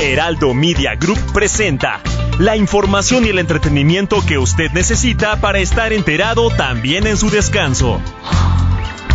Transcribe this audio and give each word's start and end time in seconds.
Heraldo 0.00 0.54
Media 0.54 0.94
Group 0.94 1.18
presenta 1.32 2.00
la 2.38 2.56
información 2.56 3.26
y 3.26 3.30
el 3.30 3.40
entretenimiento 3.40 4.24
que 4.24 4.38
usted 4.38 4.70
necesita 4.70 5.40
para 5.40 5.58
estar 5.58 5.92
enterado 5.92 6.50
también 6.50 7.06
en 7.08 7.16
su 7.16 7.30
descanso. 7.30 8.00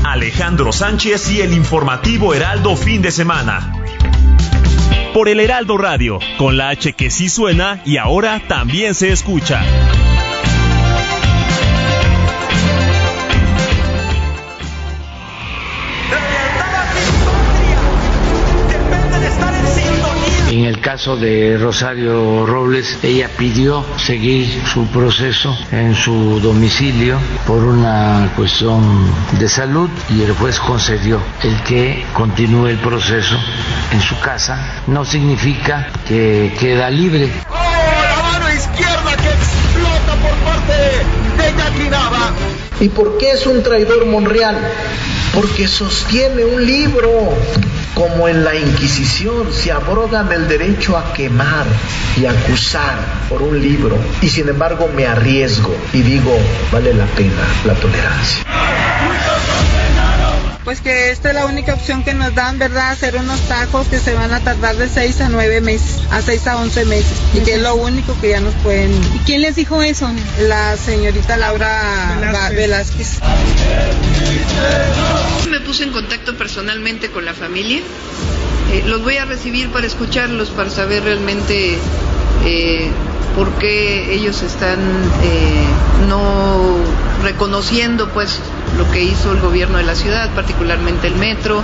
Alejandro 0.03 0.73
Sánchez 0.73 1.31
y 1.31 1.39
el 1.39 1.53
informativo 1.53 2.33
Heraldo 2.33 2.75
fin 2.75 3.01
de 3.01 3.11
semana. 3.11 3.71
Por 5.13 5.29
el 5.29 5.39
Heraldo 5.39 5.77
Radio, 5.77 6.19
con 6.37 6.57
la 6.57 6.69
H 6.69 6.91
que 6.93 7.09
sí 7.09 7.29
suena 7.29 7.81
y 7.85 7.95
ahora 7.95 8.41
también 8.47 8.93
se 8.93 9.11
escucha. 9.11 9.63
Caso 20.84 21.15
de 21.15 21.57
Rosario 21.57 22.45
Robles, 22.45 22.99
ella 23.03 23.29
pidió 23.37 23.85
seguir 23.98 24.45
su 24.65 24.85
proceso 24.87 25.57
en 25.71 25.95
su 25.95 26.41
domicilio 26.41 27.17
por 27.48 27.63
una 27.63 28.29
cuestión 28.35 29.09
de 29.40 29.48
salud 29.48 29.90
y 30.09 30.23
el 30.23 30.34
juez 30.34 30.59
concedió 30.59 31.21
el 31.41 31.55
que 31.63 32.05
continúe 32.13 32.67
el 32.67 32.77
proceso 32.79 33.40
en 33.93 34.01
su 34.01 34.20
casa. 34.20 34.84
No 34.87 35.05
significa 35.05 35.87
que 36.05 36.53
queda 36.59 36.90
libre. 36.90 37.31
¡Oh, 37.49 37.53
la 37.55 38.21
mano 38.21 38.53
izquierda 38.53 39.15
que 39.15 39.29
explota 39.29 40.15
por 40.21 40.35
parte 40.43 40.73
de 41.37 41.57
Yaquinaba! 41.57 42.31
¿Y 42.81 42.90
por 42.90 43.18
qué 43.18 43.31
es 43.31 43.47
un 43.47 43.63
traidor 43.63 44.05
Monreal? 44.05 44.57
Porque 45.34 45.65
sostiene 45.65 46.43
un 46.43 46.65
libro 46.65 47.34
como 47.94 48.27
en 48.27 48.44
la 48.44 48.55
Inquisición, 48.55 49.54
se 49.54 49.72
abrogan 49.72 50.32
el 50.32 50.48
derecho 50.48 50.98
a 50.98 51.13
quemar 51.13 51.66
y 52.20 52.26
acusar 52.26 52.98
por 53.30 53.41
un 53.41 53.62
libro. 53.62 53.98
Y 54.22 54.30
sin 54.30 54.49
embargo 54.49 54.90
me 54.94 55.05
arriesgo 55.05 55.76
y 55.94 56.02
digo, 56.02 56.38
vale 56.71 56.94
la 56.94 57.05
pena 57.05 57.44
la 57.66 57.74
tolerancia. 57.76 58.44
Pues 60.63 60.79
que 60.79 61.11
esta 61.11 61.29
es 61.29 61.35
la 61.35 61.45
única 61.45 61.73
opción 61.73 62.03
que 62.03 62.13
nos 62.13 62.33
dan, 62.35 62.57
¿verdad? 62.57 62.91
Hacer 62.91 63.17
unos 63.17 63.39
tajos 63.41 63.87
que 63.87 63.99
se 63.99 64.13
van 64.13 64.33
a 64.33 64.39
tardar 64.39 64.78
de 64.78 64.88
6 64.88 65.19
a 65.22 65.29
9 65.29 65.59
meses, 65.59 66.00
a 66.09 66.22
6 66.22 66.47
a 66.47 66.57
11 66.57 66.85
meses. 66.85 67.17
Y 67.33 67.39
que 67.41 67.56
es 67.56 67.61
lo 67.61 67.75
único 67.75 68.17
que 68.22 68.29
ya 68.29 68.39
nos 68.39 68.53
pueden... 68.56 68.91
¿Y 69.13 69.19
quién 69.25 69.41
les 69.41 69.56
dijo 69.56 69.81
eso? 69.81 70.09
La 70.39 70.78
señorita 70.78 71.35
Laura 71.35 72.17
Velázquez. 72.22 72.56
Velázquez. 72.56 73.19
Me 75.50 75.59
puse 75.59 75.84
en 75.84 75.91
contacto 75.91 76.38
personalmente 76.38 77.09
con 77.11 77.25
la 77.25 77.34
familia. 77.34 77.81
Eh, 78.72 78.84
los 78.85 79.03
voy 79.03 79.17
a 79.17 79.25
recibir 79.25 79.69
para 79.69 79.85
escucharlos, 79.85 80.50
para 80.50 80.69
saber 80.69 81.03
realmente 81.03 81.78
eh, 82.45 82.89
por 83.35 83.51
qué 83.59 84.13
ellos 84.13 84.41
están 84.41 84.79
eh, 85.23 85.66
no 86.07 86.78
reconociendo 87.23 88.09
pues 88.09 88.39
lo 88.78 88.89
que 88.91 89.03
hizo 89.03 89.31
el 89.31 89.39
gobierno 89.39 89.78
de 89.78 89.84
la 89.84 89.95
ciudad, 89.95 90.29
particularmente 90.35 91.07
el 91.07 91.16
metro. 91.16 91.63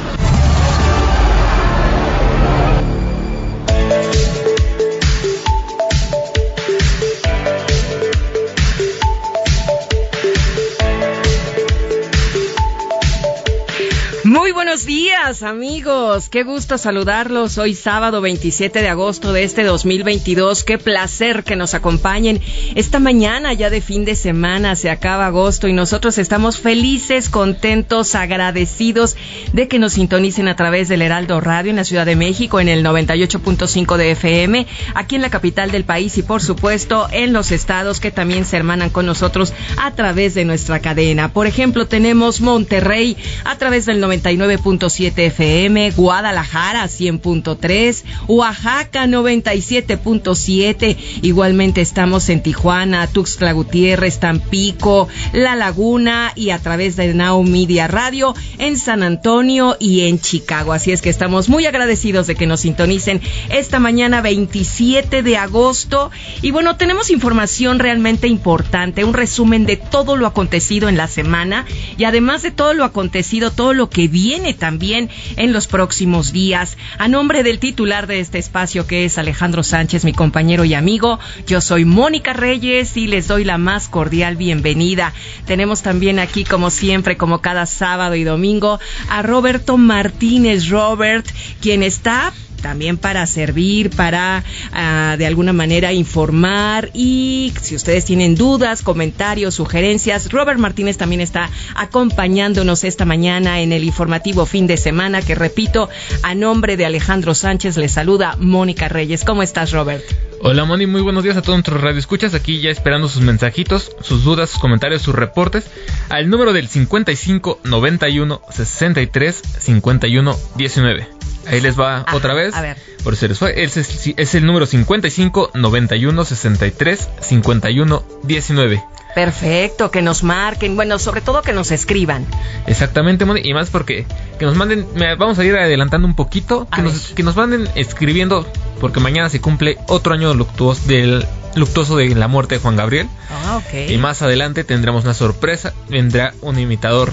Muy 14.30 14.52
buenos 14.52 14.86
días, 14.86 15.42
amigos. 15.42 16.30
Qué 16.30 16.44
gusto 16.44 16.78
saludarlos. 16.78 17.58
Hoy 17.58 17.74
sábado 17.74 18.22
27 18.22 18.80
de 18.80 18.88
agosto 18.88 19.34
de 19.34 19.44
este 19.44 19.64
2022. 19.64 20.64
Qué 20.64 20.78
placer 20.78 21.44
que 21.44 21.56
nos 21.56 21.74
acompañen. 21.74 22.40
Esta 22.76 23.00
mañana 23.00 23.54
ya 23.54 23.72
de 23.72 23.82
fin 23.82 24.06
de 24.06 24.14
semana 24.14 24.76
se 24.76 24.92
acaba 24.92 25.26
agosto 25.26 25.68
y 25.68 25.74
nosotros 25.74 26.20
estamos 26.20 26.60
felices, 26.60 27.28
contentos, 27.28 28.14
agradecidos 28.14 29.16
de 29.54 29.68
que 29.68 29.80
nos 29.80 29.94
sintonicen 29.94 30.48
a 30.48 30.56
través 30.56 30.90
del 30.90 31.02
Heraldo 31.02 31.42
Radio 31.42 31.72
en 31.72 31.78
la 31.78 31.84
Ciudad 31.84 32.06
de 32.06 32.16
México 32.16 32.60
en 32.60 32.70
el 32.70 32.86
98.5 32.86 33.98
de 33.98 34.12
FM, 34.12 34.68
aquí 34.94 35.16
en 35.16 35.24
la 35.24 35.32
capital 35.32 35.72
del 35.72 35.86
país 35.86 36.20
y 36.20 36.22
por 36.22 36.44
supuesto 36.44 37.08
en 37.12 37.34
los 37.34 37.52
estados 37.52 38.00
que 38.00 38.12
también 38.12 38.46
se 38.46 38.58
hermanan 38.58 38.92
con 38.92 39.08
nosotros 39.08 39.54
a 39.78 39.90
través 39.96 40.36
de 40.36 40.46
nuestra 40.46 40.82
cadena. 40.82 41.34
Por 41.34 41.48
ejemplo, 41.48 41.88
tenemos 41.88 42.42
Monterrey 42.42 43.18
a 43.44 43.58
través 43.58 43.88
del 43.88 44.00
99.7 44.22 45.28
FM, 45.28 45.92
Guadalajara 45.92 46.86
100.3, 46.86 48.04
Oaxaca 48.28 49.06
97.7, 49.06 50.98
igualmente 51.22 51.82
estamos 51.82 52.30
en 52.30 52.42
Tijuana, 52.44 53.08
Tuxtla 53.08 53.54
Gutiérrez, 53.54 54.20
Tampico, 54.20 55.08
La 55.34 55.56
Laguna 55.56 56.32
y 56.36 56.50
a 56.50 56.60
través 56.60 56.96
de 56.96 57.14
Now 57.14 57.44
Media 57.44 57.88
Radio 57.88 58.36
en 58.58 58.78
San 58.78 59.04
Antonio 59.04 59.78
y 59.80 60.02
en 60.02 60.20
Chicago. 60.20 60.74
Así 60.74 60.92
es 60.92 61.02
que 61.02 61.10
estamos 61.10 61.50
muy 61.50 61.66
agradecidos 61.66 62.28
de 62.28 62.36
que 62.36 62.48
nos 62.48 62.62
sintonicen 62.62 63.22
esta 63.50 63.80
mañana 63.80 64.22
27 64.22 65.24
de 65.24 65.38
agosto. 65.38 66.12
Y 66.42 66.52
bueno, 66.52 66.76
tenemos 66.76 67.10
información 67.10 67.80
realmente 67.80 68.28
importante, 68.28 69.04
un 69.04 69.14
resumen 69.14 69.66
de 69.66 69.78
todo 69.78 70.18
lo 70.18 70.28
acontecido 70.28 70.90
en 70.90 70.98
la 70.98 71.08
semana 71.08 71.66
y 71.98 72.04
además 72.04 72.42
de 72.42 72.52
todo 72.52 72.74
lo 72.74 72.84
acontecido, 72.84 73.52
todo 73.52 73.74
lo 73.74 73.90
que 73.90 74.09
viene 74.10 74.54
también 74.54 75.10
en 75.38 75.54
los 75.54 75.68
próximos 75.68 76.32
días. 76.32 76.78
A 76.98 77.08
nombre 77.08 77.44
del 77.44 77.60
titular 77.60 78.08
de 78.08 78.20
este 78.20 78.38
espacio, 78.38 78.88
que 78.88 79.06
es 79.06 79.18
Alejandro 79.18 79.64
Sánchez, 79.64 80.06
mi 80.06 80.14
compañero 80.14 80.66
y 80.66 80.74
amigo, 80.74 81.20
yo 81.48 81.62
soy 81.62 81.86
Mónica 81.86 82.34
Reyes 82.34 82.98
y 82.98 83.08
les 83.08 83.28
doy 83.28 83.44
la 83.44 83.58
más 83.58 83.88
cordial 83.88 84.36
bienvenida. 84.36 85.14
Tenemos 85.46 85.82
también 85.82 86.20
aquí, 86.20 86.44
como 86.44 86.70
siempre, 86.70 87.18
como 87.18 87.40
cada 87.40 87.66
sábado 87.66 88.16
y 88.16 88.24
domingo, 88.24 88.80
a 89.10 89.22
Roberto 89.22 89.78
Martínez 89.78 90.70
Robert, 90.70 91.26
quien 91.62 91.84
está 91.84 92.34
también 92.62 92.98
para 92.98 93.26
servir, 93.26 93.90
para 93.90 94.44
uh, 94.72 95.18
de 95.18 95.26
alguna 95.26 95.54
manera 95.54 95.94
informar 95.94 96.90
y 96.94 97.54
si 97.62 97.76
ustedes 97.76 98.06
tienen 98.06 98.36
dudas, 98.36 98.82
comentarios, 98.82 99.56
sugerencias, 99.56 100.32
Robert 100.32 100.60
Martínez 100.60 100.98
también 100.98 101.22
está 101.22 101.50
acompañándonos 101.76 102.84
esta 102.84 103.06
mañana 103.06 103.62
en 103.62 103.72
el 103.72 103.84
informativo 103.84 104.46
fin 104.46 104.68
de 104.68 104.78
semana 104.78 105.22
que 105.22 105.36
repito, 105.36 105.90
a 106.24 106.36
nombre 106.36 106.78
de 106.78 106.86
Alejandro 106.86 107.34
Sánchez 107.36 107.78
le 107.78 107.90
saluda 107.90 108.36
Mónica 108.40 108.88
Reyes. 108.88 109.24
¿Cómo 109.24 109.44
estás, 109.44 109.72
Robert? 109.72 110.04
Hola 110.42 110.64
Moni, 110.64 110.88
muy 110.88 111.02
buenos 111.02 111.24
días 111.24 111.36
a 111.36 111.42
todos 111.42 111.58
nuestros 111.58 111.82
radioescuchas, 111.82 112.34
aquí 112.34 112.62
ya 112.62 112.70
esperando 112.70 113.10
sus 113.10 113.22
mensajitos, 113.22 113.92
sus 114.02 114.24
dudas, 114.24 114.50
sus 114.50 114.60
comentarios, 114.60 115.02
sus 115.02 115.14
reportes, 115.14 115.70
al 116.08 116.30
número 116.30 116.54
del 116.54 116.70
55 116.70 117.60
91 117.66 118.42
63 118.50 119.42
51 119.60 120.36
19. 120.56 121.19
Ahí 121.48 121.62
les 121.62 121.80
va 121.80 122.02
Ajá, 122.02 122.16
otra 122.16 122.34
vez. 122.34 122.54
a 122.56 122.62
ver. 122.62 122.78
Por 123.04 123.16
si 123.16 123.28
les 123.28 123.38
fue. 123.40 123.64
Es, 123.64 123.78
es- 123.78 124.14
es 124.16 124.36
el 124.36 124.46
número 124.46 124.66
55 124.66 125.52
91 125.54 126.26
63 126.26 127.10
51 127.22 128.04
19. 128.24 128.84
Perfecto, 129.16 129.90
que 129.90 130.02
nos 130.04 130.24
marquen, 130.24 130.76
bueno, 130.76 131.00
sobre 131.00 131.22
todo 131.22 131.42
que 131.42 131.52
nos 131.52 131.72
escriban. 131.72 132.26
Exactamente, 132.68 133.26
Moni. 133.26 133.42
Y 133.44 133.54
más 133.54 133.70
porque 133.70 134.06
que 134.38 134.46
nos 134.46 134.56
manden. 134.56 134.86
vamos 135.18 135.40
a 135.40 135.44
ir 135.46 135.56
adelantando 135.56 136.08
un 136.08 136.16
poquito. 136.16 136.68
Nos, 136.82 137.08
que 137.10 137.24
nos 137.24 137.36
manden 137.36 137.68
escribiendo. 137.76 138.46
Porque 138.80 139.00
mañana 139.00 139.30
se 139.30 139.42
cumple 139.42 139.78
otro 139.88 140.14
año 140.14 140.34
luctuoso, 140.34 140.88
del, 140.88 141.26
luctuoso 141.56 141.98
de 141.98 142.14
la 142.16 142.28
muerte 142.28 142.56
de 142.56 142.62
Juan 142.62 142.76
Gabriel. 142.78 143.08
Ah, 143.30 143.58
ok. 143.58 143.90
Y 143.90 143.98
más 143.98 144.22
adelante 144.22 144.64
tendremos 144.64 145.04
una 145.04 145.14
sorpresa. 145.14 145.74
Vendrá 145.90 146.34
un 146.42 146.60
imitador 146.60 147.12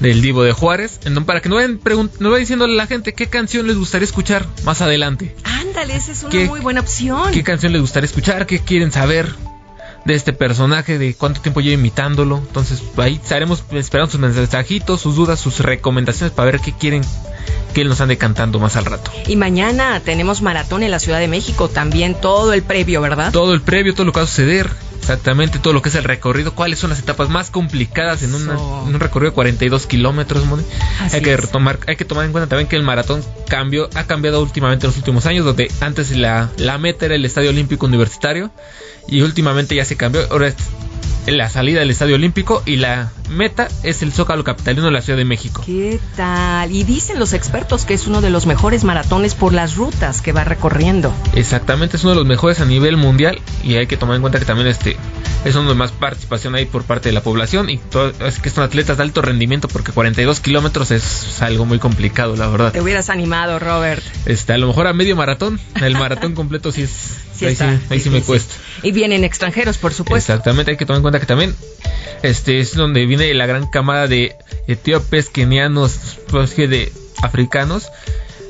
del 0.00 0.20
Divo 0.22 0.42
de 0.42 0.52
Juárez. 0.52 1.00
Para 1.26 1.40
que 1.40 1.48
nos 1.48 1.56
vayan, 1.56 1.80
vayan 1.82 2.38
diciendo 2.38 2.64
a 2.64 2.68
la 2.68 2.86
gente 2.86 3.12
qué 3.14 3.26
canción 3.26 3.66
les 3.66 3.76
gustaría 3.76 4.04
escuchar 4.04 4.46
más 4.64 4.80
adelante. 4.80 5.34
Ándale, 5.44 5.96
esa 5.96 6.12
es 6.12 6.22
una 6.22 6.30
¿Qué- 6.30 6.46
muy 6.46 6.60
buena 6.60 6.80
opción. 6.80 7.32
¿Qué 7.32 7.42
canción 7.42 7.72
les 7.72 7.80
gustaría 7.80 8.06
escuchar? 8.06 8.46
¿Qué 8.46 8.60
quieren 8.60 8.92
saber? 8.92 9.28
de 10.04 10.12
este 10.14 10.34
personaje, 10.34 10.98
de 10.98 11.14
cuánto 11.14 11.40
tiempo 11.40 11.62
llevo 11.62 11.80
imitándolo. 11.80 12.36
Entonces 12.36 12.82
ahí 12.98 13.14
estaremos 13.22 13.64
esperando 13.72 14.10
sus 14.12 14.20
mensajitos, 14.20 15.00
sus 15.00 15.16
dudas, 15.16 15.40
sus 15.40 15.60
recomendaciones 15.60 16.30
para 16.34 16.50
ver 16.50 16.60
qué 16.60 16.72
quieren 16.72 17.00
que 17.72 17.80
él 17.80 17.88
nos 17.88 18.02
ande 18.02 18.18
cantando 18.18 18.58
más 18.58 18.76
al 18.76 18.84
rato. 18.84 19.10
Y 19.26 19.36
mañana 19.36 20.00
tenemos 20.00 20.42
maratón 20.42 20.82
en 20.82 20.90
la 20.90 20.98
Ciudad 20.98 21.20
de 21.20 21.28
México, 21.28 21.70
también 21.70 22.14
todo 22.20 22.52
el 22.52 22.62
previo, 22.62 23.00
¿verdad? 23.00 23.32
Todo 23.32 23.54
el 23.54 23.62
previo, 23.62 23.94
todo 23.94 24.04
lo 24.04 24.12
que 24.12 24.18
va 24.20 24.24
a 24.24 24.28
suceder, 24.28 24.68
exactamente 25.04 25.58
todo 25.58 25.74
lo 25.74 25.82
que 25.82 25.90
es 25.90 25.94
el 25.96 26.04
recorrido, 26.04 26.54
cuáles 26.54 26.78
son 26.78 26.88
las 26.88 26.98
etapas 26.98 27.28
más 27.28 27.50
complicadas 27.50 28.22
en, 28.22 28.34
un 28.34 28.98
recorrido 28.98 29.32
de 29.32 29.34
42 29.34 29.86
kilómetros. 29.86 30.42
Hay 31.12 31.20
que 31.20 31.36
retomar, 31.36 31.78
hay 31.86 31.96
que 31.96 32.06
tomar 32.06 32.24
en 32.24 32.32
cuenta 32.32 32.48
también 32.48 32.68
que 32.68 32.76
el 32.76 32.82
maratón 32.82 33.22
cambió, 33.46 33.90
ha 33.94 34.04
cambiado 34.04 34.42
últimamente 34.42 34.86
en 34.86 34.88
los 34.88 34.96
últimos 34.96 35.26
años, 35.26 35.44
donde 35.44 35.70
antes 35.80 36.10
la, 36.16 36.50
la 36.56 36.78
meta 36.78 37.04
era 37.04 37.16
el 37.16 37.24
Estadio 37.26 37.50
Olímpico 37.50 37.84
Universitario 37.84 38.50
y 39.06 39.20
últimamente 39.20 39.74
ya 39.74 39.84
se 39.84 39.96
cambió, 39.96 40.22
ahora 40.30 40.54
la 41.26 41.48
salida 41.48 41.80
del 41.80 41.90
Estadio 41.90 42.16
Olímpico 42.16 42.62
y 42.66 42.76
la 42.76 43.10
meta 43.30 43.68
es 43.82 44.02
el 44.02 44.12
Zócalo 44.12 44.44
Capitalino 44.44 44.84
de 44.84 44.90
la 44.90 45.00
Ciudad 45.00 45.16
de 45.16 45.24
México. 45.24 45.62
¿Qué 45.64 45.98
tal? 46.16 46.70
Y 46.72 46.84
dicen 46.84 47.18
los 47.18 47.32
expertos 47.32 47.84
que 47.84 47.94
es 47.94 48.06
uno 48.06 48.20
de 48.20 48.30
los 48.30 48.46
mejores 48.46 48.84
maratones 48.84 49.34
por 49.34 49.52
las 49.52 49.76
rutas 49.76 50.20
que 50.20 50.32
va 50.32 50.44
recorriendo. 50.44 51.12
Exactamente, 51.34 51.96
es 51.96 52.04
uno 52.04 52.10
de 52.10 52.18
los 52.18 52.26
mejores 52.26 52.60
a 52.60 52.64
nivel 52.64 52.96
mundial 52.96 53.40
y 53.62 53.76
hay 53.76 53.86
que 53.86 53.96
tomar 53.96 54.16
en 54.16 54.22
cuenta 54.22 54.38
que 54.38 54.44
también 54.44 54.68
este 54.68 54.96
es 55.44 55.54
uno 55.56 55.68
de 55.68 55.74
más 55.74 55.92
participación 55.92 56.54
ahí 56.54 56.64
por 56.64 56.84
parte 56.84 57.10
de 57.10 57.12
la 57.12 57.22
población 57.22 57.68
y 57.68 57.78
todo, 57.78 58.12
es 58.26 58.38
que 58.38 58.50
son 58.50 58.64
atletas 58.64 58.96
de 58.96 59.02
alto 59.02 59.20
rendimiento 59.20 59.68
porque 59.68 59.92
42 59.92 60.40
kilómetros 60.40 60.90
es 60.90 61.42
algo 61.42 61.66
muy 61.66 61.78
complicado, 61.78 62.36
la 62.36 62.48
verdad. 62.48 62.72
Te 62.72 62.80
hubieras 62.80 63.10
animado, 63.10 63.58
Robert. 63.58 64.02
Este, 64.26 64.54
a 64.54 64.58
lo 64.58 64.66
mejor 64.66 64.86
a 64.86 64.92
medio 64.92 65.16
maratón, 65.16 65.60
el 65.82 65.94
maratón 65.94 66.34
completo 66.34 66.72
sí 66.72 66.82
es 66.82 67.24
ahí, 67.42 67.56
sí, 67.56 67.64
ahí 67.90 68.00
sí 68.00 68.10
me 68.10 68.22
cuesta. 68.22 68.54
Y 68.82 68.92
vienen 68.92 69.24
extranjeros, 69.24 69.78
por 69.78 69.92
supuesto. 69.92 70.32
Exactamente, 70.32 70.72
hay 70.72 70.76
que 70.76 70.86
tomar 70.86 70.93
en 70.96 71.02
cuenta 71.02 71.20
que 71.20 71.26
también 71.26 71.54
este 72.22 72.58
es 72.60 72.74
donde 72.74 73.06
viene 73.06 73.32
la 73.34 73.46
gran 73.46 73.66
camada 73.66 74.06
de 74.06 74.36
etíopes, 74.66 75.28
kenianos, 75.28 76.18
pues, 76.28 76.56
de 76.56 76.92
africanos. 77.22 77.90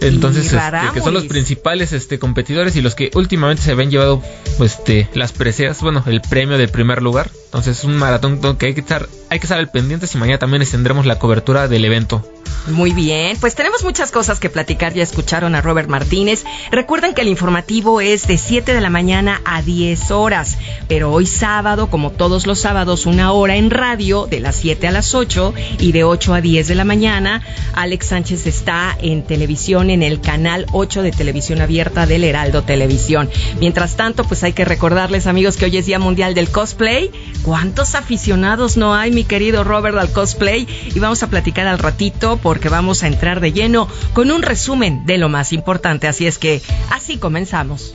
Entonces, 0.00 0.52
este, 0.52 0.92
que 0.92 1.00
son 1.00 1.14
los 1.14 1.24
principales 1.24 1.92
este, 1.92 2.18
competidores 2.18 2.76
y 2.76 2.82
los 2.82 2.94
que 2.94 3.10
últimamente 3.14 3.62
se 3.62 3.72
habían 3.72 3.90
llevado 3.90 4.22
este, 4.60 5.08
las 5.14 5.32
preseas, 5.32 5.80
bueno, 5.80 6.02
el 6.06 6.20
premio 6.20 6.58
del 6.58 6.68
primer 6.68 7.02
lugar. 7.02 7.30
Entonces, 7.46 7.78
es 7.78 7.84
un 7.84 7.96
maratón 7.96 8.40
que 8.56 8.66
hay 8.66 8.74
que 8.74 8.80
estar, 8.80 9.08
hay 9.30 9.38
que 9.38 9.46
estar 9.46 9.58
al 9.58 9.70
pendiente 9.70 10.06
y 10.12 10.18
mañana 10.18 10.38
también 10.38 10.64
tendremos 10.68 11.06
la 11.06 11.18
cobertura 11.18 11.68
del 11.68 11.84
evento. 11.84 12.24
Muy 12.66 12.92
bien, 12.92 13.36
pues 13.40 13.54
tenemos 13.54 13.84
muchas 13.84 14.10
cosas 14.10 14.40
que 14.40 14.48
platicar. 14.48 14.94
Ya 14.94 15.02
escucharon 15.02 15.54
a 15.54 15.60
Robert 15.60 15.88
Martínez. 15.88 16.44
Recuerden 16.70 17.12
que 17.12 17.20
el 17.20 17.28
informativo 17.28 18.00
es 18.00 18.26
de 18.26 18.38
7 18.38 18.72
de 18.72 18.80
la 18.80 18.88
mañana 18.88 19.42
a 19.44 19.60
10 19.60 20.10
horas, 20.10 20.56
pero 20.88 21.12
hoy 21.12 21.26
sábado, 21.26 21.90
como 21.90 22.10
todos 22.10 22.46
los 22.46 22.60
sábados, 22.60 23.04
una 23.04 23.32
hora 23.32 23.56
en 23.56 23.70
radio 23.70 24.26
de 24.26 24.40
las 24.40 24.56
7 24.56 24.88
a 24.88 24.92
las 24.92 25.14
8 25.14 25.52
y 25.78 25.92
de 25.92 26.04
8 26.04 26.34
a 26.34 26.40
10 26.40 26.66
de 26.68 26.74
la 26.74 26.84
mañana. 26.84 27.42
Alex 27.74 28.06
Sánchez 28.06 28.46
está 28.46 28.96
en 28.98 29.24
televisión 29.24 29.83
en 29.90 30.02
el 30.02 30.20
canal 30.20 30.66
8 30.72 31.02
de 31.02 31.12
televisión 31.12 31.60
abierta 31.60 32.06
del 32.06 32.24
Heraldo 32.24 32.62
Televisión. 32.62 33.28
Mientras 33.60 33.96
tanto, 33.96 34.24
pues 34.24 34.42
hay 34.42 34.52
que 34.52 34.64
recordarles, 34.64 35.26
amigos, 35.26 35.56
que 35.56 35.66
hoy 35.66 35.76
es 35.76 35.86
Día 35.86 35.98
Mundial 35.98 36.34
del 36.34 36.50
Cosplay. 36.50 37.10
¿Cuántos 37.42 37.94
aficionados 37.94 38.76
no 38.76 38.94
hay, 38.94 39.10
mi 39.10 39.24
querido 39.24 39.64
Robert, 39.64 39.96
al 39.98 40.10
cosplay? 40.10 40.66
Y 40.94 40.98
vamos 40.98 41.22
a 41.22 41.28
platicar 41.28 41.66
al 41.66 41.78
ratito 41.78 42.38
porque 42.42 42.68
vamos 42.68 43.02
a 43.02 43.06
entrar 43.06 43.40
de 43.40 43.52
lleno 43.52 43.88
con 44.12 44.30
un 44.30 44.42
resumen 44.42 45.04
de 45.06 45.18
lo 45.18 45.28
más 45.28 45.52
importante. 45.52 46.08
Así 46.08 46.26
es 46.26 46.38
que 46.38 46.62
así 46.90 47.18
comenzamos. 47.18 47.94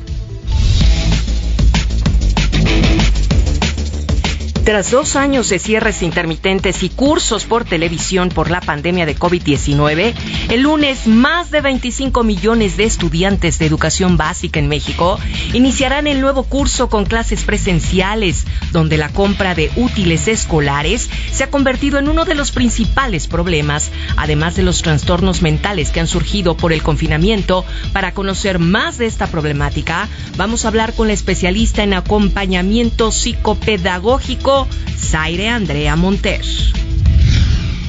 Tras 4.69 4.91
dos 4.91 5.15
años 5.15 5.49
de 5.49 5.57
cierres 5.57 6.03
intermitentes 6.03 6.83
y 6.83 6.89
cursos 6.89 7.45
por 7.45 7.65
televisión 7.65 8.29
por 8.29 8.51
la 8.51 8.61
pandemia 8.61 9.07
de 9.07 9.17
COVID-19, 9.17 10.13
el 10.49 10.61
lunes 10.61 11.07
más 11.07 11.49
de 11.49 11.61
25 11.61 12.23
millones 12.23 12.77
de 12.77 12.83
estudiantes 12.83 13.57
de 13.57 13.65
educación 13.65 14.15
básica 14.15 14.59
en 14.59 14.67
México 14.67 15.17
iniciarán 15.53 16.05
el 16.05 16.21
nuevo 16.21 16.43
curso 16.43 16.87
con 16.87 17.05
clases 17.05 17.45
presenciales, 17.45 18.45
donde 18.71 18.97
la 18.97 19.09
compra 19.09 19.55
de 19.55 19.71
útiles 19.75 20.27
escolares 20.27 21.09
se 21.31 21.45
ha 21.45 21.49
convertido 21.49 21.97
en 21.97 22.07
uno 22.07 22.23
de 22.23 22.35
los 22.35 22.51
principales 22.51 23.25
problemas, 23.25 23.89
además 24.17 24.55
de 24.55 24.61
los 24.61 24.83
trastornos 24.83 25.41
mentales 25.41 25.89
que 25.89 25.99
han 25.99 26.07
surgido 26.07 26.55
por 26.55 26.73
el 26.73 26.83
confinamiento. 26.83 27.65
Para 27.91 28.13
conocer 28.13 28.59
más 28.59 28.99
de 28.99 29.07
esta 29.07 29.25
problemática, 29.25 30.07
vamos 30.37 30.63
a 30.63 30.67
hablar 30.67 30.93
con 30.93 31.07
la 31.07 31.13
especialista 31.13 31.81
en 31.81 31.95
acompañamiento 31.95 33.11
psicopedagógico 33.11 34.58
Zaire 34.97 35.49
Andrea 35.49 35.95
Monter. 35.95 36.41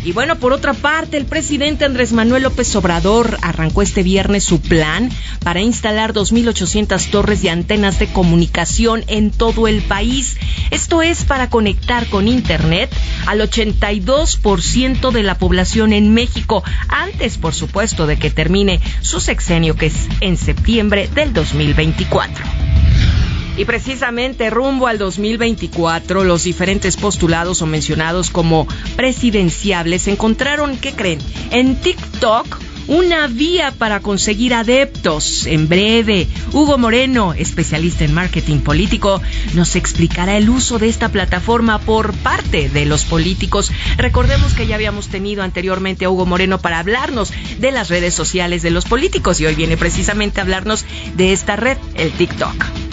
Y 0.02 0.12
bueno, 0.12 0.36
por 0.38 0.54
otra 0.54 0.72
parte, 0.72 1.18
el 1.18 1.26
presidente 1.26 1.84
Andrés 1.84 2.12
Manuel 2.12 2.44
López 2.44 2.74
Obrador 2.74 3.36
arrancó 3.42 3.82
este 3.82 4.02
viernes 4.02 4.44
su 4.44 4.60
plan 4.60 5.10
para 5.44 5.60
instalar 5.60 6.14
2.800 6.14 7.10
torres 7.10 7.42
de 7.42 7.50
antenas 7.50 7.98
de 7.98 8.06
comunicación 8.06 9.04
en 9.08 9.30
todo 9.30 9.68
el 9.68 9.82
país. 9.82 10.38
Esto 10.70 11.02
es 11.02 11.24
para 11.24 11.50
conectar 11.50 12.06
con 12.06 12.28
Internet 12.28 12.90
al 13.26 13.40
82% 13.40 15.10
de 15.10 15.22
la 15.22 15.36
población 15.36 15.92
en 15.92 16.14
México, 16.14 16.64
antes, 16.88 17.36
por 17.36 17.54
supuesto, 17.54 18.06
de 18.06 18.18
que 18.18 18.30
termine 18.30 18.80
su 19.02 19.20
sexenio, 19.20 19.76
que 19.76 19.86
es 19.86 20.08
en 20.22 20.38
septiembre 20.38 21.10
del 21.14 21.34
2024. 21.34 22.42
Y 23.56 23.64
precisamente 23.64 24.48
rumbo 24.50 24.86
al 24.86 24.98
2024, 24.98 26.24
los 26.24 26.44
diferentes 26.44 26.96
postulados 26.96 27.60
o 27.62 27.66
mencionados 27.66 28.30
como 28.30 28.66
presidenciables 28.96 30.08
encontraron, 30.08 30.76
¿qué 30.78 30.92
creen? 30.92 31.18
En 31.50 31.76
TikTok 31.76 32.70
una 32.90 33.28
vía 33.28 33.72
para 33.76 34.00
conseguir 34.00 34.52
adeptos. 34.52 35.46
En 35.46 35.68
breve, 35.68 36.26
Hugo 36.52 36.76
Moreno, 36.76 37.34
especialista 37.34 38.04
en 38.04 38.12
marketing 38.12 38.58
político, 38.58 39.22
nos 39.54 39.76
explicará 39.76 40.36
el 40.36 40.50
uso 40.50 40.80
de 40.80 40.88
esta 40.88 41.08
plataforma 41.08 41.78
por 41.78 42.12
parte 42.14 42.68
de 42.68 42.86
los 42.86 43.04
políticos. 43.04 43.70
Recordemos 43.96 44.54
que 44.54 44.66
ya 44.66 44.74
habíamos 44.74 45.06
tenido 45.06 45.44
anteriormente 45.44 46.04
a 46.04 46.10
Hugo 46.10 46.26
Moreno 46.26 46.58
para 46.58 46.80
hablarnos 46.80 47.32
de 47.60 47.70
las 47.70 47.90
redes 47.90 48.14
sociales 48.14 48.62
de 48.62 48.72
los 48.72 48.86
políticos 48.86 49.40
y 49.40 49.46
hoy 49.46 49.54
viene 49.54 49.76
precisamente 49.76 50.40
a 50.40 50.42
hablarnos 50.42 50.84
de 51.16 51.32
esta 51.32 51.54
red, 51.54 51.78
el 51.94 52.10
TikTok. 52.10 52.89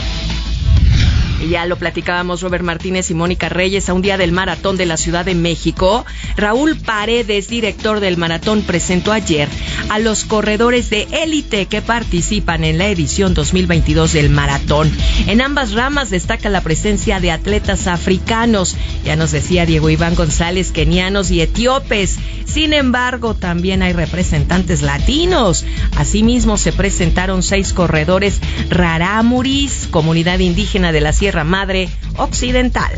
Ya 1.45 1.65
lo 1.65 1.77
platicábamos 1.77 2.41
Robert 2.41 2.63
Martínez 2.63 3.11
y 3.11 3.13
Mónica 3.13 3.47
Reyes 3.47 3.89
a 3.89 3.93
un 3.93 4.01
día 4.01 4.17
del 4.17 4.31
maratón 4.31 4.75
de 4.75 4.87
la 4.87 4.97
Ciudad 4.97 5.23
de 5.23 5.35
México. 5.35 6.03
Raúl 6.35 6.75
Paredes, 6.77 7.47
director 7.47 7.99
del 7.99 8.17
maratón, 8.17 8.63
presentó 8.63 9.11
ayer 9.11 9.47
a 9.89 9.99
los 9.99 10.25
corredores 10.25 10.89
de 10.89 11.07
élite 11.11 11.67
que 11.67 11.83
participan 11.83 12.63
en 12.63 12.79
la 12.79 12.87
edición 12.87 13.35
2022 13.35 14.13
del 14.13 14.31
maratón. 14.31 14.91
En 15.27 15.41
ambas 15.41 15.73
ramas 15.73 16.09
destaca 16.09 16.49
la 16.49 16.61
presencia 16.61 17.19
de 17.19 17.31
atletas 17.31 17.85
africanos, 17.85 18.75
ya 19.05 19.15
nos 19.15 19.31
decía 19.31 19.67
Diego 19.67 19.91
Iván 19.91 20.15
González, 20.15 20.71
kenianos 20.71 21.29
y 21.29 21.41
etíopes. 21.41 22.17
Sin 22.45 22.73
embargo, 22.73 23.35
también 23.35 23.83
hay 23.83 23.93
representantes 23.93 24.81
latinos. 24.81 25.65
Asimismo, 25.95 26.57
se 26.57 26.73
presentaron 26.73 27.43
seis 27.43 27.73
corredores 27.73 28.41
rarámuris, 28.69 29.87
comunidad 29.91 30.39
indígena 30.39 30.91
de 30.91 31.01
la 31.01 31.13
Sierra 31.13 31.26
Sierra 31.27 31.43
Madre 31.43 31.89
Occidental. 32.15 32.89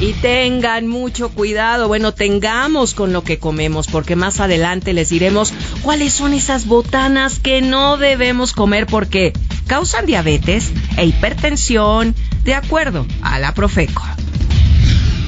Y 0.00 0.14
tengan 0.14 0.86
mucho 0.86 1.28
cuidado, 1.28 1.86
bueno, 1.86 2.14
tengamos 2.14 2.94
con 2.94 3.12
lo 3.12 3.22
que 3.22 3.38
comemos, 3.38 3.88
porque 3.88 4.16
más 4.16 4.40
adelante 4.40 4.94
les 4.94 5.10
diremos 5.10 5.52
cuáles 5.82 6.14
son 6.14 6.32
esas 6.32 6.64
botanas 6.64 7.40
que 7.40 7.60
no 7.60 7.98
debemos 7.98 8.54
comer 8.54 8.86
porque 8.86 9.34
causan 9.66 10.06
diabetes 10.06 10.72
e 10.96 11.04
hipertensión, 11.04 12.14
de 12.42 12.54
acuerdo 12.54 13.04
a 13.20 13.38
la 13.38 13.52
Profeco. 13.52 14.02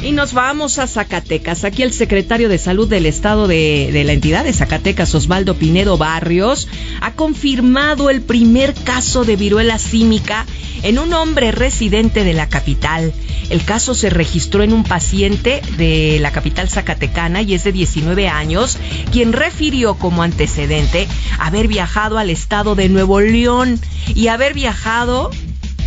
Y 0.07 0.13
nos 0.13 0.35
vamos 0.35 0.79
a 0.79 0.87
Zacatecas. 0.87 1.65
Aquí 1.65 1.83
el 1.83 1.93
secretario 1.93 2.49
de 2.49 2.59
Salud 2.59 2.89
del 2.89 3.07
Estado 3.07 3.49
de, 3.49 3.91
la 4.07 4.13
entidad 4.13 4.45
de 4.45 4.53
Zacatecas, 4.53 5.13
Osvaldo 5.17 5.57
Pinedo 5.57 5.99
Barrios, 5.99 6.69
ha 7.01 7.15
confirmado 7.15 8.09
el 8.09 8.23
primer 8.23 8.73
caso 8.73 9.25
de 9.25 9.35
viruela 9.35 9.81
símica 9.81 10.47
en 10.85 11.01
un 11.01 11.13
hombre 11.13 11.51
residente 11.51 12.23
de 12.23 12.35
la 12.35 12.49
capital. 12.49 13.13
El 13.51 13.65
caso 13.65 13.97
se 13.97 14.09
registró 14.09 14.63
en 14.63 14.73
un 14.73 14.85
paciente 14.85 15.61
de 15.77 16.19
la 16.21 16.31
capital 16.31 16.69
zacatecana 16.69 17.43
y 17.43 17.55
es 17.55 17.65
de 17.65 17.73
19 17.73 18.29
años, 18.29 18.79
quien 19.11 19.33
refirió 19.33 19.97
como 19.97 20.23
antecedente 20.23 21.09
haber 21.41 21.67
viajado 21.67 22.19
al 22.19 22.31
estado 22.31 22.77
de 22.77 22.89
Nuevo 22.89 23.21
León 23.21 23.81
y 24.15 24.29
haber 24.29 24.55
viajado 24.55 25.33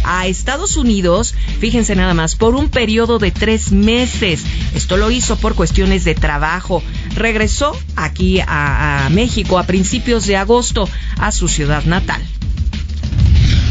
a 0.03 0.27
Estados 0.27 0.77
Unidos, 0.77 1.35
fíjense 1.59 1.95
nada 1.95 2.13
más, 2.13 2.35
por 2.35 2.55
un 2.55 2.69
periodo 2.69 3.19
de 3.19 3.31
tres 3.31 3.71
meses. 3.71 4.45
Esto 4.73 4.97
lo 4.97 5.11
hizo 5.11 5.37
por 5.37 5.55
cuestiones 5.55 6.03
de 6.03 6.15
trabajo. 6.15 6.83
Regresó 7.15 7.77
aquí 7.95 8.39
a, 8.39 9.05
a 9.05 9.09
México 9.09 9.57
a 9.57 9.63
principios 9.63 10.25
de 10.25 10.37
agosto 10.37 10.89
a 11.17 11.31
su 11.31 11.47
ciudad 11.47 11.83
natal. 11.85 12.21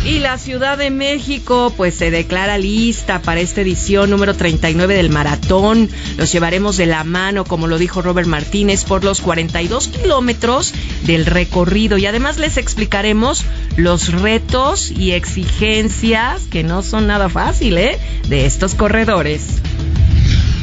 Y 0.04 0.20
la 0.20 0.38
Ciudad 0.38 0.78
de 0.78 0.90
México 0.90 1.72
pues 1.76 1.94
se 1.94 2.10
declara 2.10 2.56
lista 2.56 3.20
para 3.20 3.40
esta 3.40 3.60
edición 3.60 4.10
número 4.10 4.34
39 4.34 4.94
del 4.94 5.10
maratón. 5.10 5.90
Los 6.16 6.32
llevaremos 6.32 6.76
de 6.76 6.86
la 6.86 7.04
mano, 7.04 7.44
como 7.44 7.66
lo 7.66 7.78
dijo 7.78 8.00
Robert 8.00 8.28
Martínez, 8.28 8.84
por 8.84 9.04
los 9.04 9.20
42 9.20 9.88
kilómetros 9.88 10.72
del 11.04 11.26
recorrido. 11.26 11.98
Y 11.98 12.06
además 12.06 12.38
les 12.38 12.56
explicaremos 12.56 13.44
los 13.76 14.12
retos 14.12 14.90
y 14.90 15.12
exigencias, 15.12 16.42
que 16.44 16.62
no 16.62 16.82
son 16.82 17.06
nada 17.06 17.28
fácil, 17.28 17.76
¿eh? 17.76 17.98
De 18.28 18.46
estos 18.46 18.74
corredores. 18.74 19.60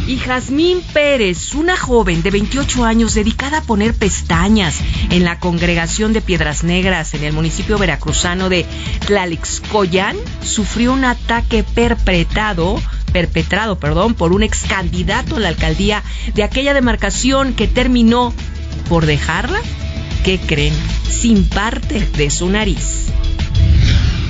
Y 0.07 0.17
Jazmín 0.17 0.81
Pérez, 0.93 1.55
una 1.55 1.75
joven 1.75 2.21
de 2.21 2.29
28 2.29 2.85
años 2.85 3.15
dedicada 3.15 3.59
a 3.59 3.63
poner 3.63 3.95
pestañas 3.95 4.79
en 5.09 5.23
la 5.23 5.39
congregación 5.39 6.13
de 6.13 6.21
Piedras 6.21 6.63
Negras 6.63 7.15
en 7.15 7.23
el 7.23 7.33
municipio 7.33 7.79
veracruzano 7.79 8.49
de 8.49 8.65
Tlalixcoyan, 9.07 10.15
sufrió 10.43 10.93
un 10.93 11.05
ataque 11.05 11.63
perpetrado 11.63 12.79
perpetrado, 13.11 13.79
perdón, 13.79 14.13
por 14.13 14.33
un 14.33 14.43
ex 14.43 14.63
candidato 14.67 15.37
a 15.37 15.39
la 15.39 15.47
alcaldía 15.47 16.03
de 16.33 16.43
aquella 16.43 16.73
demarcación 16.73 17.53
que 17.53 17.65
terminó 17.65 18.33
por 18.89 19.05
dejarla, 19.05 19.61
¿qué 20.25 20.37
creen? 20.37 20.73
Sin 21.07 21.47
parte 21.47 22.05
de 22.17 22.29
su 22.29 22.49
nariz. 22.49 23.05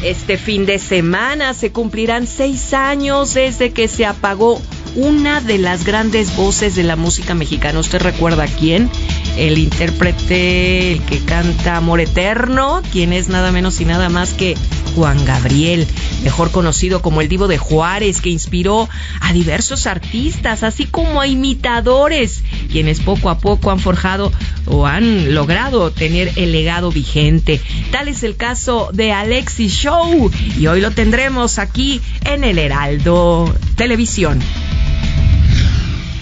Este 0.03 0.37
fin 0.37 0.67
de 0.67 0.77
semana 0.77 1.55
se 1.55 1.71
cumplirán 1.71 2.27
seis 2.27 2.75
años 2.75 3.33
desde 3.33 3.71
que 3.71 3.87
se 3.87 4.05
apagó 4.05 4.61
una 4.95 5.41
de 5.41 5.57
las 5.57 5.83
grandes 5.83 6.35
voces 6.35 6.75
de 6.75 6.83
la 6.83 6.95
música 6.95 7.33
mexicana. 7.33 7.79
¿Usted 7.79 8.01
recuerda 8.01 8.45
quién? 8.47 8.89
El 9.37 9.57
intérprete, 9.57 10.93
el 10.93 11.01
que 11.01 11.19
canta 11.19 11.75
Amor 11.75 11.99
Eterno, 11.99 12.81
quien 12.91 13.11
es 13.11 13.27
nada 13.27 13.51
menos 13.51 13.81
y 13.81 13.85
nada 13.85 14.09
más 14.09 14.33
que 14.33 14.55
Juan 14.95 15.25
Gabriel, 15.25 15.85
mejor 16.23 16.51
conocido 16.51 17.01
como 17.01 17.19
el 17.19 17.27
Divo 17.27 17.49
de 17.49 17.57
Juárez, 17.57 18.21
que 18.21 18.29
inspiró 18.29 18.87
a 19.19 19.33
diversos 19.33 19.87
artistas, 19.87 20.63
así 20.63 20.85
como 20.85 21.19
a 21.19 21.27
imitadores, 21.27 22.43
quienes 22.71 23.01
poco 23.01 23.29
a 23.29 23.39
poco 23.39 23.71
han 23.71 23.79
forjado 23.79 24.31
o 24.65 24.87
han 24.87 25.33
logrado 25.33 25.91
tener 25.91 26.31
el 26.37 26.53
legado 26.53 26.91
vigente. 26.91 27.59
Tal 27.91 28.07
es 28.07 28.23
el 28.23 28.37
caso 28.37 28.89
de 28.93 29.11
Alexis 29.11 29.73
Show 29.73 30.31
y 30.57 30.67
hoy 30.67 30.79
lo 30.79 30.91
tendremos 30.91 31.59
aquí 31.59 31.99
en 32.23 32.45
el 32.45 32.57
Heraldo 32.57 33.53
Televisión. 33.75 34.39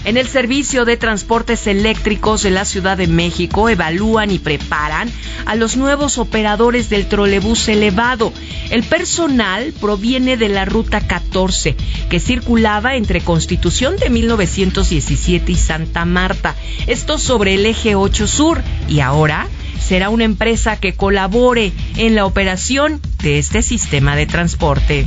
En 0.04 0.18
el 0.18 0.28
servicio 0.28 0.84
de 0.84 0.98
transportes 0.98 1.66
eléctricos 1.66 2.42
de 2.42 2.50
la 2.50 2.66
Ciudad 2.66 2.98
de 2.98 3.06
México 3.06 3.70
evalúan 3.70 4.30
y 4.30 4.38
preparan 4.38 5.10
a 5.46 5.54
los 5.54 5.78
nuevos 5.78 6.18
operadores 6.18 6.90
del 6.90 7.06
trolebús 7.06 7.68
elevado. 7.68 8.30
El 8.68 8.82
personal 8.82 9.72
proviene 9.80 10.36
de 10.36 10.50
la 10.50 10.66
Ruta 10.66 11.00
14, 11.00 11.74
que 12.10 12.20
circulaba 12.20 12.96
entre 12.96 13.22
Constitución 13.22 13.96
de 13.96 14.10
1917 14.10 15.52
y 15.52 15.56
Santa 15.56 16.04
Marta, 16.04 16.54
esto 16.86 17.18
sobre 17.18 17.54
el 17.54 17.64
eje 17.64 17.94
8 17.94 18.26
Sur, 18.26 18.62
y 18.88 19.00
ahora 19.00 19.48
será 19.80 20.10
una 20.10 20.24
empresa 20.24 20.78
que 20.78 20.94
colabore 20.94 21.72
en 21.96 22.14
la 22.14 22.26
operación 22.26 23.00
de 23.22 23.38
este 23.38 23.62
sistema 23.62 24.16
de 24.16 24.26
transporte. 24.26 25.06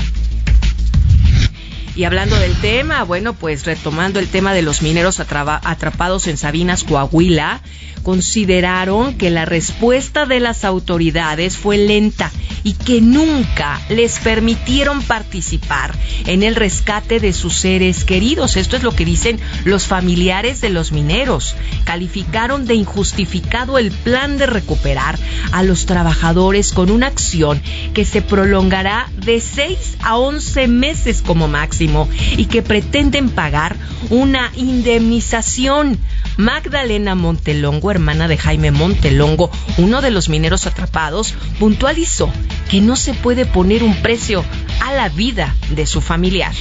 Y 1.97 2.03
hablando 2.03 2.37
del 2.37 2.53
tema, 2.61 3.01
bueno, 3.05 3.33
pues 3.33 3.65
retomando 3.65 4.19
el 4.19 4.27
tema 4.27 4.53
de 4.53 4.61
los 4.61 4.83
mineros 4.83 5.19
atrapados 5.19 6.27
en 6.27 6.37
Sabinas, 6.37 6.83
Coahuila, 6.83 7.61
consideraron 8.03 9.15
que 9.15 9.31
la 9.31 9.45
respuesta 9.45 10.27
de 10.27 10.39
las 10.39 10.63
autoridades 10.63 11.57
fue 11.57 11.79
lenta 11.79 12.31
y 12.63 12.73
que 12.73 13.01
nunca 13.01 13.81
les 13.89 14.19
permitieron 14.19 15.01
participar 15.01 15.95
en 16.27 16.43
el 16.43 16.55
rescate 16.55 17.19
de 17.19 17.33
sus 17.33 17.55
seres 17.55 18.03
queridos. 18.03 18.57
Esto 18.57 18.75
es 18.75 18.83
lo 18.83 18.95
que 18.95 19.03
dicen 19.03 19.39
los 19.65 19.87
familiares 19.87 20.61
de 20.61 20.69
los 20.69 20.91
mineros. 20.91 21.55
Calificaron 21.83 22.67
de 22.67 22.75
injustificado 22.75 23.79
el 23.79 23.89
plan 23.91 24.37
de 24.37 24.45
recuperar 24.45 25.17
a 25.51 25.63
los 25.63 25.87
trabajadores 25.87 26.73
con 26.73 26.91
una 26.91 27.07
acción 27.07 27.59
que 27.95 28.05
se 28.05 28.21
prolongará 28.21 29.09
de 29.15 29.41
6 29.41 29.97
a 30.01 30.17
11 30.17 30.67
meses 30.67 31.23
como 31.23 31.47
máximo 31.47 31.86
y 32.35 32.45
que 32.45 32.61
pretenden 32.61 33.29
pagar 33.29 33.75
una 34.09 34.51
indemnización 34.55 35.97
Magdalena 36.37 37.15
Montelongo, 37.15 37.89
hermana 37.91 38.27
de 38.27 38.37
Jaime 38.37 38.71
Montelongo, 38.71 39.49
uno 39.77 40.01
de 40.01 40.11
los 40.11 40.29
mineros 40.29 40.67
atrapados, 40.67 41.33
puntualizó 41.59 42.31
que 42.69 42.81
no 42.81 42.95
se 42.95 43.13
puede 43.13 43.45
poner 43.45 43.83
un 43.83 43.95
precio 44.01 44.43
a 44.81 44.93
la 44.93 45.09
vida 45.09 45.55
de 45.69 45.85
su 45.85 46.01
familiar. 46.01 46.53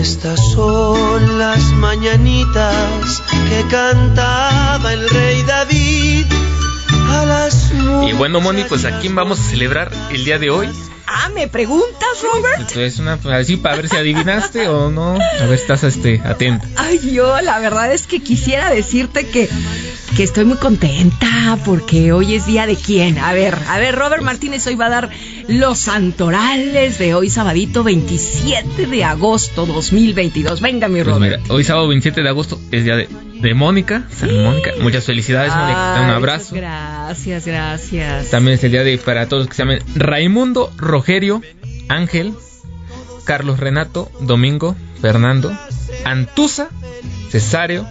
Estas 0.00 0.38
son 0.52 1.38
las 1.38 1.64
mañanitas 1.72 3.22
que 3.48 3.64
cantaba 3.70 4.92
el 4.92 5.08
rey 5.08 5.42
David 5.42 6.26
Y 8.06 8.12
bueno, 8.12 8.40
Moni, 8.40 8.64
pues 8.64 8.84
a 8.84 8.98
quién 9.00 9.14
vamos 9.14 9.40
a 9.40 9.42
celebrar 9.42 9.90
el 10.10 10.24
día 10.24 10.38
de 10.38 10.50
hoy. 10.50 10.68
Ah, 11.06 11.28
¿me 11.34 11.48
preguntas, 11.48 12.08
Robert? 12.22 12.76
Es 12.76 12.98
una, 12.98 13.18
así 13.36 13.56
para 13.56 13.76
ver 13.76 13.88
si 13.88 13.96
adivinaste 13.96 14.68
o 14.68 14.90
no. 14.90 15.14
A 15.14 15.44
ver, 15.46 15.52
estás 15.52 15.84
este, 15.84 16.20
atento. 16.24 16.66
Ay, 16.76 16.98
yo 17.12 17.40
la 17.40 17.58
verdad 17.58 17.92
es 17.92 18.06
que 18.06 18.22
quisiera 18.22 18.70
decirte 18.70 19.26
que, 19.28 19.48
que 20.16 20.22
estoy 20.22 20.44
muy 20.44 20.56
contenta 20.56 21.58
porque 21.64 22.12
hoy 22.12 22.34
es 22.34 22.46
día 22.46 22.66
de 22.66 22.76
quién. 22.76 23.18
A 23.18 23.32
ver, 23.32 23.56
a 23.68 23.78
ver, 23.78 23.94
Robert 23.96 24.22
Martínez 24.22 24.66
hoy 24.66 24.76
va 24.76 24.86
a 24.86 24.90
dar 24.90 25.10
los 25.48 25.78
santorales 25.78 26.98
de 26.98 27.14
hoy, 27.14 27.28
sabadito 27.28 27.84
27 27.84 28.86
de 28.86 29.04
agosto 29.04 29.66
2022. 29.66 30.60
Venga, 30.60 30.88
mi 30.88 31.02
Pues 31.02 31.14
Robert. 31.14 31.40
mira, 31.42 31.54
hoy 31.54 31.64
sábado 31.64 31.88
27 31.88 32.22
de 32.22 32.28
agosto 32.28 32.58
es 32.70 32.84
día 32.84 32.96
de, 32.96 33.08
de 33.40 33.54
Mónica, 33.54 34.04
San 34.10 34.42
Mónica. 34.42 34.70
Muchas 34.80 35.04
felicidades, 35.04 35.54
Mónica. 35.54 36.00
Un 36.02 36.10
abrazo. 36.10 36.54
Gracias, 36.54 37.46
gracias. 37.46 38.30
También 38.30 38.56
es 38.56 38.64
el 38.64 38.72
día 38.72 38.82
de 38.84 38.96
para 38.98 39.28
todos 39.28 39.42
los 39.42 39.48
que 39.50 39.54
se 39.56 39.62
llamen 39.62 39.80
Raimundo, 39.94 40.72
Rogerio, 40.94 41.42
Ángel, 41.88 42.34
Carlos 43.24 43.58
Renato, 43.58 44.12
Domingo, 44.20 44.76
Fernando, 45.00 45.52
Antusa, 46.04 46.68
Cesario, 47.30 47.84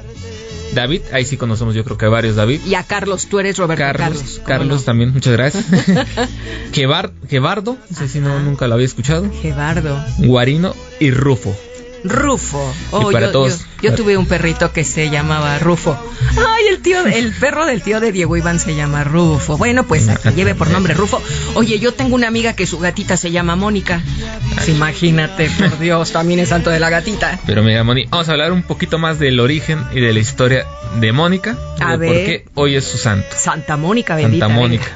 David, 0.74 1.02
ahí 1.12 1.26
sí 1.26 1.36
conocemos 1.36 1.76
yo 1.76 1.84
creo 1.84 1.98
que 1.98 2.06
varios 2.06 2.38
David. 2.38 2.62
Y 2.66 2.76
a 2.76 2.84
Carlos, 2.84 3.28
tú 3.28 3.40
eres 3.40 3.58
Roberto 3.58 3.84
Carlos. 3.84 4.08
Carlos, 4.08 4.32
¿cómo 4.36 4.48
Carlos 4.48 4.80
no? 4.80 4.86
también, 4.86 5.12
muchas 5.12 5.34
gracias. 5.34 5.66
Gebar, 6.72 7.12
Gebardo, 7.28 7.76
no 7.90 7.98
sé 7.98 8.08
si 8.08 8.22
no, 8.22 8.40
nunca 8.40 8.70
lo 8.70 8.76
había 8.76 8.86
escuchado. 8.86 9.30
Gebardo. 9.42 10.02
Guarino 10.20 10.74
y 11.02 11.12
Rufo. 11.12 11.54
Rufo. 12.04 12.74
Oh, 12.92 13.12
para 13.12 13.28
yo, 13.28 13.32
todos. 13.32 13.60
yo- 13.82 13.90
yo 13.90 13.96
tuve 13.96 14.18
un 14.18 14.26
perrito 14.26 14.72
que 14.72 14.84
se 14.84 15.10
llamaba 15.10 15.60
Rufo. 15.60 15.98
Ay, 16.38 16.68
el 16.70 16.82
tío, 16.82 17.06
el 17.06 17.32
perro 17.34 17.66
del 17.66 17.82
tío 17.82 18.00
de 18.00 18.12
Diego 18.12 18.38
Iván 18.38 18.60
se 18.60 18.76
llama 18.76 19.04
Rufo. 19.04 19.58
Bueno, 19.58 19.84
pues 19.84 20.08
a 20.10 20.16
lleve 20.32 20.56
por 20.56 20.70
nombre 20.70 20.94
Rufo. 20.94 21.22
Oye, 21.56 21.80
yo 21.80 21.94
tengo 21.94 22.16
una 22.16 22.28
amiga 22.28 22.54
que 22.54 22.66
su 22.66 22.80
gatita 22.80 23.18
se 23.18 23.32
llama 23.32 23.56
Mónica. 23.56 24.02
Pues 24.56 24.70
imagínate, 24.70 25.50
por 25.58 25.80
Dios, 25.80 26.12
también 26.12 26.40
es 26.40 26.50
santo 26.50 26.70
de 26.70 26.80
la 26.80 26.90
gatita. 26.90 27.40
Pero 27.46 27.62
mira, 27.64 27.84
Moni, 27.84 28.06
vamos 28.10 28.30
a 28.30 28.32
hablar 28.34 28.52
un 28.52 28.64
poquito 28.64 28.98
más 29.00 29.20
del 29.20 29.40
origen 29.40 29.84
y 29.94 30.00
de 30.00 30.14
la 30.14 30.20
historia 30.20 30.66
de 31.00 31.12
Mónica. 31.12 31.58
y 31.80 31.84
A 31.84 31.98
de 31.98 32.08
por 32.08 32.16
ver. 32.16 32.26
qué 32.26 32.46
hoy 32.56 32.76
es 32.76 32.86
su 32.86 32.98
santo. 32.98 33.28
Santa 33.36 33.76
Mónica, 33.78 34.16
bendita. 34.16 34.46
Santa 34.48 34.60
Mónica. 34.62 34.88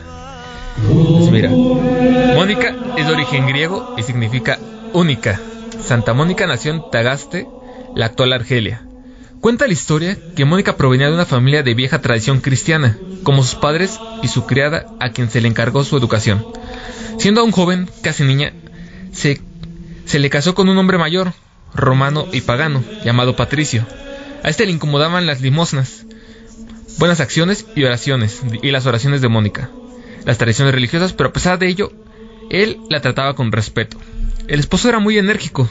Pues 0.87 1.31
mira, 1.31 1.49
Mónica 1.49 2.75
es 2.97 3.07
de 3.07 3.11
origen 3.13 3.47
griego 3.47 3.95
y 3.97 4.03
significa 4.03 4.59
única. 4.93 5.39
Santa 5.83 6.13
Mónica 6.13 6.47
nació 6.47 6.71
en 6.71 6.81
Tagaste, 6.91 7.47
la 7.95 8.07
actual 8.07 8.33
Argelia. 8.33 8.83
Cuenta 9.41 9.67
la 9.67 9.73
historia 9.73 10.17
que 10.35 10.45
Mónica 10.45 10.77
provenía 10.77 11.07
de 11.07 11.13
una 11.13 11.25
familia 11.25 11.63
de 11.63 11.73
vieja 11.73 12.01
tradición 12.01 12.41
cristiana, 12.41 12.97
como 13.23 13.43
sus 13.43 13.55
padres 13.55 13.99
y 14.23 14.27
su 14.27 14.45
criada 14.45 14.87
a 14.99 15.11
quien 15.11 15.29
se 15.29 15.41
le 15.41 15.47
encargó 15.47 15.83
su 15.83 15.95
educación. 15.95 16.45
Siendo 17.17 17.41
aún 17.41 17.51
joven, 17.51 17.89
casi 18.01 18.23
niña, 18.23 18.53
se, 19.11 19.41
se 20.05 20.19
le 20.19 20.29
casó 20.29 20.55
con 20.55 20.69
un 20.69 20.77
hombre 20.77 20.97
mayor, 20.97 21.33
romano 21.73 22.27
y 22.31 22.41
pagano, 22.41 22.83
llamado 23.05 23.35
Patricio. 23.35 23.85
A 24.43 24.49
este 24.49 24.65
le 24.65 24.71
incomodaban 24.71 25.25
las 25.25 25.41
limosnas, 25.41 26.05
buenas 26.97 27.19
acciones 27.19 27.65
y 27.75 27.83
oraciones, 27.83 28.41
y 28.61 28.71
las 28.71 28.85
oraciones 28.85 29.21
de 29.21 29.27
Mónica, 29.27 29.69
las 30.25 30.37
tradiciones 30.37 30.73
religiosas, 30.73 31.13
pero 31.13 31.29
a 31.29 31.33
pesar 31.33 31.59
de 31.59 31.67
ello, 31.67 31.91
él 32.49 32.79
la 32.89 33.01
trataba 33.01 33.35
con 33.35 33.51
respeto. 33.51 33.97
El 34.47 34.59
esposo 34.59 34.89
era 34.89 34.99
muy 34.99 35.17
enérgico, 35.17 35.69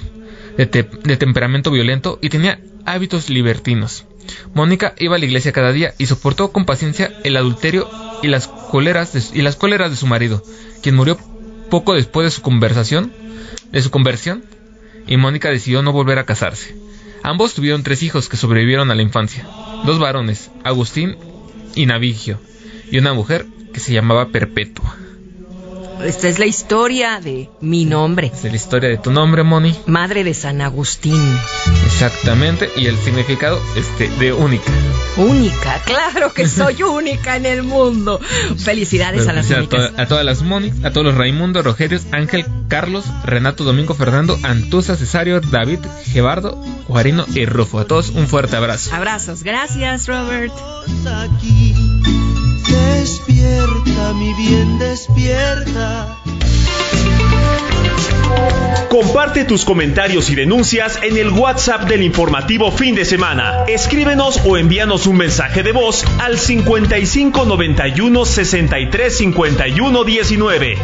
de, 0.57 0.67
te- 0.67 0.83
de 1.05 1.17
temperamento 1.17 1.71
violento 1.71 2.19
y 2.23 2.29
tenía 2.29 2.61
hábitos 2.85 3.31
libertinos. 3.31 4.05
Mónica 4.55 4.95
iba 4.99 5.17
a 5.17 5.19
la 5.19 5.25
iglesia 5.25 5.53
cada 5.53 5.73
día 5.73 5.95
y 5.99 6.07
soportó 6.07 6.51
con 6.53 6.65
paciencia 6.65 7.13
el 7.25 7.37
adulterio 7.37 7.89
y 8.23 8.29
las 8.29 8.49
cóleras 8.49 9.13
de, 9.13 9.23
y 9.39 9.43
las 9.43 9.57
cóleras 9.57 9.91
de 9.91 9.97
su 9.97 10.07
marido, 10.07 10.43
quien 10.83 10.95
murió 10.97 11.19
poco 11.71 11.95
después 11.95 12.25
de 12.27 12.31
su 12.31 12.43
conversación, 12.43 13.13
de 13.73 13.83
su 13.83 13.91
conversión, 13.91 14.45
y 15.07 15.17
Mónica 15.17 15.51
decidió 15.51 15.83
no 15.83 15.93
volver 15.93 16.19
a 16.19 16.25
casarse. 16.27 16.75
Ambos 17.23 17.55
tuvieron 17.55 17.83
tres 17.83 18.03
hijos 18.03 18.29
que 18.29 18.37
sobrevivieron 18.37 18.91
a 18.91 18.95
la 18.95 19.03
infancia. 19.03 19.47
dos 19.85 19.99
varones, 19.99 20.51
Agustín 20.65 21.17
y 21.75 21.87
Navigio, 21.87 22.41
y 22.91 22.99
una 22.99 23.15
mujer 23.15 23.47
que 23.73 23.81
se 23.81 23.93
llamaba 23.93 24.29
Perpetua. 24.29 24.97
Esta 26.05 26.29
es 26.29 26.38
la 26.38 26.47
historia 26.47 27.21
de 27.21 27.49
mi 27.61 27.85
nombre. 27.85 28.31
Es 28.33 28.45
la 28.45 28.55
historia 28.55 28.88
de 28.88 28.99
tu 28.99 29.11
nombre, 29.11 29.43
Moni. 29.43 29.75
Madre 29.87 30.25
de 30.25 30.35
San 30.35 30.61
Agustín. 30.61 31.21
Exactamente, 31.85 32.71
y 32.76 32.87
el 32.87 32.97
significado 32.99 33.61
este, 33.76 34.09
de 34.19 34.33
única. 34.33 34.71
Única, 35.17 35.81
claro 35.85 36.33
que 36.33 36.47
soy 36.49 36.83
única 36.83 37.37
en 37.37 37.47
el 37.47 37.62
mundo. 37.62 38.21
Felicidades 38.59 39.26
a 39.26 39.33
las 39.33 39.50
a, 39.50 39.59
únicas. 39.59 39.93
a 39.97 40.07
todas 40.07 40.25
las 40.25 40.43
Moni, 40.43 40.73
a 40.85 40.91
todos 40.91 41.07
los 41.07 41.15
Raimundo, 41.15 41.62
Rogerios, 41.62 42.07
Ángel, 42.12 42.45
Carlos, 42.69 43.05
Renato, 43.25 43.65
Domingo, 43.65 43.95
Fernando, 43.95 44.38
Antusa, 44.43 44.97
Cesario, 44.97 45.41
David, 45.41 45.81
Gebardo, 46.05 46.62
Juarino 46.87 47.25
y 47.35 47.47
Rufo. 47.47 47.79
A 47.79 47.87
todos 47.87 48.11
un 48.11 48.29
fuerte 48.29 48.57
abrazo. 48.57 48.95
Abrazos, 48.95 49.43
gracias 49.43 50.07
Robert. 50.07 50.53
Despierta, 52.69 54.13
mi 54.15 54.35
bien, 54.35 54.79
despierta. 54.79 56.17
Comparte 58.89 59.45
tus 59.45 59.65
comentarios 59.65 60.31
y 60.31 60.35
denuncias 60.35 60.99
en 61.03 61.17
el 61.17 61.31
WhatsApp 61.31 61.83
del 61.83 62.03
informativo 62.03 62.73
fin 62.73 62.95
de 62.95 63.05
semana. 63.05 63.65
Escríbenos 63.69 64.41
o 64.47 64.57
envíanos 64.57 65.07
un 65.07 65.17
mensaje 65.17 65.63
de 65.63 65.73
voz 65.73 66.05
al 66.19 66.39
55 66.39 67.45
91 67.45 68.25
63 68.25 69.17
51 69.17 70.05
19. 70.05 70.79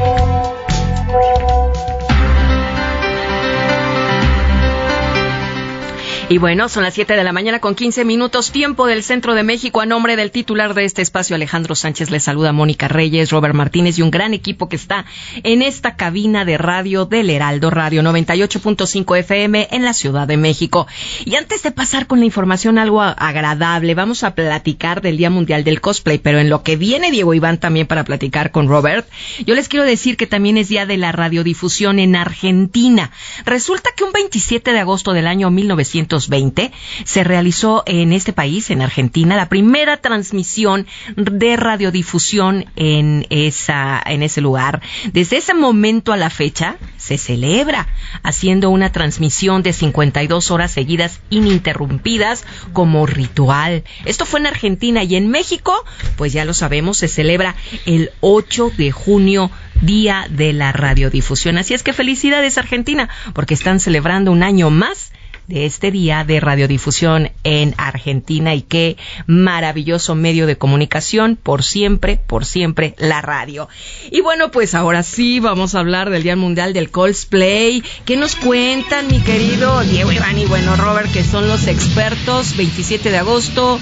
Y 6.32 6.38
bueno, 6.38 6.70
son 6.70 6.82
las 6.82 6.94
7 6.94 7.14
de 7.14 7.24
la 7.24 7.32
mañana 7.34 7.58
con 7.58 7.74
15 7.74 8.06
minutos, 8.06 8.52
tiempo 8.52 8.86
del 8.86 9.02
centro 9.02 9.34
de 9.34 9.42
México. 9.42 9.82
A 9.82 9.84
nombre 9.84 10.16
del 10.16 10.30
titular 10.30 10.72
de 10.72 10.86
este 10.86 11.02
espacio, 11.02 11.36
Alejandro 11.36 11.74
Sánchez, 11.74 12.10
les 12.10 12.22
saluda 12.22 12.52
Mónica 12.52 12.88
Reyes, 12.88 13.30
Robert 13.30 13.54
Martínez 13.54 13.98
y 13.98 14.02
un 14.02 14.10
gran 14.10 14.32
equipo 14.32 14.66
que 14.66 14.76
está 14.76 15.04
en 15.42 15.60
esta 15.60 15.94
cabina 15.94 16.46
de 16.46 16.56
radio 16.56 17.04
del 17.04 17.28
Heraldo 17.28 17.68
Radio 17.68 18.00
98.5 18.00 19.18
FM 19.18 19.68
en 19.72 19.84
la 19.84 19.92
Ciudad 19.92 20.26
de 20.26 20.38
México. 20.38 20.86
Y 21.26 21.34
antes 21.34 21.62
de 21.64 21.70
pasar 21.70 22.06
con 22.06 22.20
la 22.20 22.24
información 22.24 22.78
algo 22.78 23.02
agradable, 23.02 23.94
vamos 23.94 24.24
a 24.24 24.34
platicar 24.34 25.02
del 25.02 25.18
Día 25.18 25.28
Mundial 25.28 25.64
del 25.64 25.82
Cosplay, 25.82 26.16
pero 26.16 26.38
en 26.38 26.48
lo 26.48 26.62
que 26.62 26.76
viene 26.76 27.10
Diego 27.10 27.34
Iván 27.34 27.58
también 27.58 27.86
para 27.86 28.04
platicar 28.04 28.52
con 28.52 28.68
Robert, 28.68 29.06
yo 29.44 29.54
les 29.54 29.68
quiero 29.68 29.84
decir 29.84 30.16
que 30.16 30.26
también 30.26 30.56
es 30.56 30.70
Día 30.70 30.86
de 30.86 30.96
la 30.96 31.12
Radiodifusión 31.12 31.98
en 31.98 32.16
Argentina. 32.16 33.10
Resulta 33.44 33.90
que 33.94 34.04
un 34.04 34.12
27 34.12 34.72
de 34.72 34.78
agosto 34.78 35.12
del 35.12 35.26
año 35.26 35.50
1900 35.50 36.21
2020 36.28 36.72
se 37.04 37.24
realizó 37.24 37.82
en 37.86 38.12
este 38.12 38.32
país, 38.32 38.70
en 38.70 38.82
Argentina, 38.82 39.36
la 39.36 39.48
primera 39.48 39.96
transmisión 39.98 40.86
de 41.16 41.56
radiodifusión 41.56 42.66
en 42.76 43.26
esa 43.30 44.02
en 44.04 44.22
ese 44.22 44.40
lugar. 44.40 44.82
Desde 45.12 45.36
ese 45.36 45.54
momento 45.54 46.12
a 46.12 46.16
la 46.16 46.30
fecha 46.30 46.76
se 46.96 47.18
celebra 47.18 47.88
haciendo 48.22 48.70
una 48.70 48.92
transmisión 48.92 49.62
de 49.62 49.72
52 49.72 50.50
horas 50.50 50.70
seguidas 50.70 51.20
ininterrumpidas 51.30 52.44
como 52.72 53.06
ritual. 53.06 53.84
Esto 54.04 54.26
fue 54.26 54.40
en 54.40 54.46
Argentina 54.46 55.02
y 55.02 55.16
en 55.16 55.28
México, 55.28 55.72
pues 56.16 56.32
ya 56.32 56.44
lo 56.44 56.54
sabemos, 56.54 56.98
se 56.98 57.08
celebra 57.08 57.54
el 57.86 58.10
8 58.20 58.72
de 58.76 58.92
junio 58.92 59.50
Día 59.80 60.26
de 60.30 60.52
la 60.52 60.70
Radiodifusión. 60.72 61.58
Así 61.58 61.74
es 61.74 61.82
que 61.82 61.92
felicidades 61.92 62.56
Argentina, 62.56 63.08
porque 63.34 63.54
están 63.54 63.80
celebrando 63.80 64.30
un 64.30 64.42
año 64.42 64.70
más 64.70 65.11
de 65.48 65.66
este 65.66 65.90
día 65.90 66.24
de 66.24 66.40
radiodifusión 66.40 67.30
en 67.44 67.74
Argentina 67.76 68.54
y 68.54 68.62
qué 68.62 68.96
maravilloso 69.26 70.14
medio 70.14 70.46
de 70.46 70.56
comunicación 70.56 71.36
por 71.42 71.62
siempre, 71.62 72.20
por 72.26 72.44
siempre 72.44 72.94
la 72.98 73.22
radio. 73.22 73.68
Y 74.10 74.20
bueno, 74.20 74.50
pues 74.50 74.74
ahora 74.74 75.02
sí 75.02 75.40
vamos 75.40 75.74
a 75.74 75.80
hablar 75.80 76.10
del 76.10 76.22
Día 76.22 76.36
Mundial 76.36 76.72
del 76.72 76.90
Cosplay. 76.90 77.82
¿Qué 78.04 78.16
nos 78.16 78.36
cuentan, 78.36 79.08
mi 79.08 79.20
querido 79.20 79.80
Diego 79.80 80.12
Iván 80.12 80.38
y 80.38 80.46
bueno, 80.46 80.76
Robert, 80.76 81.12
que 81.12 81.24
son 81.24 81.48
los 81.48 81.66
expertos? 81.66 82.56
27 82.56 83.10
de 83.10 83.18
agosto. 83.18 83.78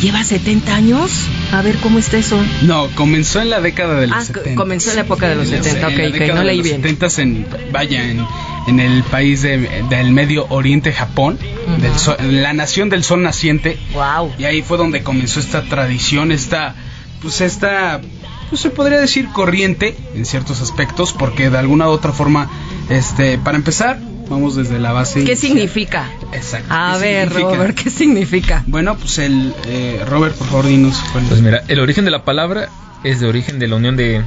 ¿Lleva 0.00 0.24
70 0.24 0.74
años? 0.74 1.26
A 1.52 1.60
ver, 1.60 1.76
¿cómo 1.76 1.98
está 1.98 2.16
eso? 2.16 2.42
No, 2.62 2.88
comenzó 2.94 3.42
en 3.42 3.50
la 3.50 3.60
década 3.60 4.00
de 4.00 4.06
los 4.06 4.16
ah, 4.16 4.24
70. 4.24 4.54
comenzó 4.54 4.90
en 4.90 4.96
la 4.96 5.02
época 5.02 5.28
de 5.28 5.34
los 5.34 5.48
70, 5.48 5.88
ok, 5.88 5.92
en 5.92 6.12
la 6.12 6.18
que 6.18 6.32
no 6.32 6.42
leí 6.42 6.62
bien. 6.62 6.82
70 6.82 7.20
en, 7.20 7.46
vaya, 7.70 8.08
en, 8.08 8.26
en 8.66 8.80
el 8.80 9.02
país 9.04 9.42
de, 9.42 9.84
del 9.88 10.12
Medio 10.12 10.46
Oriente, 10.48 10.92
Japón, 10.92 11.38
uh 11.40 11.70
-huh. 11.70 11.76
del 11.78 11.98
sol, 11.98 12.16
la 12.20 12.52
nación 12.52 12.88
del 12.88 13.04
sol 13.04 13.22
naciente. 13.22 13.78
Wow. 13.92 14.32
Y 14.38 14.44
ahí 14.44 14.62
fue 14.62 14.78
donde 14.78 15.02
comenzó 15.02 15.40
esta 15.40 15.62
tradición, 15.62 16.32
esta, 16.32 16.74
pues 17.22 17.40
esta, 17.40 18.00
pues 18.48 18.60
se 18.60 18.70
podría 18.70 18.98
decir 19.00 19.28
corriente 19.32 19.96
en 20.14 20.24
ciertos 20.24 20.60
aspectos, 20.60 21.12
porque 21.12 21.50
de 21.50 21.58
alguna 21.58 21.88
u 21.88 21.90
otra 21.90 22.12
forma, 22.12 22.48
este, 22.88 23.38
para 23.38 23.56
empezar, 23.56 23.98
vamos 24.28 24.54
desde 24.54 24.78
la 24.78 24.92
base. 24.92 25.24
¿Qué 25.24 25.36
significa? 25.36 26.08
Exacto. 26.32 26.72
A 26.72 26.96
ver, 26.98 27.28
significa? 27.28 27.56
Robert, 27.56 27.78
¿qué 27.78 27.90
significa? 27.90 28.62
Bueno, 28.66 28.96
pues 28.96 29.18
el 29.18 29.52
eh, 29.66 30.04
Robert, 30.08 30.36
por 30.36 30.46
favor, 30.46 30.66
dinos. 30.66 31.02
Pues 31.12 31.40
mira, 31.40 31.62
el 31.68 31.80
origen 31.80 32.04
de 32.04 32.10
la 32.12 32.24
palabra 32.24 32.68
es 33.02 33.18
de 33.20 33.26
origen 33.26 33.58
de 33.58 33.66
la 33.66 33.76
unión 33.76 33.96
de 33.96 34.22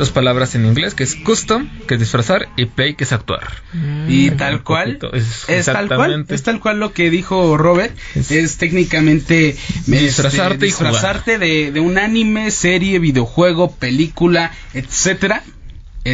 dos 0.00 0.10
palabras 0.10 0.54
en 0.54 0.64
inglés, 0.64 0.94
que 0.94 1.04
es 1.04 1.14
custom, 1.14 1.68
que 1.86 1.94
es 1.94 2.00
disfrazar, 2.00 2.48
y 2.56 2.64
play, 2.64 2.94
que 2.94 3.04
es 3.04 3.12
actuar. 3.12 3.46
Mm. 3.74 4.06
Y 4.08 4.30
tal 4.30 4.64
cual, 4.64 4.98
es, 5.12 5.44
es 5.46 5.66
tal 5.66 5.88
cual, 5.88 6.24
es 6.26 6.42
tal 6.42 6.58
cual 6.58 6.80
lo 6.80 6.94
que 6.94 7.10
dijo 7.10 7.58
Robert, 7.58 7.94
es, 8.14 8.30
es 8.30 8.56
técnicamente 8.56 9.56
disfrazarte, 9.86 10.54
este, 10.54 10.66
disfrazarte 10.66 11.38
de, 11.38 11.70
de 11.70 11.80
un 11.80 11.98
anime, 11.98 12.50
serie, 12.50 12.98
videojuego, 12.98 13.72
película, 13.72 14.52
etcétera 14.72 15.44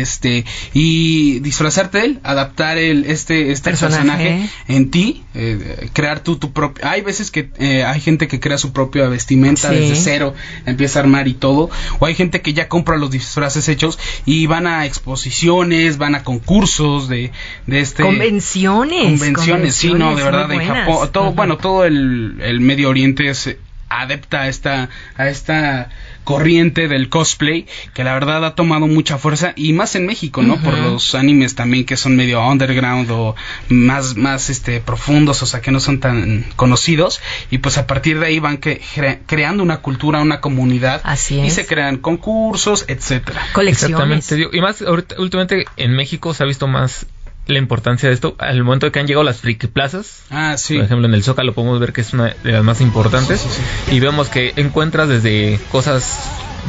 este 0.00 0.44
y 0.72 1.40
disfrazarte 1.40 1.98
de 1.98 2.04
él 2.04 2.20
adaptar 2.22 2.78
el 2.78 3.04
este 3.04 3.52
este 3.52 3.70
personaje, 3.70 3.96
personaje 4.04 4.50
en 4.68 4.90
ti 4.90 5.24
eh, 5.34 5.88
crear 5.92 6.20
tu 6.20 6.36
tu 6.36 6.52
propio 6.52 6.86
hay 6.86 7.02
veces 7.02 7.30
que 7.30 7.50
eh, 7.58 7.84
hay 7.84 8.00
gente 8.00 8.28
que 8.28 8.40
crea 8.40 8.58
su 8.58 8.72
propia 8.72 9.08
vestimenta 9.08 9.70
sí. 9.70 9.74
desde 9.74 9.96
cero 9.96 10.34
empieza 10.64 10.98
a 10.98 11.02
armar 11.02 11.28
y 11.28 11.34
todo 11.34 11.70
o 11.98 12.06
hay 12.06 12.14
gente 12.14 12.40
que 12.40 12.52
ya 12.52 12.68
compra 12.68 12.96
los 12.96 13.10
disfraces 13.10 13.68
hechos 13.68 13.98
y 14.24 14.46
van 14.46 14.66
a 14.66 14.86
exposiciones 14.86 15.98
van 15.98 16.14
a 16.14 16.24
concursos 16.24 17.08
de, 17.08 17.32
de 17.66 17.80
este 17.80 18.02
convenciones 18.02 19.02
convenciones, 19.02 19.20
convenciones 19.20 19.74
sí 19.74 19.92
no 19.92 20.14
de 20.14 20.22
verdad 20.22 20.50
en 20.52 20.66
Japón 20.66 21.10
todo 21.12 21.24
uh 21.24 21.32
-huh. 21.32 21.34
bueno 21.34 21.58
todo 21.58 21.84
el, 21.84 22.38
el 22.40 22.60
Medio 22.60 22.90
Oriente 22.90 23.28
es 23.28 23.56
adepta 23.88 24.42
a 24.42 24.48
esta 24.48 24.88
a 25.16 25.28
esta 25.28 25.90
corriente 26.26 26.88
del 26.88 27.08
cosplay 27.08 27.66
que 27.94 28.02
la 28.02 28.12
verdad 28.12 28.44
ha 28.44 28.56
tomado 28.56 28.88
mucha 28.88 29.16
fuerza 29.16 29.52
y 29.54 29.72
más 29.72 29.94
en 29.94 30.06
México, 30.06 30.42
¿no? 30.42 30.54
Uh 30.54 30.56
-huh. 30.58 30.62
Por 30.64 30.78
los 30.78 31.14
animes 31.14 31.54
también 31.54 31.84
que 31.86 31.96
son 31.96 32.16
medio 32.16 32.44
underground 32.44 33.08
o 33.12 33.36
más 33.68 34.16
más 34.16 34.50
este 34.50 34.80
profundos, 34.80 35.42
o 35.44 35.46
sea, 35.46 35.60
que 35.60 35.70
no 35.70 35.78
son 35.78 36.00
tan 36.00 36.44
conocidos 36.56 37.20
y 37.50 37.58
pues 37.58 37.78
a 37.78 37.86
partir 37.86 38.18
de 38.18 38.26
ahí 38.26 38.40
van 38.40 38.58
que, 38.58 38.80
cre 38.96 39.20
creando 39.26 39.62
una 39.62 39.78
cultura, 39.78 40.20
una 40.20 40.40
comunidad 40.40 41.00
Así 41.04 41.36
y 41.36 41.46
es. 41.46 41.54
se 41.54 41.64
crean 41.64 41.98
concursos, 41.98 42.84
etcétera. 42.88 43.40
Colecciones. 43.52 44.18
Exactamente. 44.18 44.56
Y 44.56 44.60
más 44.60 44.82
ahorita, 44.82 45.14
últimamente 45.20 45.64
en 45.76 45.92
México 45.92 46.34
se 46.34 46.42
ha 46.42 46.46
visto 46.46 46.66
más 46.66 47.06
la 47.46 47.58
importancia 47.58 48.08
de 48.08 48.14
esto 48.14 48.34
al 48.38 48.62
momento 48.64 48.86
de 48.86 48.92
que 48.92 49.00
han 49.00 49.06
llegado 49.06 49.24
las 49.24 49.38
friki 49.38 49.66
plazas. 49.68 50.22
Ah, 50.30 50.56
sí. 50.56 50.76
Por 50.76 50.84
ejemplo, 50.84 51.06
en 51.06 51.14
el 51.14 51.22
Zócalo 51.22 51.54
podemos 51.54 51.80
ver 51.80 51.92
que 51.92 52.00
es 52.00 52.12
una 52.12 52.34
de 52.42 52.52
las 52.52 52.64
más 52.64 52.80
importantes. 52.80 53.40
Sí, 53.40 53.48
sí, 53.50 53.62
sí. 53.86 53.96
Y 53.96 54.00
vemos 54.00 54.28
que 54.28 54.52
encuentras 54.56 55.08
desde 55.08 55.60
cosas 55.70 56.18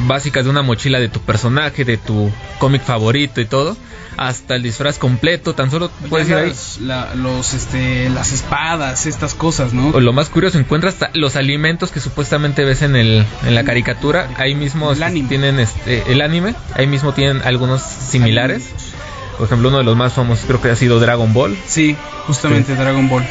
básicas 0.06 0.44
de 0.44 0.52
una 0.52 0.62
mochila 0.62 1.00
de 1.00 1.10
tu 1.10 1.20
personaje, 1.22 1.84
de 1.84 1.98
tu 1.98 2.32
cómic 2.60 2.84
favorito 2.84 3.42
y 3.42 3.46
todo, 3.46 3.76
hasta 4.18 4.56
el 4.56 4.64
disfraz 4.64 4.98
completo, 4.98 5.56
tan 5.56 5.72
solo 5.72 5.90
puedes 6.10 6.30
ir 6.30 6.36
ahí. 6.36 6.54
La, 6.82 7.16
los, 7.16 7.54
este, 7.54 8.10
las 8.10 8.32
espadas, 8.32 9.06
estas 9.06 9.34
cosas, 9.34 9.74
¿no? 9.74 9.90
O 9.90 10.00
lo 10.00 10.14
más 10.14 10.30
curioso, 10.30 10.60
encuentras 10.60 10.96
hasta 10.96 11.12
los 11.14 11.36
alimentos 11.36 11.92
que 11.92 12.00
supuestamente 12.00 12.64
ves 12.64 12.82
en 12.82 12.96
el 12.96 13.26
en 13.46 13.56
la 13.56 13.64
caricatura, 13.64 14.30
ahí 14.38 14.56
mismo 14.56 14.92
el 14.92 15.28
tienen 15.28 15.60
este 15.60 16.12
el 16.12 16.22
anime, 16.22 16.56
ahí 16.74 16.88
mismo 16.88 17.14
tienen 17.14 17.42
algunos 17.44 17.82
similares. 17.82 18.74
Por 19.38 19.46
ejemplo, 19.46 19.70
uno 19.70 19.78
de 19.78 19.84
los 19.84 19.96
más 19.96 20.14
famosos 20.14 20.46
creo 20.46 20.62
que 20.62 20.70
ha 20.70 20.76
sido 20.76 21.00
Dragon 21.00 21.32
Ball. 21.34 21.58
Sí, 21.68 21.96
justamente 22.26 22.74
sí. 22.74 22.80
Dragon 22.80 23.08
Ball. 23.08 23.24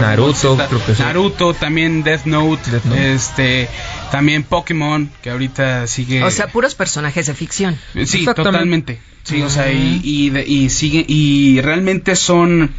Naruto, 0.00 0.56
creo 0.56 0.84
que 0.84 0.94
sí. 0.94 1.02
Naruto, 1.02 1.54
también 1.54 2.02
Death 2.02 2.24
Note, 2.24 2.70
Death 2.70 2.84
Note, 2.84 3.12
este, 3.12 3.68
también 4.10 4.42
Pokémon, 4.42 5.10
que 5.22 5.30
ahorita 5.30 5.86
sigue. 5.86 6.24
O 6.24 6.30
sea, 6.30 6.48
puros 6.48 6.74
personajes 6.74 7.26
de 7.26 7.34
ficción. 7.34 7.78
Sí, 8.04 8.24
totalmente. 8.24 9.00
Sí, 9.22 9.36
uh 9.36 9.44
-huh. 9.44 9.46
o 9.46 9.50
sea, 9.50 9.70
y, 9.70 10.00
y, 10.02 10.30
de, 10.30 10.44
y 10.46 10.70
sigue, 10.70 11.04
y 11.06 11.60
realmente 11.60 12.16
son, 12.16 12.72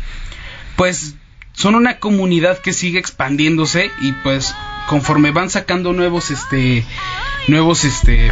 pues, 0.76 1.16
son 1.54 1.76
una 1.76 2.00
comunidad 2.00 2.58
que 2.58 2.74
sigue 2.74 3.00
expandiéndose 3.00 3.92
y 4.02 4.12
pues 4.24 4.54
conforme 4.88 5.32
van 5.32 5.50
sacando 5.50 5.94
nuevos, 5.94 6.32
este, 6.32 6.84
nuevos 7.48 7.84
este 7.84 8.32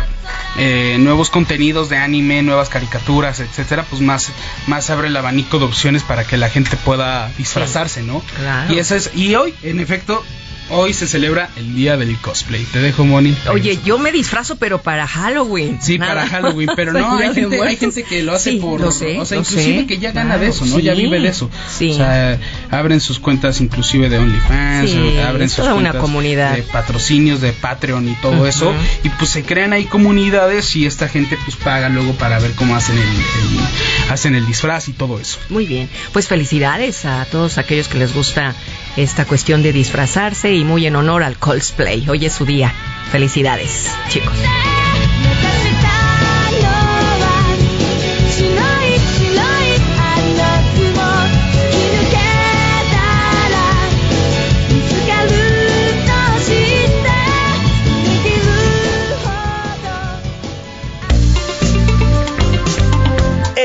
eh, 0.58 0.98
nuevos 1.00 1.30
contenidos 1.30 1.90
de 1.90 1.98
anime, 1.98 2.42
nuevas 2.44 2.70
caricaturas, 2.70 3.40
etcétera, 3.40 3.86
pues 3.90 4.02
más 4.02 4.32
más 4.68 4.90
abre 4.90 5.08
el 5.08 5.16
abanico 5.16 5.60
de 5.60 5.66
opciones 5.66 6.04
para 6.04 6.26
que 6.26 6.38
la 6.38 6.50
gente 6.50 6.76
pueda 6.78 7.32
disfrazarse, 7.38 8.04
¿no? 8.04 8.22
Claro. 8.38 8.74
Y 8.74 8.80
eso 8.80 8.96
es 8.96 9.12
y 9.16 9.36
hoy, 9.36 9.54
en 9.64 9.80
efecto, 9.80 10.24
hoy 10.72 10.94
se 10.94 11.08
celebra 11.08 11.50
el 11.56 11.76
día 11.76 11.98
del 11.98 12.18
cosplay. 12.18 12.64
Te 12.66 12.80
dejo, 12.80 13.06
Moni. 13.06 13.36
Oye, 13.50 13.80
yo 13.84 13.98
me 14.00 14.12
disfrazo, 14.12 14.56
pero 14.56 14.82
para 14.82 15.08
Halloween. 15.08 15.80
Sí, 15.82 15.98
para 15.98 16.28
Halloween, 16.28 16.70
pero 16.76 16.94
no, 16.94 17.18
hay 17.18 17.34
gente, 17.34 17.62
hay 17.62 17.76
gente 17.76 18.04
que 18.04 18.24
lo 18.24 18.34
hace 18.34 18.54
por. 18.54 18.82
o 18.82 18.92
sea, 18.92 19.10
inclusive 19.10 19.86
que 19.86 20.00
ya 20.00 20.12
gana 20.12 20.38
de 20.38 20.48
eso, 20.48 20.66
¿no? 20.66 20.80
Ya 20.80 20.94
vive 20.94 21.20
de 21.20 21.28
eso. 21.28 21.50
Sí. 21.70 21.92
O 21.92 21.96
sea, 21.96 22.40
abren 22.70 23.00
sus 23.00 23.20
cuentas 23.20 23.62
inclusive 23.62 24.10
de 24.10 24.18
OnlyFans, 24.18 24.92
abren 25.26 25.50
sus 25.50 25.58
toda 25.58 25.74
cuentas 25.74 25.94
una 25.94 26.02
comunidad. 26.02 26.56
de 26.56 26.64
patrocinios 26.64 27.42
de 27.42 27.52
Patreon 27.54 28.08
y 28.10 28.16
todo 28.16 28.48
eso. 28.48 28.74
Y 29.04 29.10
pues 29.10 29.30
se 29.30 29.44
crean 29.44 29.74
ahí 29.74 29.86
comunidades 29.86 30.76
y 30.76 30.86
esta 30.86 31.08
gente 31.08 31.38
pues 31.44 31.56
paga 31.56 31.90
luego 31.90 32.14
para 32.14 32.40
ver 32.40 32.52
cómo 32.52 32.76
hacen 32.76 32.98
el, 32.98 34.12
hacen 34.12 34.36
el 34.36 34.46
disfraz 34.46 34.88
y 34.88 34.94
todo 34.94 35.20
eso. 35.20 35.40
Muy 35.50 35.66
bien. 35.66 35.90
Pues 36.14 36.28
felicidades 36.28 37.06
a 37.06 37.26
todos 37.26 37.58
aquellos 37.58 37.88
que 37.88 37.98
les 37.98 38.14
gusta 38.14 38.56
esta 38.96 39.26
cuestión 39.26 39.64
de 39.64 39.74
disfrazarse 39.74 40.54
y 40.54 40.64
muy 40.64 40.86
en 40.86 40.96
honor 40.96 41.24
al 41.24 41.38
cosplay. 41.38 42.08
Hoy 42.10 42.26
es 42.26 42.34
su 42.34 42.46
día. 42.46 42.74
Felicidades, 43.12 43.90
chicos. 44.10 44.36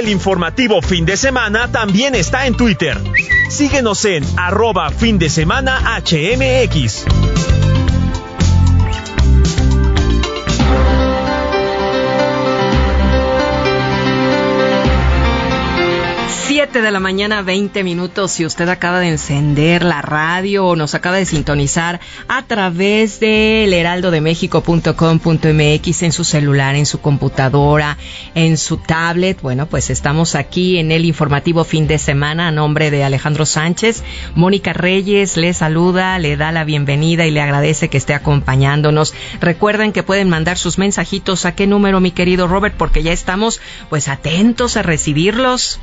El 0.07 0.13
informativo 0.13 0.81
fin 0.83 1.05
de 1.05 1.17
semana 1.17 1.67
también 1.73 2.15
está 2.15 2.47
en 2.47 2.57
Twitter. 2.57 2.97
Síguenos 3.51 4.05
en 4.05 4.25
arroba 4.37 4.89
fin 4.91 5.19
de 5.19 5.29
semana 5.29 5.81
HMX. 5.99 7.05
7 16.67 16.83
de 16.83 16.91
la 16.91 16.99
mañana, 16.99 17.43
20 17.43 17.85
minutos. 17.85 18.33
Si 18.33 18.45
usted 18.45 18.69
acaba 18.69 18.99
de 18.99 19.09
encender 19.09 19.85
la 19.85 20.03
radio 20.03 20.67
o 20.67 20.75
nos 20.75 20.97
acaba 20.97 21.17
de 21.17 21.25
sintonizar 21.25 22.01
a 22.27 22.43
través 22.43 23.21
de 23.21 23.73
heraldodemexico.com.mx 23.73 26.03
en 26.03 26.11
su 26.11 26.25
celular, 26.25 26.75
en 26.75 26.87
su 26.87 27.01
computadora, 27.01 27.99
en 28.35 28.59
su 28.59 28.79
tablet, 28.79 29.41
bueno, 29.43 29.67
pues 29.67 29.91
estamos 29.91 30.35
aquí 30.35 30.79
en 30.79 30.91
el 30.91 31.05
informativo 31.05 31.63
fin 31.63 31.87
de 31.87 31.99
semana 31.99 32.49
a 32.49 32.51
nombre 32.51 32.91
de 32.91 33.05
Alejandro 33.05 33.47
Sánchez. 33.47 34.03
Mónica 34.35 34.73
Reyes 34.73 35.37
le 35.37 35.55
saluda, 35.55 36.19
le 36.19 36.37
da 36.37 36.51
la 36.51 36.65
bienvenida 36.65 37.27
y 37.27 37.31
le 37.31 37.43
agradece 37.43 37.89
que 37.89 37.99
esté 37.99 38.13
acompañándonos. 38.13 39.15
Recuerden 39.41 39.93
que 39.93 40.03
pueden 40.03 40.29
mandar 40.29 40.59
sus 40.59 40.79
mensajitos 40.79 41.47
a 41.47 41.55
qué 41.55 41.69
número, 41.69 42.01
mi 42.01 42.11
querido 42.11 42.49
Robert, 42.49 42.75
porque 42.77 43.05
ya 43.05 43.13
estamos 43.13 43.61
pues 43.89 44.09
atentos 44.09 44.77
a 44.77 44.83
recibirlos. 44.83 45.79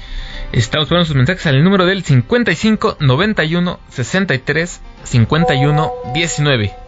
Estamos 0.54 0.88
poniendo 0.88 1.08
sus 1.08 1.16
mensajes 1.16 1.48
al 1.48 1.64
número 1.64 1.88
del 1.88 2.04
55 2.04 2.98
91 3.00 3.80
63 3.90 4.82
51 5.04 5.92
19. 6.14 6.83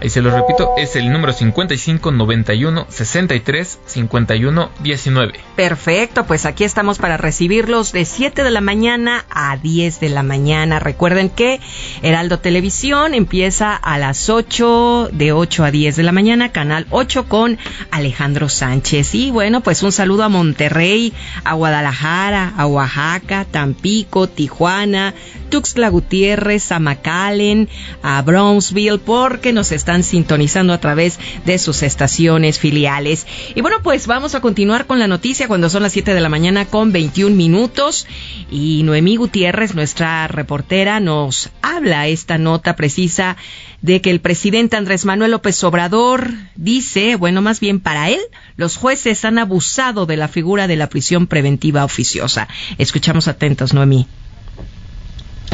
Ahí 0.00 0.10
se 0.10 0.20
lo 0.20 0.30
repito, 0.30 0.70
es 0.76 0.94
el 0.94 1.10
número 1.10 1.32
55 1.32 2.10
91 2.10 2.86
63 2.88 3.78
51 3.86 4.70
19. 4.80 5.40
Perfecto, 5.56 6.26
pues 6.26 6.44
aquí 6.44 6.64
estamos 6.64 6.98
para 6.98 7.16
recibirlos 7.16 7.92
de 7.92 8.04
7 8.04 8.44
de 8.44 8.50
la 8.50 8.60
mañana 8.60 9.24
a 9.30 9.56
10 9.56 10.00
de 10.00 10.08
la 10.10 10.22
mañana. 10.22 10.78
Recuerden 10.78 11.30
que 11.30 11.60
Heraldo 12.02 12.38
Televisión 12.38 13.14
empieza 13.14 13.74
a 13.74 13.98
las 13.98 14.28
8, 14.28 15.10
de 15.12 15.32
8 15.32 15.64
a 15.64 15.70
10 15.70 15.96
de 15.96 16.02
la 16.02 16.12
mañana, 16.12 16.52
canal 16.52 16.86
8 16.90 17.26
con 17.28 17.58
Alejandro 17.90 18.48
Sánchez. 18.48 19.14
Y 19.14 19.30
bueno, 19.30 19.62
pues 19.62 19.82
un 19.82 19.92
saludo 19.92 20.24
a 20.24 20.28
Monterrey, 20.28 21.14
a 21.44 21.54
Guadalajara, 21.54 22.52
a 22.56 22.66
Oaxaca, 22.66 23.46
Tampico, 23.50 24.28
Tijuana, 24.28 25.14
Tuxtla 25.48 25.88
Gutiérrez, 25.88 26.70
a 26.72 26.80
McAllen, 26.80 27.68
a 28.02 28.20
Brownsville, 28.22 28.98
porque 28.98 29.52
nos 29.52 29.72
están 29.86 30.02
sintonizando 30.02 30.72
a 30.72 30.80
través 30.80 31.20
de 31.44 31.58
sus 31.58 31.84
estaciones 31.84 32.58
filiales. 32.58 33.24
Y 33.54 33.60
bueno, 33.60 33.76
pues 33.84 34.08
vamos 34.08 34.34
a 34.34 34.40
continuar 34.40 34.86
con 34.86 34.98
la 34.98 35.06
noticia 35.06 35.46
cuando 35.46 35.70
son 35.70 35.84
las 35.84 35.92
7 35.92 36.12
de 36.12 36.20
la 36.20 36.28
mañana 36.28 36.64
con 36.64 36.90
21 36.90 37.36
minutos. 37.36 38.08
Y 38.50 38.82
Noemí 38.82 39.14
Gutiérrez, 39.14 39.76
nuestra 39.76 40.26
reportera, 40.26 40.98
nos 40.98 41.50
habla 41.62 42.08
esta 42.08 42.36
nota 42.36 42.74
precisa 42.74 43.36
de 43.80 44.00
que 44.00 44.10
el 44.10 44.18
presidente 44.18 44.76
Andrés 44.76 45.04
Manuel 45.04 45.30
López 45.30 45.62
Obrador 45.62 46.32
dice, 46.56 47.14
bueno, 47.14 47.40
más 47.40 47.60
bien 47.60 47.78
para 47.78 48.10
él, 48.10 48.18
los 48.56 48.76
jueces 48.76 49.24
han 49.24 49.38
abusado 49.38 50.04
de 50.04 50.16
la 50.16 50.26
figura 50.26 50.66
de 50.66 50.74
la 50.74 50.88
prisión 50.88 51.28
preventiva 51.28 51.84
oficiosa. 51.84 52.48
Escuchamos 52.76 53.28
atentos, 53.28 53.72
Noemí. 53.72 54.08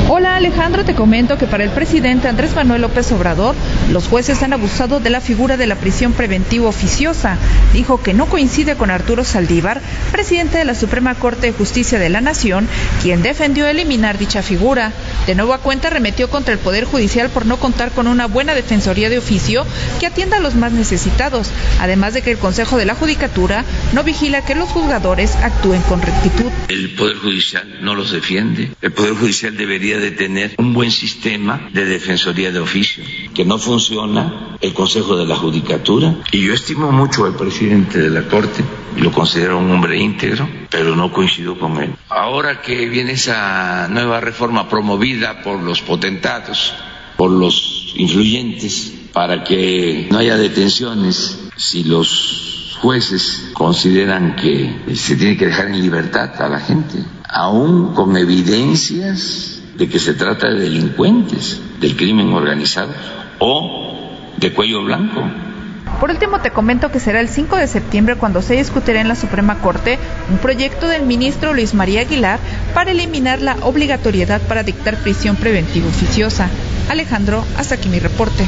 Hola 0.09 0.37
Alejandro, 0.37 0.85
te 0.85 0.94
comento 0.94 1.38
que 1.38 1.46
para 1.46 1.64
el 1.64 1.70
presidente 1.70 2.28
Andrés 2.28 2.55
Manuel 2.55 2.83
López 2.83 3.11
Obrador, 3.12 3.55
los 3.90 4.09
jueces 4.09 4.42
han 4.42 4.52
abusado 4.52 5.00
de 5.00 5.09
la 5.09 5.20
figura 5.20 5.57
de 5.57 5.66
la 5.66 5.76
prisión 5.76 6.12
preventiva 6.12 6.68
oficiosa. 6.68 7.38
Dijo 7.72 8.02
que 8.02 8.12
no 8.12 8.26
coincide 8.26 8.76
con 8.76 8.90
Arturo 8.90 9.24
Saldívar, 9.24 9.81
presidente 10.11 10.59
de 10.59 10.66
la 10.66 10.74
Suprema 10.74 11.14
Corte 11.14 11.46
de 11.46 11.52
Justicia 11.52 11.98
de 11.98 12.11
la 12.11 12.20
Nación, 12.20 12.68
quien 13.00 13.22
defendió 13.22 13.66
eliminar 13.66 14.18
dicha 14.18 14.42
figura. 14.42 14.92
De 15.26 15.35
nueva 15.35 15.59
cuenta 15.59 15.88
remetió 15.88 16.28
contra 16.28 16.52
el 16.52 16.59
Poder 16.59 16.85
Judicial 16.85 17.31
por 17.31 17.46
no 17.46 17.59
contar 17.59 17.92
con 17.92 18.07
una 18.07 18.26
buena 18.26 18.55
defensoría 18.55 19.09
de 19.09 19.18
oficio 19.18 19.64
que 19.98 20.07
atienda 20.07 20.37
a 20.37 20.40
los 20.40 20.57
más 20.57 20.72
necesitados, 20.72 21.50
además 21.81 22.12
de 22.12 22.22
que 22.22 22.33
el 22.33 22.38
Consejo 22.38 22.76
de 22.76 22.85
la 22.85 22.94
Judicatura 22.94 23.64
no 23.94 24.05
vigila 24.05 24.44
que 24.44 24.55
los 24.55 24.68
juzgadores 24.68 25.37
actúen 25.37 25.81
con 25.83 26.02
rectitud. 26.02 26.50
El 26.68 26.90
Poder 26.96 27.16
Judicial 27.16 27.78
no 27.81 27.94
los 27.94 28.12
defiende. 28.12 28.72
El 28.83 28.92
Poder 28.92 29.14
Judicial 29.14 29.57
debería 29.83 29.99
de 29.99 30.12
tener 30.12 30.55
un 30.59 30.73
buen 30.73 30.92
sistema 30.92 31.68
de 31.73 31.85
defensoría 31.85 32.53
de 32.53 32.61
oficio, 32.61 33.03
que 33.35 33.45
no 33.45 33.59
funciona 33.59 34.57
el 34.61 34.73
Consejo 34.75 35.16
de 35.16 35.27
la 35.27 35.35
Judicatura. 35.35 36.14
Y 36.31 36.47
yo 36.47 36.55
estimo 36.55 36.92
mucho 36.92 37.25
al 37.25 37.35
presidente 37.35 37.99
de 37.99 38.11
la 38.11 38.29
Corte, 38.29 38.62
lo 38.97 39.11
considero 39.11 39.59
un 39.59 39.68
hombre 39.73 39.99
íntegro, 39.99 40.49
pero 40.71 40.95
no 40.95 41.12
coincido 41.12 41.59
con 41.59 41.83
él. 41.83 41.95
Ahora 42.09 42.61
que 42.61 42.88
viene 42.88 43.12
esa 43.12 43.88
nueva 43.88 44.21
reforma 44.21 44.68
promovida 44.68 45.42
por 45.42 45.61
los 45.61 45.83
potentados, 45.83 46.75
por 47.16 47.33
los 47.33 47.92
influyentes, 47.97 48.92
para 49.12 49.42
que 49.42 50.07
no 50.12 50.18
haya 50.18 50.37
detenciones 50.37 51.40
si 51.57 51.83
los 51.83 52.79
jueces 52.81 53.51
consideran 53.53 54.37
que 54.37 54.95
se 54.95 55.16
tiene 55.16 55.37
que 55.37 55.47
dejar 55.47 55.66
en 55.66 55.83
libertad 55.83 56.40
a 56.40 56.49
la 56.49 56.61
gente, 56.61 56.99
aún 57.29 57.95
con 57.95 58.16
evidencias 58.16 59.62
de 59.76 59.88
que 59.88 59.98
se 59.98 60.14
trata 60.14 60.48
de 60.48 60.61
delincuentes 60.61 61.61
del 61.80 61.96
crimen 61.96 62.32
organizado 62.32 62.92
o 63.38 63.92
de 64.37 64.52
cuello 64.52 64.82
blanco. 64.85 65.22
Por 66.00 66.11
último, 66.11 66.40
te 66.40 66.50
comento 66.50 66.90
que 66.90 66.98
será 66.98 67.20
el 67.20 67.28
5 67.28 67.56
de 67.56 67.66
septiembre 67.66 68.16
cuando 68.16 68.42
se 68.42 68.54
discutirá 68.54 69.00
en 69.00 69.08
la 69.08 69.14
Suprema 69.14 69.58
Corte 69.61 69.98
un 70.30 70.38
proyecto 70.38 70.88
del 70.88 71.02
ministro 71.02 71.54
Luis 71.54 71.74
María 71.74 72.00
Aguilar 72.00 72.40
para 72.74 72.90
eliminar 72.90 73.40
la 73.40 73.56
obligatoriedad 73.62 74.40
para 74.42 74.64
dictar 74.64 74.96
prisión 74.96 75.37
preventiva 75.37 75.87
oficiosa. 75.87 76.48
Alejandro, 76.88 77.44
hasta 77.56 77.76
aquí 77.76 77.88
mi 77.88 78.00
reporte. 78.00 78.44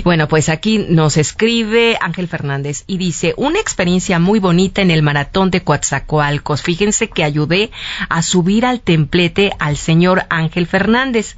Bueno, 0.05 0.29
pues 0.29 0.49
aquí 0.49 0.79
nos 0.79 1.16
escribe 1.16 1.99
Ángel 2.01 2.29
Fernández 2.29 2.85
y 2.87 2.99
dice, 2.99 3.35
una 3.37 3.61
experiencia 3.61 4.18
muy 4.18 4.38
bonita 4.38 4.83
en 4.83 4.90
el 4.90 5.03
maratón 5.03 5.51
de 5.51 5.62
Coatzacoalcos. 5.62 6.62
Fíjense 6.62 7.09
que 7.09 7.25
ayudé 7.25 7.71
a 8.09 8.23
subir 8.23 8.66
al 8.66 8.81
templete 8.81 9.53
al 9.59 9.77
señor 9.77 10.25
Ángel 10.31 10.66
Fernández 10.66 11.37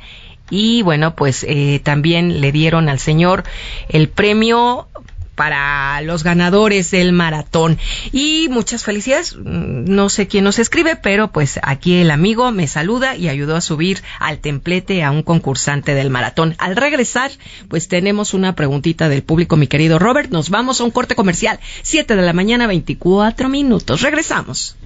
y 0.50 0.82
bueno, 0.82 1.14
pues 1.14 1.44
eh, 1.48 1.80
también 1.82 2.40
le 2.40 2.52
dieron 2.52 2.88
al 2.88 2.98
señor 2.98 3.44
el 3.88 4.08
premio 4.08 4.88
para 5.34 6.00
los 6.02 6.22
ganadores 6.22 6.90
del 6.90 7.12
maratón. 7.12 7.78
Y 8.12 8.48
muchas 8.50 8.84
felicidades. 8.84 9.36
Mm, 9.36 9.84
no 9.86 10.08
sé 10.08 10.28
quién 10.28 10.44
nos 10.44 10.58
escribe, 10.58 10.96
pero 10.96 11.32
pues 11.32 11.58
aquí 11.62 11.96
el 11.96 12.10
amigo 12.10 12.50
me 12.52 12.66
saluda 12.66 13.16
y 13.16 13.28
ayudó 13.28 13.56
a 13.56 13.60
subir 13.60 14.02
al 14.18 14.38
templete 14.38 15.02
a 15.02 15.10
un 15.10 15.22
concursante 15.22 15.94
del 15.94 16.10
maratón. 16.10 16.54
Al 16.58 16.76
regresar, 16.76 17.30
pues 17.68 17.88
tenemos 17.88 18.34
una 18.34 18.54
preguntita 18.54 19.08
del 19.08 19.22
público, 19.22 19.56
mi 19.56 19.66
querido 19.66 19.98
Robert. 19.98 20.30
Nos 20.30 20.50
vamos 20.50 20.80
a 20.80 20.84
un 20.84 20.90
corte 20.90 21.14
comercial. 21.14 21.58
Siete 21.82 22.16
de 22.16 22.22
la 22.22 22.32
mañana, 22.32 22.66
24 22.66 23.48
minutos. 23.48 24.02
Regresamos. 24.02 24.76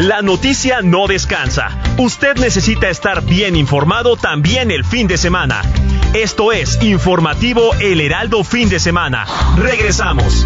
La 0.00 0.22
noticia 0.22 0.80
no 0.80 1.06
descansa. 1.06 1.68
Usted 1.98 2.36
necesita 2.38 2.88
estar 2.88 3.22
bien 3.22 3.54
informado 3.54 4.16
también 4.16 4.70
el 4.70 4.82
fin 4.82 5.06
de 5.06 5.18
semana. 5.18 5.60
Esto 6.14 6.52
es 6.52 6.82
Informativo 6.82 7.74
El 7.74 8.00
Heraldo 8.00 8.42
Fin 8.42 8.70
de 8.70 8.80
Semana. 8.80 9.26
Regresamos. 9.58 10.42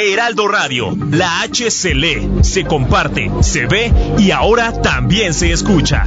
Heraldo 0.00 0.48
Radio, 0.48 0.92
la 1.12 1.42
H 1.42 1.70
se 1.70 1.94
lee, 1.94 2.28
se 2.42 2.64
comparte, 2.64 3.30
se 3.42 3.66
ve 3.66 3.92
y 4.18 4.32
ahora 4.32 4.72
también 4.82 5.34
se 5.34 5.52
escucha. 5.52 6.04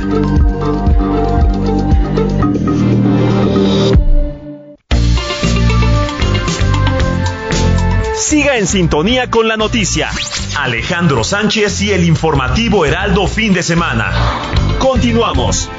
Siga 8.19 8.57
en 8.57 8.67
sintonía 8.67 9.29
con 9.29 9.47
la 9.47 9.55
noticia. 9.55 10.09
Alejandro 10.57 11.23
Sánchez 11.23 11.81
y 11.81 11.91
el 11.91 12.03
informativo 12.03 12.85
Heraldo 12.85 13.27
fin 13.27 13.53
de 13.53 13.63
semana. 13.63 14.11
Continuamos. 14.77 15.69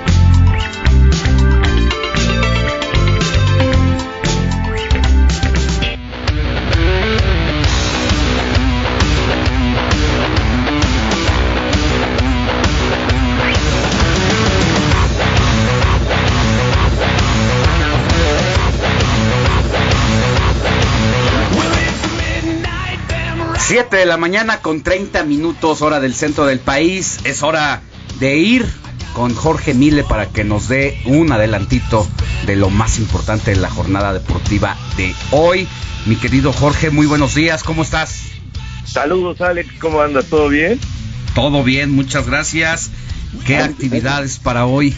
Siete 23.71 23.99
de 23.99 24.05
la 24.05 24.17
mañana 24.17 24.63
con 24.63 24.83
30 24.83 25.23
minutos 25.23 25.81
hora 25.81 26.01
del 26.01 26.13
centro 26.13 26.45
del 26.45 26.59
país. 26.59 27.21
Es 27.23 27.45
hora 27.45 27.83
de 28.19 28.37
ir 28.37 28.67
con 29.15 29.33
Jorge 29.33 29.75
Mile 29.75 30.03
para 30.03 30.27
que 30.27 30.43
nos 30.43 30.67
dé 30.67 31.01
un 31.05 31.31
adelantito 31.31 32.05
de 32.47 32.57
lo 32.57 32.69
más 32.69 32.99
importante 32.99 33.53
de 33.53 33.59
la 33.59 33.71
jornada 33.71 34.13
deportiva 34.13 34.77
de 34.97 35.15
hoy. 35.31 35.69
Mi 36.07 36.17
querido 36.17 36.53
Jorge, 36.53 36.91
muy 36.91 37.07
buenos 37.07 37.37
días, 37.37 37.63
¿cómo 37.63 37.83
estás? 37.83 38.23
Saludos 38.85 39.41
Alex, 39.41 39.73
¿cómo 39.79 40.01
andas? 40.01 40.27
¿Todo 40.27 40.49
bien? 40.49 40.81
Todo 41.37 41.63
bien, 41.63 41.93
muchas 41.93 42.27
gracias. 42.27 42.91
¿Qué 43.47 43.59
actividades 43.59 44.41
para 44.41 44.67
hoy? 44.67 44.97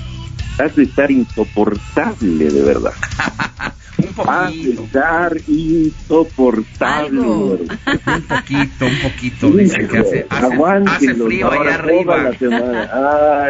Has 0.57 0.75
de 0.77 0.85
estar 0.85 1.11
insoportable, 1.11 2.49
de 2.49 2.63
verdad. 2.63 2.95
un 4.09 4.15
poquito. 4.15 4.83
estar 4.85 5.37
insoportable. 5.47 7.21
un 7.21 8.23
poquito, 8.29 8.87
un 8.87 8.99
poquito. 9.03 9.51
Dice 9.51 9.89
que 9.89 9.99
hace, 9.99 10.27
hace, 10.29 10.57
hace 10.87 11.15
frío 11.15 11.51
allá 11.51 11.75
arriba. 11.75 12.31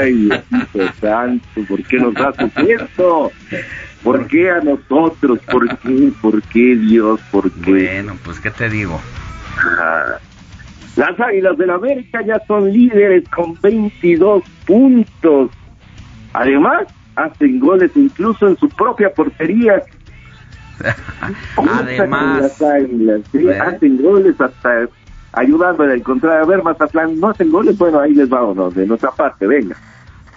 Ay, 0.01 0.31
Dios 0.75 0.91
santo, 1.01 1.61
¿por 1.69 1.83
qué 1.85 1.99
nos 1.99 2.17
haces 2.17 2.53
esto? 2.57 3.33
¿Por 4.03 4.27
qué 4.27 4.51
a 4.51 4.61
nosotros? 4.61 5.39
¿Por 5.51 5.79
qué? 5.79 6.13
¿Por 6.21 6.43
qué 6.43 6.77
Dios? 6.77 7.21
¿Por 7.31 7.51
qué? 7.53 7.71
Bueno, 7.71 8.17
pues 8.25 8.41
¿qué 8.41 8.51
te 8.51 8.69
digo? 8.69 9.01
Ah, 9.79 10.19
las 10.97 11.19
Águilas 11.19 11.57
del 11.57 11.71
América 11.71 12.21
ya 12.23 12.41
son 12.47 12.71
líderes 12.71 13.29
con 13.29 13.57
22 13.63 14.43
puntos. 14.67 15.51
Además, 16.33 16.87
hacen 17.17 17.61
goles 17.61 17.91
incluso 17.95 18.49
en 18.49 18.57
su 18.57 18.69
propia 18.69 19.11
portería. 19.13 19.83
Además, 21.57 22.43
las 22.43 22.63
águilas, 22.63 23.21
¿sí? 23.31 23.49
hacen 23.49 24.03
goles 24.03 24.41
hasta 24.41 24.89
ayudando 25.33 25.85
en 25.85 25.91
el 25.91 26.03
contrario. 26.03 26.43
A 26.43 26.47
ver, 26.47 26.63
Mazatlán, 26.63 27.19
no 27.19 27.31
hacen 27.31 27.51
goles, 27.51 27.77
bueno, 27.79 28.01
ahí 28.01 28.15
les 28.15 28.29
vamos, 28.29 28.75
de 28.75 28.87
nuestra 28.87 29.11
parte, 29.11 29.47
venga. 29.47 29.77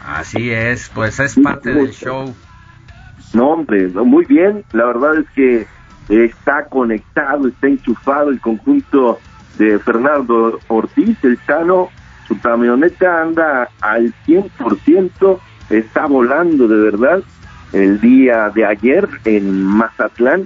Así 0.05 0.51
es, 0.51 0.89
pues 0.93 1.19
es 1.19 1.35
parte 1.39 1.73
del 1.73 1.91
show. 1.91 2.33
No, 3.33 3.49
hombre, 3.49 3.87
muy 3.87 4.25
bien. 4.25 4.63
La 4.71 4.85
verdad 4.85 5.17
es 5.17 5.29
que 5.31 5.67
está 6.09 6.65
conectado, 6.65 7.47
está 7.47 7.67
enchufado 7.67 8.29
el 8.29 8.39
conjunto 8.39 9.19
de 9.57 9.79
Fernando 9.79 10.59
Ortiz, 10.67 11.17
el 11.23 11.39
Chano. 11.45 11.89
Su 12.27 12.39
camioneta 12.39 13.21
anda 13.21 13.69
al 13.81 14.13
100%, 14.25 15.39
está 15.69 16.05
volando 16.05 16.67
de 16.67 16.77
verdad. 16.77 17.23
El 17.73 17.99
día 17.99 18.49
de 18.49 18.65
ayer 18.65 19.07
en 19.25 19.63
Mazatlán, 19.63 20.45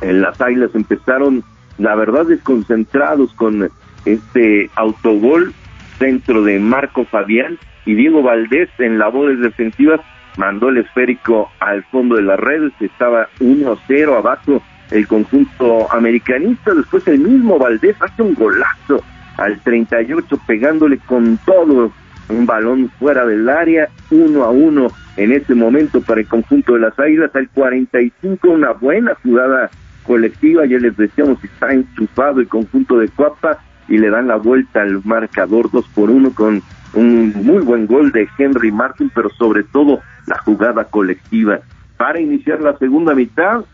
en 0.00 0.20
las 0.20 0.40
Águilas 0.40 0.70
empezaron, 0.74 1.44
la 1.78 1.94
verdad, 1.94 2.26
desconcentrados 2.26 3.32
con 3.34 3.70
este 4.04 4.70
autogol, 4.74 5.54
centro 5.98 6.42
de 6.42 6.58
Marco 6.58 7.04
Fabián 7.04 7.58
y 7.86 7.94
Diego 7.94 8.22
Valdés 8.22 8.68
en 8.78 8.98
labores 8.98 9.40
defensivas. 9.40 10.00
Mandó 10.36 10.70
el 10.70 10.78
esférico 10.78 11.50
al 11.60 11.84
fondo 11.84 12.16
de 12.16 12.22
las 12.22 12.40
redes, 12.40 12.72
estaba 12.80 13.28
1-0 13.40 14.16
abajo 14.16 14.62
el 14.90 15.06
conjunto 15.06 15.90
americanista, 15.92 16.74
después 16.74 17.06
el 17.08 17.20
mismo 17.20 17.58
Valdés 17.58 17.96
hace 18.00 18.22
un 18.22 18.34
golazo 18.34 19.02
al 19.38 19.58
38 19.60 20.38
pegándole 20.46 20.98
con 20.98 21.38
todo 21.46 21.90
un 22.32 22.46
balón 22.46 22.90
fuera 22.98 23.24
del 23.26 23.48
área, 23.48 23.88
uno 24.10 24.44
a 24.44 24.50
uno 24.50 24.88
en 25.16 25.32
ese 25.32 25.54
momento 25.54 26.00
para 26.00 26.20
el 26.20 26.26
conjunto 26.26 26.74
de 26.74 26.80
las 26.80 26.98
Águilas, 26.98 27.34
al 27.34 27.48
45 27.50 28.48
una 28.48 28.72
buena 28.72 29.14
jugada 29.22 29.70
colectiva, 30.04 30.64
ya 30.66 30.78
les 30.78 30.96
decíamos 30.96 31.42
está 31.44 31.72
enchufado 31.72 32.40
el 32.40 32.48
conjunto 32.48 32.98
de 32.98 33.08
Cuapa 33.08 33.58
y 33.88 33.98
le 33.98 34.10
dan 34.10 34.28
la 34.28 34.36
vuelta 34.36 34.82
al 34.82 35.02
marcador 35.04 35.70
2 35.70 35.86
por 35.94 36.10
1 36.10 36.34
con 36.34 36.62
un 36.94 37.32
muy 37.44 37.62
buen 37.62 37.86
gol 37.86 38.12
de 38.12 38.28
Henry 38.38 38.72
Martin, 38.72 39.10
pero 39.14 39.30
sobre 39.30 39.64
todo 39.64 40.00
la 40.26 40.38
jugada 40.38 40.84
colectiva. 40.84 41.60
Para 41.96 42.20
iniciar 42.20 42.60
la 42.60 42.76
segunda 42.78 43.14
mitad, 43.14 43.64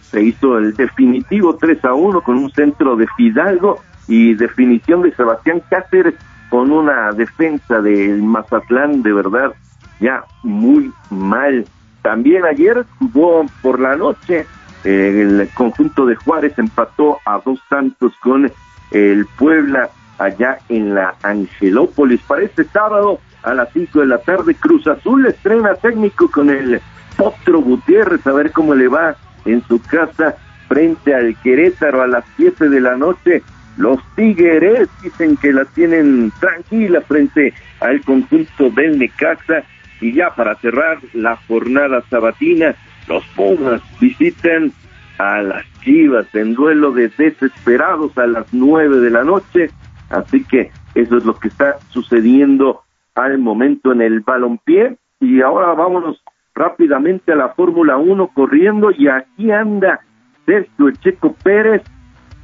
se 0.00 0.22
hizo 0.22 0.58
el 0.58 0.74
definitivo 0.74 1.56
3 1.56 1.84
a 1.84 1.94
1 1.94 2.20
con 2.22 2.36
un 2.36 2.50
centro 2.50 2.96
de 2.96 3.06
Fidalgo 3.16 3.80
y 4.06 4.34
definición 4.34 5.02
de 5.02 5.14
Sebastián 5.14 5.62
Cáceres 5.68 6.14
con 6.50 6.70
una 6.70 7.12
defensa 7.12 7.80
del 7.80 8.22
Mazatlán 8.22 9.02
de 9.02 9.12
verdad 9.12 9.52
ya 10.00 10.24
muy 10.42 10.92
mal. 11.10 11.66
También 12.02 12.44
ayer 12.44 12.84
jugó 12.98 13.44
por 13.62 13.80
la 13.80 13.96
noche 13.96 14.46
eh, 14.84 15.22
el 15.22 15.48
conjunto 15.54 16.06
de 16.06 16.14
Juárez 16.14 16.58
empató 16.58 17.18
a 17.24 17.40
dos 17.44 17.60
tantos 17.68 18.12
con 18.22 18.50
el 18.90 19.26
Puebla 19.38 19.90
allá 20.18 20.58
en 20.68 20.94
la 20.94 21.14
Angelópolis. 21.22 22.20
Para 22.22 22.42
este 22.42 22.64
sábado 22.64 23.18
a 23.42 23.54
las 23.54 23.72
5 23.72 24.00
de 24.00 24.06
la 24.06 24.18
tarde, 24.18 24.54
Cruz 24.54 24.86
Azul 24.86 25.26
estrena 25.26 25.74
técnico 25.74 26.30
con 26.30 26.50
el 26.50 26.80
Potro 27.16 27.60
Gutiérrez, 27.60 28.26
a 28.26 28.32
ver 28.32 28.52
cómo 28.52 28.74
le 28.74 28.88
va 28.88 29.16
en 29.44 29.62
su 29.66 29.80
casa 29.82 30.36
frente 30.68 31.14
al 31.14 31.36
Querétaro 31.42 32.02
a 32.02 32.06
las 32.06 32.24
7 32.36 32.68
de 32.68 32.80
la 32.80 32.96
noche. 32.96 33.42
Los 33.78 34.00
Tigres 34.16 34.88
dicen 35.02 35.36
que 35.36 35.52
la 35.52 35.64
tienen 35.64 36.32
tranquila 36.40 37.00
frente 37.00 37.54
al 37.80 38.00
conjunto 38.00 38.70
del 38.70 38.98
Necaxa. 38.98 39.62
Y 40.00 40.12
ya 40.14 40.30
para 40.34 40.56
cerrar 40.56 40.98
la 41.12 41.36
jornada 41.36 42.02
sabatina, 42.10 42.74
los 43.08 43.24
Pumas 43.36 43.80
visitan 44.00 44.72
a 45.18 45.42
las 45.42 45.64
Chivas 45.80 46.32
en 46.34 46.54
duelo 46.54 46.90
de 46.90 47.08
desesperados 47.08 48.18
a 48.18 48.26
las 48.26 48.52
nueve 48.52 48.98
de 48.98 49.10
la 49.10 49.22
noche. 49.22 49.70
Así 50.10 50.42
que 50.44 50.70
eso 50.96 51.16
es 51.16 51.24
lo 51.24 51.38
que 51.38 51.48
está 51.48 51.78
sucediendo 51.90 52.82
al 53.14 53.38
momento 53.38 53.92
en 53.92 54.02
el 54.02 54.20
balompié. 54.20 54.96
Y 55.20 55.40
ahora 55.40 55.72
vámonos 55.74 56.20
rápidamente 56.52 57.30
a 57.30 57.36
la 57.36 57.50
Fórmula 57.50 57.96
1 57.96 58.28
corriendo 58.34 58.90
y 58.90 59.06
aquí 59.06 59.52
anda 59.52 60.00
Sergio 60.46 60.90
Checo 60.90 61.32
Pérez 61.44 61.82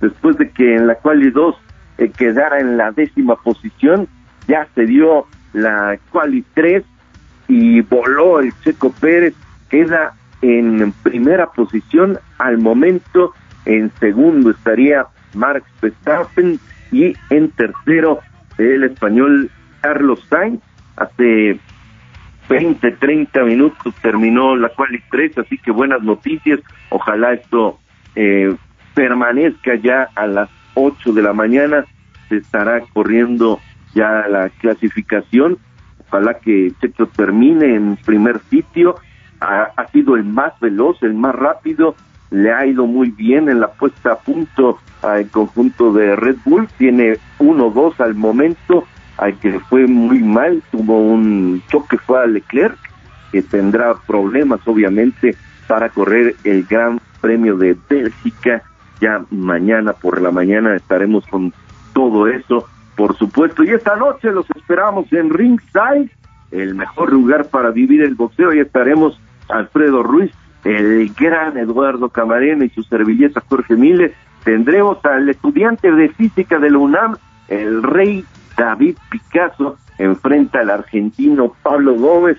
después 0.01 0.37
de 0.39 0.51
que 0.51 0.75
en 0.75 0.87
la 0.87 0.97
quali 0.97 1.31
2 1.31 1.57
eh, 1.99 2.11
quedara 2.11 2.61
en 2.61 2.77
la 2.77 2.93
décima 2.93 3.37
posición, 3.37 4.09
ya 4.49 4.67
se 4.75 4.87
dio 4.87 5.27
la 5.53 5.99
quali 6.11 6.45
3 6.55 6.85
y 7.49 7.81
voló 7.83 8.41
el 8.41 8.53
Checo 8.63 8.93
Pérez, 8.93 9.35
queda 9.69 10.15
en 10.43 10.93
primera 11.03 11.47
posición 11.47 12.19
al 12.39 12.59
momento, 12.59 13.33
en 13.65 13.91
segundo 13.99 14.51
estaría 14.51 15.07
Marx 15.35 15.67
Verstappen 15.81 16.59
y 16.93 17.17
en 17.31 17.51
tercero 17.51 18.21
el 18.59 18.85
español 18.85 19.51
Carlos 19.81 20.25
Sainz. 20.29 20.61
Hace 20.97 21.59
20, 22.49 22.93
30 22.93 23.43
minutos 23.45 23.95
terminó 24.01 24.55
la 24.55 24.69
quali 24.69 25.03
3, 25.11 25.39
así 25.39 25.59
que 25.59 25.71
buenas 25.71 26.03
noticias. 26.03 26.61
Ojalá 26.91 27.33
esto 27.33 27.79
eh, 28.15 28.55
permanezca 28.95 29.75
ya 29.77 30.09
a 30.15 30.27
las 30.27 30.49
8 30.75 31.13
de 31.13 31.23
la 31.23 31.33
mañana. 31.33 31.85
Se 32.29 32.37
estará 32.37 32.81
corriendo 32.93 33.61
ya 33.95 34.27
la 34.29 34.49
clasificación. 34.51 35.59
Ojalá 36.07 36.35
que 36.35 36.73
Checo 36.81 37.07
termine 37.07 37.75
en 37.75 37.97
primer 37.97 38.41
sitio. 38.51 38.97
Ha, 39.41 39.71
ha 39.77 39.87
sido 39.89 40.17
el 40.17 40.25
más 40.25 40.59
veloz, 40.61 41.03
el 41.03 41.15
más 41.15 41.35
rápido. 41.35 41.97
Le 42.31 42.53
ha 42.53 42.67
ido 42.67 42.87
muy 42.87 43.11
bien 43.11 43.49
en 43.49 43.61
la 43.61 43.69
puesta 43.73 44.13
a 44.13 44.19
punto 44.19 44.79
al 45.03 45.29
conjunto 45.29 45.93
de 45.93 46.17
Red 46.17 46.37
Bull. 46.45 46.69
Tiene 46.79 47.19
1-2 47.39 48.01
al 48.01 48.15
momento 48.15 48.85
al 49.17 49.39
que 49.39 49.61
fue 49.61 49.87
muy 49.87 50.21
mal, 50.21 50.63
tuvo 50.71 50.99
un 50.99 51.63
choque 51.69 51.99
fue 51.99 52.23
a 52.23 52.27
Leclerc, 52.27 52.79
que 53.33 53.43
tendrá 53.43 53.95
problemas 54.07 54.61
obviamente 54.67 55.37
para 55.67 55.89
correr 55.89 56.37
el 56.45 56.65
Gran 56.65 57.01
Premio 57.21 57.57
de 57.57 57.77
Bélgica. 57.89 58.63
Ya 59.05 59.23
mañana 59.31 59.93
por 59.93 60.23
la 60.23 60.31
mañana 60.31 60.75
estaremos 60.75 61.27
con 61.27 61.53
todo 61.93 62.27
eso, 62.27 62.67
por 62.97 63.15
supuesto. 63.19 63.63
Y 63.63 63.69
esta 63.69 63.97
noche 63.97 64.33
los 64.33 64.47
esperamos 64.57 65.13
en 65.13 65.29
Ringside, 65.29 66.11
el 66.51 66.75
mejor 66.75 67.13
lugar 67.13 67.49
para 67.49 67.71
vivir 67.71 68.01
el 68.01 68.15
boxeo. 68.15 68.55
Y 68.55 68.61
estaremos 68.61 69.21
Alfredo 69.51 70.03
Ruiz, 70.03 70.33
el 70.65 71.13
gran 71.13 71.59
Eduardo 71.59 72.09
Camarena 72.09 72.65
y 72.65 72.71
su 72.71 72.83
servilleta 72.83 73.43
Jorge 73.47 73.77
Miles. 73.77 74.13
Tendremos 74.43 75.05
al 75.05 75.29
estudiante 75.29 75.93
de 75.93 76.09
física 76.09 76.59
de 76.59 76.71
la 76.71 76.79
UNAM, 76.79 77.17
el 77.49 77.83
rey 77.83 78.25
David 78.57 78.97
Picasso 79.11 79.77
enfrenta 79.99 80.61
al 80.61 80.71
argentino 80.71 81.53
Pablo 81.63 81.93
Gómez, 81.95 82.39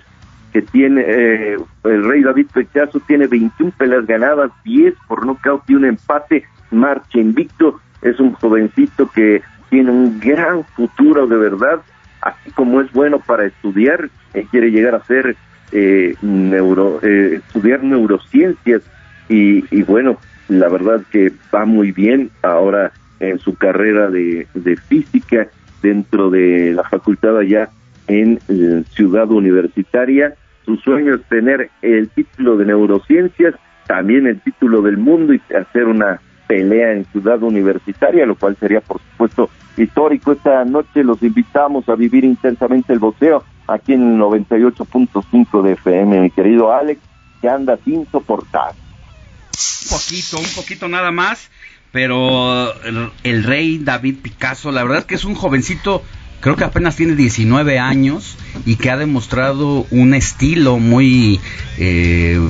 que 0.52 0.62
tiene, 0.62 1.04
eh, 1.06 1.58
el 1.84 2.04
rey 2.08 2.24
David 2.24 2.48
Picasso 2.52 2.98
tiene 3.06 3.28
21 3.28 3.70
peleas 3.78 4.04
ganadas, 4.04 4.50
10 4.64 4.94
por 5.06 5.24
nocaut 5.24 5.62
y 5.68 5.76
un 5.76 5.84
empate, 5.84 6.44
marcha 6.70 7.18
invicto, 7.18 7.80
es 8.02 8.20
un 8.20 8.32
jovencito 8.32 9.10
que 9.10 9.42
tiene 9.70 9.90
un 9.90 10.20
gran 10.20 10.64
futuro 10.64 11.26
de 11.26 11.36
verdad, 11.36 11.80
así 12.20 12.50
como 12.52 12.80
es 12.80 12.92
bueno 12.92 13.18
para 13.20 13.46
estudiar, 13.46 14.08
él 14.34 14.46
quiere 14.50 14.70
llegar 14.70 14.94
a 14.94 15.04
ser 15.04 15.36
eh, 15.72 16.14
neuro, 16.22 17.00
eh, 17.02 17.40
estudiar 17.44 17.82
neurociencias 17.82 18.82
y, 19.28 19.64
y 19.76 19.82
bueno, 19.82 20.18
la 20.48 20.68
verdad 20.68 21.02
que 21.10 21.32
va 21.54 21.64
muy 21.64 21.92
bien 21.92 22.30
ahora 22.42 22.92
en 23.18 23.38
su 23.38 23.56
carrera 23.56 24.08
de, 24.08 24.46
de 24.54 24.76
física 24.76 25.48
dentro 25.82 26.30
de 26.30 26.72
la 26.72 26.84
facultad 26.84 27.36
allá 27.38 27.70
en 28.06 28.38
eh, 28.48 28.84
Ciudad 28.90 29.30
Universitaria. 29.30 30.34
Su 30.64 30.76
sueño 30.76 31.14
es 31.14 31.22
tener 31.24 31.70
el 31.82 32.08
título 32.10 32.56
de 32.56 32.66
neurociencias, 32.66 33.54
también 33.86 34.26
el 34.26 34.40
título 34.40 34.82
del 34.82 34.96
mundo 34.96 35.32
y 35.32 35.40
hacer 35.54 35.86
una 35.86 36.20
pelea 36.46 36.92
en 36.92 37.04
Ciudad 37.06 37.42
Universitaria, 37.42 38.26
lo 38.26 38.36
cual 38.36 38.56
sería 38.58 38.80
por 38.80 39.00
supuesto 39.00 39.50
histórico. 39.76 40.32
Esta 40.32 40.64
noche 40.64 41.04
los 41.04 41.22
invitamos 41.22 41.88
a 41.88 41.94
vivir 41.94 42.24
intensamente 42.24 42.92
el 42.92 42.98
boxeo 42.98 43.44
aquí 43.66 43.92
en 43.94 44.18
98.5 44.18 45.62
de 45.62 45.72
FM, 45.72 46.20
mi 46.20 46.30
querido 46.30 46.72
Alex, 46.72 47.00
que 47.40 47.48
anda 47.48 47.78
sin 47.84 48.06
soportar. 48.10 48.72
Un 48.72 49.90
poquito, 49.90 50.38
un 50.38 50.54
poquito 50.54 50.88
nada 50.88 51.10
más 51.10 51.50
pero 51.92 52.74
el, 52.82 53.10
el, 53.22 53.42
rey 53.42 53.78
David 53.78 54.16
Picasso, 54.20 54.70
la 54.70 54.84
verdad 54.84 55.06
que 55.06 55.14
es 55.14 55.24
un 55.24 55.34
jovencito, 55.34 56.02
creo 56.40 56.56
que 56.56 56.64
apenas 56.64 56.96
tiene 56.96 57.14
19 57.14 57.78
años 57.78 58.36
y 58.64 58.76
que 58.76 58.90
ha 58.90 58.96
demostrado 58.96 59.86
un 59.90 60.14
estilo 60.14 60.78
muy 60.78 61.40
eh, 61.78 62.40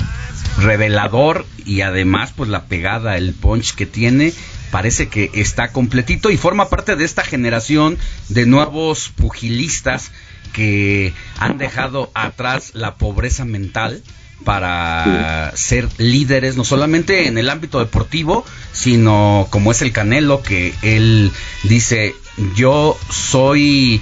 revelador 0.58 1.46
y 1.64 1.80
además 1.80 2.32
pues 2.34 2.48
la 2.48 2.64
pegada, 2.64 3.16
el 3.16 3.34
punch 3.34 3.74
que 3.74 3.86
tiene 3.86 4.32
parece 4.70 5.08
que 5.08 5.30
está 5.34 5.72
completito 5.72 6.30
y 6.30 6.36
forma 6.36 6.68
parte 6.68 6.96
de 6.96 7.04
esta 7.04 7.22
generación 7.22 7.98
de 8.28 8.46
nuevos 8.46 9.10
pugilistas 9.14 10.10
que 10.52 11.12
han 11.38 11.58
dejado 11.58 12.10
atrás 12.14 12.72
la 12.74 12.96
pobreza 12.96 13.44
mental 13.44 14.02
para 14.44 15.52
ser 15.54 15.88
líderes, 15.98 16.56
no 16.56 16.64
solamente 16.64 17.26
en 17.26 17.38
el 17.38 17.50
ámbito 17.50 17.78
deportivo, 17.78 18.44
sino 18.72 19.48
como 19.50 19.72
es 19.72 19.82
el 19.82 19.92
Canelo, 19.92 20.42
que 20.42 20.74
él 20.82 21.32
dice, 21.64 22.14
yo 22.54 22.96
soy 23.10 24.00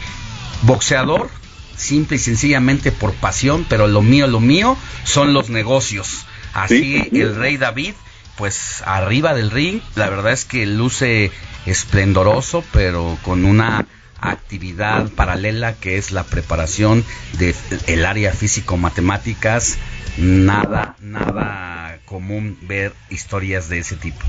boxeador, 0.62 1.30
simple 1.76 2.16
y 2.16 2.20
sencillamente 2.20 2.92
por 2.92 3.14
pasión, 3.14 3.66
pero 3.68 3.86
lo 3.86 4.02
mío, 4.02 4.26
lo 4.26 4.40
mío 4.40 4.76
son 5.04 5.34
los 5.34 5.50
negocios. 5.50 6.26
Así 6.52 7.08
el 7.12 7.34
rey 7.36 7.56
David, 7.56 7.94
pues 8.36 8.82
arriba 8.86 9.34
del 9.34 9.50
ring, 9.50 9.80
la 9.96 10.08
verdad 10.08 10.32
es 10.32 10.44
que 10.44 10.66
luce 10.66 11.30
esplendoroso, 11.66 12.64
pero 12.72 13.18
con 13.22 13.44
una 13.44 13.86
actividad 14.20 15.10
paralela 15.10 15.74
que 15.74 15.98
es 15.98 16.12
la 16.12 16.24
preparación 16.24 17.04
del 17.38 17.54
el 17.86 18.06
área 18.06 18.32
físico-matemáticas 18.32 19.76
nada, 20.16 20.96
nada 21.00 21.98
común 22.04 22.56
ver 22.62 22.92
historias 23.10 23.68
de 23.68 23.78
ese 23.78 23.96
tipo. 23.96 24.24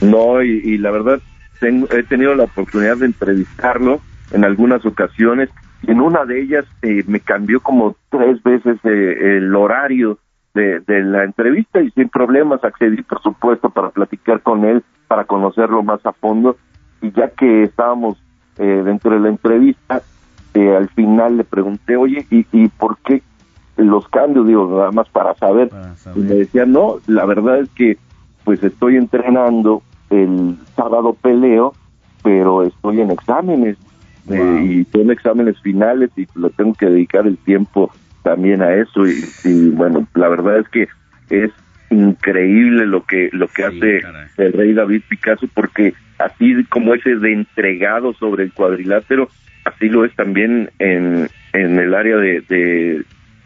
No, 0.00 0.42
y, 0.42 0.78
la 0.78 0.90
verdad, 0.90 1.20
tengo, 1.60 1.88
he 1.90 2.02
tenido 2.02 2.34
la 2.34 2.44
oportunidad 2.44 2.96
de 2.98 3.06
entrevistarlo 3.06 4.00
en 4.32 4.44
algunas 4.44 4.84
ocasiones 4.84 5.50
y 5.82 5.90
en 5.90 6.00
una 6.00 6.24
de 6.24 6.42
ellas 6.42 6.64
eh, 6.82 7.04
me 7.06 7.20
cambió 7.20 7.60
como 7.60 7.96
tres 8.10 8.42
veces 8.42 8.78
eh, 8.84 9.36
el 9.38 9.54
horario 9.54 10.18
de, 10.54 10.80
de, 10.80 11.02
la 11.02 11.24
entrevista 11.24 11.80
y 11.80 11.90
sin 11.90 12.08
problemas 12.08 12.64
accedí, 12.64 13.02
por 13.02 13.22
supuesto, 13.22 13.70
para 13.70 13.90
platicar 13.90 14.40
con 14.40 14.64
él, 14.64 14.82
para 15.06 15.24
conocerlo 15.24 15.82
más 15.82 16.04
a 16.06 16.12
fondo. 16.12 16.56
Y 17.02 17.12
ya 17.12 17.28
que 17.28 17.64
estábamos 17.64 18.16
eh, 18.56 18.82
dentro 18.84 19.12
de 19.12 19.20
la 19.20 19.28
entrevista, 19.28 20.02
al 20.54 20.88
final 20.88 21.36
le 21.36 21.44
pregunté, 21.44 21.96
oye, 21.96 22.26
¿y, 22.30 22.46
¿y 22.50 22.68
por 22.68 22.96
qué 23.04 23.22
los 23.76 24.08
cambios, 24.08 24.46
digo, 24.46 24.68
nada 24.70 24.90
más 24.90 25.08
para 25.08 25.34
saber. 25.34 25.70
Y 26.14 26.20
me 26.20 26.34
decía, 26.34 26.64
no, 26.64 26.96
la 27.06 27.24
verdad 27.26 27.58
es 27.58 27.68
que 27.70 27.98
pues 28.44 28.62
estoy 28.62 28.96
entrenando, 28.96 29.82
el 30.10 30.56
sábado 30.74 31.14
peleo, 31.14 31.74
pero 32.22 32.62
estoy 32.62 33.00
en 33.00 33.10
exámenes 33.10 33.76
eh, 34.28 34.62
y 34.64 34.84
son 34.86 35.10
exámenes 35.10 35.60
finales 35.60 36.10
y 36.16 36.26
lo 36.34 36.50
tengo 36.50 36.74
que 36.74 36.86
dedicar 36.86 37.26
el 37.26 37.38
tiempo 37.38 37.90
también 38.22 38.62
a 38.62 38.74
eso 38.74 39.06
y, 39.06 39.24
y, 39.44 39.68
bueno, 39.70 40.06
la 40.14 40.28
verdad 40.28 40.58
es 40.58 40.68
que 40.68 40.88
es 41.30 41.50
increíble 41.90 42.84
lo 42.86 43.04
que 43.04 43.30
lo 43.32 43.46
que 43.46 43.62
hace 43.62 44.00
el 44.38 44.52
rey 44.52 44.72
David 44.72 45.02
Picasso 45.08 45.46
porque 45.54 45.94
así 46.18 46.64
como 46.64 46.94
ese 46.94 47.14
de 47.14 47.32
entregado 47.32 48.12
sobre 48.14 48.42
el 48.42 48.52
cuadrilátero 48.52 49.28
así 49.64 49.88
lo 49.88 50.04
es 50.04 50.12
también 50.16 50.70
en, 50.80 51.28
en 51.52 51.78
el 51.78 51.94
área 51.94 52.16
de, 52.16 52.40
de, 52.48 53.04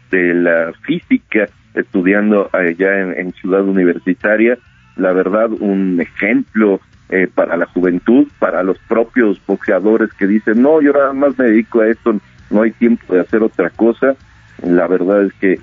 de 0.09 0.33
la 0.33 0.73
física 0.81 1.47
estudiando 1.73 2.49
allá 2.53 3.13
en, 3.13 3.31
Ciudad 3.33 3.63
Universitaria. 3.63 4.57
La 4.95 5.13
verdad, 5.13 5.49
un 5.51 5.99
ejemplo 5.99 6.79
eh, 7.09 7.27
para 7.33 7.57
la 7.57 7.65
juventud, 7.65 8.27
para 8.39 8.63
los 8.63 8.77
propios 8.87 9.41
boxeadores 9.45 10.13
que 10.13 10.27
dicen, 10.27 10.61
no, 10.61 10.81
yo 10.81 10.93
nada 10.93 11.13
más 11.13 11.37
me 11.37 11.45
dedico 11.45 11.81
a 11.81 11.87
esto, 11.87 12.15
no 12.49 12.61
hay 12.61 12.71
tiempo 12.71 13.13
de 13.13 13.21
hacer 13.21 13.43
otra 13.43 13.69
cosa. 13.69 14.15
La 14.63 14.87
verdad 14.87 15.23
es 15.23 15.33
que 15.33 15.59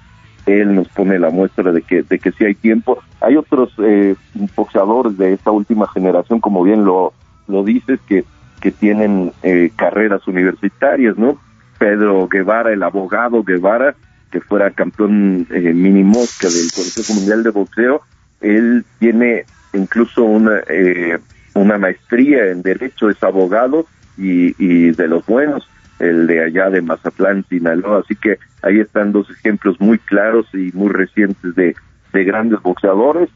él 0.47 0.75
nos 0.75 0.89
pone 0.89 1.19
la 1.19 1.31
muestra 1.31 1.73
de 1.73 1.83
que, 1.83 2.03
de 2.03 2.19
que 2.19 2.33
sí 2.33 2.45
hay 2.45 2.55
tiempo. 2.55 2.99
Hay 3.21 3.37
otros 3.37 3.73
eh, 3.79 4.15
boxeadores 4.57 5.17
de 5.19 5.35
esta 5.35 5.51
última 5.51 5.87
generación, 5.89 6.41
como 6.41 6.63
bien 6.63 6.85
lo, 6.85 7.13
lo 7.47 7.65
dices, 7.65 8.01
que, 8.09 8.25
que 8.61 8.71
tienen 8.71 9.33
eh, 9.43 9.71
carreras 9.77 10.27
universitarias, 10.27 11.17
¿no? 11.17 11.39
Pedro 11.79 12.29
Guevara, 12.29 12.73
el 12.73 12.83
abogado 12.83 13.43
Guevara, 13.45 13.95
que 14.31 14.41
fuera 14.41 14.71
campeón 14.71 15.47
eh, 15.51 15.73
mini 15.73 16.03
mosca 16.03 16.49
del 16.49 16.71
Consejo 16.75 17.15
Mundial 17.15 17.43
de 17.43 17.51
Boxeo, 17.51 18.03
él 18.41 18.85
tiene 18.99 19.45
incluso 19.73 20.25
una, 20.25 20.61
eh, 20.69 21.19
una 21.55 21.79
maestría 21.79 22.47
en 22.51 22.63
Derecho, 22.63 23.11
es 23.11 23.23
abogado 23.23 23.87
y, 24.17 24.55
y 24.59 24.91
de 24.93 25.09
los 25.09 25.25
buenos, 25.27 25.69
el 25.99 26.27
de 26.27 26.45
allá 26.45 26.71
de 26.71 26.83
Mazatlán, 26.83 27.45
Sinaloa. 27.49 28.01
Así 28.01 28.15
que 28.17 28.39
ahí 28.63 28.81
están 28.81 29.13
dos 29.13 29.31
ejemplos 29.31 29.81
muy 29.81 29.99
claros 29.99 30.47
y 30.53 30.71
muy 30.73 30.91
recientes 30.91 31.55
de, 31.55 31.75
de 32.13 32.25
grandes 32.25 32.61
boxeadores. 32.63 33.29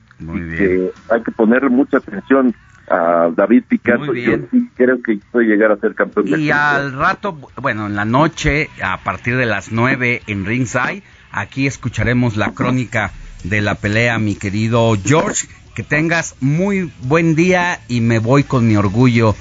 Que 0.57 0.92
hay 1.11 1.22
que 1.22 1.32
poner 1.32 1.68
mucha 1.68 1.96
atención 1.96 2.55
a 2.88 3.28
David 3.34 3.64
Picasso. 3.66 4.14
Yo 4.14 4.36
sí 4.53 4.70
creo 4.76 5.03
que 5.03 5.18
puede 5.32 5.46
llegar 5.48 5.72
a 5.72 5.76
ser 5.78 5.96
campeón. 5.96 6.40
Y 6.40 6.50
al 6.53 6.92
rato, 6.92 7.36
bueno, 7.61 7.86
en 7.86 7.96
la 7.96 8.05
noche, 8.05 8.68
a 8.82 8.98
partir 9.03 9.36
de 9.36 9.46
las 9.46 9.72
nueve 9.72 10.22
en 10.28 10.46
Ringside, 10.46 11.03
aquí 11.32 11.66
escucharemos 11.66 12.36
la 12.36 12.53
crónica 12.53 13.11
de 13.45 13.61
la 13.61 13.74
pelea, 13.74 14.18
mi 14.18 14.34
querido 14.34 14.97
George. 15.05 15.47
Que 15.74 15.82
tengas 15.82 16.36
muy 16.40 16.90
buen 17.03 17.34
día 17.34 17.80
y 17.88 18.03
me 18.03 18.18
voy 18.18 18.45
con 18.45 18.68
mi 18.68 18.76
orgullo 18.76 19.34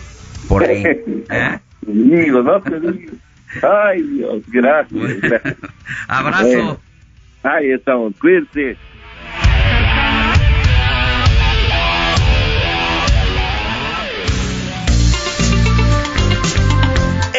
por 0.47 0.64
ahí. 0.64 0.84
¿eh? 1.30 1.60
Digo, 1.82 2.41
no 2.41 2.62
te 2.62 2.80
digo. 2.80 3.14
Ay, 3.62 4.02
Dios, 4.02 4.41
gracias. 4.47 5.12
Abrazo. 6.08 6.80
Ahí 7.43 7.72
estamos, 7.72 8.14
cuídense. 8.20 8.78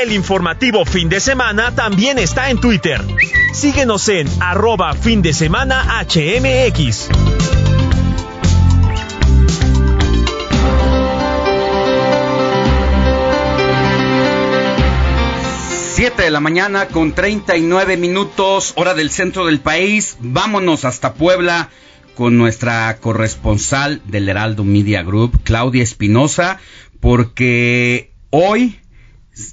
El 0.03 0.11
informativo 0.11 0.85
fin 0.85 1.09
de 1.09 1.21
semana 1.21 1.77
también 1.77 2.19
está 2.19 2.51
en 2.51 2.59
Twitter. 2.59 3.01
Síguenos 3.55 4.09
en 4.09 4.27
arroba 4.41 4.95
fin 4.95 5.23
de 5.23 5.33
semana 5.33 5.85
HMX. 6.03 7.09
7 15.95 16.21
de 16.21 16.31
la 16.33 16.41
mañana 16.41 16.89
con 16.89 17.13
39 17.13 17.97
minutos, 17.97 18.73
hora 18.75 18.95
del 18.95 19.09
centro 19.09 19.47
del 19.47 19.61
país. 19.61 20.17
Vámonos 20.19 20.85
hasta 20.85 21.15
Puebla 21.15 21.71
con 22.17 22.37
nuestra 22.37 22.99
corresponsal 22.99 24.03
del 24.07 24.29
Heraldo 24.29 24.65
Media 24.65 25.05
Group, 25.05 25.45
Claudia 25.45 25.85
Espinosa, 25.85 26.59
porque 26.99 28.11
hoy 28.31 28.82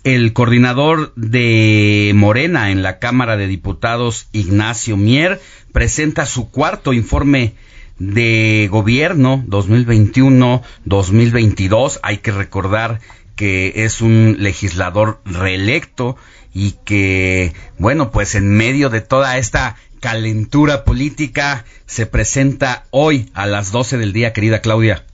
el 0.03 0.33
coordinador 0.33 1.13
de 1.15 2.11
Morena 2.15 2.71
en 2.71 2.81
la 2.83 2.99
Cámara 2.99 3.37
de 3.37 3.47
Diputados, 3.47 4.27
Ignacio 4.31 4.97
Mier, 4.97 5.41
presenta 5.71 6.25
su 6.25 6.51
cuarto 6.51 6.91
informe 6.93 7.53
de 7.97 8.67
gobierno 8.71 9.43
2021-2022. 9.47 11.99
Hay 12.03 12.17
que 12.17 12.31
recordar 12.31 12.99
que 13.35 13.85
es 13.85 14.01
un 14.01 14.35
legislador 14.39 15.21
reelecto 15.25 16.17
y 16.53 16.73
que, 16.83 17.53
bueno, 17.77 18.11
pues 18.11 18.35
en 18.35 18.49
medio 18.49 18.89
de 18.89 18.99
toda 19.01 19.37
esta 19.37 19.77
calentura 20.01 20.83
política 20.83 21.63
se 21.85 22.05
presenta 22.05 22.83
hoy 22.89 23.29
a 23.33 23.45
las 23.45 23.71
12 23.71 23.97
del 23.97 24.11
día, 24.13 24.33
querida 24.33 24.59
Claudia. 24.61 25.05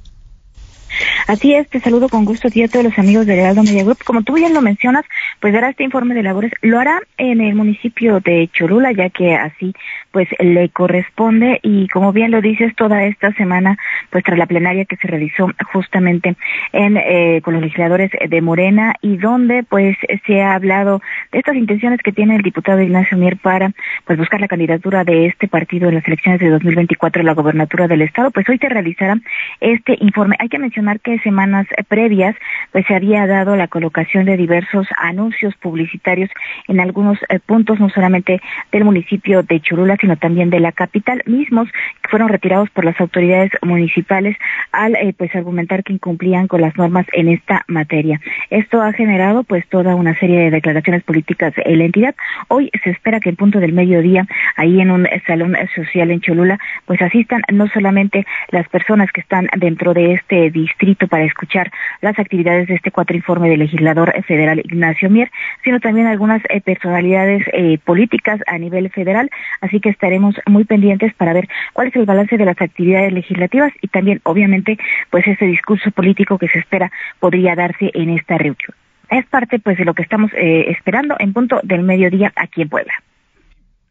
Así 1.28 1.55
es, 1.55 1.67
te 1.69 1.80
saludo 1.80 2.07
con 2.07 2.23
gusto 2.23 2.47
a 2.47 2.65
a 2.65 2.67
todos 2.67 2.86
los 2.86 2.99
amigos 2.99 3.26
de 3.26 3.34
Heraldo 3.34 3.63
Media 3.63 3.84
Group. 3.84 4.03
Como 4.05 4.21
tú 4.21 4.34
bien 4.34 4.53
lo 4.53 4.61
mencionas, 4.61 5.05
pues 5.39 5.53
dará 5.53 5.69
este 5.69 5.84
informe 5.84 6.13
de 6.13 6.21
labores. 6.21 6.51
Lo 6.61 6.80
hará 6.80 7.01
en 7.17 7.41
el 7.41 7.55
municipio 7.55 8.19
de 8.19 8.47
Cholula, 8.53 8.91
ya 8.91 9.09
que 9.09 9.34
así 9.34 9.73
pues 10.11 10.30
le 10.39 10.69
corresponde 10.69 11.59
y 11.63 11.88
como 11.89 12.13
bien 12.13 12.32
lo 12.32 12.41
dices, 12.41 12.76
toda 12.76 13.03
esta 13.03 13.34
semana, 13.34 13.78
pues 14.11 14.23
tras 14.23 14.38
la 14.38 14.45
plenaria 14.45 14.86
que 14.86 14.95
se 14.97 15.07
realizó 15.07 15.49
justamente 15.73 16.36
en 16.71 16.95
eh, 16.95 17.41
con 17.43 17.55
los 17.55 17.63
legisladores 17.63 18.11
de 18.30 18.41
Morena 18.41 18.93
y 19.01 19.17
donde 19.17 19.63
pues 19.63 19.97
se 20.26 20.41
ha 20.41 20.53
hablado 20.53 21.01
de 21.32 21.39
estas 21.39 21.55
intenciones 21.55 21.99
que 22.01 22.11
tiene 22.11 22.36
el 22.36 22.43
diputado 22.43 22.82
Ignacio 22.82 23.17
Mier 23.17 23.38
para 23.38 23.71
pues 24.05 24.17
buscar 24.17 24.39
la 24.39 24.47
candidatura 24.47 25.03
de 25.03 25.26
este 25.26 25.47
partido 25.47 25.89
en 25.89 25.95
las 25.95 26.07
elecciones 26.07 26.39
de 26.39 26.49
2024 26.49 27.21
a 27.21 27.26
la 27.26 27.34
gobernatura 27.34 27.88
del 27.88 28.03
estado, 28.03 28.30
pues 28.30 28.47
hoy 28.47 28.59
se 28.59 28.69
realizará 28.69 29.17
este 29.59 29.97
informe. 29.99 30.36
Hay 30.39 30.49
que 30.49 30.59
mencionar 30.59 30.99
que 30.99 31.14
semanas 31.20 31.68
previas 31.88 32.36
pues 32.72 32.86
se 32.88 32.95
había 32.95 33.26
dado 33.28 33.55
la 33.55 33.68
colocación 33.68 34.26
de 34.26 34.38
diversos 34.38 34.88
anuncios 34.97 35.55
publicitarios 35.55 36.30
en 36.68 36.80
algunos 36.80 37.18
eh, 37.30 37.39
puntos, 37.39 37.80
no 37.80 37.89
solamente 37.89 38.41
del 38.72 38.84
municipio 38.84 39.43
de 39.43 39.59
Cholula, 39.59 39.97
sino 39.99 40.18
también 40.18 40.49
de 40.49 40.59
la 40.59 40.72
capital, 40.72 41.22
mismos 41.26 41.70
que 42.01 42.09
fueron 42.09 42.30
retirados 42.30 42.70
por 42.70 42.86
las 42.86 42.99
autoridades 42.99 43.51
municipales 43.61 44.38
al 44.72 44.95
eh, 44.95 45.13
pues 45.18 45.36
argumentar 45.36 45.84
que 45.84 45.93
incumplían 45.93 46.47
con 46.47 46.61
las 46.61 46.76
normas 46.78 47.05
en 47.13 47.30
esta 47.30 47.63
materia. 47.68 48.20
Esto 48.49 48.82
ha 48.82 48.93
generado 48.93 49.43
pues 49.43 49.68
toda 49.68 49.95
una 49.95 50.18
serie 50.20 50.39
de 50.39 50.51
declaraciones 50.51 51.03
políticas 51.03 51.53
en 51.57 51.80
la 51.80 51.86
entidad. 51.86 52.16
Hoy 52.47 52.72
se 52.84 52.89
espera 52.89 53.20
que 53.20 53.30
en 53.30 53.36
punto 53.36 53.59
del 53.59 53.74
mediodía, 53.74 54.28
ahí 54.55 54.82
en 54.82 54.91
un 54.91 55.07
salón 55.26 55.55
social 55.76 56.11
en 56.11 56.22
Cholula, 56.22 56.59
pues 56.86 57.01
asistan 57.01 57.41
no 57.51 57.68
solamente 57.68 58.26
las 58.49 58.68
personas 58.70 59.11
que 59.11 59.22
están 59.22 59.47
dentro 59.57 59.93
de 59.93 60.13
este 60.13 60.49
distrito 60.51 61.05
para 61.08 61.24
escuchar 61.24 61.72
las 62.01 62.18
actividades 62.20 62.68
de 62.68 62.76
este 62.76 62.91
cuatro 62.91 63.16
informe 63.16 63.49
del 63.49 63.60
legislador 63.60 64.14
federal 64.24 64.60
Ignacio 64.60 65.10
Mier, 65.10 65.32
sino 65.64 65.80
también 65.80 66.08
algunas 66.08 66.41
eh, 66.49 66.62
personalidades 66.62 67.43
eh, 67.53 67.78
políticas 67.84 68.39
a 68.47 68.58
nivel 68.58 68.89
federal, 68.89 69.30
así 69.62 69.80
que 69.80 69.89
estaremos 69.89 70.36
muy 70.45 70.64
pendientes 70.64 71.14
para 71.14 71.34
ver 71.34 71.47
cuál 71.74 71.88
es 71.88 71.95
el 71.95 72.06
balance 72.06 72.38
de 72.38 72.45
las 72.45 72.62
actividades 72.62 73.14
legislativas 73.14 73.72
y 73.82 73.88
también, 73.88 74.22
obviamente, 74.24 74.78
pues 75.10 75.28
ese 75.28 75.45
discurso 75.45 75.91
político 75.91 76.38
que 76.38 76.47
se 76.47 76.60
espera 76.60 76.91
podría 77.20 77.56
darse 77.56 77.91
en 77.93 78.10
esta 78.10 78.38
reunión. 78.38 78.74
Es 79.10 79.26
parte, 79.28 79.60
pues, 79.60 79.78
de 79.78 79.86
lo 79.86 79.93
que 79.93 80.01
estamos 80.01 80.32
eh, 80.34 80.66
esperando 80.70 81.16
en 81.20 81.34
punto 81.34 81.60
del 81.64 81.84
mediodía 81.84 82.34
aquí 82.36 82.64
en 82.64 82.70
Puebla. 82.70 82.93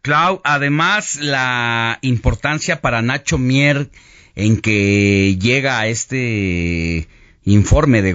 Clau, 0.03 0.43
además 0.45 1.19
la 1.23 1.99
importancia 2.03 2.83
para 2.83 3.01
Nacho 3.01 3.39
Mier 3.39 3.89
en 4.37 4.59
que 4.59 5.37
llega 5.41 5.79
a 5.79 5.87
este 5.87 7.09
informe 7.45 8.03
de, 8.03 8.13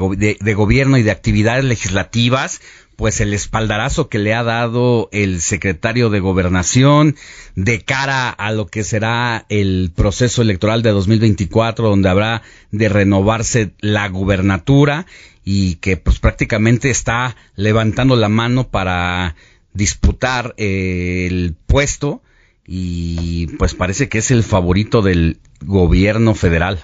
gobierno 0.53 0.97
y 0.97 1.03
de 1.03 1.11
actividades 1.11 1.63
legislativas, 1.63 2.61
pues 2.95 3.22
el 3.22 3.34
espaldarazo 3.34 4.09
que 4.09 4.20
le 4.20 4.34
ha 4.34 4.43
dado 4.43 5.07
el 5.13 5.39
secretario 5.39 6.09
de 6.09 6.20
gobernación 6.20 7.15
de 7.55 7.82
cara 7.82 8.30
a 8.30 8.51
lo 8.51 8.67
que 8.67 8.84
será 8.84 9.45
el 9.49 9.91
proceso 9.95 10.41
electoral 10.41 10.82
de 10.82 10.89
2024 10.89 11.88
donde 11.88 12.09
habrá 12.09 12.41
de 12.72 12.89
renovarse 12.89 13.72
la 13.80 14.09
gubernatura 14.09 15.05
y 15.45 15.76
que 15.76 15.95
pues 15.95 16.20
prácticamente 16.20 16.89
está 16.89 17.38
levantando 17.55 18.17
la 18.17 18.28
mano 18.28 18.67
para 18.67 19.36
disputar 19.74 20.53
eh, 20.57 21.28
el 21.30 21.55
puesto 21.67 22.22
y 22.72 23.47
pues 23.57 23.74
parece 23.74 24.09
que 24.09 24.20
es 24.20 24.30
el 24.30 24.43
favorito 24.43 25.01
del 25.01 25.39
gobierno 25.65 26.36
federal 26.36 26.80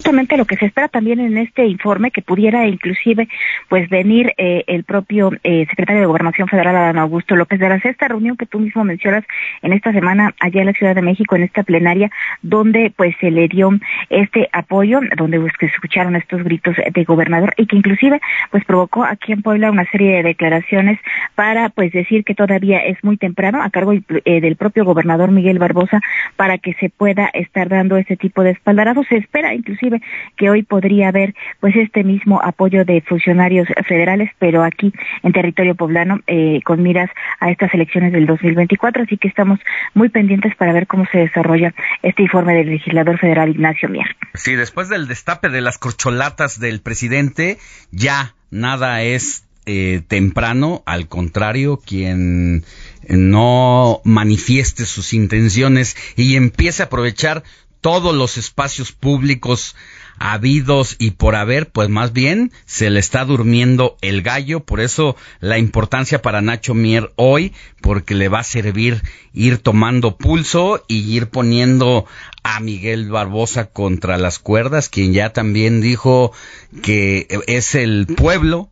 justamente 0.00 0.38
lo 0.38 0.46
que 0.46 0.56
se 0.56 0.64
espera 0.64 0.88
también 0.88 1.20
en 1.20 1.36
este 1.36 1.66
informe 1.66 2.10
que 2.10 2.22
pudiera 2.22 2.66
inclusive 2.66 3.28
pues 3.68 3.86
venir 3.90 4.32
eh, 4.38 4.64
el 4.66 4.84
propio 4.84 5.30
eh, 5.44 5.66
secretario 5.68 6.00
de 6.00 6.06
Gobernación 6.06 6.48
Federal 6.48 6.74
Adán 6.74 6.96
Augusto 6.96 7.36
López 7.36 7.60
de 7.60 7.68
la 7.68 7.76
esta 7.76 8.08
reunión 8.08 8.38
que 8.38 8.46
tú 8.46 8.60
mismo 8.60 8.82
mencionas 8.82 9.24
en 9.60 9.74
esta 9.74 9.92
semana 9.92 10.34
allá 10.40 10.60
en 10.62 10.68
la 10.68 10.72
Ciudad 10.72 10.94
de 10.94 11.02
México 11.02 11.36
en 11.36 11.42
esta 11.42 11.64
plenaria 11.64 12.10
donde 12.40 12.90
pues 12.96 13.14
se 13.20 13.30
le 13.30 13.46
dio 13.46 13.70
este 14.08 14.48
apoyo 14.52 15.00
donde 15.18 15.38
pues, 15.38 15.52
se 15.60 15.66
escucharon 15.66 16.16
estos 16.16 16.44
gritos 16.44 16.76
de 16.76 17.04
gobernador 17.04 17.52
y 17.58 17.66
que 17.66 17.76
inclusive 17.76 18.22
pues 18.50 18.64
provocó 18.64 19.04
aquí 19.04 19.32
en 19.32 19.42
Puebla 19.42 19.70
una 19.70 19.84
serie 19.90 20.16
de 20.16 20.22
declaraciones 20.22 20.98
para 21.34 21.68
pues 21.68 21.92
decir 21.92 22.24
que 22.24 22.34
todavía 22.34 22.78
es 22.78 22.96
muy 23.04 23.18
temprano 23.18 23.62
a 23.62 23.68
cargo 23.68 23.92
eh, 23.92 24.40
del 24.40 24.56
propio 24.56 24.86
gobernador 24.86 25.30
Miguel 25.30 25.58
Barbosa 25.58 26.00
para 26.36 26.56
que 26.56 26.72
se 26.80 26.88
pueda 26.88 27.26
estar 27.34 27.68
dando 27.68 27.98
ese 27.98 28.16
tipo 28.16 28.42
de 28.42 28.52
espaldarazos 28.52 29.06
se 29.10 29.16
espera 29.16 29.52
que 30.36 30.50
hoy 30.50 30.62
podría 30.62 31.08
haber 31.08 31.34
pues 31.60 31.74
este 31.76 32.04
mismo 32.04 32.40
apoyo 32.42 32.84
de 32.84 33.00
funcionarios 33.00 33.68
federales, 33.86 34.30
pero 34.38 34.62
aquí 34.62 34.92
en 35.22 35.32
territorio 35.32 35.74
poblano 35.74 36.20
eh, 36.26 36.60
con 36.64 36.82
miras 36.82 37.10
a 37.40 37.50
estas 37.50 37.72
elecciones 37.74 38.12
del 38.12 38.26
2024, 38.26 39.02
así 39.02 39.16
que 39.16 39.28
estamos 39.28 39.58
muy 39.94 40.08
pendientes 40.08 40.54
para 40.56 40.72
ver 40.72 40.86
cómo 40.86 41.06
se 41.10 41.18
desarrolla 41.18 41.74
este 42.02 42.22
informe 42.22 42.54
del 42.54 42.70
legislador 42.70 43.18
federal 43.18 43.50
Ignacio 43.50 43.88
Mier. 43.88 44.16
Sí, 44.34 44.54
después 44.54 44.88
del 44.88 45.08
destape 45.08 45.48
de 45.48 45.60
las 45.60 45.78
corcholatas 45.78 46.60
del 46.60 46.80
presidente, 46.80 47.58
ya 47.90 48.34
nada 48.50 49.02
es 49.02 49.46
eh, 49.66 50.02
temprano, 50.08 50.82
al 50.86 51.06
contrario, 51.06 51.78
quien 51.84 52.64
no 53.08 54.00
manifieste 54.04 54.86
sus 54.86 55.12
intenciones 55.12 55.96
y 56.16 56.36
empiece 56.36 56.82
a 56.82 56.86
aprovechar 56.86 57.42
todos 57.80 58.14
los 58.14 58.36
espacios 58.36 58.92
públicos 58.92 59.74
habidos 60.18 60.96
y 60.98 61.12
por 61.12 61.34
haber, 61.34 61.70
pues 61.70 61.88
más 61.88 62.12
bien 62.12 62.52
se 62.66 62.90
le 62.90 63.00
está 63.00 63.24
durmiendo 63.24 63.96
el 64.02 64.20
gallo, 64.20 64.60
por 64.60 64.80
eso 64.80 65.16
la 65.40 65.58
importancia 65.58 66.20
para 66.20 66.42
Nacho 66.42 66.74
Mier 66.74 67.10
hoy, 67.16 67.54
porque 67.80 68.14
le 68.14 68.28
va 68.28 68.40
a 68.40 68.44
servir 68.44 69.02
ir 69.32 69.58
tomando 69.58 70.16
pulso 70.16 70.84
y 70.88 71.10
ir 71.10 71.28
poniendo 71.28 72.04
a 72.42 72.60
Miguel 72.60 73.08
Barbosa 73.10 73.70
contra 73.70 74.18
las 74.18 74.38
cuerdas, 74.38 74.90
quien 74.90 75.14
ya 75.14 75.32
también 75.32 75.80
dijo 75.80 76.32
que 76.82 77.26
es 77.46 77.74
el 77.74 78.06
pueblo 78.06 78.68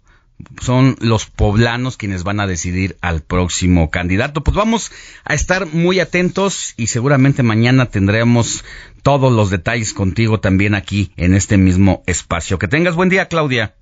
son 0.60 0.96
los 1.00 1.26
poblanos 1.26 1.96
quienes 1.96 2.24
van 2.24 2.40
a 2.40 2.46
decidir 2.46 2.96
al 3.00 3.20
próximo 3.20 3.90
candidato. 3.90 4.42
Pues 4.42 4.56
vamos 4.56 4.92
a 5.24 5.34
estar 5.34 5.66
muy 5.66 6.00
atentos 6.00 6.74
y 6.76 6.88
seguramente 6.88 7.42
mañana 7.42 7.86
tendremos 7.86 8.64
todos 9.02 9.32
los 9.32 9.50
detalles 9.50 9.92
contigo 9.92 10.40
también 10.40 10.74
aquí 10.74 11.12
en 11.16 11.34
este 11.34 11.56
mismo 11.56 12.02
espacio. 12.06 12.58
Que 12.58 12.68
tengas 12.68 12.94
buen 12.94 13.08
día, 13.08 13.26
Claudia. 13.26 13.74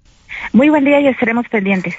Muy 0.53 0.69
buen 0.69 0.85
día 0.85 1.01
y 1.01 1.09
estaremos 1.09 1.47
pendientes. 1.49 1.95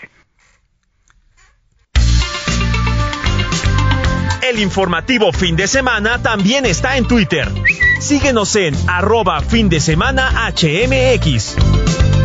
El 4.49 4.59
informativo 4.59 5.33
fin 5.33 5.57
de 5.57 5.67
semana 5.67 6.21
también 6.21 6.65
está 6.65 6.95
en 6.95 7.05
Twitter. 7.05 7.49
Síguenos 7.99 8.55
en 8.55 8.73
arroba 8.87 9.41
fin 9.41 9.67
de 9.67 9.81
semana 9.81 10.49
HMX. 10.51 12.16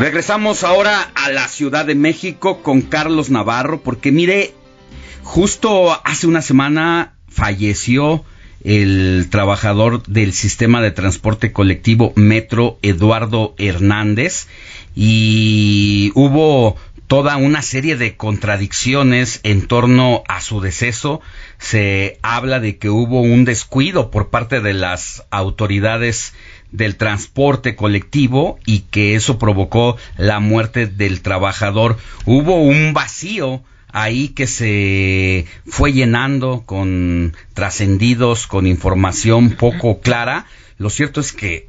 Regresamos 0.00 0.64
ahora 0.64 1.10
a 1.14 1.30
la 1.30 1.46
Ciudad 1.46 1.84
de 1.84 1.94
México 1.94 2.62
con 2.62 2.80
Carlos 2.80 3.28
Navarro, 3.28 3.82
porque 3.82 4.10
mire, 4.10 4.54
justo 5.22 5.94
hace 6.06 6.26
una 6.26 6.40
semana 6.40 7.12
falleció 7.28 8.24
el 8.64 9.28
trabajador 9.30 10.02
del 10.04 10.32
sistema 10.32 10.80
de 10.80 10.90
transporte 10.90 11.52
colectivo 11.52 12.14
Metro, 12.16 12.78
Eduardo 12.80 13.54
Hernández, 13.58 14.48
y 14.96 16.12
hubo 16.14 16.76
toda 17.06 17.36
una 17.36 17.60
serie 17.60 17.96
de 17.96 18.16
contradicciones 18.16 19.40
en 19.42 19.66
torno 19.66 20.22
a 20.28 20.40
su 20.40 20.62
deceso. 20.62 21.20
Se 21.58 22.18
habla 22.22 22.58
de 22.58 22.78
que 22.78 22.88
hubo 22.88 23.20
un 23.20 23.44
descuido 23.44 24.10
por 24.10 24.30
parte 24.30 24.62
de 24.62 24.72
las 24.72 25.26
autoridades 25.30 26.32
del 26.72 26.96
transporte 26.96 27.76
colectivo 27.76 28.58
y 28.64 28.80
que 28.80 29.14
eso 29.14 29.38
provocó 29.38 29.96
la 30.16 30.40
muerte 30.40 30.86
del 30.86 31.20
trabajador. 31.20 31.98
Hubo 32.26 32.62
un 32.62 32.92
vacío 32.92 33.62
ahí 33.92 34.28
que 34.28 34.46
se 34.46 35.46
fue 35.66 35.92
llenando 35.92 36.62
con 36.64 37.34
trascendidos, 37.54 38.46
con 38.46 38.66
información 38.66 39.50
poco 39.50 40.00
clara. 40.00 40.46
Lo 40.78 40.90
cierto 40.90 41.20
es 41.20 41.32
que 41.32 41.68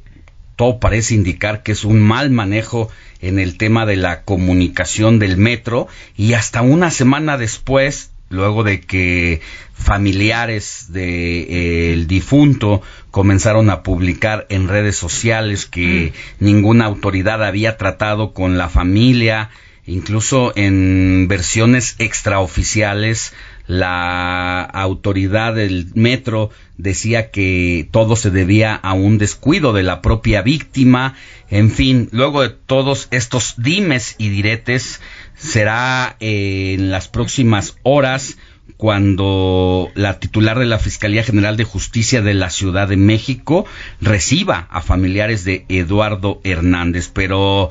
todo 0.56 0.78
parece 0.78 1.14
indicar 1.14 1.62
que 1.62 1.72
es 1.72 1.84
un 1.84 2.00
mal 2.00 2.30
manejo 2.30 2.90
en 3.20 3.38
el 3.38 3.56
tema 3.56 3.86
de 3.86 3.96
la 3.96 4.22
comunicación 4.22 5.18
del 5.18 5.36
metro 5.36 5.88
y 6.16 6.34
hasta 6.34 6.62
una 6.62 6.90
semana 6.90 7.38
después 7.38 8.10
luego 8.28 8.64
de 8.64 8.80
que 8.80 9.40
familiares 9.74 10.86
del 10.88 10.94
de, 10.94 11.92
eh, 11.92 12.04
difunto 12.06 12.82
comenzaron 13.12 13.70
a 13.70 13.84
publicar 13.84 14.46
en 14.48 14.66
redes 14.66 14.96
sociales 14.96 15.66
que 15.66 16.12
mm. 16.40 16.44
ninguna 16.44 16.86
autoridad 16.86 17.44
había 17.44 17.76
tratado 17.76 18.32
con 18.32 18.58
la 18.58 18.68
familia, 18.68 19.50
incluso 19.86 20.52
en 20.56 21.28
versiones 21.28 21.94
extraoficiales 21.98 23.32
la 23.66 24.62
autoridad 24.62 25.54
del 25.54 25.86
metro 25.94 26.50
decía 26.78 27.30
que 27.30 27.88
todo 27.90 28.16
se 28.16 28.30
debía 28.30 28.74
a 28.74 28.92
un 28.92 29.18
descuido 29.18 29.72
de 29.72 29.82
la 29.82 30.02
propia 30.02 30.42
víctima. 30.42 31.14
En 31.48 31.70
fin, 31.70 32.08
luego 32.12 32.42
de 32.42 32.48
todos 32.48 33.08
estos 33.12 33.54
dimes 33.58 34.16
y 34.18 34.30
diretes, 34.30 35.00
será 35.36 36.16
eh, 36.18 36.74
en 36.78 36.90
las 36.90 37.08
próximas 37.08 37.76
horas 37.82 38.36
cuando 38.82 39.90
la 39.94 40.18
titular 40.18 40.58
de 40.58 40.66
la 40.66 40.80
Fiscalía 40.80 41.22
General 41.22 41.56
de 41.56 41.62
Justicia 41.62 42.20
de 42.20 42.34
la 42.34 42.50
Ciudad 42.50 42.88
de 42.88 42.96
México 42.96 43.64
reciba 44.00 44.66
a 44.70 44.80
familiares 44.80 45.44
de 45.44 45.64
Eduardo 45.68 46.40
Hernández. 46.42 47.08
Pero 47.14 47.68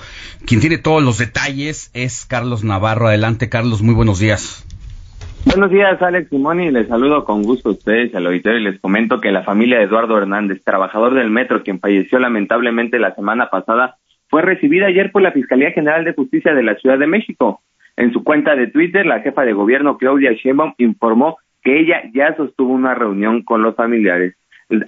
quien 0.48 0.62
tiene 0.62 0.78
todos 0.78 1.04
los 1.04 1.18
detalles 1.18 1.92
es 1.94 2.26
Carlos 2.26 2.64
Navarro. 2.64 3.10
Adelante, 3.10 3.50
Carlos, 3.50 3.82
muy 3.82 3.94
buenos 3.94 4.20
días. 4.20 4.66
Buenos 5.46 5.70
días, 5.70 6.02
Alex 6.02 6.30
Simoni. 6.30 6.72
Les 6.72 6.88
saludo 6.88 7.26
con 7.26 7.44
gusto 7.44 7.68
a 7.68 7.72
ustedes 7.74 8.16
al 8.16 8.28
auditorio 8.28 8.60
y 8.60 8.64
les 8.64 8.80
comento 8.80 9.20
que 9.20 9.34
la 9.34 9.44
familia 9.44 9.80
de 9.80 9.84
Eduardo 9.84 10.18
Hernández, 10.18 10.64
trabajador 10.64 11.14
del 11.14 11.30
metro, 11.30 11.62
quien 11.62 11.82
falleció 11.82 12.20
lamentablemente 12.20 13.00
la 13.00 13.14
semana 13.16 13.50
pasada, 13.50 13.98
fue 14.30 14.44
recibida 14.44 14.86
ayer 14.86 15.12
por 15.12 15.24
la 15.24 15.34
Fiscalía 15.34 15.72
General 15.72 16.06
de 16.06 16.14
Justicia 16.14 16.54
de 16.54 16.64
la 16.64 16.76
Ciudad 16.76 16.98
de 16.98 17.08
México. 17.08 17.62
En 17.98 18.14
su 18.14 18.24
cuenta 18.24 18.56
de 18.56 18.68
Twitter, 18.68 19.06
la 19.06 19.20
jefa 19.20 19.44
de 19.44 19.54
gobierno 19.54 19.98
Claudia 19.98 20.34
Sheinbaum 20.34 20.74
informó 20.78 21.38
que 21.64 21.80
ella 21.80 22.04
ya 22.14 22.36
sostuvo 22.36 22.74
una 22.74 22.96
reunión 22.96 23.44
con 23.44 23.62
los 23.62 23.76
familiares. 23.76 24.36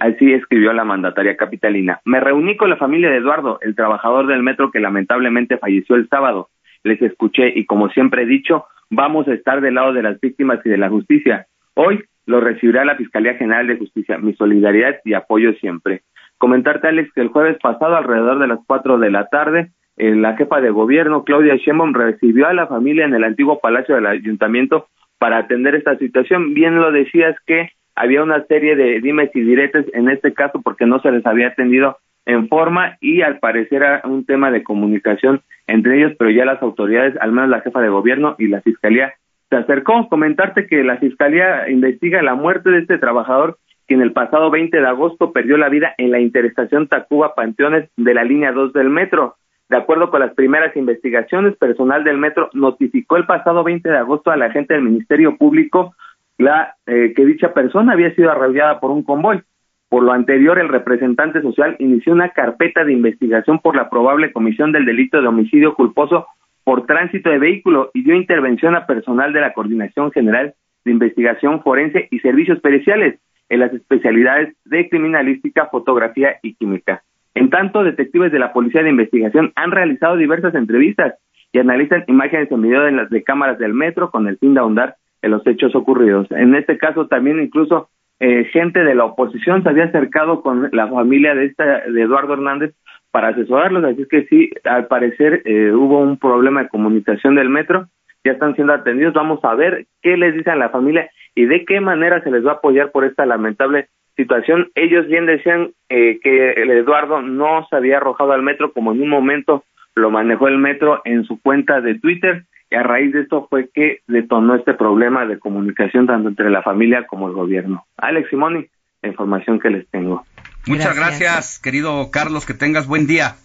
Así 0.00 0.32
escribió 0.32 0.72
la 0.72 0.84
mandataria 0.84 1.36
capitalina. 1.36 2.00
Me 2.04 2.20
reuní 2.20 2.56
con 2.56 2.70
la 2.70 2.76
familia 2.76 3.10
de 3.10 3.18
Eduardo, 3.18 3.58
el 3.60 3.74
trabajador 3.74 4.26
del 4.26 4.42
metro 4.42 4.70
que 4.70 4.80
lamentablemente 4.80 5.58
falleció 5.58 5.96
el 5.96 6.08
sábado. 6.08 6.48
Les 6.82 7.00
escuché 7.02 7.52
y 7.54 7.66
como 7.66 7.90
siempre 7.90 8.22
he 8.22 8.26
dicho, 8.26 8.64
vamos 8.90 9.28
a 9.28 9.34
estar 9.34 9.60
del 9.60 9.74
lado 9.74 9.92
de 9.92 10.02
las 10.02 10.20
víctimas 10.20 10.60
y 10.64 10.70
de 10.70 10.78
la 10.78 10.88
justicia. 10.88 11.46
Hoy 11.74 12.02
lo 12.26 12.40
recibirá 12.40 12.84
la 12.84 12.96
Fiscalía 12.96 13.34
General 13.34 13.66
de 13.66 13.76
Justicia. 13.76 14.18
Mi 14.18 14.34
solidaridad 14.34 14.96
y 15.04 15.14
apoyo 15.14 15.52
siempre. 15.54 16.02
Comentarte, 16.38 16.88
Alex, 16.88 17.12
que 17.12 17.20
el 17.20 17.28
jueves 17.28 17.58
pasado, 17.62 17.96
alrededor 17.96 18.38
de 18.38 18.48
las 18.48 18.60
cuatro 18.66 18.98
de 18.98 19.10
la 19.10 19.28
tarde, 19.28 19.70
eh, 19.96 20.14
la 20.14 20.36
jefa 20.36 20.60
de 20.60 20.70
gobierno, 20.70 21.24
Claudia 21.24 21.56
Sheinbaum, 21.56 21.94
recibió 21.94 22.46
a 22.46 22.52
la 22.52 22.66
familia 22.66 23.04
en 23.04 23.14
el 23.14 23.24
antiguo 23.24 23.60
palacio 23.60 23.94
del 23.94 24.06
ayuntamiento 24.06 24.88
para 25.18 25.38
atender 25.38 25.74
esta 25.74 25.96
situación. 25.98 26.54
Bien 26.54 26.76
lo 26.76 26.90
decías 26.90 27.36
que 27.46 27.70
había 27.94 28.22
una 28.22 28.44
serie 28.46 28.76
de 28.76 29.00
dimes 29.00 29.30
y 29.34 29.40
diretes 29.40 29.86
en 29.94 30.08
este 30.08 30.34
caso 30.34 30.60
porque 30.62 30.86
no 30.86 31.00
se 31.00 31.12
les 31.12 31.24
había 31.24 31.48
atendido 31.48 31.98
en 32.26 32.48
forma 32.48 32.96
y 33.00 33.22
al 33.22 33.38
parecer 33.38 33.82
era 33.82 34.02
un 34.04 34.24
tema 34.24 34.50
de 34.50 34.62
comunicación 34.62 35.42
entre 35.66 35.98
ellos, 35.98 36.12
pero 36.18 36.30
ya 36.30 36.44
las 36.44 36.60
autoridades, 36.62 37.14
al 37.20 37.32
menos 37.32 37.50
la 37.50 37.60
jefa 37.60 37.80
de 37.80 37.88
gobierno 37.88 38.34
y 38.38 38.48
la 38.48 38.62
fiscalía, 38.62 39.14
se 39.48 39.56
acercó. 39.56 40.08
Comentarte 40.08 40.66
que 40.66 40.82
la 40.82 40.96
fiscalía 40.96 41.70
investiga 41.70 42.22
la 42.22 42.34
muerte 42.34 42.70
de 42.70 42.80
este 42.80 42.98
trabajador 42.98 43.58
quien 43.86 44.00
el 44.00 44.12
pasado 44.12 44.50
20 44.50 44.80
de 44.80 44.86
agosto 44.86 45.32
perdió 45.32 45.56
la 45.56 45.68
vida 45.68 45.94
en 45.98 46.10
la 46.10 46.20
interestación 46.20 46.88
Tacuba 46.88 47.34
Panteones 47.34 47.90
de 47.96 48.14
la 48.14 48.24
línea 48.24 48.52
2 48.52 48.72
del 48.72 48.88
metro. 48.88 49.36
De 49.68 49.76
acuerdo 49.76 50.10
con 50.10 50.20
las 50.20 50.34
primeras 50.34 50.76
investigaciones, 50.76 51.56
personal 51.56 52.04
del 52.04 52.18
metro 52.18 52.50
notificó 52.52 53.16
el 53.16 53.26
pasado 53.26 53.64
20 53.64 53.88
de 53.88 53.96
agosto 53.96 54.30
a 54.30 54.36
la 54.36 54.50
gente 54.50 54.74
del 54.74 54.82
Ministerio 54.82 55.36
Público 55.36 55.94
la, 56.38 56.74
eh, 56.86 57.12
que 57.14 57.24
dicha 57.24 57.54
persona 57.54 57.92
había 57.92 58.14
sido 58.14 58.30
arrollada 58.30 58.80
por 58.80 58.90
un 58.90 59.02
convoy. 59.02 59.42
Por 59.88 60.02
lo 60.02 60.12
anterior, 60.12 60.58
el 60.58 60.68
representante 60.68 61.40
social 61.40 61.76
inició 61.78 62.12
una 62.12 62.30
carpeta 62.30 62.84
de 62.84 62.92
investigación 62.92 63.60
por 63.60 63.76
la 63.76 63.88
probable 63.88 64.32
comisión 64.32 64.72
del 64.72 64.84
delito 64.84 65.20
de 65.20 65.28
homicidio 65.28 65.74
culposo 65.74 66.26
por 66.64 66.86
tránsito 66.86 67.30
de 67.30 67.38
vehículo 67.38 67.90
y 67.94 68.02
dio 68.02 68.14
intervención 68.14 68.74
a 68.74 68.86
personal 68.86 69.32
de 69.32 69.40
la 69.40 69.52
Coordinación 69.52 70.10
General 70.10 70.54
de 70.84 70.90
Investigación 70.90 71.62
Forense 71.62 72.08
y 72.10 72.18
Servicios 72.20 72.60
Periciales 72.60 73.20
en 73.48 73.60
las 73.60 73.72
especialidades 73.72 74.56
de 74.64 74.88
criminalística, 74.88 75.66
fotografía 75.66 76.38
y 76.42 76.54
química. 76.54 77.02
En 77.34 77.50
tanto, 77.50 77.82
detectives 77.82 78.30
de 78.32 78.38
la 78.38 78.52
Policía 78.52 78.82
de 78.82 78.90
Investigación 78.90 79.52
han 79.56 79.72
realizado 79.72 80.16
diversas 80.16 80.54
entrevistas 80.54 81.14
y 81.52 81.58
analizan 81.58 82.04
imágenes 82.08 82.50
en 82.50 82.62
video 82.62 82.82
de 82.82 82.92
las 82.92 83.10
de 83.10 83.22
cámaras 83.22 83.58
del 83.58 83.74
metro 83.74 84.10
con 84.10 84.28
el 84.28 84.38
fin 84.38 84.54
de 84.54 84.60
ahondar 84.60 84.96
en 85.22 85.30
los 85.30 85.46
hechos 85.46 85.74
ocurridos. 85.74 86.26
En 86.30 86.54
este 86.54 86.78
caso 86.78 87.06
también 87.06 87.40
incluso 87.40 87.88
eh, 88.20 88.44
gente 88.52 88.84
de 88.84 88.94
la 88.94 89.04
oposición 89.04 89.62
se 89.62 89.68
había 89.68 89.84
acercado 89.84 90.42
con 90.42 90.68
la 90.72 90.88
familia 90.88 91.34
de 91.34 91.46
esta 91.46 91.80
de 91.80 92.02
Eduardo 92.02 92.34
Hernández 92.34 92.74
para 93.10 93.28
asesorarlos, 93.28 93.84
así 93.84 94.06
que 94.08 94.26
sí, 94.26 94.50
al 94.64 94.86
parecer 94.86 95.42
eh, 95.44 95.70
hubo 95.72 96.00
un 96.00 96.18
problema 96.18 96.62
de 96.62 96.68
comunicación 96.68 97.34
del 97.34 97.48
metro, 97.48 97.88
ya 98.24 98.32
están 98.32 98.54
siendo 98.54 98.72
atendidos, 98.72 99.14
vamos 99.14 99.40
a 99.44 99.54
ver 99.54 99.86
qué 100.02 100.16
les 100.16 100.34
dicen 100.34 100.54
a 100.54 100.56
la 100.56 100.70
familia 100.70 101.10
y 101.34 101.46
de 101.46 101.64
qué 101.64 101.80
manera 101.80 102.22
se 102.22 102.30
les 102.30 102.44
va 102.44 102.52
a 102.52 102.54
apoyar 102.54 102.90
por 102.90 103.04
esta 103.04 103.26
lamentable 103.26 103.88
situación. 104.16 104.70
Ellos 104.74 105.06
bien 105.06 105.26
decían 105.26 105.70
eh, 105.88 106.18
que 106.22 106.52
el 106.52 106.70
Eduardo 106.70 107.22
no 107.22 107.66
se 107.68 107.76
había 107.76 107.98
arrojado 107.98 108.32
al 108.32 108.42
metro 108.42 108.72
como 108.72 108.92
en 108.92 109.02
un 109.02 109.08
momento 109.08 109.64
lo 109.94 110.10
manejó 110.10 110.48
el 110.48 110.58
metro 110.58 111.02
en 111.04 111.24
su 111.24 111.40
cuenta 111.40 111.80
de 111.80 111.98
Twitter 111.98 112.44
y 112.70 112.74
a 112.74 112.82
raíz 112.82 113.12
de 113.12 113.20
esto 113.20 113.46
fue 113.48 113.68
que 113.72 114.00
detonó 114.08 114.56
este 114.56 114.74
problema 114.74 115.26
de 115.26 115.38
comunicación 115.38 116.06
tanto 116.06 116.28
entre 116.28 116.50
la 116.50 116.62
familia 116.62 117.06
como 117.06 117.28
el 117.28 117.34
gobierno. 117.34 117.86
Alex 117.96 118.28
Simoni, 118.30 118.66
la 119.02 119.08
información 119.08 119.60
que 119.60 119.70
les 119.70 119.88
tengo. 119.90 120.24
Muchas 120.66 120.96
gracias. 120.96 121.20
gracias, 121.20 121.60
querido 121.60 122.10
Carlos, 122.10 122.46
que 122.46 122.54
tengas 122.54 122.86
buen 122.86 123.06
día. 123.06 123.36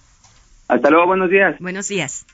Hasta 0.68 0.90
luego, 0.90 1.08
buenos 1.08 1.30
días. 1.30 1.56
Buenos 1.60 1.88
días. 1.88 2.26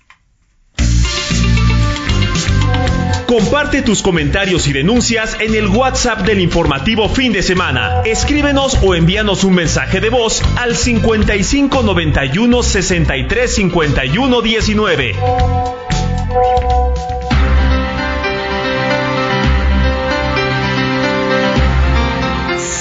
Comparte 3.28 3.82
tus 3.82 4.02
comentarios 4.02 4.68
y 4.68 4.74
denuncias 4.74 5.38
en 5.40 5.56
el 5.56 5.68
WhatsApp 5.68 6.22
del 6.22 6.40
informativo 6.40 7.10
fin 7.10 7.34
de 7.34 7.44
semana. 7.44 8.02
Escríbenos 8.06 8.78
o 8.82 8.96
envíanos 8.96 9.44
un 9.44 9.56
mensaje 9.56 10.00
de 10.00 10.10
voz 10.10 10.42
al 10.58 10.76
55 10.76 11.84
91 11.84 12.64
63 12.64 13.56
51 13.56 14.42
19. 14.42 15.16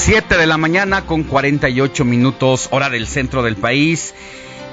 7 0.04 0.36
de 0.36 0.46
la 0.46 0.58
mañana 0.58 1.06
con 1.06 1.22
48 1.22 2.04
minutos 2.04 2.68
hora 2.72 2.90
del 2.90 3.06
centro 3.06 3.42
del 3.42 3.56
país 3.56 4.14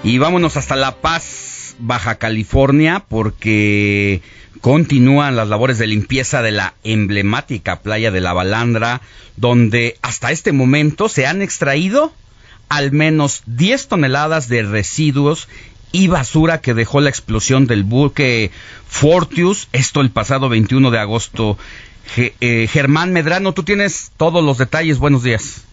y 0.03 0.18
vámonos 0.18 0.57
hasta 0.57 0.76
La 0.76 0.95
Paz, 0.95 1.51
Baja 1.82 2.16
California 2.16 3.04
porque 3.08 4.22
continúan 4.62 5.36
las 5.36 5.48
labores 5.48 5.78
de 5.78 5.88
limpieza 5.88 6.42
de 6.42 6.52
la 6.52 6.74
emblemática 6.84 7.82
playa 7.82 8.12
de 8.12 8.22
la 8.22 8.34
Balandra 8.34 9.02
donde 9.38 9.98
hasta 10.02 10.32
este 10.32 10.52
momento 10.52 11.10
se 11.10 11.26
han 11.26 11.42
extraído 11.42 12.14
al 12.70 12.92
menos 12.92 13.44
10 13.48 13.88
toneladas 13.88 14.48
de 14.48 14.64
residuos 14.64 15.48
y 15.92 16.08
basura 16.08 16.62
que 16.62 16.74
dejó 16.74 17.02
la 17.02 17.10
explosión 17.10 17.68
del 17.68 17.84
buque 17.84 18.52
Fortius, 18.88 19.68
esto 19.74 20.00
el 20.00 20.10
pasado 20.10 20.48
21 20.48 20.90
de 20.90 21.00
agosto 21.00 21.58
eh, 22.18 22.68
Germán 22.70 23.14
Medrano, 23.14 23.54
tú 23.54 23.64
tienes 23.64 24.12
todos 24.18 24.44
los 24.44 24.58
detalles. 24.58 25.00
Buenos 25.00 25.24
días. 25.24 25.64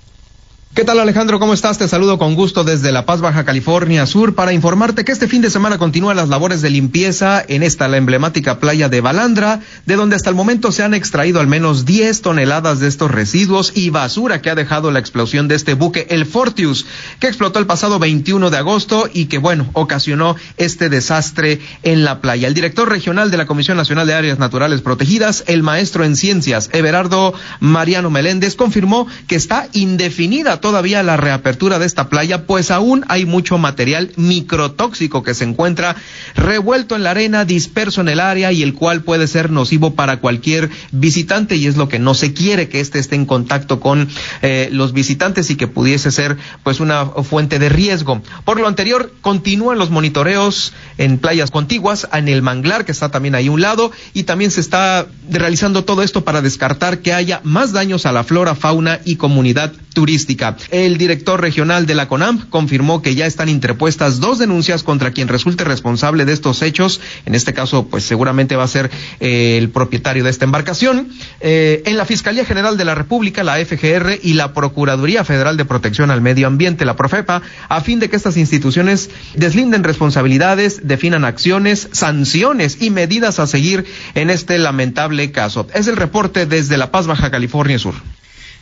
¿Qué 0.74 0.84
tal 0.84 1.00
Alejandro? 1.00 1.40
¿Cómo 1.40 1.54
estás? 1.54 1.76
Te 1.78 1.88
saludo 1.88 2.18
con 2.18 2.36
gusto 2.36 2.62
desde 2.62 2.92
La 2.92 3.04
Paz, 3.04 3.20
Baja 3.20 3.44
California 3.44 4.06
Sur, 4.06 4.36
para 4.36 4.52
informarte 4.52 5.04
que 5.04 5.10
este 5.10 5.26
fin 5.26 5.42
de 5.42 5.50
semana 5.50 5.76
continúan 5.76 6.16
las 6.16 6.28
labores 6.28 6.62
de 6.62 6.70
limpieza 6.70 7.44
en 7.48 7.64
esta, 7.64 7.88
emblemática 7.96 8.60
playa 8.60 8.88
de 8.88 9.00
Balandra, 9.00 9.60
de 9.86 9.96
donde 9.96 10.14
hasta 10.14 10.30
el 10.30 10.36
momento 10.36 10.70
se 10.70 10.84
han 10.84 10.94
extraído 10.94 11.40
al 11.40 11.48
menos 11.48 11.84
10 11.84 12.22
toneladas 12.22 12.78
de 12.78 12.86
estos 12.86 13.10
residuos 13.10 13.72
y 13.74 13.90
basura 13.90 14.40
que 14.40 14.50
ha 14.50 14.54
dejado 14.54 14.92
la 14.92 15.00
explosión 15.00 15.48
de 15.48 15.56
este 15.56 15.74
buque, 15.74 16.06
el 16.10 16.26
Fortius, 16.26 16.86
que 17.18 17.26
explotó 17.26 17.58
el 17.58 17.66
pasado 17.66 17.98
21 17.98 18.50
de 18.50 18.58
agosto 18.58 19.08
y 19.12 19.24
que, 19.24 19.38
bueno, 19.38 19.68
ocasionó 19.72 20.36
este 20.58 20.90
desastre 20.90 21.60
en 21.82 22.04
la 22.04 22.20
playa. 22.20 22.46
El 22.46 22.54
director 22.54 22.88
regional 22.88 23.32
de 23.32 23.38
la 23.38 23.46
Comisión 23.46 23.78
Nacional 23.78 24.06
de 24.06 24.14
Áreas 24.14 24.38
Naturales 24.38 24.82
Protegidas, 24.82 25.42
el 25.48 25.64
maestro 25.64 26.04
en 26.04 26.14
ciencias, 26.14 26.70
Everardo 26.72 27.34
Mariano 27.58 28.10
Meléndez, 28.10 28.54
confirmó 28.54 29.08
que 29.26 29.34
está 29.34 29.68
indefinida 29.72 30.57
todavía 30.60 31.02
la 31.02 31.16
reapertura 31.16 31.78
de 31.78 31.86
esta 31.86 32.08
playa, 32.08 32.46
pues 32.46 32.70
aún 32.70 33.04
hay 33.08 33.26
mucho 33.26 33.58
material 33.58 34.12
microtóxico 34.16 35.22
que 35.22 35.34
se 35.34 35.44
encuentra 35.44 35.96
revuelto 36.34 36.96
en 36.96 37.02
la 37.02 37.10
arena, 37.10 37.44
disperso 37.44 38.00
en 38.00 38.08
el 38.08 38.20
área 38.20 38.52
y 38.52 38.62
el 38.62 38.74
cual 38.74 39.02
puede 39.02 39.26
ser 39.26 39.50
nocivo 39.50 39.94
para 39.94 40.18
cualquier 40.18 40.70
visitante 40.92 41.56
y 41.56 41.66
es 41.66 41.76
lo 41.76 41.88
que 41.88 41.98
no 41.98 42.14
se 42.14 42.32
quiere 42.32 42.68
que 42.68 42.80
éste 42.80 42.98
esté 42.98 43.16
en 43.16 43.26
contacto 43.26 43.80
con 43.80 44.08
eh, 44.42 44.68
los 44.72 44.92
visitantes 44.92 45.50
y 45.50 45.56
que 45.56 45.68
pudiese 45.68 46.10
ser 46.10 46.36
pues 46.62 46.80
una 46.80 47.06
fuente 47.06 47.58
de 47.58 47.68
riesgo. 47.68 48.22
Por 48.44 48.60
lo 48.60 48.66
anterior, 48.66 49.12
continúan 49.20 49.78
los 49.78 49.90
monitoreos 49.90 50.72
en 50.96 51.18
playas 51.18 51.50
contiguas, 51.50 52.08
en 52.12 52.28
el 52.28 52.42
manglar 52.42 52.84
que 52.84 52.92
está 52.92 53.10
también 53.10 53.34
ahí 53.34 53.48
a 53.48 53.52
un 53.52 53.60
lado 53.60 53.92
y 54.14 54.24
también 54.24 54.50
se 54.50 54.60
está 54.60 55.06
realizando 55.30 55.84
todo 55.84 56.02
esto 56.02 56.24
para 56.24 56.42
descartar 56.42 56.98
que 57.00 57.12
haya 57.12 57.40
más 57.44 57.72
daños 57.72 58.06
a 58.06 58.12
la 58.12 58.24
flora, 58.24 58.54
fauna 58.54 59.00
y 59.04 59.16
comunidad 59.16 59.72
turística. 59.98 60.56
El 60.70 60.96
director 60.96 61.40
regional 61.40 61.84
de 61.84 61.96
la 61.96 62.06
CONAMP 62.06 62.50
confirmó 62.50 63.02
que 63.02 63.16
ya 63.16 63.26
están 63.26 63.48
interpuestas 63.48 64.20
dos 64.20 64.38
denuncias 64.38 64.84
contra 64.84 65.10
quien 65.10 65.26
resulte 65.26 65.64
responsable 65.64 66.24
de 66.24 66.34
estos 66.34 66.62
hechos. 66.62 67.00
En 67.26 67.34
este 67.34 67.52
caso, 67.52 67.88
pues 67.88 68.04
seguramente 68.04 68.54
va 68.54 68.62
a 68.62 68.68
ser 68.68 68.92
eh, 69.18 69.58
el 69.58 69.70
propietario 69.70 70.22
de 70.22 70.30
esta 70.30 70.44
embarcación. 70.44 71.08
Eh, 71.40 71.82
en 71.84 71.96
la 71.96 72.04
Fiscalía 72.04 72.44
General 72.44 72.76
de 72.76 72.84
la 72.84 72.94
República, 72.94 73.42
la 73.42 73.56
FGR 73.56 74.20
y 74.22 74.34
la 74.34 74.54
Procuraduría 74.54 75.24
Federal 75.24 75.56
de 75.56 75.64
Protección 75.64 76.12
al 76.12 76.20
Medio 76.20 76.46
Ambiente, 76.46 76.84
la 76.84 76.94
Profepa, 76.94 77.42
a 77.68 77.80
fin 77.80 77.98
de 77.98 78.08
que 78.08 78.14
estas 78.14 78.36
instituciones 78.36 79.10
deslinden 79.34 79.82
responsabilidades, 79.82 80.86
definan 80.86 81.24
acciones, 81.24 81.88
sanciones 81.90 82.80
y 82.80 82.90
medidas 82.90 83.40
a 83.40 83.48
seguir 83.48 83.84
en 84.14 84.30
este 84.30 84.58
lamentable 84.58 85.32
caso. 85.32 85.66
Es 85.74 85.88
el 85.88 85.96
reporte 85.96 86.46
desde 86.46 86.78
La 86.78 86.92
Paz, 86.92 87.08
Baja 87.08 87.32
California 87.32 87.80
Sur. 87.80 87.94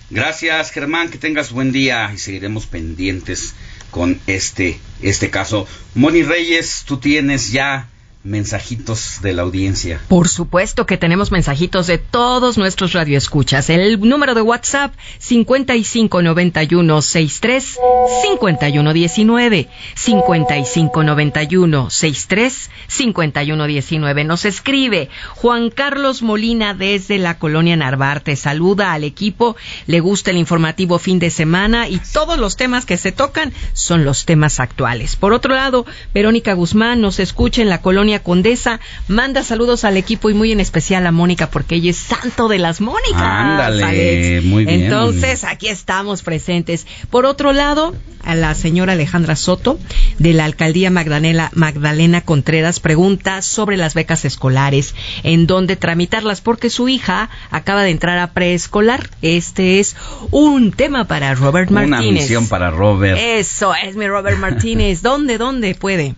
Gracias, 0.09 0.71
Germán, 0.71 1.11
que 1.11 1.19
tengas 1.19 1.51
buen 1.51 1.73
día 1.73 2.13
y 2.15 2.19
seguiremos 2.19 2.67
pendientes 2.67 3.55
con 3.91 4.21
este, 4.29 4.79
este 5.03 5.31
caso. 5.31 5.67
Moni 5.95 6.23
Reyes, 6.23 6.85
tú 6.87 6.99
tienes 6.99 7.51
ya 7.51 7.89
mensajitos 8.27 9.21
de 9.23 9.33
la 9.33 9.43
audiencia. 9.43 10.01
Por 10.09 10.29
supuesto 10.29 10.85
que 10.85 10.97
tenemos 10.97 11.31
mensajitos 11.33 11.87
de 11.87 11.99
todos 11.99 12.59
nuestros 12.59 12.93
radioescuchas. 12.93 13.71
El 13.71 14.01
número 14.01 14.35
de 14.35 14.43
WhatsApp 14.43 14.93
559163 15.19 17.79
5119 18.23 19.69
559163 19.95 22.71
5119. 22.89 24.25
Nos 24.25 24.45
escribe 24.45 25.09
Juan 25.37 25.71
Carlos 25.71 26.23
Molina 26.23 26.75
desde 26.75 27.19
la 27.19 27.39
colonia 27.39 27.77
Narvarte. 27.77 28.35
Saluda 28.37 28.93
al 28.93 29.05
equipo, 29.05 29.57
le 29.87 30.01
gusta 30.01 30.33
el 30.33 30.37
informativo 30.37 30.99
fin 30.99 31.19
de 31.19 31.31
semana 31.31 31.89
y 31.89 32.01
todos 32.13 32.37
los 32.39 32.57
temas 32.57 32.85
que 32.87 32.97
se 32.97 33.13
tocan 33.13 33.53
son 33.73 34.05
los 34.05 34.25
temas 34.25 34.59
actuales. 34.61 35.17
Por 35.17 35.33
otro 35.33 35.55
lado, 35.55 35.87
Verónica 36.13 36.55
Guzmán 36.55 37.01
nos 37.01 37.21
escucha 37.21 37.63
en 37.63 37.69
la 37.69 37.81
colonia 37.81 38.16
Condesa. 38.21 38.81
Manda 39.09 39.43
saludos 39.43 39.85
al 39.85 39.97
equipo 39.97 40.31
y 40.31 40.35
muy 40.35 40.53
en 40.53 40.61
especial 40.61 41.07
a 41.07 41.13
Mónica 41.13 41.51
porque 41.51 41.77
ella 41.77 41.91
es 41.91 41.97
santo 41.97 42.49
de 42.49 42.59
las 42.59 42.81
Mónicas. 42.81 43.23
Ándale, 43.23 44.41
muy 44.43 44.65
bien. 44.65 44.85
Entonces, 44.85 45.45
aquí 45.45 45.69
estamos 45.69 46.23
presentes. 46.23 46.87
Por 47.11 47.27
otro 47.27 47.53
lado, 47.53 47.95
a 48.27 48.35
la 48.35 48.55
señora 48.55 48.93
Alejandra 48.93 49.37
Soto 49.37 49.79
de 50.19 50.33
la 50.33 50.45
alcaldía 50.45 50.91
Magdalena, 50.91 51.51
Magdalena 51.55 52.21
Contreras 52.21 52.81
pregunta 52.81 53.41
sobre 53.41 53.77
las 53.77 53.95
becas 53.95 54.25
escolares, 54.25 54.95
en 55.23 55.47
dónde 55.47 55.77
tramitarlas, 55.77 56.41
porque 56.41 56.69
su 56.69 56.89
hija 56.89 57.31
acaba 57.51 57.85
de 57.85 57.91
entrar 57.91 58.19
a 58.19 58.33
preescolar. 58.33 59.11
Este 59.23 59.79
es 59.79 59.97
un 60.31 60.73
tema 60.73 61.05
para 61.05 61.35
Robert 61.35 61.71
Martínez. 61.71 62.01
Una 62.01 62.21
misión 62.21 62.49
para 62.49 62.71
Robert. 62.71 63.19
Eso 63.21 63.75
es 63.75 63.97
mi 63.97 64.09
Robert 64.09 64.39
Martínez. 64.39 65.03
¿Dónde, 65.07 65.39
dónde 65.39 65.75
puede? 65.75 66.17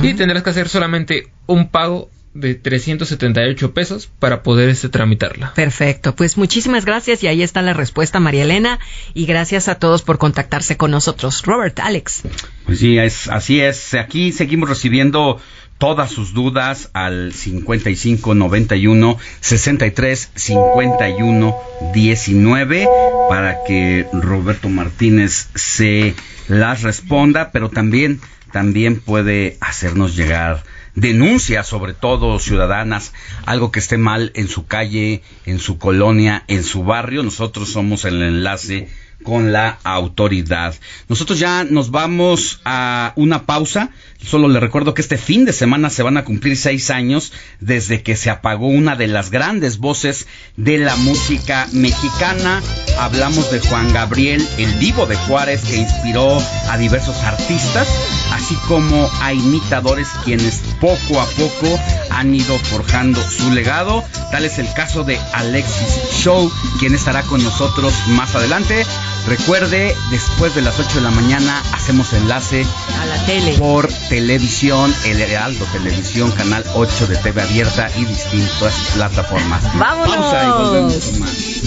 Y 0.03 0.13
tendrás 0.15 0.43
que 0.43 0.49
hacer 0.49 0.67
solamente 0.67 1.29
un 1.47 1.69
pago 1.69 2.09
de 2.39 2.55
378 2.55 3.73
pesos 3.73 4.09
para 4.19 4.43
poder 4.43 4.69
este, 4.69 4.89
tramitarla. 4.89 5.53
Perfecto, 5.53 6.15
pues 6.15 6.37
muchísimas 6.37 6.85
gracias 6.85 7.23
y 7.23 7.27
ahí 7.27 7.43
está 7.43 7.61
la 7.61 7.73
respuesta 7.73 8.19
María 8.19 8.43
Elena 8.43 8.79
y 9.13 9.25
gracias 9.25 9.67
a 9.67 9.75
todos 9.75 10.01
por 10.01 10.17
contactarse 10.17 10.77
con 10.77 10.91
nosotros. 10.91 11.43
Robert, 11.43 11.79
Alex. 11.79 12.23
Pues 12.65 12.79
sí, 12.79 12.97
es, 12.97 13.27
así 13.27 13.61
es. 13.61 13.93
Aquí 13.93 14.31
seguimos 14.31 14.69
recibiendo 14.69 15.39
todas 15.79 16.11
sus 16.11 16.33
dudas 16.33 16.89
al 16.93 17.33
55 17.33 18.35
91 18.35 19.17
63 19.39 20.31
51 20.35 21.55
19 21.93 22.87
para 23.29 23.63
que 23.65 24.05
Roberto 24.11 24.69
Martínez 24.69 25.47
se 25.55 26.13
las 26.47 26.83
responda, 26.83 27.51
pero 27.51 27.69
también 27.69 28.19
también 28.51 28.99
puede 28.99 29.57
hacernos 29.61 30.15
llegar 30.15 30.63
denuncias, 30.99 31.67
sobre 31.67 31.93
todo 31.93 32.39
ciudadanas, 32.39 33.13
algo 33.45 33.71
que 33.71 33.79
esté 33.79 33.97
mal 33.97 34.31
en 34.35 34.47
su 34.47 34.65
calle, 34.65 35.21
en 35.45 35.59
su 35.59 35.77
colonia, 35.77 36.43
en 36.47 36.63
su 36.63 36.83
barrio. 36.83 37.23
Nosotros 37.23 37.69
somos 37.69 38.05
el 38.05 38.21
enlace 38.21 38.89
con 39.23 39.51
la 39.51 39.79
autoridad. 39.83 40.75
Nosotros 41.07 41.39
ya 41.39 41.63
nos 41.63 41.91
vamos 41.91 42.61
a 42.65 43.13
una 43.15 43.45
pausa. 43.45 43.89
Solo 44.23 44.47
le 44.47 44.59
recuerdo 44.59 44.93
que 44.93 45.01
este 45.01 45.17
fin 45.17 45.45
de 45.45 45.53
semana 45.53 45.89
se 45.89 46.03
van 46.03 46.17
a 46.17 46.25
cumplir 46.25 46.57
seis 46.57 46.89
años 46.89 47.31
desde 47.59 48.03
que 48.03 48.15
se 48.15 48.29
apagó 48.29 48.67
una 48.67 48.95
de 48.95 49.07
las 49.07 49.31
grandes 49.31 49.77
voces 49.77 50.27
de 50.57 50.77
la 50.77 50.95
música 50.97 51.67
mexicana. 51.71 52.61
Hablamos 52.99 53.51
de 53.51 53.59
Juan 53.59 53.93
Gabriel, 53.93 54.45
el 54.57 54.73
vivo 54.73 55.05
de 55.05 55.15
Juárez, 55.15 55.61
que 55.63 55.77
inspiró 55.77 56.37
a 56.69 56.77
diversos 56.77 57.15
artistas, 57.23 57.87
así 58.33 58.55
como 58.67 59.09
a 59.21 59.33
imitadores 59.33 60.09
quienes 60.25 60.61
poco 60.81 61.21
a 61.21 61.25
poco 61.25 61.79
han 62.11 62.35
ido 62.35 62.57
forjando 62.57 63.21
su 63.21 63.51
legado. 63.51 64.03
Tal 64.31 64.45
es 64.45 64.59
el 64.59 64.71
caso 64.73 65.03
de 65.03 65.17
Alexis 65.33 66.11
Show, 66.11 66.51
quien 66.79 66.93
estará 66.93 67.23
con 67.23 67.43
nosotros 67.43 67.93
más 68.09 68.35
adelante. 68.35 68.85
Recuerde, 69.27 69.95
después 70.09 70.55
de 70.55 70.61
las 70.61 70.79
8 70.79 70.95
de 70.95 71.01
la 71.01 71.11
mañana 71.11 71.61
hacemos 71.73 72.13
enlace 72.13 72.65
a 72.99 73.05
la 73.05 73.25
tele 73.25 73.57
por 73.57 73.87
televisión, 74.09 74.93
El 75.05 75.21
Heraldo 75.21 75.65
Televisión, 75.65 76.31
Canal 76.31 76.63
8 76.73 77.07
de 77.07 77.15
TV 77.17 77.41
Abierta 77.41 77.89
y 77.97 78.05
distintas 78.05 78.73
plataformas. 78.95 79.63
¡Vámonos! 79.77 80.15
Pausa 80.15 80.43
y 80.43 80.49
volvemos 80.49 80.95
con 81.05 81.19
más. 81.19 81.59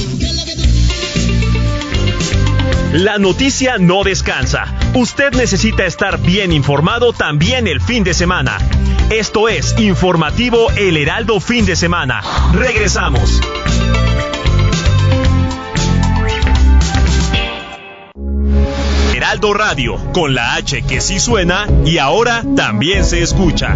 La 2.92 3.18
noticia 3.18 3.78
no 3.78 4.04
descansa. 4.04 4.66
Usted 4.92 5.32
necesita 5.32 5.86
estar 5.86 6.18
bien 6.18 6.52
informado 6.52 7.14
también 7.14 7.66
el 7.66 7.80
fin 7.80 8.04
de 8.04 8.12
semana. 8.12 8.58
Esto 9.08 9.48
es 9.48 9.74
Informativo 9.78 10.70
El 10.72 10.98
Heraldo 10.98 11.40
Fin 11.40 11.64
de 11.64 11.74
Semana. 11.74 12.20
Regresamos. 12.52 13.40
Heraldo 19.32 19.54
Radio, 19.54 20.12
con 20.12 20.34
la 20.34 20.56
H 20.56 20.82
que 20.82 21.00
sí 21.00 21.18
suena 21.18 21.66
y 21.86 21.96
ahora 21.96 22.44
también 22.54 23.02
se 23.02 23.22
escucha. 23.22 23.74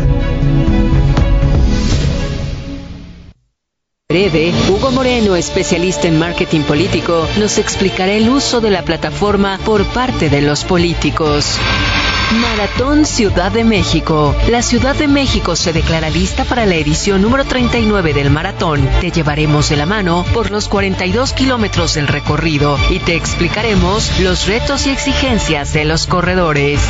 Breve, 4.06 4.52
Hugo 4.68 4.90
Moreno, 4.90 5.34
especialista 5.34 6.08
en 6.08 6.18
marketing 6.18 6.60
político, 6.60 7.26
nos 7.38 7.56
explicará 7.56 8.12
el 8.12 8.28
uso 8.28 8.60
de 8.60 8.70
la 8.70 8.82
plataforma 8.82 9.58
por 9.64 9.82
parte 9.86 10.28
de 10.28 10.42
los 10.42 10.62
políticos. 10.62 11.58
Maratón 12.32 13.04
Ciudad 13.04 13.52
de 13.52 13.62
México. 13.62 14.34
La 14.48 14.60
Ciudad 14.60 14.96
de 14.96 15.06
México 15.06 15.54
se 15.54 15.72
declara 15.72 16.10
lista 16.10 16.44
para 16.44 16.66
la 16.66 16.74
edición 16.74 17.22
número 17.22 17.44
39 17.44 18.14
del 18.14 18.30
maratón. 18.30 18.88
Te 19.00 19.12
llevaremos 19.12 19.68
de 19.68 19.76
la 19.76 19.86
mano 19.86 20.24
por 20.34 20.50
los 20.50 20.68
42 20.68 21.32
kilómetros 21.32 21.94
del 21.94 22.08
recorrido 22.08 22.78
y 22.90 22.98
te 22.98 23.14
explicaremos 23.14 24.18
los 24.20 24.46
retos 24.46 24.86
y 24.86 24.90
exigencias 24.90 25.72
de 25.72 25.84
los 25.84 26.06
corredores. 26.08 26.80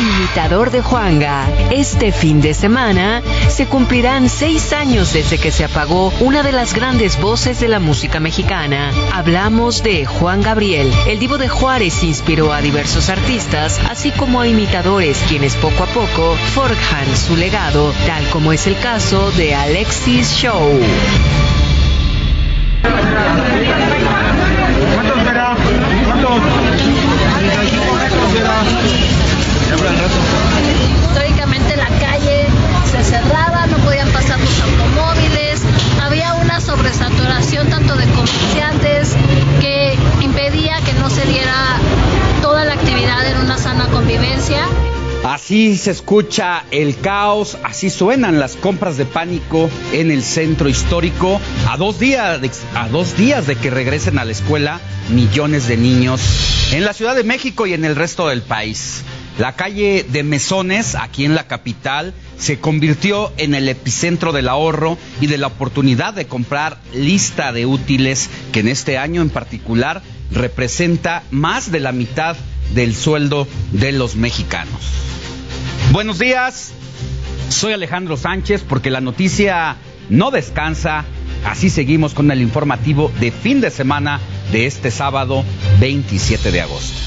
Imitador 0.00 0.70
de 0.70 0.82
Juanga. 0.82 1.48
Este 1.70 2.10
fin 2.12 2.40
de 2.40 2.54
semana 2.54 3.22
se 3.48 3.66
cumplirán 3.66 4.28
seis 4.28 4.72
años 4.72 5.12
desde 5.12 5.38
que 5.38 5.52
se 5.52 5.64
apagó 5.64 6.12
una 6.20 6.42
de 6.42 6.52
las 6.52 6.74
grandes 6.74 7.20
voces 7.20 7.60
de 7.60 7.68
la 7.68 7.78
música 7.78 8.20
mexicana. 8.20 8.90
Hablamos 9.12 9.82
de 9.82 10.04
Juan 10.04 10.42
Gabriel. 10.42 10.92
El 11.06 11.18
divo 11.18 11.38
de 11.38 11.48
Juárez 11.48 12.02
inspiró 12.02 12.52
a 12.52 12.60
diversos 12.60 13.08
artistas, 13.08 13.80
así 13.88 14.10
como 14.10 14.40
a 14.40 14.48
imitadores 14.48 15.22
quienes 15.28 15.54
poco 15.56 15.84
a 15.84 15.86
poco 15.86 16.36
forjan 16.54 17.16
su 17.16 17.36
legado, 17.36 17.92
tal 18.06 18.28
como 18.30 18.52
es 18.52 18.66
el 18.66 18.76
caso 18.78 19.30
de 19.32 19.54
Alexis 19.54 20.32
Show. 20.32 20.80
Históricamente 29.84 31.76
la 31.76 31.88
calle 31.98 32.46
se 32.90 33.04
cerraba, 33.04 33.66
no 33.66 33.76
podían 33.78 34.08
pasar 34.10 34.40
los 34.40 34.60
automóviles, 34.60 35.60
había 36.02 36.34
una 36.34 36.60
sobresaturación 36.60 37.68
tanto 37.68 37.94
de 37.94 38.06
comerciantes 38.06 39.14
que 39.60 39.94
impedía 40.22 40.80
que 40.80 40.94
no 40.94 41.10
se 41.10 41.26
diera 41.26 41.78
toda 42.40 42.64
la 42.64 42.74
actividad 42.74 43.26
en 43.30 43.38
una 43.38 43.58
sana 43.58 43.88
convivencia. 43.88 44.66
Así 45.24 45.76
se 45.76 45.90
escucha 45.90 46.64
el 46.70 46.98
caos, 47.00 47.56
así 47.62 47.90
suenan 47.90 48.38
las 48.38 48.56
compras 48.56 48.96
de 48.96 49.04
pánico 49.06 49.70
en 49.92 50.10
el 50.10 50.22
centro 50.22 50.68
histórico. 50.68 51.40
A 51.68 51.76
dos 51.76 51.98
días 51.98 52.40
de, 52.40 52.50
a 52.74 52.88
dos 52.88 53.16
días 53.16 53.46
de 53.46 53.56
que 53.56 53.70
regresen 53.70 54.18
a 54.18 54.24
la 54.24 54.32
escuela 54.32 54.80
millones 55.10 55.66
de 55.68 55.76
niños 55.76 56.20
en 56.72 56.84
la 56.84 56.92
Ciudad 56.92 57.14
de 57.14 57.24
México 57.24 57.66
y 57.66 57.72
en 57.72 57.84
el 57.84 57.96
resto 57.96 58.28
del 58.28 58.42
país. 58.42 59.02
La 59.38 59.56
calle 59.56 60.06
de 60.08 60.22
Mesones, 60.22 60.94
aquí 60.94 61.24
en 61.24 61.34
la 61.34 61.48
capital, 61.48 62.14
se 62.38 62.60
convirtió 62.60 63.32
en 63.36 63.54
el 63.54 63.68
epicentro 63.68 64.32
del 64.32 64.48
ahorro 64.48 64.96
y 65.20 65.26
de 65.26 65.38
la 65.38 65.48
oportunidad 65.48 66.14
de 66.14 66.26
comprar 66.26 66.78
lista 66.94 67.52
de 67.52 67.66
útiles 67.66 68.30
que 68.52 68.60
en 68.60 68.68
este 68.68 68.96
año 68.96 69.22
en 69.22 69.30
particular 69.30 70.02
representa 70.30 71.24
más 71.32 71.72
de 71.72 71.80
la 71.80 71.90
mitad 71.90 72.36
del 72.74 72.94
sueldo 72.94 73.48
de 73.72 73.90
los 73.90 74.14
mexicanos. 74.14 74.80
Buenos 75.90 76.20
días, 76.20 76.72
soy 77.48 77.72
Alejandro 77.72 78.16
Sánchez 78.16 78.62
porque 78.68 78.90
la 78.90 79.00
noticia 79.00 79.76
no 80.10 80.30
descansa. 80.30 81.04
Así 81.44 81.70
seguimos 81.70 82.14
con 82.14 82.30
el 82.30 82.40
informativo 82.40 83.12
de 83.20 83.30
fin 83.30 83.60
de 83.60 83.70
semana 83.70 84.20
de 84.52 84.66
este 84.66 84.90
sábado 84.90 85.44
27 85.80 86.52
de 86.52 86.60
agosto. 86.60 86.98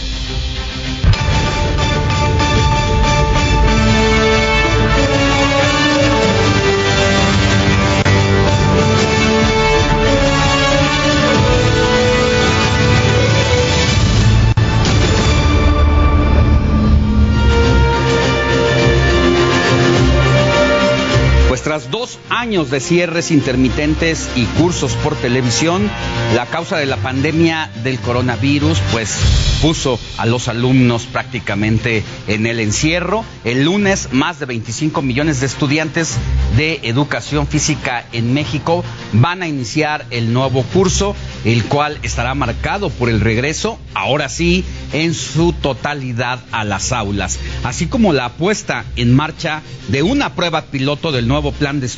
Pues 21.90 21.92
tras 21.92 21.97
dos 22.08 22.20
años 22.30 22.72
de 22.72 22.80
cierres 22.80 23.32
intermitentes 23.32 24.30
y 24.38 24.46
cursos 24.46 24.94
por 25.04 25.16
televisión, 25.16 25.90
la 26.36 26.46
causa 26.46 26.78
de 26.78 26.86
la 26.86 26.96
pandemia 26.96 27.70
del 27.84 28.00
coronavirus 28.00 28.80
pues 28.94 29.14
puso 29.62 30.00
a 30.18 30.26
los 30.26 30.48
alumnos 30.48 31.06
prácticamente 31.06 32.04
en 32.28 32.46
el 32.46 32.60
encierro. 32.62 33.26
El 33.44 33.66
lunes 33.66 34.10
más 34.14 34.40
de 34.40 34.46
25 34.46 35.02
millones 35.02 35.42
de 35.42 35.48
estudiantes 35.48 36.16
de 36.56 36.80
educación 36.84 37.46
física 37.48 38.06
en 38.14 38.34
México 38.34 38.86
van 39.14 39.42
a 39.42 39.48
iniciar 39.48 40.06
el 40.12 40.32
nuevo 40.32 40.64
curso, 40.64 41.16
el 41.44 41.66
cual 41.66 42.00
estará 42.04 42.36
marcado 42.36 42.90
por 42.90 43.10
el 43.10 43.20
regreso, 43.20 43.80
ahora 43.94 44.30
sí, 44.30 44.64
en 44.94 45.14
su 45.14 45.52
totalidad 45.52 46.40
a 46.52 46.64
las 46.64 46.94
aulas, 46.94 47.40
así 47.64 47.88
como 47.88 48.14
la 48.14 48.30
puesta 48.30 48.86
en 48.96 49.14
marcha 49.14 49.62
de 49.90 50.04
una 50.04 50.36
prueba 50.36 50.66
piloto 50.66 51.12
del 51.12 51.28
nuevo 51.28 51.52
plan 51.52 51.80
de 51.80 51.88
estudios 51.88 51.97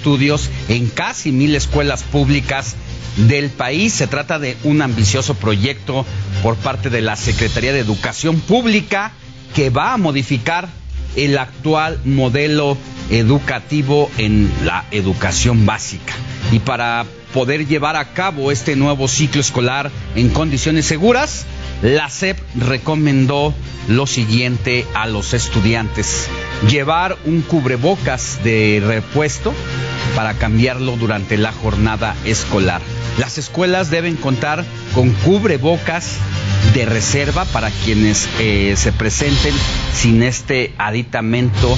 en 0.69 0.87
casi 0.87 1.31
mil 1.31 1.55
escuelas 1.55 2.03
públicas 2.03 2.75
del 3.17 3.49
país. 3.49 3.93
Se 3.93 4.07
trata 4.07 4.39
de 4.39 4.57
un 4.63 4.81
ambicioso 4.81 5.33
proyecto 5.33 6.05
por 6.41 6.55
parte 6.55 6.89
de 6.89 7.01
la 7.01 7.15
Secretaría 7.15 7.73
de 7.73 7.79
Educación 7.79 8.39
Pública 8.39 9.11
que 9.53 9.69
va 9.69 9.93
a 9.93 9.97
modificar 9.97 10.69
el 11.15 11.37
actual 11.37 11.99
modelo 12.05 12.77
educativo 13.09 14.09
en 14.17 14.51
la 14.63 14.85
educación 14.91 15.65
básica. 15.65 16.13
Y 16.51 16.59
para 16.59 17.05
poder 17.33 17.67
llevar 17.67 17.95
a 17.95 18.13
cabo 18.13 18.51
este 18.51 18.75
nuevo 18.75 19.07
ciclo 19.07 19.41
escolar 19.41 19.91
en 20.15 20.29
condiciones 20.29 20.85
seguras, 20.85 21.45
la 21.81 22.09
SEP 22.09 22.37
recomendó 22.55 23.53
lo 23.87 24.05
siguiente 24.05 24.85
a 24.93 25.07
los 25.07 25.33
estudiantes. 25.33 26.27
Llevar 26.69 27.17
un 27.25 27.41
cubrebocas 27.41 28.43
de 28.43 28.81
repuesto 28.85 29.53
para 30.15 30.33
cambiarlo 30.33 30.97
durante 30.97 31.37
la 31.37 31.51
jornada 31.51 32.15
escolar. 32.25 32.81
Las 33.17 33.37
escuelas 33.37 33.89
deben 33.89 34.15
contar 34.15 34.65
con 34.93 35.11
cubrebocas 35.11 36.17
de 36.73 36.85
reserva 36.85 37.45
para 37.45 37.71
quienes 37.71 38.27
eh, 38.39 38.75
se 38.77 38.91
presenten 38.91 39.53
sin 39.93 40.23
este 40.23 40.73
aditamento 40.77 41.77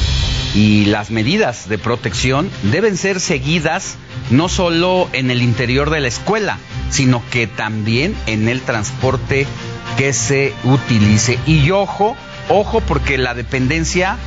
y 0.54 0.86
las 0.86 1.12
medidas 1.12 1.70
de 1.70 1.78
protección 1.78 2.50
deben 2.64 2.98
ser 2.98 3.20
seguidas 3.20 3.96
no 4.32 4.50
solo 4.50 5.08
en 5.14 5.32
el 5.32 5.42
interior 5.42 5.90
de 5.90 6.02
la 6.02 6.08
escuela, 6.08 6.58
sino 6.90 7.24
que 7.32 7.48
también 7.48 8.16
en 8.26 8.50
el 8.50 8.62
transporte 8.62 9.48
que 9.98 10.14
se 10.14 10.54
utilice. 10.64 11.40
Y 11.46 11.72
ojo, 11.72 12.16
ojo 12.50 12.82
porque 12.82 13.18
la 13.18 13.34
dependencia 13.34 14.18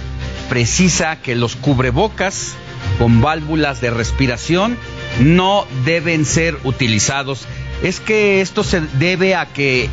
precisa 0.49 1.17
que 1.17 1.35
los 1.35 1.57
cubrebocas 1.57 2.55
con 2.99 3.21
válvulas 3.21 3.81
de 3.81 3.91
respiración 3.91 4.77
no 5.21 5.67
deben 5.85 6.25
ser 6.25 6.59
utilizados. 6.65 7.47
Es 7.83 8.01
que 8.01 8.41
esto 8.41 8.65
se 8.65 8.81
debe 8.81 9.35
a 9.35 9.47
que 9.47 9.89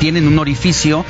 tienen 0.00 0.26
un 0.26 0.38
orificio 0.38 1.04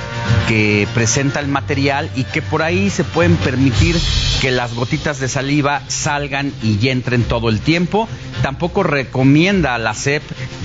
que 0.49 0.87
presenta 0.95 1.41
el 1.41 1.49
material 1.49 2.11
y 2.15 2.25
que 2.25 2.43
por 2.43 2.63
ahí 2.63 2.91
se 2.91 3.05
pueden 3.05 3.37
permitir 3.37 3.97
que 4.41 4.51
las 4.51 4.75
gotitas 4.75 5.19
de 5.19 5.29
saliva 5.29 5.83
salgan 5.89 6.53
y 6.63 6.89
entren 6.89 7.25
todo 7.25 7.49
el 7.49 7.61
tiempo. 7.61 8.09
Tampoco 8.43 8.83
recomienda 8.83 9.75
a 9.75 9.79
la 9.79 9.95
CEP 9.95 10.23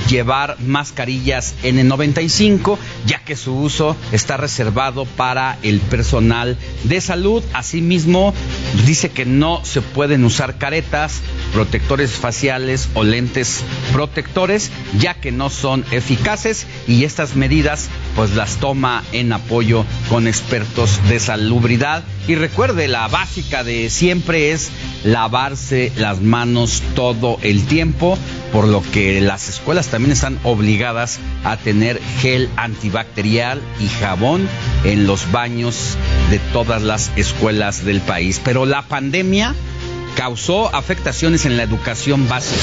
llevar 0.10 0.58
mascarillas 0.60 1.56
N95, 1.64 2.78
ya 3.06 3.20
que 3.20 3.36
su 3.36 3.56
uso 3.56 3.96
está 4.12 4.38
reservado 4.38 5.06
para 5.06 5.58
el 5.64 5.80
personal 5.80 6.58
de 6.84 7.02
salud. 7.02 7.44
Asimismo, 7.54 8.34
dice 8.86 9.10
que 9.10 9.26
no 9.26 9.64
se 9.64 9.82
pueden 9.82 10.26
usar 10.26 10.58
caretas, 10.58 11.22
protectores 11.54 12.12
faciales 12.12 12.90
o 12.94 13.04
lentes 13.04 13.64
protectores, 13.94 14.72
ya 15.00 15.16
que 15.16 15.32
no 15.32 15.50
son 15.50 15.86
eficaces 15.92 16.68
y 16.88 17.04
estas 17.04 17.36
medidas 17.36 17.90
pues 18.16 18.36
las 18.36 18.58
toma 18.58 19.04
en 19.12 19.34
apoyo 19.34 19.86
con 20.10 20.28
expertos 20.28 21.00
de 21.10 21.20
salubridad. 21.20 22.04
Y 22.28 22.36
recuerde, 22.36 22.88
la 22.88 23.08
básica 23.08 23.64
de 23.64 23.90
siempre 23.90 24.52
es 24.52 24.72
lavarse 25.04 25.92
las 25.96 26.22
manos 26.22 26.84
todo 26.96 27.40
el 27.42 27.66
tiempo, 27.66 28.18
por 28.52 28.68
lo 28.68 28.84
que 28.92 29.22
las 29.22 29.50
escuelas 29.50 29.88
también 29.88 30.12
están 30.12 30.40
obligadas 30.44 31.20
a 31.44 31.58
tener 31.58 32.00
gel 32.20 32.50
antibacterial 32.58 33.62
y 33.80 33.88
jabón 33.88 34.48
en 34.84 35.08
los 35.08 35.32
baños 35.32 35.98
de 36.30 36.40
todas 36.54 36.82
las 36.82 37.12
escuelas 37.16 37.86
del 37.86 38.02
país. 38.02 38.42
Pero 38.44 38.66
la 38.66 38.84
pandemia 38.84 39.56
causó 40.16 40.74
afectaciones 40.74 41.46
en 41.46 41.58
la 41.58 41.64
educación 41.64 42.28
básica. 42.28 42.62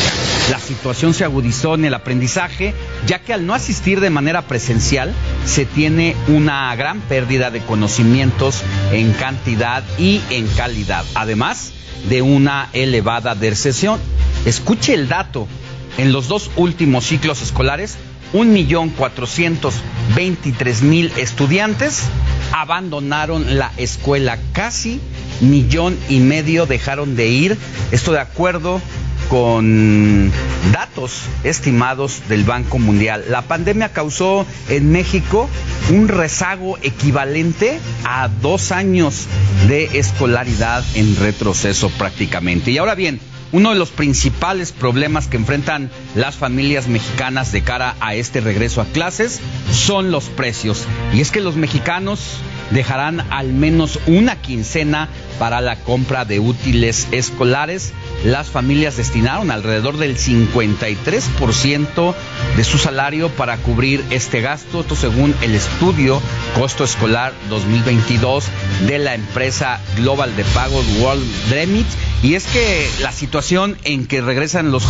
La 0.50 0.58
situación 0.58 1.14
se 1.14 1.24
agudizó 1.24 1.74
en 1.74 1.84
el 1.84 1.94
aprendizaje, 1.94 2.74
ya 3.06 3.20
que 3.20 3.32
al 3.32 3.46
no 3.46 3.54
asistir 3.54 4.00
de 4.00 4.10
manera 4.10 4.42
presencial 4.42 5.14
se 5.44 5.64
tiene 5.64 6.16
una 6.28 6.74
gran 6.76 7.00
pérdida 7.00 7.50
de 7.50 7.60
conocimientos 7.60 8.62
en 8.92 9.12
cantidad 9.12 9.82
y 9.98 10.20
en 10.30 10.46
calidad, 10.48 11.04
además 11.14 11.72
de 12.08 12.22
una 12.22 12.68
elevada 12.72 13.34
deserción. 13.34 14.00
Escuche 14.44 14.94
el 14.94 15.08
dato, 15.08 15.48
en 15.96 16.12
los 16.12 16.28
dos 16.28 16.50
últimos 16.56 17.04
ciclos 17.04 17.42
escolares, 17.42 17.96
1.423.000 18.32 21.16
estudiantes 21.16 22.04
abandonaron 22.52 23.58
la 23.58 23.72
escuela 23.78 24.38
casi 24.52 25.00
millón 25.40 25.98
y 26.08 26.20
medio 26.20 26.66
dejaron 26.66 27.16
de 27.16 27.28
ir. 27.28 27.56
Esto 27.90 28.12
de 28.12 28.20
acuerdo 28.20 28.80
con 29.28 30.32
datos 30.72 31.22
estimados 31.44 32.22
del 32.28 32.44
Banco 32.44 32.78
Mundial. 32.78 33.24
La 33.28 33.42
pandemia 33.42 33.92
causó 33.92 34.46
en 34.68 34.90
México 34.90 35.48
un 35.90 36.08
rezago 36.08 36.78
equivalente 36.82 37.78
a 38.04 38.28
dos 38.28 38.72
años 38.72 39.26
de 39.68 39.98
escolaridad 39.98 40.84
en 40.94 41.16
retroceso 41.16 41.90
prácticamente. 41.90 42.70
Y 42.70 42.78
ahora 42.78 42.94
bien, 42.94 43.20
uno 43.52 43.70
de 43.70 43.78
los 43.78 43.90
principales 43.90 44.72
problemas 44.72 45.26
que 45.26 45.36
enfrentan 45.36 45.90
las 46.14 46.36
familias 46.36 46.86
mexicanas 46.88 47.52
de 47.52 47.62
cara 47.62 47.96
a 48.00 48.14
este 48.14 48.40
regreso 48.40 48.80
a 48.80 48.86
clases 48.86 49.40
son 49.72 50.10
los 50.10 50.24
precios. 50.24 50.86
Y 51.14 51.20
es 51.20 51.30
que 51.30 51.40
los 51.40 51.56
mexicanos 51.56 52.20
dejarán 52.70 53.20
al 53.30 53.52
menos 53.52 53.98
una 54.06 54.36
quincena 54.36 55.08
para 55.38 55.60
la 55.60 55.76
compra 55.76 56.24
de 56.24 56.40
útiles 56.40 57.08
escolares. 57.12 57.92
Las 58.24 58.48
familias 58.48 58.96
destinaron 58.96 59.50
alrededor 59.50 59.96
del 59.96 60.16
53% 60.16 62.14
de 62.56 62.64
su 62.64 62.78
salario 62.78 63.28
para 63.30 63.56
cubrir 63.58 64.04
este 64.10 64.40
gasto, 64.40 64.80
esto 64.80 64.96
según 64.96 65.34
el 65.42 65.54
estudio 65.54 66.20
Costo 66.54 66.84
Escolar 66.84 67.32
2022 67.48 68.44
de 68.86 68.98
la 68.98 69.14
empresa 69.14 69.80
global 69.96 70.34
de 70.36 70.44
pagos 70.44 70.84
World 71.00 71.24
Remit. 71.50 71.86
Y 72.22 72.34
es 72.34 72.46
que 72.46 72.88
la 73.00 73.12
situación 73.12 73.78
en 73.84 74.06
que 74.06 74.20
regresan 74.20 74.72
los 74.72 74.84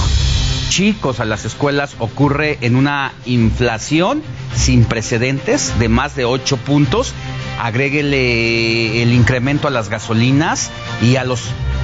chicos 0.70 1.20
a 1.20 1.24
las 1.24 1.44
escuelas 1.44 1.96
ocurre 1.98 2.58
en 2.60 2.76
una 2.76 3.12
inflación 3.26 4.22
sin 4.54 4.84
precedentes 4.84 5.78
de 5.78 5.88
más 5.88 6.14
de 6.14 6.24
8 6.24 6.56
puntos 6.58 7.14
agréguele 7.58 9.02
el 9.02 9.12
incremento 9.12 9.68
a 9.68 9.70
las 9.70 9.88
gasolinas 9.88 10.70
y 11.02 11.16
a 11.16 11.24
los 11.24 11.42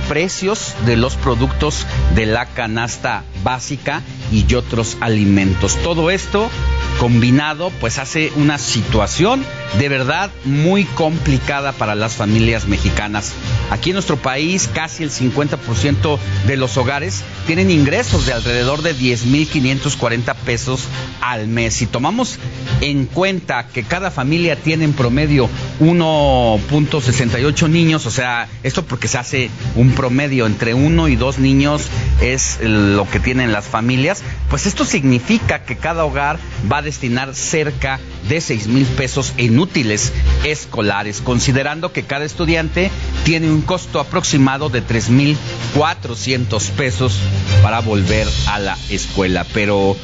precios 0.08 0.74
de 0.84 0.96
los 0.96 1.16
productos 1.16 1.86
de 2.14 2.26
la 2.26 2.46
canasta 2.46 3.24
básica 3.42 4.02
y 4.30 4.54
otros 4.54 4.96
alimentos. 5.00 5.76
Todo 5.82 6.10
esto 6.10 6.50
combinado 6.98 7.70
pues 7.80 7.98
hace 7.98 8.32
una 8.36 8.58
situación 8.58 9.44
de 9.78 9.88
verdad 9.88 10.30
muy 10.44 10.84
complicada 10.84 11.72
para 11.72 11.94
las 11.94 12.14
familias 12.14 12.66
mexicanas. 12.66 13.32
Aquí 13.70 13.90
en 13.90 13.94
nuestro 13.94 14.16
país 14.16 14.68
casi 14.72 15.02
el 15.02 15.10
50% 15.10 16.18
de 16.46 16.56
los 16.56 16.76
hogares 16.76 17.22
tienen 17.46 17.70
ingresos 17.70 18.26
de 18.26 18.32
alrededor 18.32 18.82
de 18.82 18.94
10.540 18.94 20.34
pesos 20.36 20.84
al 21.20 21.48
mes. 21.48 21.74
Si 21.74 21.86
tomamos 21.86 22.38
en 22.80 23.06
cuenta 23.06 23.68
que 23.68 23.82
cada 23.82 24.10
familia 24.10 24.56
tiene 24.56 24.84
en 24.84 24.92
promedio 24.92 25.48
1.68 25.80 27.68
niños, 27.70 28.06
o 28.06 28.10
sea, 28.10 28.48
esto 28.62 28.84
porque 28.84 29.08
se 29.08 29.18
hace 29.18 29.50
un 29.74 29.92
promedio 29.92 30.46
entre 30.46 30.74
uno 30.74 31.08
y 31.08 31.16
dos 31.16 31.38
niños 31.38 31.88
es 32.20 32.58
lo 32.62 33.08
que 33.08 33.20
tienen 33.20 33.52
las 33.52 33.64
familias, 33.64 34.22
pues 34.50 34.66
esto 34.66 34.84
significa 34.84 35.64
que 35.64 35.76
cada 35.76 36.04
hogar 36.04 36.38
va 36.70 36.78
a 36.78 36.82
destinar 36.82 37.34
cerca 37.34 37.98
de 38.28 38.40
6 38.40 38.68
mil 38.68 38.86
pesos 38.86 39.34
en 39.36 39.58
útiles 39.58 40.12
escolares, 40.44 41.20
considerando 41.20 41.92
que 41.92 42.04
cada 42.04 42.24
estudiante 42.24 42.90
tiene 43.24 43.50
un 43.50 43.53
costo 43.62 44.00
aproximado 44.00 44.68
de 44.68 44.80
3 44.80 45.10
mil 45.10 45.36
400 45.76 46.70
pesos 46.70 47.18
para 47.62 47.80
volver 47.80 48.26
a 48.48 48.58
la 48.58 48.78
escuela. 48.90 49.46
Pero, 49.52 49.96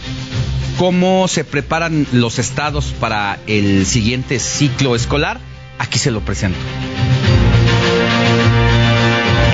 ¿cómo 0.78 1.28
se 1.28 1.44
preparan 1.44 2.06
los 2.12 2.38
estados 2.38 2.94
para 3.00 3.38
el 3.46 3.86
siguiente 3.86 4.38
ciclo 4.38 4.94
escolar? 4.96 5.40
Aquí 5.78 5.98
se 5.98 6.10
lo 6.10 6.20
presento. 6.20 6.58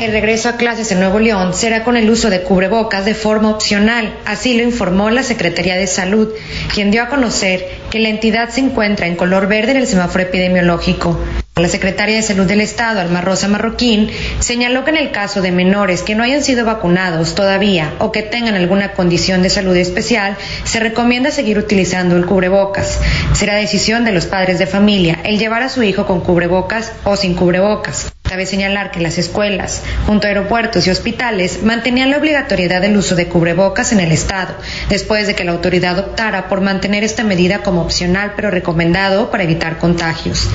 El 0.01 0.13
regreso 0.13 0.49
a 0.49 0.57
clases 0.57 0.93
en 0.93 1.01
Nuevo 1.01 1.19
León 1.19 1.53
será 1.53 1.83
con 1.83 1.97
el 1.97 2.09
uso 2.09 2.31
de 2.31 2.43
cubrebocas 2.43 3.05
de 3.05 3.15
forma 3.15 3.51
opcional, 3.51 4.17
así 4.25 4.57
lo 4.57 4.63
informó 4.63 5.11
la 5.11 5.25
Secretaría 5.25 5.75
de 5.75 5.89
Salud, 5.89 6.29
quien 6.73 6.93
dio 6.93 7.03
a 7.03 7.09
conocer 7.09 7.67
que 7.91 7.99
la 7.99 8.09
entidad 8.09 8.49
se 8.51 8.61
encuentra 8.61 9.07
en 9.07 9.17
color 9.17 9.49
verde 9.49 9.73
en 9.73 9.79
el 9.79 9.87
semáforo 9.87 10.25
epidemiológico. 10.25 11.19
La 11.57 11.69
secretaria 11.69 12.17
de 12.17 12.23
Salud 12.23 12.45
del 12.45 12.61
Estado, 12.61 13.01
Alma 13.01 13.23
Rosa 13.23 13.49
Marroquín, 13.49 14.11
señaló 14.41 14.85
que 14.85 14.91
en 14.91 14.99
el 14.99 15.11
caso 15.11 15.41
de 15.41 15.53
menores 15.53 16.03
que 16.03 16.15
no 16.15 16.23
hayan 16.23 16.45
sido 16.45 16.67
vacunados 16.67 17.35
todavía 17.35 17.95
o 17.99 18.13
que 18.13 18.23
tengan 18.23 18.57
alguna 18.57 18.93
condición 18.93 19.43
de 19.43 19.49
salud 19.49 19.75
especial, 19.75 20.37
se 20.65 20.81
recomienda 20.81 21.31
seguir 21.31 21.59
utilizando 21.59 22.15
el 22.17 22.27
cubrebocas. 22.27 23.01
Será 23.33 23.55
decisión 23.55 24.05
de 24.05 24.13
los 24.13 24.27
padres 24.27 24.59
de 24.59 24.67
familia 24.67 25.19
el 25.25 25.39
llevar 25.39 25.63
a 25.63 25.71
su 25.71 25.83
hijo 25.83 26.07
con 26.07 26.21
cubrebocas 26.21 26.93
o 27.05 27.17
sin 27.17 27.33
cubrebocas. 27.33 28.13
Cabe 28.29 28.45
señalar 28.45 28.91
que 28.91 28.99
las 28.99 29.19
escuelas, 29.19 29.83
junto 30.05 30.27
a 30.27 30.31
aeropuertos 30.31 30.85
y 30.87 30.91
hospitales, 30.91 31.63
mantenían 31.63 32.11
la 32.11 32.19
obligatoriedad 32.19 32.81
del 32.81 32.97
uso 32.97 33.15
de 33.15 33.29
cubrebocas 33.29 33.93
en 33.93 34.01
el 34.01 34.11
Estado, 34.11 34.53
después 34.89 35.29
de 35.29 35.37
que 35.37 35.45
la 35.45 35.53
autoridad 35.53 35.97
optara 35.97 36.49
por 36.49 36.61
mantener 36.61 37.05
esta 37.05 37.23
medida 37.23 37.61
como 37.61 37.76
opcional 37.81 38.33
pero 38.37 38.51
recomendado 38.51 39.31
para 39.31 39.45
evitar 39.45 39.79
contagios. 39.79 40.49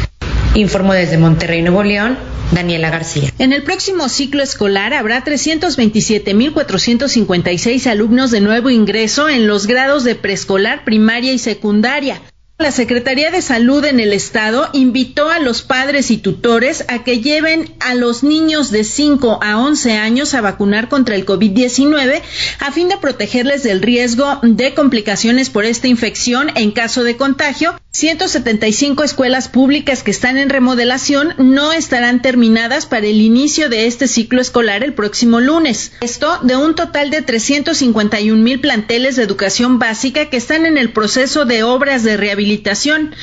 Informó 0.55 0.93
desde 0.93 1.17
Monterrey, 1.17 1.61
Nuevo 1.61 1.83
León, 1.83 2.17
Daniela 2.51 2.89
García. 2.89 3.29
En 3.39 3.53
el 3.53 3.63
próximo 3.63 4.09
ciclo 4.09 4.43
escolar 4.43 4.93
habrá 4.93 5.23
327.456 5.23 7.87
alumnos 7.87 8.31
de 8.31 8.41
nuevo 8.41 8.69
ingreso 8.69 9.29
en 9.29 9.47
los 9.47 9.67
grados 9.67 10.03
de 10.03 10.15
preescolar, 10.15 10.83
primaria 10.83 11.31
y 11.31 11.39
secundaria. 11.39 12.21
La 12.61 12.71
Secretaría 12.71 13.31
de 13.31 13.41
Salud 13.41 13.83
en 13.85 13.99
el 13.99 14.13
Estado 14.13 14.69
invitó 14.73 15.31
a 15.31 15.39
los 15.39 15.63
padres 15.63 16.11
y 16.11 16.17
tutores 16.17 16.85
a 16.89 17.03
que 17.03 17.19
lleven 17.19 17.73
a 17.79 17.95
los 17.95 18.21
niños 18.21 18.69
de 18.69 18.83
5 18.83 19.39
a 19.41 19.57
11 19.57 19.93
años 19.93 20.35
a 20.35 20.41
vacunar 20.41 20.87
contra 20.87 21.15
el 21.15 21.25
COVID-19 21.25 22.21
a 22.59 22.71
fin 22.71 22.87
de 22.87 22.97
protegerles 22.97 23.63
del 23.63 23.81
riesgo 23.81 24.39
de 24.43 24.75
complicaciones 24.75 25.49
por 25.49 25.65
esta 25.65 25.87
infección 25.87 26.51
en 26.55 26.69
caso 26.69 27.03
de 27.03 27.17
contagio 27.17 27.75
175 27.93 29.03
escuelas 29.03 29.49
públicas 29.49 30.01
que 30.01 30.11
están 30.11 30.37
en 30.37 30.49
remodelación 30.49 31.33
no 31.37 31.73
estarán 31.73 32.21
terminadas 32.21 32.85
para 32.85 33.05
el 33.07 33.19
inicio 33.19 33.67
de 33.67 33.85
este 33.85 34.07
ciclo 34.07 34.39
escolar 34.39 34.81
el 34.81 34.93
próximo 34.93 35.41
lunes. 35.41 35.91
Esto 35.99 36.39
de 36.41 36.55
un 36.55 36.73
total 36.73 37.09
de 37.09 37.21
351 37.21 38.41
mil 38.41 38.61
planteles 38.61 39.17
de 39.17 39.23
educación 39.23 39.77
básica 39.77 40.29
que 40.29 40.37
están 40.37 40.65
en 40.65 40.77
el 40.77 40.93
proceso 40.93 41.43
de 41.43 41.63
obras 41.63 42.03
de 42.03 42.15
rehabilitación. 42.15 42.50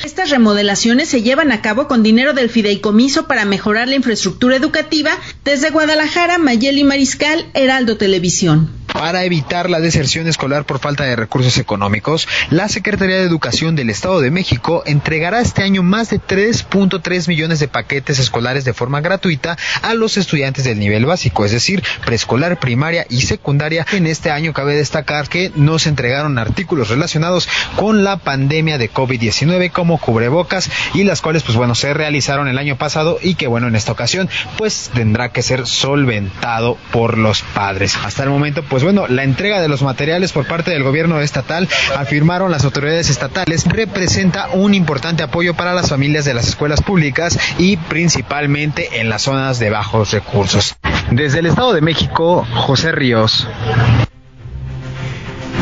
Estas 0.03 0.29
remodelaciones 0.29 1.09
se 1.09 1.21
llevan 1.21 1.51
a 1.51 1.61
cabo 1.61 1.87
con 1.87 2.03
dinero 2.03 2.33
del 2.33 2.49
fideicomiso 2.49 3.27
para 3.27 3.45
mejorar 3.45 3.87
la 3.87 3.95
infraestructura 3.95 4.55
educativa. 4.55 5.11
Desde 5.43 5.69
Guadalajara, 5.69 6.37
Mayeli 6.37 6.83
Mariscal, 6.83 7.45
Heraldo 7.53 7.97
Televisión. 7.97 8.78
Para 8.99 9.23
evitar 9.23 9.69
la 9.69 9.79
deserción 9.79 10.27
escolar 10.27 10.65
por 10.65 10.79
falta 10.79 11.05
de 11.05 11.15
recursos 11.15 11.57
económicos, 11.57 12.27
la 12.49 12.67
Secretaría 12.67 13.15
de 13.15 13.23
Educación 13.23 13.77
del 13.77 13.89
Estado 13.89 14.19
de 14.19 14.29
México 14.29 14.83
entregará 14.85 15.39
este 15.39 15.63
año 15.63 15.83
más 15.83 16.09
de 16.09 16.19
3.3 16.19 17.29
millones 17.29 17.59
de 17.59 17.69
paquetes 17.69 18.19
escolares 18.19 18.65
de 18.65 18.73
forma 18.73 18.99
gratuita 18.99 19.57
a 19.83 19.93
los 19.93 20.17
estudiantes 20.17 20.65
del 20.65 20.79
nivel 20.79 21.05
básico, 21.05 21.45
es 21.45 21.51
decir, 21.51 21.81
preescolar, 22.03 22.59
primaria 22.59 23.05
y 23.09 23.21
secundaria. 23.21 23.85
En 23.93 24.05
este 24.05 24.31
año 24.31 24.51
cabe 24.51 24.75
destacar 24.75 25.29
que 25.29 25.53
no 25.55 25.79
se 25.79 25.87
entregaron 25.87 26.37
artículos 26.37 26.89
relacionados 26.89 27.47
con 27.77 28.03
la 28.03 28.17
pandemia 28.17 28.77
de 28.77 28.91
COVID-19 28.91 29.71
como 29.71 29.97
cubrebocas 29.97 30.69
y 30.93 31.05
las 31.05 31.21
cuales 31.21 31.43
pues 31.43 31.55
bueno 31.57 31.73
se 31.73 31.93
realizaron 31.93 32.49
el 32.49 32.57
año 32.57 32.77
pasado 32.77 33.17
y 33.21 33.35
que 33.35 33.47
bueno 33.47 33.67
en 33.69 33.77
esta 33.77 33.93
ocasión 33.93 34.29
pues 34.57 34.91
tendrá 34.93 35.29
que 35.29 35.41
ser 35.41 35.67
solventado 35.67 36.77
por 36.91 37.17
los 37.17 37.43
padres. 37.43 37.95
Hasta 37.95 38.23
el 38.23 38.29
momento 38.29 38.61
pues 38.63 38.79
pues 38.79 38.88
bueno, 38.91 39.07
la 39.07 39.23
entrega 39.23 39.61
de 39.61 39.67
los 39.67 39.83
materiales 39.83 40.31
por 40.31 40.47
parte 40.47 40.71
del 40.71 40.81
gobierno 40.81 41.19
estatal, 41.21 41.69
afirmaron 41.95 42.49
las 42.49 42.65
autoridades 42.65 43.11
estatales, 43.11 43.65
representa 43.65 44.49
un 44.53 44.73
importante 44.73 45.21
apoyo 45.21 45.53
para 45.53 45.75
las 45.75 45.89
familias 45.89 46.25
de 46.25 46.33
las 46.33 46.47
escuelas 46.47 46.81
públicas 46.81 47.37
y 47.59 47.77
principalmente 47.77 48.99
en 48.99 49.07
las 49.09 49.21
zonas 49.21 49.59
de 49.59 49.69
bajos 49.69 50.09
recursos. 50.09 50.75
Desde 51.11 51.37
el 51.37 51.45
Estado 51.45 51.73
de 51.73 51.81
México, 51.81 52.47
José 52.51 52.91
Ríos. 52.91 53.47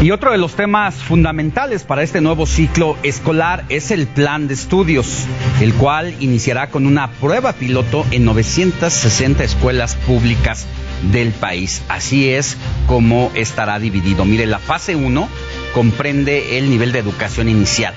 Y 0.01 0.11
otro 0.11 0.31
de 0.31 0.37
los 0.37 0.55
temas 0.55 0.95
fundamentales 0.95 1.83
para 1.83 2.03
este 2.03 2.21
nuevo 2.21 2.45
ciclo 2.45 2.95
escolar 3.03 3.65
es 3.67 3.91
el 3.91 4.07
plan 4.07 4.47
de 4.47 4.53
estudios, 4.53 5.25
el 5.59 5.73
cual 5.73 6.15
iniciará 6.21 6.69
con 6.69 6.85
una 6.85 7.11
prueba 7.11 7.51
piloto 7.51 8.05
en 8.11 8.23
960 8.23 9.43
escuelas 9.43 9.95
públicas 9.95 10.65
del 11.03 11.31
país. 11.31 11.81
Así 11.87 12.29
es 12.29 12.57
como 12.87 13.31
estará 13.35 13.79
dividido. 13.79 14.25
Mire, 14.25 14.45
la 14.45 14.59
fase 14.59 14.95
1 14.95 15.29
comprende 15.73 16.57
el 16.57 16.69
nivel 16.69 16.91
de 16.91 16.99
educación 16.99 17.49
inicial. 17.49 17.93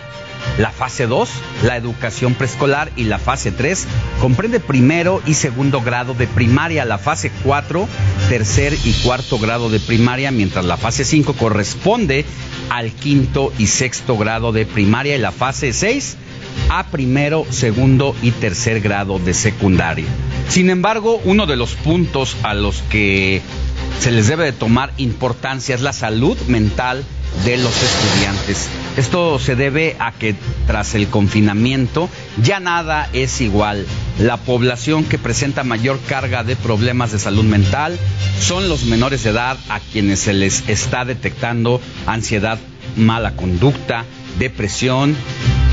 La 0.59 0.71
fase 0.71 1.07
2, 1.07 1.31
la 1.65 1.77
educación 1.77 2.35
preescolar 2.35 2.91
y 2.97 3.05
la 3.05 3.19
fase 3.19 3.53
3 3.53 3.87
comprende 4.21 4.59
primero 4.59 5.23
y 5.27 5.35
segundo 5.35 5.81
grado 5.81 6.15
de 6.15 6.27
primaria, 6.27 6.85
la 6.85 6.99
fase 6.99 7.31
4, 7.45 7.87
tercer 8.29 8.75
y 8.85 8.93
cuarto 9.05 9.39
grado 9.39 9.69
de 9.69 9.81
primaria, 9.81 10.31
mientras 10.31 10.65
la 10.65 10.77
fase 10.77 11.05
5 11.05 11.35
corresponde 11.35 12.25
al 12.71 12.91
quinto 12.91 13.53
y 13.59 13.67
sexto 13.67 14.17
grado 14.17 14.53
de 14.53 14.65
primaria 14.67 15.17
y 15.17 15.19
la 15.19 15.33
fase 15.33 15.73
6 15.73 16.17
a 16.69 16.85
primero, 16.85 17.47
segundo 17.51 18.15
y 18.23 18.31
tercer 18.31 18.81
grado 18.81 19.19
de 19.19 19.35
secundaria. 19.35 20.07
Sin 20.49 20.71
embargo, 20.71 21.21
uno 21.25 21.47
de 21.47 21.57
los 21.57 21.75
puntos 21.75 22.37
a 22.43 22.55
los 22.55 22.83
que 22.83 23.43
se 24.01 24.11
les 24.11 24.29
debe 24.29 24.45
de 24.45 24.53
tomar 24.53 24.93
importancia 24.97 25.75
es 25.75 25.81
la 25.81 25.93
salud 25.93 26.37
mental 26.49 27.05
de 27.45 27.57
los 27.57 27.75
estudiantes. 27.83 28.69
Esto 28.97 29.39
se 29.39 29.57
debe 29.57 29.97
a 29.99 30.13
que 30.13 30.35
tras 30.67 30.95
el 30.95 31.09
confinamiento 31.09 32.09
ya 32.43 32.61
nada 32.61 33.09
es 33.13 33.41
igual. 33.41 33.87
La 34.19 34.37
población 34.37 35.05
que 35.05 35.19
presenta 35.19 35.65
mayor 35.65 35.99
carga 36.09 36.45
de 36.45 36.57
problemas 36.57 37.13
de 37.13 37.19
salud 37.19 37.45
mental 37.45 37.99
son 38.41 38.69
los 38.69 38.85
menores 38.85 39.23
de 39.25 39.31
edad 39.31 39.57
a 39.69 39.81
quienes 39.81 40.21
se 40.21 40.33
les 40.33 40.69
está 40.69 41.05
detectando 41.05 41.81
ansiedad, 42.07 42.59
mala 42.97 43.37
conducta, 43.37 44.05
depresión, 44.39 45.17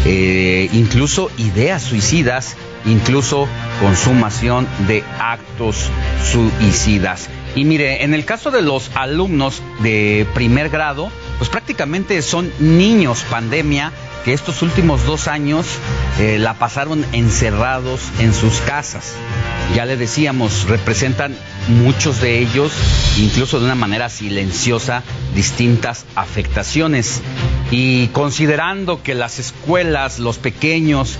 eh, 0.06 0.70
incluso 0.74 1.30
ideas 1.38 1.84
suicidas 1.84 2.56
incluso 2.88 3.48
consumación 3.82 4.68
de 4.88 5.04
actos 5.20 5.90
suicidas. 6.24 7.30
Y 7.58 7.66
mire, 7.66 8.04
en 8.04 8.14
el 8.14 8.24
caso 8.24 8.52
de 8.52 8.62
los 8.62 8.92
alumnos 8.94 9.64
de 9.80 10.28
primer 10.36 10.70
grado, 10.70 11.12
pues 11.40 11.50
prácticamente 11.50 12.22
son 12.22 12.52
niños 12.60 13.26
pandemia 13.32 13.92
que 14.24 14.34
estos 14.34 14.62
últimos 14.62 15.06
dos 15.08 15.28
años 15.28 15.66
eh, 16.20 16.38
la 16.38 16.54
pasaron 16.54 17.04
encerrados 17.14 18.02
en 18.20 18.36
sus 18.36 18.60
casas. 18.60 19.16
Ya 19.74 19.86
le 19.86 19.98
decíamos, 19.98 20.66
representan 20.70 21.36
muchos 21.68 22.22
de 22.22 22.38
ellos, 22.38 22.72
incluso 23.18 23.58
de 23.58 23.66
una 23.66 23.74
manera 23.74 24.10
silenciosa, 24.10 25.02
distintas 25.34 26.06
afectaciones. 26.14 27.24
Y 27.72 28.10
considerando 28.10 29.02
que 29.02 29.16
las 29.16 29.40
escuelas, 29.40 30.20
los 30.20 30.38
pequeños, 30.38 31.18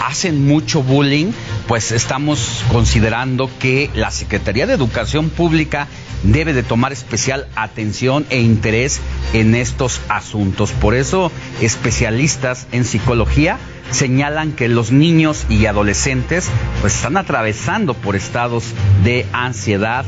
hacen 0.00 0.46
mucho 0.46 0.82
bullying, 0.82 1.32
pues 1.66 1.92
estamos 1.92 2.64
considerando 2.70 3.50
que 3.58 3.90
la 3.94 4.10
Secretaría 4.10 4.66
de 4.66 4.74
Educación 4.74 5.30
Pública 5.30 5.88
debe 6.22 6.52
de 6.52 6.62
tomar 6.62 6.92
especial 6.92 7.46
atención 7.54 8.26
e 8.30 8.40
interés 8.40 9.00
en 9.32 9.54
estos 9.54 10.00
asuntos. 10.08 10.72
Por 10.72 10.94
eso, 10.94 11.30
especialistas 11.60 12.66
en 12.72 12.84
psicología 12.84 13.58
señalan 13.90 14.52
que 14.52 14.68
los 14.68 14.92
niños 14.92 15.46
y 15.48 15.66
adolescentes 15.66 16.48
pues 16.80 16.94
están 16.94 17.16
atravesando 17.16 17.94
por 17.94 18.16
estados 18.16 18.64
de 19.02 19.26
ansiedad 19.32 20.04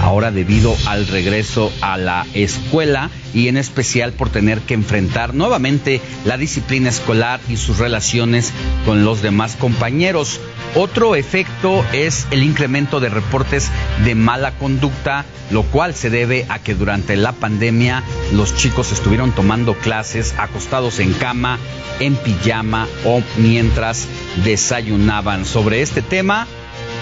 ahora 0.00 0.30
debido 0.30 0.76
al 0.86 1.06
regreso 1.06 1.72
a 1.80 1.96
la 1.96 2.26
escuela 2.34 3.10
y 3.34 3.48
en 3.48 3.56
especial 3.56 4.12
por 4.12 4.30
tener 4.30 4.60
que 4.60 4.74
enfrentar 4.74 5.34
nuevamente 5.34 6.00
la 6.24 6.36
disciplina 6.36 6.88
escolar 6.88 7.40
y 7.48 7.56
sus 7.56 7.78
relaciones 7.78 8.52
con 8.84 9.04
los 9.04 9.22
demás 9.22 9.56
compañeros. 9.56 10.40
Otro 10.74 11.16
efecto 11.16 11.84
es 11.92 12.26
el 12.30 12.42
incremento 12.42 13.00
de 13.00 13.08
reportes 13.08 13.70
de 14.04 14.14
mala 14.14 14.52
conducta, 14.52 15.24
lo 15.50 15.64
cual 15.64 15.94
se 15.94 16.10
debe 16.10 16.46
a 16.48 16.60
que 16.60 16.74
durante 16.74 17.16
la 17.16 17.32
pandemia 17.32 18.04
los 18.32 18.54
chicos 18.54 18.92
estuvieron 18.92 19.32
tomando 19.32 19.74
clases 19.74 20.34
acostados 20.38 21.00
en 21.00 21.12
cama, 21.12 21.58
en 21.98 22.14
pijama 22.14 22.86
o 23.04 23.22
mientras 23.36 24.06
desayunaban. 24.44 25.44
Sobre 25.44 25.82
este 25.82 26.02
tema, 26.02 26.46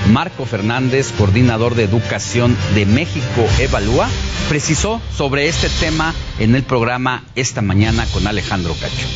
Marco 0.07 0.47
Fernández, 0.47 1.13
coordinador 1.17 1.75
de 1.75 1.85
educación 1.85 2.57
de 2.75 2.87
México 2.87 3.47
Evalúa, 3.59 4.09
precisó 4.49 5.01
sobre 5.15 5.49
este 5.49 5.69
tema 5.69 6.15
en 6.39 6.55
el 6.55 6.63
programa 6.63 7.25
esta 7.35 7.61
mañana 7.61 8.07
con 8.13 8.27
Alejandro 8.27 8.75
Cacho. 8.81 9.07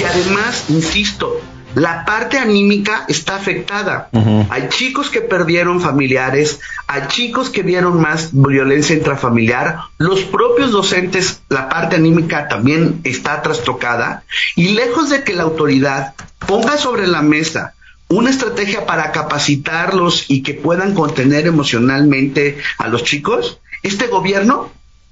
Y 0.00 0.04
además, 0.04 0.64
insisto, 0.68 1.40
la 1.74 2.04
parte 2.04 2.38
anímica 2.38 3.04
está 3.08 3.36
afectada. 3.36 4.08
Hay 4.48 4.68
chicos 4.70 5.10
que 5.10 5.20
perdieron 5.20 5.80
familiares, 5.80 6.60
hay 6.86 7.02
chicos 7.08 7.50
que 7.50 7.62
vieron 7.62 8.00
más 8.00 8.30
violencia 8.32 8.96
intrafamiliar, 8.96 9.78
los 9.98 10.22
propios 10.22 10.72
docentes, 10.72 11.42
la 11.48 11.68
parte 11.68 11.96
anímica 11.96 12.48
también 12.48 13.00
está 13.04 13.42
trastocada 13.42 14.24
y 14.56 14.70
lejos 14.70 15.10
de 15.10 15.22
que 15.22 15.34
la 15.34 15.44
autoridad 15.44 16.14
ponga 16.38 16.76
sobre 16.76 17.06
la 17.06 17.22
mesa 17.22 17.74
una 18.10 18.30
estrategia 18.30 18.86
para 18.86 19.12
capacitarlos 19.12 20.26
y 20.28 20.42
que 20.42 20.54
puedan 20.54 20.94
contener 20.94 21.46
emocionalmente 21.46 22.58
a 22.76 22.88
los 22.88 23.04
chicos, 23.04 23.60
este 23.82 24.08
gobierno 24.08 24.70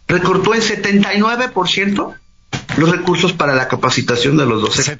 recortó 0.08 0.54
en 0.54 0.60
79% 0.60 2.14
los 2.76 2.90
recursos 2.90 3.32
para 3.32 3.54
la 3.54 3.68
capacitación 3.68 4.36
de 4.36 4.46
los 4.46 4.62
docentes. 4.62 4.98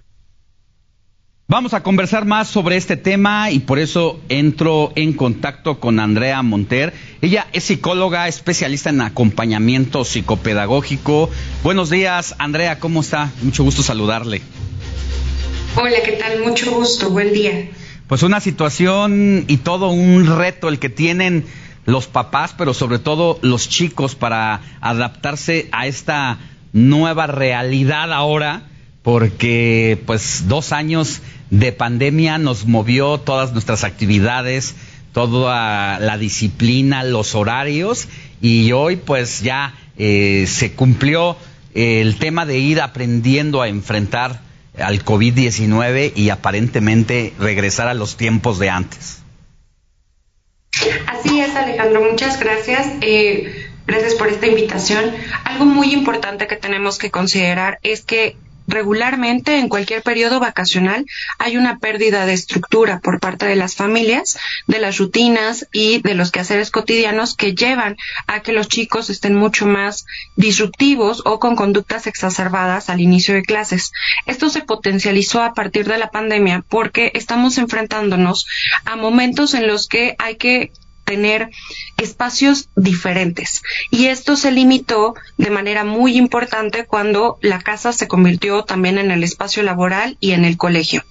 Vamos 1.48 1.72
a 1.72 1.82
conversar 1.82 2.24
más 2.24 2.46
sobre 2.46 2.76
este 2.76 2.96
tema 2.96 3.50
y 3.50 3.60
por 3.60 3.78
eso 3.78 4.20
entro 4.28 4.92
en 4.96 5.14
contacto 5.14 5.80
con 5.80 5.98
Andrea 5.98 6.42
Monter. 6.42 6.92
Ella 7.22 7.48
es 7.52 7.64
psicóloga, 7.64 8.28
especialista 8.28 8.90
en 8.90 9.00
acompañamiento 9.00 10.04
psicopedagógico. 10.04 11.30
Buenos 11.64 11.90
días, 11.90 12.34
Andrea, 12.38 12.78
¿cómo 12.78 13.00
está? 13.00 13.32
Mucho 13.42 13.64
gusto 13.64 13.82
saludarle. 13.82 14.42
Hola, 15.74 15.96
¿qué 16.04 16.12
tal? 16.12 16.42
Mucho 16.42 16.70
gusto, 16.72 17.10
buen 17.10 17.32
día. 17.32 17.70
Pues 18.08 18.22
una 18.22 18.40
situación 18.40 19.44
y 19.48 19.58
todo 19.58 19.90
un 19.90 20.38
reto 20.38 20.70
el 20.70 20.78
que 20.78 20.88
tienen 20.88 21.44
los 21.84 22.06
papás, 22.06 22.54
pero 22.56 22.72
sobre 22.72 22.98
todo 22.98 23.38
los 23.42 23.68
chicos 23.68 24.14
para 24.14 24.62
adaptarse 24.80 25.68
a 25.72 25.86
esta 25.86 26.38
nueva 26.72 27.26
realidad 27.26 28.10
ahora, 28.14 28.62
porque 29.02 30.02
pues 30.06 30.48
dos 30.48 30.72
años 30.72 31.20
de 31.50 31.70
pandemia 31.72 32.38
nos 32.38 32.66
movió 32.66 33.18
todas 33.18 33.52
nuestras 33.52 33.84
actividades, 33.84 34.74
toda 35.12 36.00
la 36.00 36.16
disciplina, 36.16 37.04
los 37.04 37.34
horarios, 37.34 38.08
y 38.40 38.72
hoy 38.72 38.96
pues 38.96 39.42
ya 39.42 39.74
eh, 39.98 40.46
se 40.48 40.72
cumplió 40.72 41.36
el 41.74 42.16
tema 42.16 42.46
de 42.46 42.58
ir 42.58 42.80
aprendiendo 42.80 43.60
a 43.60 43.68
enfrentar 43.68 44.47
al 44.80 45.04
COVID-19 45.04 46.12
y 46.14 46.30
aparentemente 46.30 47.32
regresar 47.38 47.88
a 47.88 47.94
los 47.94 48.16
tiempos 48.16 48.58
de 48.58 48.70
antes. 48.70 49.22
Así 51.06 51.40
es, 51.40 51.54
Alejandro, 51.54 52.02
muchas 52.02 52.38
gracias. 52.38 52.86
Eh, 53.00 53.70
gracias 53.86 54.14
por 54.14 54.28
esta 54.28 54.46
invitación. 54.46 55.12
Algo 55.44 55.64
muy 55.64 55.92
importante 55.92 56.46
que 56.46 56.56
tenemos 56.56 56.98
que 56.98 57.10
considerar 57.10 57.78
es 57.82 58.02
que 58.04 58.36
regularmente 58.68 59.58
en 59.58 59.68
cualquier 59.68 60.02
periodo 60.02 60.38
vacacional 60.38 61.06
hay 61.38 61.56
una 61.56 61.78
pérdida 61.78 62.26
de 62.26 62.34
estructura 62.34 63.00
por 63.00 63.18
parte 63.18 63.46
de 63.46 63.56
las 63.56 63.74
familias, 63.74 64.38
de 64.66 64.78
las 64.78 64.98
rutinas 64.98 65.66
y 65.72 66.00
de 66.02 66.14
los 66.14 66.30
quehaceres 66.30 66.70
cotidianos 66.70 67.34
que 67.34 67.54
llevan 67.54 67.96
a 68.26 68.40
que 68.40 68.52
los 68.52 68.68
chicos 68.68 69.10
estén 69.10 69.34
mucho 69.34 69.66
más 69.66 70.04
disruptivos 70.36 71.22
o 71.24 71.40
con 71.40 71.56
conductas 71.56 72.06
exacerbadas 72.06 72.90
al 72.90 73.00
inicio 73.00 73.34
de 73.34 73.42
clases. 73.42 73.90
Esto 74.26 74.50
se 74.50 74.62
potencializó 74.62 75.42
a 75.42 75.54
partir 75.54 75.86
de 75.86 75.98
la 75.98 76.10
pandemia 76.10 76.64
porque 76.68 77.10
estamos 77.14 77.56
enfrentándonos 77.56 78.46
a 78.84 78.96
momentos 78.96 79.54
en 79.54 79.66
los 79.66 79.88
que 79.88 80.14
hay 80.18 80.36
que 80.36 80.72
tener 81.08 81.50
espacios 81.96 82.68
diferentes. 82.76 83.62
Y 83.90 84.06
esto 84.06 84.36
se 84.36 84.52
limitó 84.52 85.14
de 85.38 85.50
manera 85.50 85.84
muy 85.84 86.18
importante 86.18 86.84
cuando 86.84 87.38
la 87.40 87.60
casa 87.60 87.94
se 87.94 88.06
convirtió 88.06 88.64
también 88.64 88.98
en 88.98 89.10
el 89.10 89.24
espacio 89.24 89.62
laboral 89.62 90.18
y 90.20 90.32
en 90.32 90.44
el 90.44 90.58
colegio. 90.58 91.02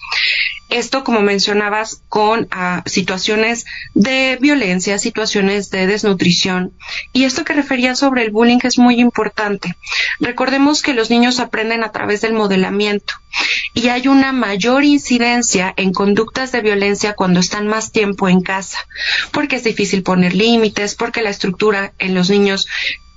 Esto, 0.70 1.04
como 1.04 1.22
mencionabas, 1.22 2.02
con 2.10 2.48
ah, 2.52 2.84
situaciones 2.86 3.66
de 3.94 4.38
violencia, 4.42 5.00
situaciones 5.00 5.70
de 5.70 5.88
desnutrición. 5.88 6.74
Y 7.14 7.24
esto 7.24 7.46
que 7.46 7.54
refería 7.54 7.96
sobre 7.96 8.24
el 8.24 8.32
bullying 8.32 8.60
es 8.64 8.78
muy 8.78 9.00
importante. 9.00 9.78
Recordemos 10.20 10.82
que 10.82 10.94
los 10.94 11.10
niños 11.10 11.40
aprenden 11.40 11.84
a 11.84 11.92
través 11.92 12.22
del 12.22 12.34
modelamiento 12.34 13.14
y 13.74 13.90
hay 13.90 14.08
una 14.08 14.32
mayor 14.32 14.84
incidencia 14.84 15.74
en 15.78 15.94
conductas 15.94 16.52
de 16.52 16.62
violencia 16.62 17.14
cuando 17.14 17.40
están 17.40 17.68
más 17.68 17.92
tiempo 17.92 18.28
en 18.28 18.42
casa, 18.42 18.80
porque 19.32 19.58
es 19.58 19.64
difícil 19.64 20.04
poner 20.04 20.34
límites, 20.34 20.96
porque 20.96 21.22
la 21.22 21.30
estructura 21.30 21.94
en 22.00 22.14
los 22.14 22.30
niños 22.30 22.68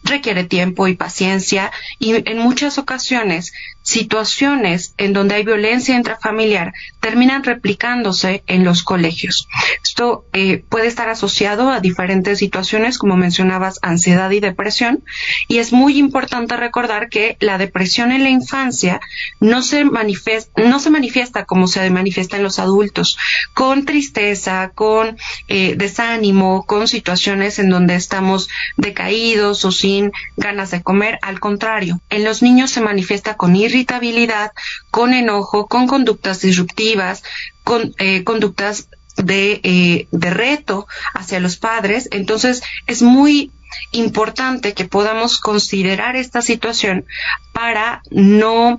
requiere 0.02 0.44
tiempo 0.44 0.88
y 0.88 0.94
paciencia 0.94 1.70
y 1.98 2.14
en 2.14 2.38
muchas 2.38 2.78
ocasiones 2.78 3.52
situaciones 3.90 4.94
en 4.98 5.12
donde 5.12 5.34
hay 5.34 5.44
violencia 5.44 5.96
intrafamiliar 5.96 6.72
terminan 7.00 7.42
replicándose 7.42 8.44
en 8.46 8.64
los 8.64 8.82
colegios. 8.82 9.48
Esto 9.82 10.24
eh, 10.32 10.62
puede 10.68 10.86
estar 10.86 11.08
asociado 11.08 11.70
a 11.70 11.80
diferentes 11.80 12.38
situaciones, 12.38 12.98
como 12.98 13.16
mencionabas, 13.16 13.78
ansiedad 13.82 14.30
y 14.30 14.40
depresión, 14.40 15.02
y 15.48 15.58
es 15.58 15.72
muy 15.72 15.98
importante 15.98 16.56
recordar 16.56 17.08
que 17.08 17.36
la 17.40 17.58
depresión 17.58 18.12
en 18.12 18.22
la 18.22 18.30
infancia 18.30 19.00
no 19.40 19.62
se 19.62 19.84
manifiesta, 19.84 20.62
no 20.62 20.78
se 20.78 20.90
manifiesta 20.90 21.44
como 21.44 21.66
se 21.66 21.90
manifiesta 21.90 22.36
en 22.36 22.44
los 22.44 22.58
adultos, 22.58 23.18
con 23.54 23.84
tristeza, 23.84 24.70
con 24.74 25.16
eh, 25.48 25.74
desánimo, 25.76 26.64
con 26.64 26.86
situaciones 26.86 27.58
en 27.58 27.70
donde 27.70 27.96
estamos 27.96 28.48
decaídos 28.76 29.64
o 29.64 29.72
sin 29.72 30.12
ganas 30.36 30.70
de 30.70 30.82
comer. 30.82 31.18
Al 31.22 31.40
contrario, 31.40 32.00
en 32.10 32.24
los 32.24 32.42
niños 32.42 32.70
se 32.70 32.80
manifiesta 32.80 33.34
con 33.34 33.56
irritabilidad, 33.80 34.52
con 34.90 35.14
enojo, 35.14 35.66
con 35.66 35.86
conductas 35.86 36.40
disruptivas, 36.40 37.22
con 37.64 37.94
eh, 37.98 38.24
conductas 38.24 38.88
de, 39.16 39.60
eh, 39.62 40.08
de 40.10 40.30
reto 40.30 40.86
hacia 41.14 41.40
los 41.40 41.56
padres. 41.56 42.08
Entonces 42.12 42.62
es 42.86 43.02
muy 43.02 43.50
importante 43.92 44.74
que 44.74 44.84
podamos 44.84 45.38
considerar 45.38 46.16
esta 46.16 46.42
situación 46.42 47.04
para 47.52 48.02
no 48.10 48.78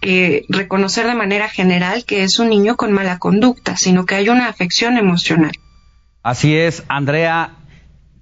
eh, 0.00 0.44
reconocer 0.48 1.06
de 1.06 1.14
manera 1.14 1.48
general 1.48 2.04
que 2.04 2.24
es 2.24 2.38
un 2.38 2.48
niño 2.48 2.76
con 2.76 2.92
mala 2.92 3.18
conducta, 3.18 3.76
sino 3.76 4.04
que 4.04 4.16
hay 4.16 4.28
una 4.28 4.48
afección 4.48 4.96
emocional. 4.96 5.52
Así 6.22 6.56
es, 6.56 6.82
Andrea. 6.88 7.56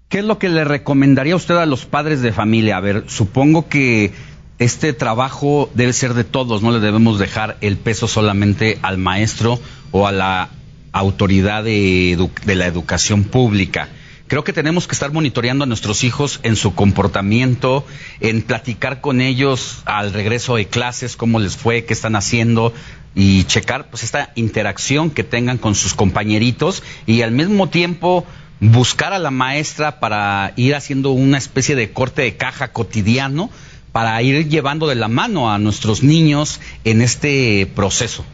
¿Qué 0.09 0.19
es 0.19 0.25
lo 0.25 0.39
que 0.39 0.49
le 0.49 0.65
recomendaría 0.65 1.37
usted 1.37 1.57
a 1.57 1.67
los 1.67 1.87
padres 1.87 2.21
de 2.21 2.33
familia? 2.33 2.77
A 2.77 2.81
ver, 2.81 3.05
supongo 3.07 3.69
que 3.69 4.13
este 4.61 4.93
trabajo 4.93 5.71
debe 5.75 5.95
ser 5.95 6.13
de 6.13 6.23
todos, 6.23 6.61
no 6.63 6.71
le 6.71 6.81
debemos 6.81 7.19
dejar 7.19 7.57
el 7.63 7.79
peso 7.79 8.07
solamente 8.07 8.79
al 8.83 8.99
maestro 8.99 9.59
o 9.91 10.07
a 10.07 10.13
la 10.13 10.51
autoridad 10.93 11.65
de, 11.65 12.29
la 12.45 12.67
educación 12.67 13.25
pública. 13.25 13.89
Creo 14.27 14.45
que 14.45 14.53
tenemos 14.53 14.87
que 14.87 14.93
estar 14.93 15.13
monitoreando 15.13 15.65
a 15.65 15.67
nuestros 15.67 16.05
hijos 16.05 16.41
en 16.43 16.57
su 16.57 16.75
comportamiento, 16.75 17.87
en 18.21 18.43
platicar 18.43 19.01
con 19.01 19.23
ellos 19.23 19.79
al 19.87 20.13
regreso 20.13 20.57
de 20.57 20.67
clases, 20.67 21.17
cómo 21.17 21.41
les 21.41 21.57
fue, 21.57 21.87
qué 21.87 21.95
están 21.95 22.15
haciendo 22.15 22.75
y 23.15 23.45
checar 23.45 23.89
pues 23.89 24.05
esta 24.05 24.31
interacción 24.35 25.11
que 25.11 25.25
tengan 25.25 25.57
con 25.57 25.75
sus 25.75 25.95
compañeritos 25.95 26.83
y 27.07 27.23
al 27.23 27.33
mismo 27.33 27.71
tiempo 27.71 28.27
buscar 28.61 29.15
a 29.15 29.19
la 29.19 29.31
maestra 29.31 30.01
para 30.01 30.53
ir 30.57 30.75
haciendo 30.75 31.13
una 31.13 31.39
especie 31.39 31.75
de 31.77 31.93
corte 31.93 32.21
de 32.21 32.37
caja 32.37 32.73
cotidiano 32.73 33.51
para 33.93 34.21
ir 34.23 34.49
llevando 34.49 34.87
de 34.87 34.95
la 34.95 35.09
mano 35.09 35.53
a 35.53 35.59
nuestros 35.59 36.03
niños 36.03 36.61
en 36.85 37.03
este 37.03 37.71
proceso. 37.75 38.25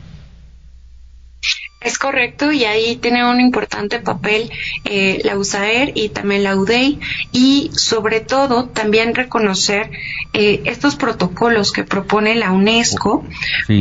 Es 1.78 1.98
correcto 1.98 2.52
y 2.52 2.64
ahí 2.64 2.96
tiene 2.96 3.28
un 3.28 3.38
importante 3.38 4.00
papel 4.00 4.50
eh, 4.84 5.20
la 5.24 5.36
USAER 5.36 5.92
y 5.94 6.08
también 6.08 6.42
la 6.42 6.56
UDEI 6.56 6.98
y 7.32 7.70
sobre 7.74 8.20
todo 8.20 8.64
también 8.64 9.14
reconocer 9.14 9.90
eh, 10.32 10.62
estos 10.64 10.96
protocolos 10.96 11.72
que 11.72 11.84
propone 11.84 12.34
la 12.34 12.50
UNESCO 12.52 13.24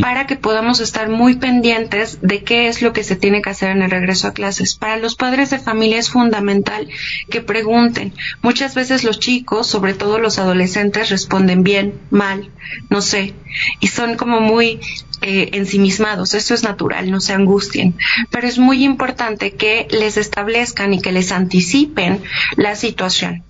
para 0.01 0.27
que 0.27 0.35
podamos 0.35 0.81
estar 0.81 1.09
muy 1.09 1.35
pendientes 1.37 2.19
de 2.21 2.43
qué 2.43 2.67
es 2.67 2.81
lo 2.81 2.91
que 2.91 3.03
se 3.03 3.15
tiene 3.15 3.41
que 3.41 3.49
hacer 3.49 3.71
en 3.71 3.81
el 3.81 3.91
regreso 3.91 4.27
a 4.27 4.33
clases. 4.33 4.75
Para 4.75 4.97
los 4.97 5.15
padres 5.15 5.49
de 5.49 5.59
familia 5.59 5.97
es 5.97 6.09
fundamental 6.09 6.89
que 7.29 7.41
pregunten. 7.41 8.13
Muchas 8.41 8.75
veces 8.75 9.05
los 9.05 9.19
chicos, 9.19 9.67
sobre 9.67 9.93
todo 9.93 10.19
los 10.19 10.37
adolescentes, 10.37 11.09
responden 11.09 11.63
bien, 11.63 11.99
mal, 12.09 12.51
no 12.89 13.01
sé, 13.01 13.33
y 13.79 13.87
son 13.87 14.15
como 14.15 14.41
muy 14.41 14.79
eh, 15.21 15.49
ensimismados. 15.53 16.33
Esto 16.33 16.53
es 16.53 16.63
natural, 16.63 17.11
no 17.11 17.19
se 17.19 17.33
angustien. 17.33 17.95
Pero 18.29 18.47
es 18.47 18.57
muy 18.57 18.83
importante 18.83 19.51
que 19.51 19.87
les 19.91 20.17
establezcan 20.17 20.93
y 20.93 21.01
que 21.01 21.11
les 21.11 21.31
anticipen 21.31 22.21
la 22.55 22.75
situación 22.75 23.43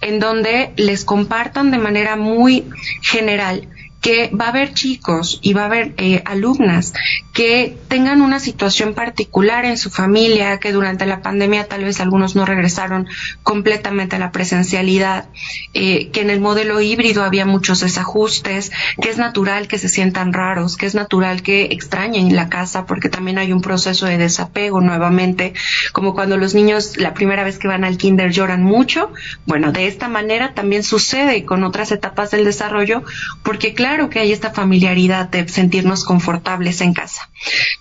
en 0.00 0.18
donde 0.18 0.72
les 0.76 1.04
compartan 1.04 1.70
de 1.70 1.78
manera 1.78 2.16
muy 2.16 2.64
general 3.00 3.68
que 4.02 4.30
va 4.38 4.46
a 4.46 4.48
haber 4.48 4.74
chicos 4.74 5.38
y 5.42 5.54
va 5.54 5.62
a 5.62 5.66
haber 5.66 5.94
eh, 5.96 6.22
alumnas 6.26 6.92
que 7.32 7.78
tengan 7.88 8.20
una 8.20 8.40
situación 8.40 8.94
particular 8.94 9.64
en 9.64 9.78
su 9.78 9.90
familia, 9.90 10.58
que 10.58 10.72
durante 10.72 11.06
la 11.06 11.22
pandemia 11.22 11.68
tal 11.68 11.84
vez 11.84 12.00
algunos 12.00 12.34
no 12.34 12.44
regresaron 12.44 13.08
completamente 13.42 14.16
a 14.16 14.18
la 14.18 14.32
presencialidad, 14.32 15.28
eh, 15.72 16.10
que 16.10 16.20
en 16.20 16.30
el 16.30 16.40
modelo 16.40 16.80
híbrido 16.80 17.22
había 17.22 17.46
muchos 17.46 17.80
desajustes, 17.80 18.72
que 19.00 19.08
es 19.08 19.18
natural 19.18 19.68
que 19.68 19.78
se 19.78 19.88
sientan 19.88 20.32
raros, 20.32 20.76
que 20.76 20.86
es 20.86 20.94
natural 20.94 21.42
que 21.42 21.66
extrañen 21.66 22.34
la 22.34 22.48
casa 22.48 22.86
porque 22.86 23.08
también 23.08 23.38
hay 23.38 23.52
un 23.52 23.62
proceso 23.62 24.06
de 24.06 24.18
desapego 24.18 24.80
nuevamente, 24.80 25.54
como 25.92 26.12
cuando 26.12 26.36
los 26.36 26.54
niños 26.54 26.96
la 26.96 27.14
primera 27.14 27.44
vez 27.44 27.58
que 27.58 27.68
van 27.68 27.84
al 27.84 27.98
kinder 27.98 28.32
lloran 28.32 28.64
mucho. 28.64 29.12
Bueno, 29.46 29.70
de 29.70 29.86
esta 29.86 30.08
manera 30.08 30.54
también 30.54 30.82
sucede 30.82 31.44
con 31.44 31.62
otras 31.62 31.92
etapas 31.92 32.32
del 32.32 32.44
desarrollo 32.44 33.04
porque 33.44 33.74
claro, 33.74 33.91
claro 33.92 34.08
que 34.08 34.20
hay 34.20 34.32
esta 34.32 34.52
familiaridad 34.52 35.28
de 35.28 35.46
sentirnos 35.48 36.06
confortables 36.06 36.80
en 36.80 36.94
casa. 36.94 37.28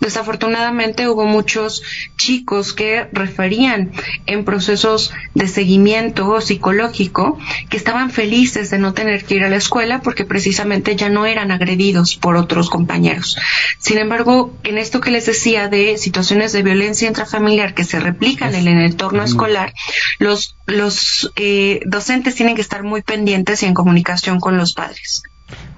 Desafortunadamente 0.02 1.08
hubo 1.08 1.24
muchos 1.24 1.84
chicos 2.18 2.74
que 2.74 3.08
referían 3.14 3.94
en 4.26 4.44
procesos 4.44 5.14
de 5.36 5.48
seguimiento 5.48 6.42
psicológico 6.42 7.40
que 7.70 7.78
estaban 7.78 8.10
felices 8.10 8.70
de 8.72 8.78
no 8.78 8.94
tener 8.94 9.24
que 9.24 9.36
ir 9.36 9.46
a 9.46 9.50
la 9.50 9.56
escuela 9.56 10.02
porque 10.02 10.26
precisamente 10.26 10.98
ya 10.98 11.08
no 11.08 11.26
eran 11.26 11.50
agredidos 11.50 12.18
por 12.18 12.36
otros 12.36 12.70
compañeros. 12.70 13.38
Sin 13.80 13.98
embargo, 13.98 14.54
en 14.66 14.80
esto 14.80 15.00
que 15.00 15.12
les 15.12 15.28
decía 15.28 15.70
de 15.70 15.98
situaciones 15.98 16.52
de 16.52 16.62
violencia 16.62 17.08
intrafamiliar 17.08 17.74
que 17.74 17.86
se 17.86 18.02
replican 18.02 18.54
en 18.54 18.68
el 18.68 18.84
entorno 18.84 19.24
escolar, 19.24 19.74
los, 20.20 20.58
los 20.66 21.32
eh, 21.38 21.80
docentes 21.86 22.36
tienen 22.36 22.56
que 22.56 22.62
estar 22.62 22.84
muy 22.84 23.02
pendientes 23.02 23.64
y 23.64 23.66
en 23.66 23.74
comunicación 23.74 24.42
con 24.42 24.58
los 24.58 24.74
padres. 24.74 25.24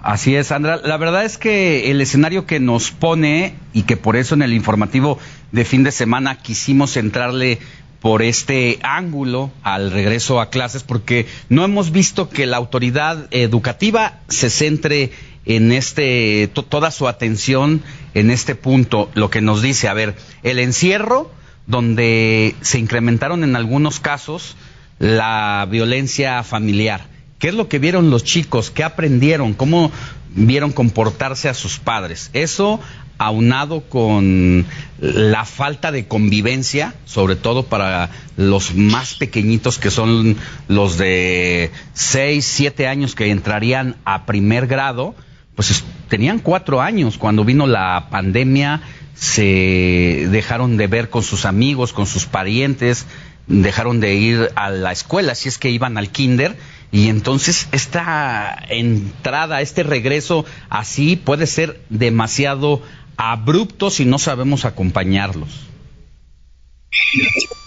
Así 0.02 0.36
es, 0.36 0.48
Sandra. 0.48 0.78
La 0.84 0.98
verdad 0.98 1.24
es 1.24 1.38
que 1.38 1.90
el 1.90 2.02
escenario 2.02 2.46
que 2.46 2.60
nos 2.60 2.92
pone 2.92 3.56
y 3.74 3.84
que 3.84 3.96
por 3.96 4.18
eso 4.18 4.36
en 4.36 4.42
el 4.42 4.54
informativo 4.54 5.18
de 5.52 5.64
fin 5.64 5.84
de 5.84 5.92
semana 5.92 6.40
quisimos 6.40 6.98
entrarle 6.98 7.60
por 8.02 8.22
este 8.22 8.80
ángulo 8.84 9.50
al 9.64 9.90
regreso 9.90 10.42
a 10.42 10.50
clases 10.50 10.84
porque 10.84 11.26
no 11.48 11.64
hemos 11.64 11.92
visto 11.92 12.30
que 12.30 12.46
la 12.46 12.58
autoridad 12.58 13.28
educativa 13.32 14.20
se 14.28 14.50
centre 14.50 15.12
en 15.46 15.72
este 15.72 16.50
toda 16.54 16.92
su 16.92 17.08
atención 17.08 17.82
en 18.14 18.30
este 18.30 18.56
punto 18.56 19.10
lo 19.14 19.30
que 19.30 19.40
nos 19.40 19.62
dice 19.62 19.88
a 19.88 19.94
ver 19.94 20.16
el 20.44 20.60
encierro 20.60 21.32
donde 21.66 22.56
se 22.60 22.78
incrementaron 22.78 23.46
en 23.46 23.56
algunos 23.56 24.02
casos 24.02 24.58
la 25.00 25.66
violencia 25.72 26.44
familiar 26.44 27.13
qué 27.44 27.50
es 27.50 27.56
lo 27.56 27.68
que 27.68 27.78
vieron 27.78 28.10
los 28.10 28.24
chicos 28.24 28.72
qué 28.72 28.86
aprendieron 28.86 29.54
cómo 29.54 29.92
vieron 30.30 30.72
comportarse 30.72 31.50
a 31.50 31.54
sus 31.54 31.78
padres 31.78 32.30
eso 32.32 32.80
aunado 33.18 33.82
con 33.82 34.66
la 35.00 35.46
falta 35.46 35.92
de 35.92 36.08
convivencia, 36.08 36.96
sobre 37.06 37.36
todo 37.36 37.64
para 37.66 38.10
los 38.38 38.76
más 38.76 39.16
pequeñitos 39.16 39.78
que 39.78 39.92
son 39.92 40.38
los 40.68 40.98
de 40.98 41.72
6, 41.94 42.46
7 42.46 42.88
años 42.88 43.16
que 43.16 43.30
entrarían 43.30 43.98
a 44.06 44.26
primer 44.26 44.68
grado, 44.68 45.16
pues 45.56 45.84
tenían 46.10 46.40
cuatro 46.40 46.82
años 46.82 47.18
cuando 47.18 47.46
vino 47.46 47.68
la 47.68 48.08
pandemia, 48.10 48.82
se 49.14 50.28
dejaron 50.32 50.78
de 50.78 50.88
ver 50.88 51.10
con 51.10 51.24
sus 51.24 51.46
amigos, 51.46 51.94
con 51.94 52.08
sus 52.08 52.26
parientes, 52.26 53.06
dejaron 53.48 54.00
de 54.00 54.16
ir 54.16 54.50
a 54.56 54.70
la 54.70 54.92
escuela, 54.92 55.36
si 55.36 55.50
es 55.50 55.58
que 55.58 55.70
iban 55.70 55.98
al 55.98 56.10
kinder, 56.10 56.58
y 56.94 57.10
entonces 57.10 57.68
esta 57.72 58.56
entrada, 58.70 59.62
este 59.62 59.82
regreso 59.82 60.46
así 60.70 61.16
puede 61.16 61.48
ser 61.48 61.82
demasiado 61.90 62.84
abrupto 63.18 63.90
si 63.90 64.06
no 64.06 64.20
sabemos 64.20 64.64
acompañarlos. 64.64 65.50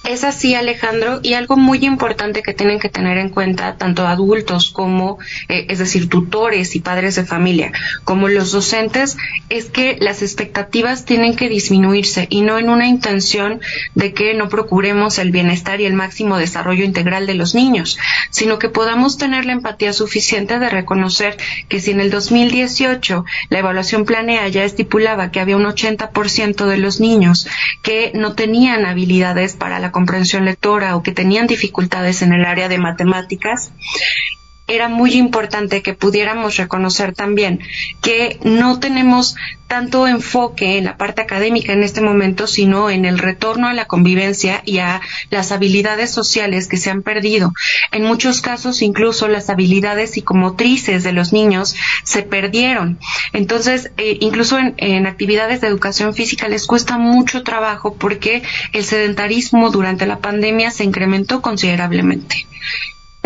Es 0.07 0.23
así, 0.23 0.55
Alejandro, 0.55 1.19
y 1.21 1.35
algo 1.35 1.57
muy 1.57 1.85
importante 1.85 2.41
que 2.41 2.55
tienen 2.55 2.79
que 2.79 2.89
tener 2.89 3.19
en 3.19 3.29
cuenta 3.29 3.77
tanto 3.77 4.07
adultos 4.07 4.71
como, 4.71 5.19
eh, 5.49 5.67
es 5.69 5.81
decir, 5.81 6.09
tutores 6.09 6.77
y 6.77 6.81
padres 6.81 7.17
de 7.17 7.25
familia, 7.25 7.73
como 8.05 8.29
los 8.29 8.53
docentes, 8.53 9.17
es 9.49 9.65
que 9.65 9.97
las 10.01 10.23
expectativas 10.23 11.05
tienen 11.07 11.35
que 11.35 11.49
disminuirse 11.49 12.29
y 12.31 12.43
no 12.43 12.57
en 12.59 12.71
una 12.71 12.87
intención 12.87 13.61
de 13.97 14.15
que 14.15 14.33
no 14.35 14.49
procuremos 14.49 15.19
el 15.19 15.33
bienestar 15.33 15.81
y 15.81 15.87
el 15.87 15.95
máximo 15.95 16.39
desarrollo 16.39 16.85
integral 16.85 17.27
de 17.27 17.35
los 17.35 17.57
niños, 17.57 17.99
sino 18.31 18.61
que 18.61 18.69
podamos 18.69 19.19
tener 19.19 19.45
la 19.45 19.55
empatía 19.55 19.93
suficiente 19.93 20.61
de 20.61 20.71
reconocer 20.71 21.37
que 21.69 21.81
si 21.81 21.91
en 21.91 21.99
el 22.01 22.13
2018 22.13 23.25
la 23.49 23.59
evaluación 23.59 24.05
planea 24.05 24.47
ya 24.47 24.63
estipulaba 24.63 25.33
que 25.33 25.41
había 25.41 25.57
un 25.57 25.65
80% 25.65 26.67
de 26.67 26.77
los 26.77 27.01
niños 27.01 27.49
que 27.83 28.13
no 28.15 28.35
tenían 28.35 28.87
habilidades 28.87 29.57
para 29.57 29.81
la 29.81 29.91
comprensión 29.97 30.45
lectora 30.45 30.95
o 30.95 31.03
que 31.03 31.11
tenían 31.11 31.47
dificultades 31.47 32.21
en 32.21 32.35
el 32.35 32.45
área 32.45 32.69
de 32.69 32.77
matemáticas, 32.77 33.73
era 34.67 34.89
muy 34.89 35.15
importante 35.15 35.83
que 35.83 35.95
pudiéramos 35.95 36.57
reconocer 36.57 37.15
también 37.15 37.61
que 38.03 38.39
no 38.43 38.81
tenemos 38.81 39.37
tanto 39.69 40.07
enfoque 40.07 40.79
en 40.79 40.85
la 40.85 40.97
parte 40.97 41.23
académica 41.23 41.73
en 41.73 41.83
este 41.83 42.01
momento, 42.01 42.47
sino 42.47 42.89
en 42.91 43.05
el 43.05 43.19
retorno 43.19 43.69
a 43.69 43.75
la 43.75 43.87
convivencia 43.87 44.63
y 44.65 44.79
a 44.79 45.01
las 45.31 45.51
habilidades 45.51 46.11
sociales 46.11 46.69
que 46.69 46.77
se 46.77 46.91
han 46.91 47.03
perdido. 47.03 47.53
En 47.91 48.05
muchos 48.05 48.41
casos, 48.41 48.83
incluso 48.83 49.29
las 49.29 49.51
habilidades 49.51 50.13
psicomotrices 50.13 51.03
de 51.03 51.13
los 51.13 51.33
niños 51.33 51.75
se 52.05 52.23
perdieron. 52.23 52.99
Entonces, 53.33 53.91
eh, 53.97 54.19
incluso 54.21 54.59
en, 54.59 54.75
en 54.77 55.07
actividades 55.07 55.61
de 55.61 55.69
educación 55.69 56.15
física 56.15 56.49
les 56.49 56.67
cuesta 56.67 56.97
mucho 56.97 57.43
trabajo 57.43 57.95
porque 57.95 58.43
el 58.73 58.85
sedentarismo 58.85 59.71
durante 59.71 60.07
la 60.07 60.19
pandemia 60.19 60.71
se 60.71 60.85
incrementó 60.85 61.43
considerablemente. 61.43 62.47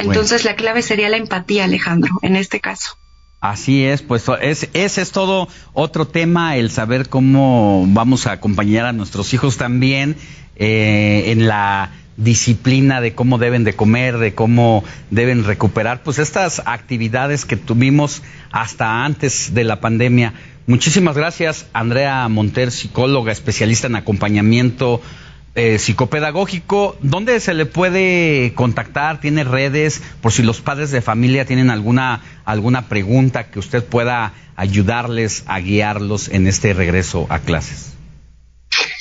Entonces 0.01 0.45
la 0.45 0.57
clave 0.57 0.83
sería 0.83 1.09
la 1.09 1.17
empatía, 1.17 1.65
Alejandro, 1.65 2.19
en 2.23 2.37
este 2.37 2.61
caso. 2.61 2.97
Así 3.41 3.85
es, 3.85 4.03
pues 4.03 4.27
es, 4.43 4.69
ese 4.75 5.01
es 5.01 5.13
todo 5.13 5.49
otro 5.73 6.07
tema, 6.07 6.57
el 6.57 6.71
saber 6.71 7.09
cómo 7.09 7.87
vamos 7.89 8.27
a 8.27 8.33
acompañar 8.33 8.85
a 8.85 8.93
nuestros 8.93 9.33
hijos 9.33 9.57
también 9.57 10.17
eh, 10.57 11.25
en 11.29 11.49
la 11.49 11.91
disciplina 12.19 13.01
de 13.01 13.15
cómo 13.15 13.39
deben 13.39 13.65
de 13.65 13.73
comer, 13.73 14.19
de 14.19 14.35
cómo 14.35 14.85
deben 15.11 15.45
recuperar, 15.45 16.03
pues 16.03 16.19
estas 16.19 16.61
actividades 16.67 17.47
que 17.47 17.57
tuvimos 17.57 18.23
hasta 18.53 19.07
antes 19.07 19.55
de 19.55 19.65
la 19.65 19.81
pandemia. 19.81 20.35
Muchísimas 20.67 21.17
gracias, 21.17 21.67
Andrea 21.73 22.29
Monter, 22.29 22.71
psicóloga, 22.71 23.33
especialista 23.33 23.87
en 23.87 23.97
acompañamiento 23.97 25.01
eh, 25.55 25.79
psicopedagógico, 25.79 26.97
¿dónde 27.03 27.41
se 27.41 27.55
le 27.55 27.67
puede 27.67 28.53
contactar? 28.55 29.21
¿Tiene 29.21 29.45
redes? 29.45 30.01
Por 30.21 30.33
si 30.33 30.43
los 30.43 30.61
padres 30.61 30.91
de 30.91 31.03
familia 31.03 31.45
tienen 31.45 31.71
alguna, 31.71 32.23
alguna 32.45 32.89
pregunta 32.89 33.51
que 33.51 33.59
usted 33.59 33.85
pueda 33.85 34.33
ayudarles 34.57 35.45
a 35.47 35.59
guiarlos 35.59 36.29
en 36.29 36.47
este 36.47 36.73
regreso 36.73 37.27
a 37.31 37.41
clases. 37.41 37.95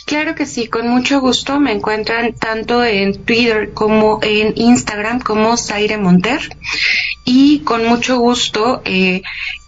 Claro 0.06 0.34
que 0.34 0.48
sí, 0.48 0.66
con 0.66 0.88
mucho 0.88 1.22
gusto. 1.22 1.60
Me 1.60 1.72
encuentran 1.72 2.34
tanto 2.34 2.84
en 2.84 3.24
Twitter 3.26 3.72
como 3.76 4.20
en 4.24 4.54
Instagram 4.56 5.20
como 5.20 5.56
Zaire 5.56 6.00
Monter. 6.00 6.42
Y 7.26 7.60
con 7.60 7.86
mucho 7.86 8.18
gusto 8.18 8.82
eh, 8.86 9.22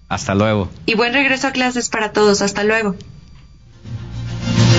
Hasta 0.09 0.35
luego. 0.35 0.70
Y 0.86 0.94
buen 0.94 1.12
regreso 1.12 1.48
a 1.48 1.52
clases 1.52 1.89
para 1.89 2.12
todos. 2.12 2.43
Hasta 2.43 2.64
luego. 2.64 2.97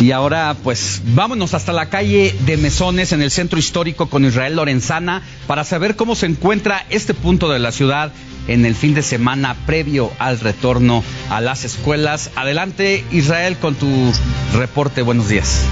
Y 0.02 0.12
ahora, 0.12 0.56
pues, 0.62 1.02
vámonos 1.06 1.54
hasta 1.54 1.72
la 1.72 1.90
calle 1.90 2.36
de 2.46 2.58
Mesones 2.58 3.12
en 3.14 3.22
el 3.22 3.32
centro 3.32 3.58
histórico 3.58 4.08
con 4.10 4.26
Israel 4.26 4.56
Lorenzana 4.56 5.22
para 5.48 5.64
saber 5.64 5.96
cómo 5.96 6.16
se 6.16 6.26
encuentra 6.26 6.86
este 6.90 7.14
punto 7.14 7.50
de 7.50 7.60
la 7.60 7.72
ciudad 7.72 8.12
en 8.48 8.66
el 8.66 8.76
fin 8.76 8.94
de 8.94 9.02
semana 9.02 9.56
previo 9.66 10.12
al 10.20 10.40
retorno 10.40 11.04
a 11.30 11.42
las 11.42 11.64
escuelas. 11.64 12.30
Adelante, 12.36 13.04
Israel, 13.12 13.58
con 13.58 13.76
tu 13.76 14.12
reporte. 14.54 15.02
Buenos 15.02 15.30
días. 15.30 15.66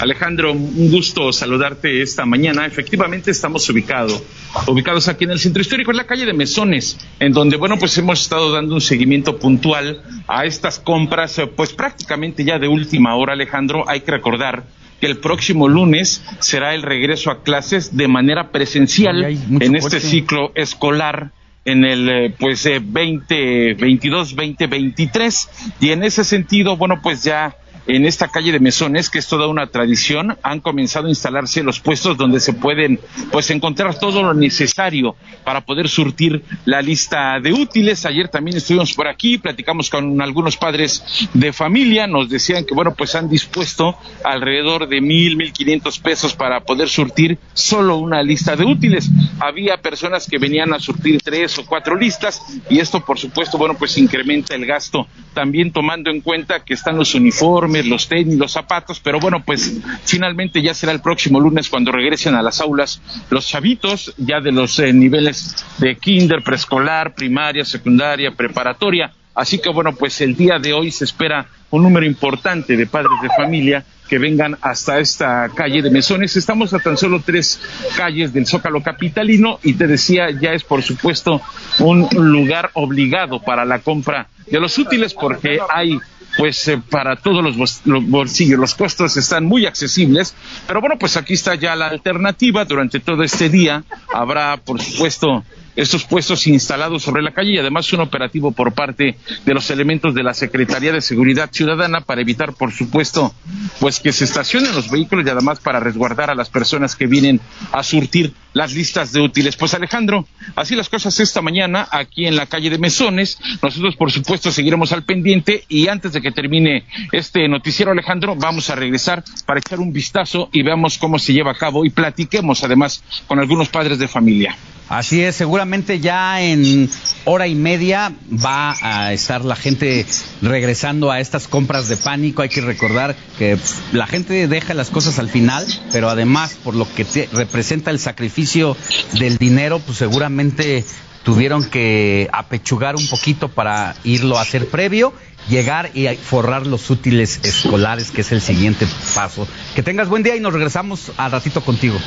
Alejandro, 0.00 0.52
un 0.52 0.90
gusto 0.90 1.32
saludarte 1.32 2.02
esta 2.02 2.24
mañana. 2.24 2.66
Efectivamente 2.66 3.30
estamos 3.30 3.68
ubicados, 3.68 4.22
ubicados 4.66 5.08
aquí 5.08 5.24
en 5.24 5.32
el 5.32 5.38
centro 5.38 5.60
histórico, 5.60 5.90
en 5.90 5.96
la 5.96 6.06
calle 6.06 6.24
de 6.24 6.32
Mesones, 6.32 6.98
en 7.18 7.32
donde, 7.32 7.56
bueno, 7.56 7.78
pues 7.78 7.98
hemos 7.98 8.20
estado 8.20 8.52
dando 8.52 8.74
un 8.74 8.80
seguimiento 8.80 9.38
puntual 9.38 10.02
a 10.28 10.44
estas 10.44 10.78
compras, 10.78 11.38
eh, 11.38 11.46
pues 11.46 11.72
prácticamente 11.72 12.44
ya 12.44 12.58
de 12.58 12.68
última 12.68 13.16
hora, 13.16 13.32
Alejandro. 13.32 13.88
Hay 13.88 14.00
que 14.02 14.12
recordar 14.12 14.64
que 15.00 15.06
el 15.06 15.18
próximo 15.18 15.68
lunes 15.68 16.22
será 16.40 16.74
el 16.74 16.82
regreso 16.82 17.30
a 17.30 17.42
clases 17.42 17.96
de 17.96 18.08
manera 18.08 18.50
presencial 18.50 19.24
en 19.24 19.76
este 19.76 20.00
ciclo 20.00 20.52
escolar 20.54 21.32
en 21.64 21.84
el 21.84 22.08
eh, 22.08 22.34
pues 22.38 22.64
2022 22.64 24.34
2023 24.34 25.50
y 25.80 25.90
en 25.90 26.02
ese 26.02 26.24
sentido 26.24 26.76
bueno 26.76 27.00
pues 27.02 27.22
ya 27.22 27.56
en 27.88 28.04
esta 28.04 28.28
calle 28.28 28.52
de 28.52 28.60
Mesones, 28.60 29.08
que 29.08 29.18
es 29.18 29.26
toda 29.26 29.48
una 29.48 29.66
tradición, 29.66 30.36
han 30.42 30.60
comenzado 30.60 31.06
a 31.06 31.10
instalarse 31.10 31.62
los 31.62 31.80
puestos 31.80 32.18
donde 32.18 32.38
se 32.38 32.52
pueden 32.52 33.00
pues 33.32 33.50
encontrar 33.50 33.98
todo 33.98 34.22
lo 34.22 34.34
necesario 34.34 35.16
para 35.42 35.62
poder 35.62 35.88
surtir 35.88 36.44
la 36.66 36.82
lista 36.82 37.40
de 37.40 37.54
útiles. 37.54 38.04
Ayer 38.04 38.28
también 38.28 38.58
estuvimos 38.58 38.92
por 38.92 39.08
aquí, 39.08 39.38
platicamos 39.38 39.88
con 39.88 40.20
algunos 40.20 40.58
padres 40.58 41.02
de 41.32 41.52
familia, 41.54 42.06
nos 42.06 42.28
decían 42.28 42.66
que 42.66 42.74
bueno, 42.74 42.94
pues 42.94 43.14
han 43.14 43.30
dispuesto 43.30 43.96
alrededor 44.22 44.86
de 44.86 45.00
mil, 45.00 45.38
mil 45.38 45.54
quinientos 45.54 45.98
pesos 45.98 46.34
para 46.34 46.60
poder 46.60 46.90
surtir 46.90 47.38
solo 47.54 47.96
una 47.96 48.22
lista 48.22 48.54
de 48.54 48.66
útiles. 48.66 49.10
Había 49.40 49.78
personas 49.78 50.26
que 50.28 50.36
venían 50.36 50.74
a 50.74 50.78
surtir 50.78 51.22
tres 51.22 51.58
o 51.58 51.64
cuatro 51.64 51.96
listas 51.96 52.42
y 52.68 52.80
esto 52.80 53.02
por 53.02 53.18
supuesto, 53.18 53.56
bueno, 53.56 53.76
pues 53.78 53.96
incrementa 53.96 54.54
el 54.54 54.66
gasto, 54.66 55.06
también 55.32 55.72
tomando 55.72 56.10
en 56.10 56.20
cuenta 56.20 56.62
que 56.62 56.74
están 56.74 56.98
los 56.98 57.14
uniformes, 57.14 57.77
los 57.86 58.08
tenis, 58.08 58.36
los 58.36 58.52
zapatos, 58.52 59.00
pero 59.00 59.20
bueno, 59.20 59.42
pues 59.44 59.80
finalmente 60.04 60.62
ya 60.62 60.74
será 60.74 60.92
el 60.92 61.00
próximo 61.00 61.40
lunes 61.40 61.68
cuando 61.68 61.92
regresen 61.92 62.34
a 62.34 62.42
las 62.42 62.60
aulas 62.60 63.00
los 63.30 63.46
chavitos, 63.46 64.14
ya 64.16 64.40
de 64.40 64.52
los 64.52 64.78
eh, 64.78 64.92
niveles 64.92 65.56
de 65.78 65.96
kinder, 65.96 66.42
preescolar, 66.42 67.14
primaria, 67.14 67.64
secundaria, 67.64 68.30
preparatoria 68.32 69.12
Así 69.38 69.60
que 69.60 69.70
bueno, 69.70 69.94
pues 69.94 70.20
el 70.20 70.34
día 70.34 70.58
de 70.60 70.72
hoy 70.72 70.90
se 70.90 71.04
espera 71.04 71.46
un 71.70 71.84
número 71.84 72.04
importante 72.04 72.76
de 72.76 72.86
padres 72.88 73.12
de 73.22 73.28
familia 73.28 73.84
que 74.08 74.18
vengan 74.18 74.58
hasta 74.62 74.98
esta 74.98 75.48
calle 75.54 75.80
de 75.80 75.92
Mesones. 75.92 76.36
Estamos 76.36 76.74
a 76.74 76.80
tan 76.80 76.96
solo 76.96 77.22
tres 77.24 77.60
calles 77.96 78.32
del 78.32 78.48
Zócalo 78.48 78.82
Capitalino 78.82 79.60
y 79.62 79.74
te 79.74 79.86
decía, 79.86 80.32
ya 80.32 80.54
es 80.54 80.64
por 80.64 80.82
supuesto 80.82 81.40
un 81.78 82.08
lugar 82.10 82.70
obligado 82.72 83.40
para 83.40 83.64
la 83.64 83.78
compra 83.78 84.26
de 84.50 84.58
los 84.58 84.76
útiles 84.76 85.14
porque 85.14 85.60
hay 85.72 86.00
pues 86.36 86.68
eh, 86.68 86.80
para 86.90 87.16
todos 87.16 87.42
los, 87.42 87.82
bolsillos 88.08 88.58
los 88.58 88.74
costos 88.74 89.16
están 89.16 89.44
muy 89.44 89.66
accesibles, 89.66 90.34
pero 90.66 90.80
bueno, 90.80 90.96
pues 90.98 91.16
aquí 91.16 91.34
está 91.34 91.54
ya 91.54 91.74
la 91.74 91.88
alternativa 91.88 92.64
durante 92.64 93.00
todo 93.00 93.22
este 93.22 93.48
día. 93.48 93.84
Habrá, 94.12 94.56
por 94.58 94.80
supuesto, 94.80 95.44
estos 95.78 96.04
puestos 96.04 96.48
instalados 96.48 97.04
sobre 97.04 97.22
la 97.22 97.30
calle 97.30 97.52
y 97.52 97.58
además 97.58 97.92
un 97.92 98.00
operativo 98.00 98.50
por 98.50 98.72
parte 98.72 99.16
de 99.46 99.54
los 99.54 99.70
elementos 99.70 100.12
de 100.12 100.24
la 100.24 100.34
Secretaría 100.34 100.92
de 100.92 101.00
Seguridad 101.00 101.50
Ciudadana 101.52 102.00
para 102.00 102.20
evitar, 102.20 102.52
por 102.52 102.72
supuesto, 102.72 103.32
pues 103.78 104.00
que 104.00 104.12
se 104.12 104.24
estacionen 104.24 104.74
los 104.74 104.90
vehículos 104.90 105.24
y 105.24 105.30
además 105.30 105.60
para 105.60 105.78
resguardar 105.78 106.30
a 106.30 106.34
las 106.34 106.50
personas 106.50 106.96
que 106.96 107.06
vienen 107.06 107.40
a 107.70 107.84
surtir 107.84 108.34
las 108.54 108.74
listas 108.74 109.12
de 109.12 109.20
útiles. 109.20 109.56
Pues 109.56 109.72
Alejandro, 109.72 110.26
así 110.56 110.74
las 110.74 110.88
cosas 110.88 111.20
esta 111.20 111.42
mañana 111.42 111.86
aquí 111.92 112.26
en 112.26 112.34
la 112.34 112.46
calle 112.46 112.70
de 112.70 112.78
Mesones. 112.78 113.38
Nosotros, 113.62 113.94
por 113.94 114.10
supuesto, 114.10 114.50
seguiremos 114.50 114.90
al 114.90 115.04
pendiente 115.04 115.64
y 115.68 115.86
antes 115.86 116.12
de 116.12 116.20
que 116.20 116.32
termine 116.32 116.86
este 117.12 117.48
noticiero, 117.48 117.92
Alejandro, 117.92 118.34
vamos 118.34 118.68
a 118.68 118.74
regresar 118.74 119.22
para 119.46 119.60
echar 119.60 119.78
un 119.78 119.92
vistazo 119.92 120.48
y 120.52 120.64
veamos 120.64 120.98
cómo 120.98 121.20
se 121.20 121.32
lleva 121.32 121.52
a 121.52 121.54
cabo 121.54 121.84
y 121.84 121.90
platiquemos 121.90 122.64
además 122.64 123.04
con 123.28 123.38
algunos 123.38 123.68
padres 123.68 124.00
de 124.00 124.08
familia. 124.08 124.56
Así 124.88 125.20
es, 125.22 125.36
seguramente 125.36 126.00
ya 126.00 126.40
en 126.40 126.88
hora 127.24 127.46
y 127.46 127.54
media 127.54 128.10
va 128.32 128.74
a 128.80 129.12
estar 129.12 129.44
la 129.44 129.54
gente 129.54 130.06
regresando 130.40 131.10
a 131.10 131.20
estas 131.20 131.46
compras 131.46 131.88
de 131.88 131.98
pánico. 131.98 132.40
Hay 132.40 132.48
que 132.48 132.62
recordar 132.62 133.14
que 133.36 133.58
la 133.92 134.06
gente 134.06 134.48
deja 134.48 134.72
las 134.72 134.88
cosas 134.88 135.18
al 135.18 135.28
final, 135.28 135.66
pero 135.92 136.08
además 136.08 136.56
por 136.64 136.74
lo 136.74 136.86
que 136.94 137.28
representa 137.32 137.90
el 137.90 137.98
sacrificio 137.98 138.78
del 139.18 139.36
dinero, 139.36 139.78
pues 139.78 139.98
seguramente 139.98 140.84
tuvieron 141.22 141.64
que 141.64 142.30
apechugar 142.32 142.96
un 142.96 143.06
poquito 143.08 143.48
para 143.48 143.94
irlo 144.04 144.38
a 144.38 144.42
hacer 144.42 144.68
previo 144.68 145.12
llegar 145.48 145.90
y 145.94 146.06
forrar 146.16 146.66
los 146.66 146.90
útiles 146.90 147.40
escolares, 147.42 148.10
que 148.10 148.20
es 148.22 148.32
el 148.32 148.40
siguiente 148.40 148.86
paso. 149.14 149.46
Que 149.74 149.82
tengas 149.82 150.08
buen 150.08 150.22
día 150.22 150.36
y 150.36 150.40
nos 150.40 150.52
regresamos 150.52 151.12
al 151.16 151.32
ratito 151.32 151.60
contigo. 151.60 151.98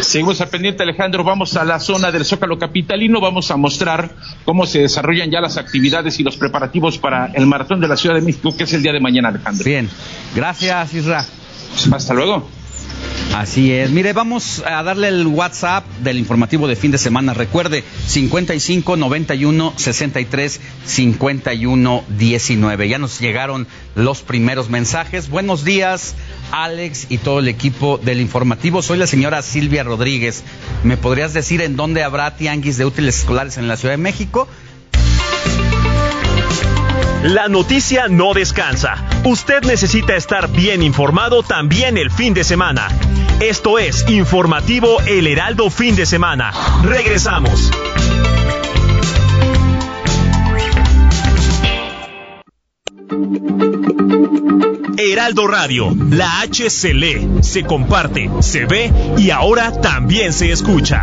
Seguimos 0.00 0.40
al 0.40 0.48
pendiente, 0.48 0.82
Alejandro. 0.82 1.24
Vamos 1.24 1.56
a 1.56 1.64
la 1.64 1.80
zona 1.80 2.10
del 2.10 2.24
Zócalo 2.24 2.58
Capitalino. 2.58 3.20
Vamos 3.20 3.50
a 3.50 3.56
mostrar 3.56 4.14
cómo 4.44 4.66
se 4.66 4.80
desarrollan 4.80 5.30
ya 5.30 5.40
las 5.40 5.56
actividades 5.56 6.18
y 6.20 6.22
los 6.22 6.36
preparativos 6.36 6.98
para 6.98 7.26
el 7.26 7.46
maratón 7.46 7.80
de 7.80 7.88
la 7.88 7.96
Ciudad 7.96 8.14
de 8.14 8.22
México, 8.22 8.56
que 8.56 8.64
es 8.64 8.72
el 8.72 8.82
día 8.82 8.92
de 8.92 9.00
mañana, 9.00 9.28
Alejandro. 9.28 9.64
Bien. 9.64 9.88
Gracias, 10.34 10.94
Isra. 10.94 11.24
Hasta 11.92 12.14
luego. 12.14 12.59
Así 13.34 13.72
es. 13.72 13.90
Mire, 13.90 14.12
vamos 14.12 14.62
a 14.66 14.82
darle 14.82 15.08
el 15.08 15.26
WhatsApp 15.26 15.84
del 16.02 16.18
informativo 16.18 16.66
de 16.66 16.74
fin 16.74 16.90
de 16.90 16.98
semana. 16.98 17.32
Recuerde, 17.32 17.84
55 18.06 18.96
91 18.96 19.72
63 19.76 20.60
51 20.84 22.04
19. 22.08 22.88
Ya 22.88 22.98
nos 22.98 23.20
llegaron 23.20 23.68
los 23.94 24.22
primeros 24.22 24.68
mensajes. 24.68 25.30
Buenos 25.30 25.64
días, 25.64 26.16
Alex 26.50 27.06
y 27.08 27.18
todo 27.18 27.38
el 27.38 27.48
equipo 27.48 27.98
del 27.98 28.20
informativo. 28.20 28.82
Soy 28.82 28.98
la 28.98 29.06
señora 29.06 29.42
Silvia 29.42 29.84
Rodríguez. 29.84 30.42
¿Me 30.82 30.96
podrías 30.96 31.32
decir 31.32 31.62
en 31.62 31.76
dónde 31.76 32.02
habrá 32.02 32.36
tianguis 32.36 32.78
de 32.78 32.84
útiles 32.84 33.20
escolares 33.20 33.58
en 33.58 33.68
la 33.68 33.76
Ciudad 33.76 33.94
de 33.94 33.98
México? 33.98 34.48
La 37.22 37.48
noticia 37.48 38.08
no 38.08 38.32
descansa. 38.32 38.96
Usted 39.24 39.62
necesita 39.64 40.16
estar 40.16 40.50
bien 40.50 40.82
informado 40.82 41.42
también 41.42 41.98
el 41.98 42.10
fin 42.10 42.32
de 42.32 42.44
semana. 42.44 42.88
Esto 43.40 43.78
es 43.78 44.06
Informativo 44.06 45.00
El 45.06 45.26
Heraldo 45.26 45.70
Fin 45.70 45.96
de 45.96 46.04
Semana. 46.04 46.52
Regresamos. 46.84 47.70
Heraldo 54.98 55.46
Radio, 55.46 55.96
la 56.10 56.42
H 56.42 56.68
se 56.68 56.92
lee, 56.92 57.26
se 57.40 57.64
comparte, 57.64 58.30
se 58.40 58.66
ve 58.66 58.92
y 59.16 59.30
ahora 59.30 59.72
también 59.80 60.34
se 60.34 60.52
escucha. 60.52 61.02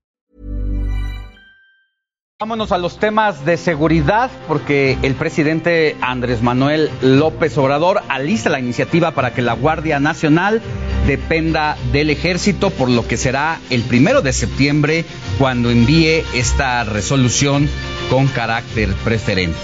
Vámonos 2.41 2.71
a 2.71 2.79
los 2.79 2.97
temas 2.97 3.45
de 3.45 3.55
seguridad 3.55 4.31
porque 4.47 4.97
el 5.03 5.13
presidente 5.13 5.95
Andrés 6.01 6.41
Manuel 6.41 6.89
López 7.03 7.55
Obrador 7.59 8.01
alista 8.09 8.49
la 8.49 8.59
iniciativa 8.59 9.11
para 9.11 9.31
que 9.31 9.43
la 9.43 9.53
Guardia 9.53 9.99
Nacional 9.99 10.59
dependa 11.05 11.77
del 11.91 12.09
ejército, 12.09 12.71
por 12.71 12.89
lo 12.89 13.07
que 13.07 13.15
será 13.15 13.59
el 13.69 13.83
primero 13.83 14.23
de 14.23 14.33
septiembre 14.33 15.05
cuando 15.37 15.69
envíe 15.69 16.23
esta 16.33 16.83
resolución 16.83 17.69
con 18.09 18.25
carácter 18.25 18.89
preferente. 19.03 19.59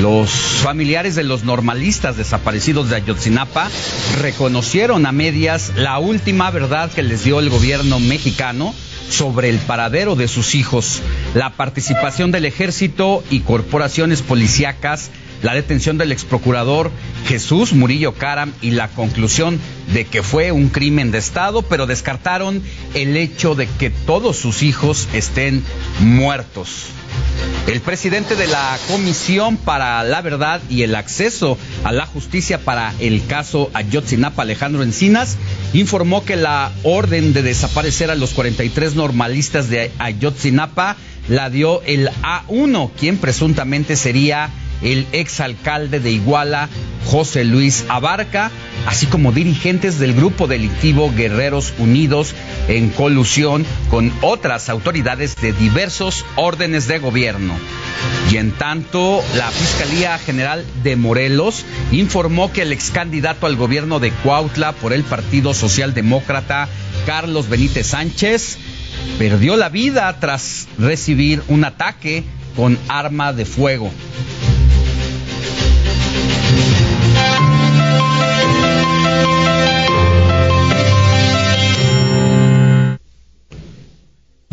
Los 0.00 0.30
familiares 0.30 1.16
de 1.16 1.24
los 1.24 1.42
normalistas 1.42 2.16
desaparecidos 2.16 2.88
de 2.88 2.96
Ayotzinapa 2.96 3.68
reconocieron 4.20 5.06
a 5.06 5.12
medias 5.12 5.72
la 5.74 5.98
última 5.98 6.52
verdad 6.52 6.92
que 6.92 7.02
les 7.02 7.24
dio 7.24 7.40
el 7.40 7.50
gobierno 7.50 7.98
mexicano 7.98 8.74
sobre 9.10 9.48
el 9.48 9.58
paradero 9.58 10.14
de 10.14 10.28
sus 10.28 10.54
hijos, 10.54 11.00
la 11.34 11.50
participación 11.50 12.30
del 12.30 12.44
ejército 12.44 13.24
y 13.28 13.40
corporaciones 13.40 14.22
policíacas, 14.22 15.10
la 15.42 15.54
detención 15.54 15.98
del 15.98 16.12
exprocurador 16.12 16.92
Jesús 17.26 17.72
Murillo 17.72 18.14
Caram 18.14 18.52
y 18.60 18.70
la 18.70 18.88
conclusión 18.90 19.58
de 19.92 20.04
que 20.04 20.22
fue 20.22 20.52
un 20.52 20.68
crimen 20.68 21.10
de 21.10 21.18
Estado, 21.18 21.62
pero 21.62 21.86
descartaron 21.86 22.62
el 22.94 23.16
hecho 23.16 23.56
de 23.56 23.66
que 23.66 23.90
todos 23.90 24.36
sus 24.36 24.62
hijos 24.62 25.08
estén 25.12 25.64
muertos. 25.98 26.86
El 27.66 27.80
presidente 27.82 28.34
de 28.34 28.46
la 28.46 28.78
Comisión 28.88 29.58
para 29.58 30.02
la 30.02 30.22
Verdad 30.22 30.62
y 30.70 30.84
el 30.84 30.94
Acceso 30.94 31.58
a 31.84 31.92
la 31.92 32.06
Justicia 32.06 32.64
para 32.64 32.94
el 32.98 33.26
caso 33.26 33.70
Ayotzinapa, 33.74 34.42
Alejandro 34.42 34.82
Encinas, 34.82 35.36
informó 35.74 36.24
que 36.24 36.36
la 36.36 36.72
orden 36.82 37.34
de 37.34 37.42
desaparecer 37.42 38.10
a 38.10 38.14
los 38.14 38.30
43 38.30 38.94
normalistas 38.94 39.68
de 39.68 39.90
Ayotzinapa 39.98 40.96
la 41.28 41.50
dio 41.50 41.82
el 41.82 42.08
A1, 42.22 42.90
quien 42.98 43.18
presuntamente 43.18 43.96
sería 43.96 44.50
el 44.82 45.06
exalcalde 45.12 46.00
de 46.00 46.10
Iguala, 46.10 46.68
José 47.06 47.44
Luis 47.44 47.84
Abarca, 47.88 48.50
así 48.86 49.06
como 49.06 49.32
dirigentes 49.32 49.98
del 49.98 50.14
grupo 50.14 50.46
delictivo 50.46 51.12
Guerreros 51.14 51.72
Unidos 51.78 52.34
en 52.68 52.90
colusión 52.90 53.64
con 53.90 54.12
otras 54.20 54.68
autoridades 54.68 55.36
de 55.36 55.52
diversos 55.52 56.24
órdenes 56.36 56.86
de 56.86 56.98
gobierno. 56.98 57.54
Y 58.30 58.36
en 58.36 58.52
tanto, 58.52 59.22
la 59.36 59.50
Fiscalía 59.50 60.18
General 60.18 60.64
de 60.82 60.96
Morelos 60.96 61.64
informó 61.92 62.52
que 62.52 62.62
el 62.62 62.72
ex 62.72 62.90
candidato 62.90 63.46
al 63.46 63.56
gobierno 63.56 64.00
de 64.00 64.10
Cuautla 64.10 64.72
por 64.72 64.92
el 64.92 65.02
Partido 65.02 65.54
Socialdemócrata, 65.54 66.68
Carlos 67.06 67.48
Benítez 67.48 67.88
Sánchez, 67.88 68.58
perdió 69.18 69.56
la 69.56 69.70
vida 69.70 70.14
tras 70.20 70.68
recibir 70.78 71.42
un 71.48 71.64
ataque 71.64 72.24
con 72.54 72.78
arma 72.88 73.32
de 73.32 73.46
fuego. 73.46 73.90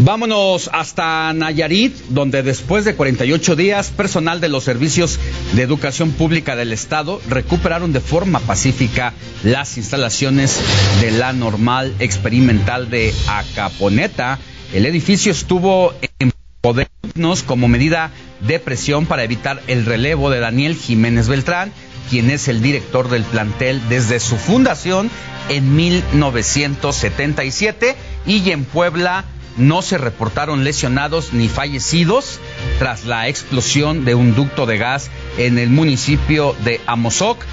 Vámonos 0.06 0.69
hasta 0.72 1.34
Nayarit, 1.34 1.95
donde 2.10 2.43
después 2.43 2.85
de 2.85 2.93
48 2.93 3.56
días, 3.56 3.89
personal 3.89 4.39
de 4.39 4.49
los 4.49 4.64
servicios 4.64 5.19
de 5.53 5.64
Educación 5.64 6.11
Pública 6.11 6.56
del 6.56 6.73
Estado 6.73 7.19
recuperaron 7.27 7.91
de 7.91 8.02
forma 8.02 8.39
pacífica 8.39 9.14
las 9.43 9.77
instalaciones 9.77 10.61
de 11.02 11.10
la 11.10 11.34
normal 11.34 11.95
experimental 11.97 12.91
de 12.91 13.15
Acaponeta. 13.27 14.38
El 14.76 14.85
edificio 14.85 15.31
estuvo 15.31 15.91
en 16.19 16.31
podernos 16.61 17.41
como 17.41 17.68
medida 17.68 18.11
de 18.47 18.59
presión 18.59 19.05
para 19.05 19.23
evitar 19.23 19.61
el 19.67 19.85
relevo 19.85 20.30
de 20.30 20.39
Daniel 20.39 20.76
Jiménez 20.76 21.27
Beltrán, 21.27 21.72
quien 22.09 22.30
es 22.30 22.47
el 22.47 22.61
director 22.61 23.09
del 23.09 23.23
plantel 23.23 23.81
desde 23.89 24.19
su 24.19 24.38
fundación 24.38 25.09
en 25.49 25.76
1977 25.76 27.95
y 28.26 28.51
en 28.51 28.65
Puebla 28.65 29.26
no 29.57 29.81
se 29.81 29.97
reportaron 29.97 30.63
lesionados 30.63 31.34
ni 31.34 31.47
fallecidos 31.47 32.39
tras 32.80 33.05
la 33.05 33.27
explosión 33.27 34.05
de 34.05 34.15
un 34.15 34.35
ducto 34.35 34.65
de 34.65 34.77
gas 34.77 35.09
en 35.38 35.57
el 35.57 35.69
municipio 35.69 36.55
de 36.63 36.81
Amozoc, 36.85 37.43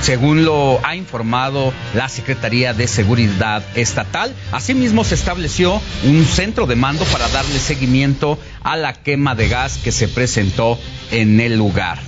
según 0.00 0.44
lo 0.44 0.84
ha 0.84 0.96
informado 0.96 1.72
la 1.94 2.08
Secretaría 2.08 2.72
de 2.72 2.88
Seguridad 2.88 3.62
Estatal. 3.74 4.34
Asimismo, 4.52 5.04
se 5.04 5.14
estableció 5.14 5.80
un 6.04 6.24
centro 6.24 6.66
de 6.66 6.76
mando 6.76 7.04
para 7.06 7.28
darle 7.28 7.58
seguimiento 7.58 8.38
a 8.62 8.76
la 8.76 8.94
quema 8.94 9.34
de 9.34 9.48
gas 9.48 9.78
que 9.78 9.92
se 9.92 10.08
presentó 10.08 10.78
en 11.10 11.40
el 11.40 11.56
lugar. 11.56 11.98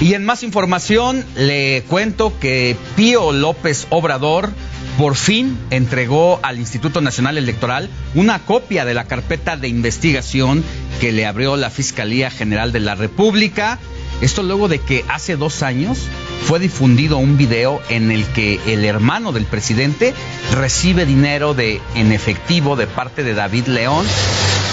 Y 0.00 0.14
en 0.14 0.24
más 0.24 0.42
información, 0.42 1.24
le 1.36 1.84
cuento 1.88 2.38
que 2.40 2.76
Pío 2.96 3.32
López 3.32 3.86
Obrador 3.90 4.50
por 4.98 5.16
fin 5.16 5.58
entregó 5.70 6.40
al 6.42 6.58
Instituto 6.58 7.00
Nacional 7.00 7.38
Electoral 7.38 7.88
una 8.14 8.40
copia 8.40 8.84
de 8.84 8.94
la 8.94 9.04
carpeta 9.04 9.56
de 9.56 9.68
investigación 9.68 10.62
que 11.00 11.12
le 11.12 11.26
abrió 11.26 11.56
la 11.56 11.70
Fiscalía 11.70 12.30
General 12.30 12.72
de 12.72 12.80
la 12.80 12.94
República. 12.94 13.78
Esto 14.20 14.42
luego 14.42 14.68
de 14.68 14.78
que 14.80 15.04
hace 15.08 15.36
dos 15.36 15.62
años 15.62 15.98
fue 16.42 16.60
difundido 16.60 17.18
un 17.18 17.36
video 17.36 17.80
en 17.88 18.10
el 18.10 18.24
que 18.26 18.60
el 18.66 18.84
hermano 18.84 19.32
del 19.32 19.44
presidente 19.44 20.14
recibe 20.52 21.06
dinero 21.06 21.56
en 21.58 22.12
efectivo 22.12 22.76
de 22.76 22.86
parte 22.86 23.22
de 23.22 23.34
David 23.34 23.66
León, 23.66 24.06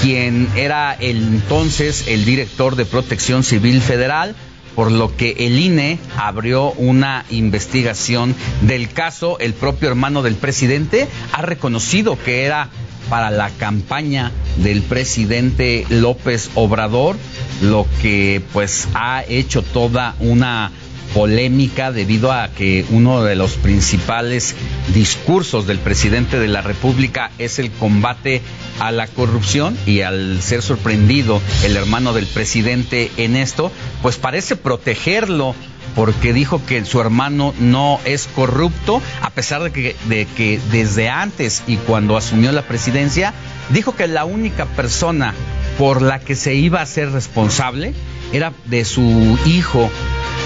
quien 0.01 0.49
era 0.55 0.95
entonces 0.99 2.05
el 2.07 2.25
director 2.25 2.75
de 2.75 2.85
Protección 2.85 3.43
Civil 3.43 3.81
Federal 3.81 4.35
por 4.75 4.91
lo 4.91 5.15
que 5.15 5.35
el 5.39 5.59
INE 5.59 5.99
abrió 6.17 6.71
una 6.71 7.25
investigación 7.29 8.35
del 8.61 8.89
caso. 8.89 9.37
El 9.39 9.53
propio 9.53 9.89
hermano 9.89 10.21
del 10.21 10.35
presidente 10.35 11.07
ha 11.33 11.41
reconocido 11.41 12.17
que 12.17 12.45
era 12.45 12.69
para 13.09 13.29
la 13.29 13.49
campaña 13.49 14.31
del 14.57 14.81
presidente 14.83 15.85
López 15.89 16.49
Obrador, 16.55 17.17
lo 17.61 17.85
que 18.01 18.41
pues 18.53 18.87
ha 18.93 19.23
hecho 19.27 19.63
toda 19.63 20.15
una 20.19 20.71
polémica 21.13 21.91
debido 21.91 22.31
a 22.31 22.49
que 22.49 22.85
uno 22.89 23.23
de 23.23 23.35
los 23.35 23.53
principales 23.53 24.55
discursos 24.93 25.67
del 25.67 25.79
presidente 25.79 26.39
de 26.39 26.47
la 26.47 26.61
República 26.61 27.31
es 27.37 27.59
el 27.59 27.71
combate 27.71 28.41
a 28.79 28.91
la 28.91 29.07
corrupción 29.07 29.77
y 29.85 30.01
al 30.01 30.41
ser 30.41 30.61
sorprendido 30.61 31.41
el 31.63 31.75
hermano 31.75 32.13
del 32.13 32.27
presidente 32.27 33.11
en 33.17 33.35
esto, 33.35 33.71
pues 34.01 34.17
parece 34.17 34.55
protegerlo 34.55 35.55
porque 35.95 36.33
dijo 36.33 36.61
que 36.65 36.85
su 36.85 37.01
hermano 37.01 37.53
no 37.59 37.99
es 38.05 38.27
corrupto, 38.27 39.01
a 39.21 39.29
pesar 39.29 39.61
de 39.63 39.71
que, 39.71 39.95
de 40.07 40.25
que 40.25 40.59
desde 40.71 41.09
antes 41.09 41.63
y 41.67 41.75
cuando 41.77 42.17
asumió 42.17 42.51
la 42.51 42.61
presidencia, 42.61 43.33
dijo 43.69 43.95
que 43.95 44.07
la 44.07 44.25
única 44.25 44.65
persona 44.65 45.33
por 45.77 46.01
la 46.01 46.19
que 46.19 46.35
se 46.35 46.53
iba 46.55 46.81
a 46.81 46.85
ser 46.85 47.11
responsable 47.11 47.93
era 48.31 48.53
de 48.65 48.85
su 48.85 49.37
hijo 49.45 49.89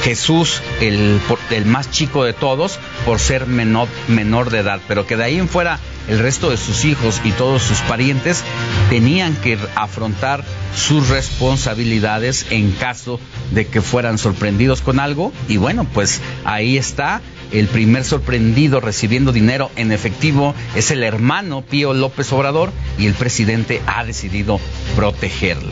Jesús, 0.05 0.61
el, 0.81 1.19
más 1.65 1.89
chico 1.89 2.23
de 2.23 2.33
todos, 2.33 2.77
por 3.07 3.17
ser 3.17 3.47
menor, 3.47 3.87
menor 4.07 4.51
de 4.51 4.59
edad, 4.59 4.79
pero 4.87 5.07
que 5.07 5.17
de 5.17 5.23
ahí 5.23 5.39
en 5.39 5.49
fuera 5.49 5.79
el 6.07 6.19
resto 6.19 6.51
de 6.51 6.57
sus 6.57 6.85
hijos 6.85 7.19
y 7.23 7.31
todos 7.31 7.63
sus 7.63 7.79
parientes 7.79 8.43
tenían 8.91 9.35
que 9.35 9.57
afrontar 9.73 10.43
sus 10.75 11.09
responsabilidades 11.09 12.45
en 12.51 12.71
caso 12.73 13.19
de 13.49 13.65
que 13.65 13.81
fueran 13.81 14.19
sorprendidos 14.19 14.83
con 14.83 14.99
algo. 14.99 15.33
Y 15.47 15.57
bueno, 15.57 15.87
pues 15.91 16.21
ahí 16.43 16.77
está. 16.77 17.23
El 17.51 17.67
primer 17.67 18.03
sorprendido 18.03 18.81
recibiendo 18.81 19.31
dinero 19.31 19.71
en 19.75 19.91
efectivo 19.91 20.53
es 20.75 20.91
el 20.91 21.01
hermano 21.01 21.63
Pío 21.63 21.95
López 21.95 22.31
Obrador 22.31 22.71
y 22.99 23.07
el 23.07 23.15
presidente 23.15 23.81
ha 23.87 24.03
decidido 24.03 24.59
protegerlo. 24.95 25.71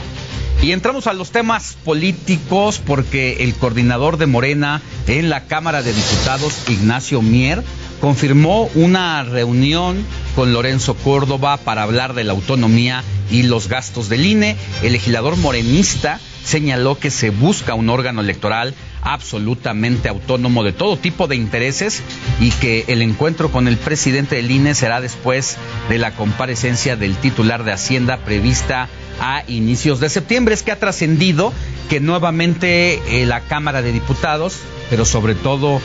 Y 0.61 0.71
entramos 0.71 1.07
a 1.07 1.13
los 1.13 1.31
temas 1.31 1.75
políticos 1.83 2.81
porque 2.85 3.43
el 3.43 3.53
coordinador 3.55 4.17
de 4.17 4.27
Morena 4.27 4.81
en 5.07 5.29
la 5.29 5.45
Cámara 5.45 5.81
de 5.83 5.93
Diputados, 5.93 6.69
Ignacio 6.69 7.21
Mier, 7.21 7.63
confirmó 7.99 8.69
una 8.75 9.23
reunión 9.23 10.05
con 10.35 10.53
Lorenzo 10.53 10.95
Córdoba 10.95 11.57
para 11.57 11.83
hablar 11.83 12.13
de 12.13 12.23
la 12.23 12.33
autonomía 12.33 13.03
y 13.31 13.43
los 13.43 13.67
gastos 13.67 14.09
del 14.09 14.25
INE. 14.25 14.55
El 14.81 14.93
legislador 14.93 15.37
morenista 15.37 16.19
señaló 16.43 16.99
que 16.99 17.09
se 17.09 17.29
busca 17.29 17.73
un 17.73 17.89
órgano 17.89 18.21
electoral 18.21 18.73
absolutamente 19.01 20.09
autónomo 20.09 20.63
de 20.63 20.71
todo 20.71 20.97
tipo 20.97 21.27
de 21.27 21.35
intereses 21.35 22.01
y 22.39 22.51
que 22.51 22.85
el 22.87 23.01
encuentro 23.01 23.51
con 23.51 23.67
el 23.67 23.77
presidente 23.77 24.35
del 24.35 24.51
INE 24.51 24.75
será 24.75 25.01
después 25.01 25.57
de 25.89 25.97
la 25.97 26.11
comparecencia 26.11 26.95
del 26.95 27.15
titular 27.17 27.63
de 27.63 27.73
Hacienda 27.73 28.17
prevista 28.17 28.87
a 29.19 29.43
inicios 29.47 29.99
de 29.99 30.09
septiembre. 30.09 30.53
Es 30.53 30.63
que 30.63 30.71
ha 30.71 30.79
trascendido 30.79 31.53
que 31.89 31.99
nuevamente 31.99 33.01
eh, 33.21 33.25
la 33.25 33.41
Cámara 33.41 33.81
de 33.81 33.91
Diputados, 33.91 34.57
pero 34.89 35.05
sobre 35.05 35.35
todo 35.35 35.81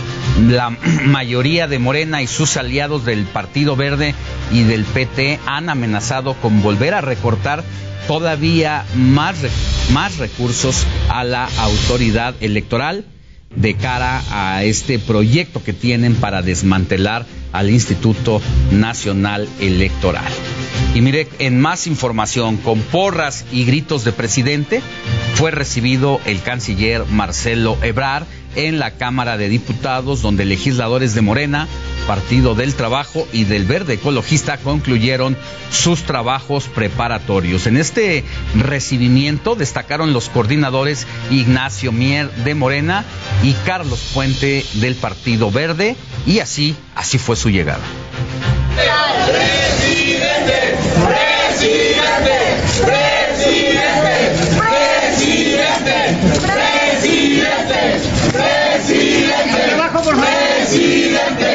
la 0.48 0.70
mayoría 1.04 1.66
de 1.66 1.78
Morena 1.78 2.22
y 2.22 2.26
sus 2.26 2.56
aliados 2.56 3.04
del 3.04 3.24
Partido 3.24 3.76
Verde 3.76 4.14
y 4.52 4.62
del 4.62 4.84
PT 4.84 5.40
han 5.46 5.68
amenazado 5.68 6.34
con 6.34 6.62
volver 6.62 6.94
a 6.94 7.00
recortar 7.00 7.64
todavía 8.08 8.84
más, 8.96 9.36
más 9.92 10.16
recursos 10.16 10.84
a 11.08 11.22
la 11.22 11.44
autoridad 11.58 12.34
electoral 12.40 13.04
de 13.54 13.74
cara 13.74 14.22
a 14.30 14.64
este 14.64 14.98
proyecto 14.98 15.62
que 15.62 15.72
tienen 15.72 16.16
para 16.16 16.42
desmantelar 16.42 17.26
al 17.52 17.70
Instituto 17.70 18.42
Nacional 18.72 19.48
Electoral. 19.60 20.24
Y 20.94 21.00
mire, 21.00 21.28
en 21.38 21.60
más 21.60 21.86
información, 21.86 22.56
con 22.56 22.80
porras 22.80 23.44
y 23.52 23.64
gritos 23.64 24.04
de 24.04 24.12
presidente, 24.12 24.82
fue 25.34 25.50
recibido 25.50 26.20
el 26.24 26.42
canciller 26.42 27.04
Marcelo 27.06 27.78
Ebrard 27.82 28.24
en 28.56 28.78
la 28.78 28.92
Cámara 28.92 29.36
de 29.36 29.48
Diputados, 29.48 30.22
donde 30.22 30.44
legisladores 30.44 31.14
de 31.14 31.20
Morena, 31.20 31.68
Partido 32.08 32.54
del 32.54 32.74
Trabajo 32.74 33.28
y 33.34 33.44
del 33.44 33.66
Verde 33.66 33.92
Ecologista 33.94 34.56
concluyeron 34.56 35.36
sus 35.70 36.04
trabajos 36.04 36.64
preparatorios. 36.64 37.66
En 37.66 37.76
este 37.76 38.24
recibimiento 38.54 39.54
destacaron 39.54 40.14
los 40.14 40.30
coordinadores 40.30 41.06
Ignacio 41.30 41.92
Mier 41.92 42.30
de 42.30 42.54
Morena 42.54 43.04
y 43.42 43.52
Carlos 43.66 44.00
Puente 44.14 44.64
del 44.74 44.94
Partido 44.94 45.50
Verde 45.50 45.96
y 46.24 46.38
así, 46.38 46.74
así 46.94 47.18
fue 47.18 47.36
su 47.36 47.50
llegada. 47.50 47.84
Presidente, 49.26 50.78
presidente, 51.04 52.38
presidente, 52.86 54.32
presidente, 54.56 56.16
presidente, 56.46 57.78
presidente, 58.32 59.28
presidente. 60.10 61.47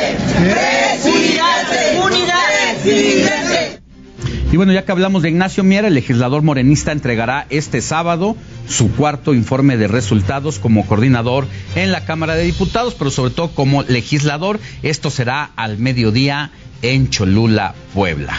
Y 2.85 4.57
bueno, 4.57 4.72
ya 4.72 4.85
que 4.85 4.91
hablamos 4.91 5.23
de 5.23 5.30
Ignacio 5.30 5.64
Mier, 5.64 5.85
el 5.85 5.95
legislador 5.95 6.43
morenista 6.43 6.91
entregará 6.91 7.47
este 7.49 7.81
sábado 7.81 8.35
su 8.69 8.91
cuarto 8.91 9.34
informe 9.34 9.77
de 9.77 9.88
resultados 9.88 10.60
como 10.60 10.85
coordinador 10.85 11.47
en 11.76 11.91
la 11.91 12.05
Cámara 12.05 12.35
de 12.35 12.43
Diputados, 12.43 12.93
pero 12.93 13.10
sobre 13.10 13.31
todo 13.31 13.49
como 13.49 13.81
legislador. 13.81 14.60
Esto 14.84 15.10
será 15.10 15.49
al 15.55 15.80
mediodía 15.80 16.51
en 16.84 17.10
Cholula, 17.10 17.73
Puebla. 17.95 18.38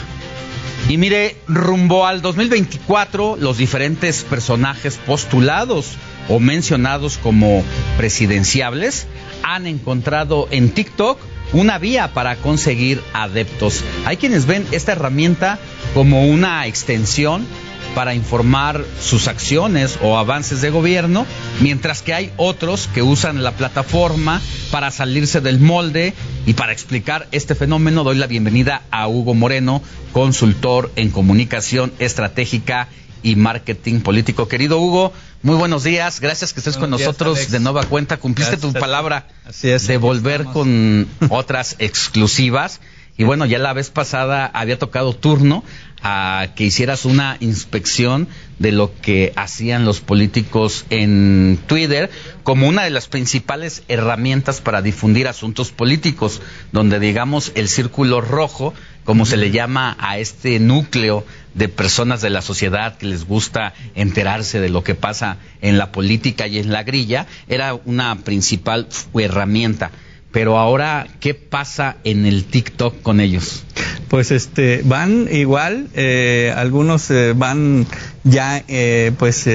Y 0.88 0.98
mire, 0.98 1.36
rumbo 1.48 2.06
al 2.06 2.22
2024, 2.22 3.36
los 3.40 3.56
diferentes 3.56 4.22
personajes 4.22 4.98
postulados 4.98 5.94
o 6.28 6.38
mencionados 6.38 7.18
como 7.18 7.64
presidenciables 7.96 9.06
han 9.42 9.66
encontrado 9.66 10.46
en 10.50 10.70
TikTok 10.70 11.18
una 11.52 11.78
vía 11.78 12.12
para 12.12 12.36
conseguir 12.36 13.02
adeptos. 13.12 13.84
Hay 14.04 14.16
quienes 14.16 14.46
ven 14.46 14.66
esta 14.72 14.92
herramienta 14.92 15.58
como 15.94 16.26
una 16.26 16.66
extensión 16.66 17.46
para 17.94 18.14
informar 18.14 18.84
sus 19.00 19.28
acciones 19.28 19.98
o 20.02 20.18
avances 20.18 20.60
de 20.60 20.70
gobierno, 20.70 21.26
mientras 21.60 22.02
que 22.02 22.12
hay 22.12 22.32
otros 22.36 22.88
que 22.92 23.02
usan 23.02 23.42
la 23.42 23.52
plataforma 23.52 24.40
para 24.70 24.90
salirse 24.90 25.40
del 25.40 25.60
molde 25.60 26.12
y 26.46 26.54
para 26.54 26.72
explicar 26.72 27.28
este 27.30 27.54
fenómeno 27.54 28.02
doy 28.02 28.16
la 28.16 28.26
bienvenida 28.26 28.82
a 28.90 29.06
Hugo 29.06 29.34
Moreno, 29.34 29.80
consultor 30.12 30.90
en 30.96 31.10
comunicación 31.10 31.92
estratégica 32.00 32.88
y 33.24 33.34
marketing 33.34 34.00
político. 34.00 34.46
Querido 34.46 34.78
Hugo, 34.78 35.12
muy 35.42 35.56
buenos 35.56 35.82
días. 35.82 36.20
Gracias 36.20 36.52
que 36.52 36.60
estés 36.60 36.76
con 36.76 36.90
nosotros 36.90 37.50
de 37.50 37.58
nueva 37.58 37.84
cuenta. 37.84 38.18
Cumpliste 38.18 38.58
tu 38.58 38.72
palabra 38.72 39.26
de 39.60 39.96
volver 39.96 40.44
con 40.44 41.08
otras 41.30 41.74
exclusivas. 41.80 42.80
Y 43.16 43.24
bueno, 43.24 43.46
ya 43.46 43.58
la 43.58 43.72
vez 43.72 43.90
pasada 43.90 44.46
había 44.46 44.78
tocado 44.78 45.14
turno 45.14 45.64
a 46.02 46.48
que 46.54 46.64
hicieras 46.64 47.04
una 47.04 47.36
inspección 47.40 48.28
de 48.58 48.72
lo 48.72 48.92
que 49.00 49.32
hacían 49.36 49.84
los 49.84 50.00
políticos 50.00 50.84
en 50.90 51.58
Twitter 51.66 52.10
como 52.42 52.68
una 52.68 52.82
de 52.82 52.90
las 52.90 53.06
principales 53.08 53.84
herramientas 53.88 54.60
para 54.60 54.82
difundir 54.82 55.28
asuntos 55.28 55.70
políticos, 55.70 56.42
donde 56.72 56.98
digamos 56.98 57.52
el 57.54 57.68
círculo 57.68 58.20
rojo, 58.20 58.74
como 59.04 59.24
se 59.24 59.36
le 59.36 59.50
llama 59.50 59.96
a 59.98 60.18
este 60.18 60.58
núcleo 60.58 61.24
de 61.54 61.68
personas 61.68 62.20
de 62.20 62.30
la 62.30 62.42
sociedad 62.42 62.96
que 62.96 63.06
les 63.06 63.26
gusta 63.26 63.74
enterarse 63.94 64.60
de 64.60 64.68
lo 64.68 64.82
que 64.84 64.94
pasa 64.94 65.38
en 65.60 65.78
la 65.78 65.92
política 65.92 66.46
y 66.46 66.58
en 66.58 66.72
la 66.72 66.82
grilla, 66.82 67.26
era 67.48 67.74
una 67.74 68.16
principal 68.16 68.88
herramienta 69.14 69.90
pero 70.34 70.58
ahora, 70.58 71.06
¿qué 71.20 71.32
pasa 71.34 71.98
en 72.02 72.26
el 72.26 72.44
TikTok 72.44 73.02
con 73.02 73.20
ellos? 73.20 73.62
Pues 74.08 74.32
este, 74.32 74.82
van 74.84 75.28
igual, 75.30 75.86
eh, 75.94 76.52
algunos 76.56 77.08
eh, 77.12 77.34
van 77.36 77.86
ya 78.24 78.60
eh, 78.66 79.12
pues 79.16 79.48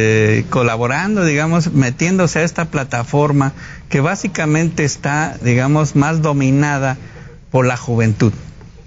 colaborando, 0.49 1.25
digamos, 1.25 1.73
metiéndose 1.73 2.39
a 2.39 2.43
esta 2.43 2.71
plataforma 2.71 3.51
que 3.89 3.99
básicamente 3.99 4.85
está, 4.85 5.37
digamos, 5.41 5.97
más 5.97 6.21
dominada 6.21 6.95
por 7.51 7.65
la 7.65 7.75
juventud, 7.75 8.31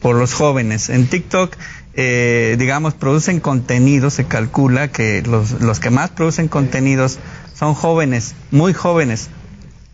por 0.01 0.17
los 0.17 0.33
jóvenes. 0.33 0.89
En 0.89 1.07
TikTok 1.09 1.55
digamos, 1.95 2.95
producen 2.95 3.41
contenido, 3.41 4.11
se 4.11 4.25
calcula 4.25 4.89
que 4.89 5.23
los, 5.23 5.61
los 5.61 5.81
que 5.81 5.91
más 5.91 6.11
producen 6.11 6.49
contenidos 6.49 7.19
son 7.55 7.75
jóvenes, 7.75 8.35
muy 8.51 8.73
jóvenes, 8.73 9.31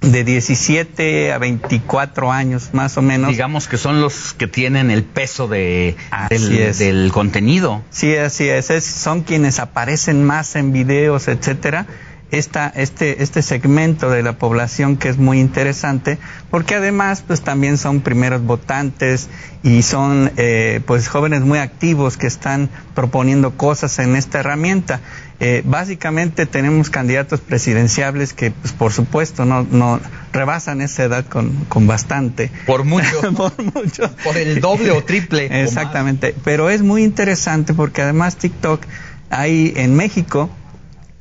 de 0.01 0.23
17 0.23 1.33
a 1.33 1.39
24 1.39 2.31
años 2.31 2.71
más 2.73 2.97
o 2.97 3.03
menos. 3.03 3.31
Digamos 3.31 3.67
que 3.67 3.79
son 3.79 4.01
los 4.01 4.33
que 4.33 4.47
tienen 4.47 4.91
el 4.91 5.03
peso 5.03 5.49
de, 5.49 5.97
del, 6.31 7.11
contenido. 7.13 7.83
Sí, 7.91 8.15
así 8.17 8.49
es, 8.49 8.85
son 8.85 9.23
quienes 9.23 9.59
aparecen 9.59 10.25
más 10.25 10.55
en 10.57 10.73
videos, 10.73 11.29
etcétera. 11.29 11.87
Esta, 12.31 12.69
este, 12.69 13.23
este 13.23 13.43
segmento 13.43 14.11
de 14.11 14.23
la 14.23 14.39
población 14.39 14.97
que 14.99 15.09
es 15.09 15.17
muy 15.17 15.41
interesante 15.41 16.19
porque 16.51 16.75
además 16.75 17.25
pues 17.27 17.41
también 17.41 17.79
son 17.79 18.01
primeros 18.01 18.43
votantes 18.43 19.29
y 19.63 19.83
son 19.83 20.31
eh, 20.37 20.81
pues 20.87 21.09
jóvenes 21.09 21.41
muy 21.41 21.59
activos 21.59 22.19
que 22.19 22.27
están 22.27 22.69
proponiendo 22.95 23.57
cosas 23.57 23.99
en 23.99 24.15
esta 24.15 24.41
herramienta 24.41 25.01
eh, 25.41 25.63
básicamente 25.65 26.47
tenemos 26.47 26.91
candidatos 26.91 27.41
presidenciables 27.41 28.33
que, 28.33 28.51
pues, 28.51 28.73
por 28.73 28.93
supuesto, 28.93 29.45
no, 29.45 29.63
no 29.63 30.01
rebasan 30.33 30.81
esa 30.81 31.05
edad 31.05 31.25
con, 31.27 31.65
con 31.69 31.87
bastante. 31.87 32.51
Por 32.67 32.85
mucho. 32.85 33.21
por 33.37 33.53
mucho. 33.63 34.11
Por 34.25 34.37
el 34.37 34.61
doble 34.61 34.91
o 34.91 35.05
triple. 35.05 35.63
Exactamente. 35.63 36.35
Pero 36.43 36.71
es 36.71 36.83
muy 36.83 37.05
interesante 37.05 37.73
porque 37.73 38.03
además 38.03 38.37
TikTok 38.37 38.83
hay 39.31 39.75
en 39.77 39.95
México 39.95 40.51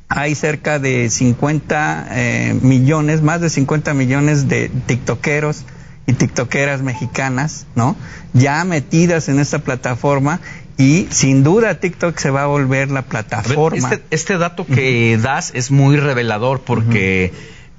hay 0.10 0.36
cerca 0.36 0.80
de 0.80 1.10
50 1.10 2.08
eh, 2.12 2.60
millones, 2.62 3.22
más 3.22 3.42
de 3.42 3.50
50 3.50 3.94
millones 3.94 4.48
de 4.48 4.70
tiktokeros 4.70 5.66
y 6.06 6.14
tiktokeras 6.14 6.82
mexicanas, 6.82 7.66
¿no? 7.76 7.96
Ya 8.34 8.64
metidas 8.64 9.28
en 9.28 9.40
esta 9.40 9.60
plataforma 9.60 10.40
y 10.78 11.08
sin 11.10 11.44
duda 11.44 11.80
TikTok 11.80 12.18
se 12.18 12.30
va 12.30 12.44
a 12.44 12.48
volver 12.48 12.90
la 12.90 13.02
plataforma. 13.02 13.90
Este, 13.90 14.04
este 14.12 14.38
dato 14.38 14.66
que 14.66 15.18
das 15.18 15.52
es 15.54 15.72
muy 15.72 15.98
revelador 15.98 16.62
porque 16.62 17.34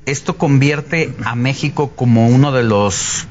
esto 0.05 0.37
convierte 0.37 1.15
a 1.25 1.35
México 1.35 1.93
como 1.95 2.29
uno 2.29 2.53
de 2.53 2.65
los 2.65 3.27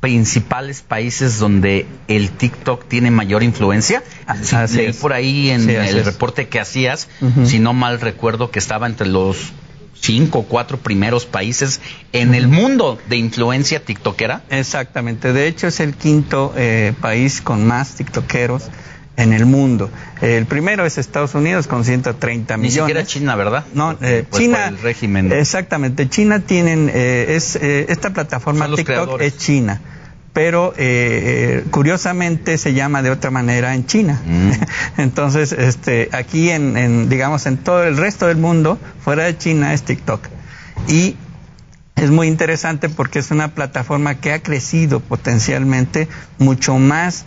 principales 0.00 0.82
países 0.82 1.38
donde 1.38 1.86
el 2.08 2.30
TikTok 2.30 2.86
tiene 2.86 3.10
mayor 3.10 3.42
influencia. 3.42 4.02
Así 4.26 4.92
por 5.00 5.12
ahí 5.12 5.50
en 5.50 5.68
el 5.68 6.04
reporte 6.04 6.48
que 6.48 6.60
hacías, 6.60 7.08
si 7.44 7.58
no 7.58 7.72
mal 7.72 8.00
recuerdo, 8.00 8.50
que 8.50 8.58
estaba 8.58 8.86
entre 8.86 9.06
los 9.06 9.52
cinco 9.98 10.40
o 10.40 10.42
cuatro 10.44 10.78
primeros 10.78 11.26
países 11.26 11.80
en 12.12 12.34
el 12.34 12.48
mundo 12.48 12.98
de 13.08 13.16
influencia 13.16 13.84
tiktokera. 13.84 14.42
Exactamente, 14.50 15.32
de 15.32 15.48
hecho 15.48 15.66
es 15.66 15.80
el 15.80 15.94
quinto 15.94 16.52
eh, 16.56 16.92
país 17.00 17.40
con 17.40 17.66
más 17.66 17.94
tiktokeros 17.94 18.64
en 19.16 19.32
el 19.32 19.46
mundo. 19.46 19.90
El 20.20 20.46
primero 20.46 20.84
es 20.84 20.98
Estados 20.98 21.34
Unidos 21.34 21.66
con 21.66 21.84
130 21.84 22.56
millones. 22.56 22.74
Ni 22.74 22.80
siquiera 22.80 23.04
China, 23.04 23.36
¿verdad? 23.36 23.64
No, 23.74 23.96
eh, 24.00 24.24
pues 24.28 24.42
China. 24.42 24.68
El 24.68 24.78
régimen. 24.78 25.32
Exactamente. 25.32 26.08
China 26.08 26.40
tienen 26.40 26.90
eh, 26.92 27.34
es 27.36 27.56
eh, 27.56 27.86
esta 27.88 28.10
plataforma 28.10 28.68
TikTok 28.74 29.20
es 29.20 29.38
China, 29.38 29.80
pero 30.32 30.74
curiosamente 31.70 32.58
se 32.58 32.74
llama 32.74 33.02
de 33.02 33.10
otra 33.10 33.30
manera 33.30 33.74
en 33.74 33.86
China. 33.86 34.20
Mm. 34.24 34.50
Entonces, 35.00 35.52
este, 35.52 36.10
aquí 36.12 36.50
en, 36.50 36.76
en, 36.76 37.08
digamos 37.08 37.46
en 37.46 37.56
todo 37.56 37.84
el 37.84 37.96
resto 37.96 38.26
del 38.26 38.36
mundo, 38.36 38.78
fuera 39.02 39.24
de 39.24 39.36
China 39.38 39.72
es 39.72 39.82
TikTok 39.82 40.28
y 40.88 41.16
es 41.96 42.10
muy 42.10 42.28
interesante 42.28 42.90
porque 42.90 43.18
es 43.18 43.30
una 43.30 43.54
plataforma 43.54 44.16
que 44.16 44.32
ha 44.32 44.42
crecido 44.42 45.00
potencialmente 45.00 46.08
mucho 46.38 46.78
más 46.78 47.24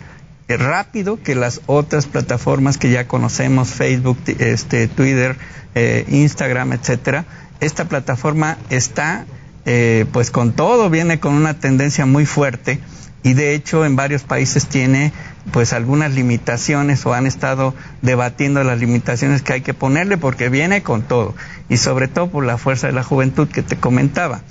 rápido 0.56 1.22
que 1.22 1.34
las 1.34 1.60
otras 1.66 2.06
plataformas 2.06 2.78
que 2.78 2.90
ya 2.90 3.06
conocemos, 3.06 3.70
Facebook, 3.70 4.18
este, 4.38 4.88
Twitter, 4.88 5.36
eh, 5.74 6.04
Instagram, 6.08 6.72
etcétera. 6.72 7.24
Esta 7.60 7.86
plataforma 7.86 8.58
está, 8.70 9.26
eh, 9.66 10.06
pues 10.12 10.30
con 10.30 10.52
todo, 10.52 10.90
viene 10.90 11.20
con 11.20 11.34
una 11.34 11.54
tendencia 11.54 12.06
muy 12.06 12.26
fuerte 12.26 12.80
y 13.22 13.34
de 13.34 13.54
hecho 13.54 13.84
en 13.84 13.96
varios 13.96 14.22
países 14.22 14.66
tiene 14.66 15.12
pues 15.52 15.72
algunas 15.72 16.12
limitaciones 16.12 17.04
o 17.06 17.14
han 17.14 17.26
estado 17.26 17.74
debatiendo 18.02 18.64
las 18.64 18.78
limitaciones 18.78 19.42
que 19.42 19.54
hay 19.54 19.60
que 19.60 19.74
ponerle 19.74 20.16
porque 20.16 20.48
viene 20.48 20.82
con 20.82 21.02
todo 21.02 21.34
y 21.68 21.76
sobre 21.76 22.08
todo 22.08 22.30
por 22.30 22.44
la 22.44 22.58
fuerza 22.58 22.86
de 22.86 22.92
la 22.92 23.02
juventud 23.02 23.48
que 23.48 23.62
te 23.62 23.76
comentaba. 23.76 24.42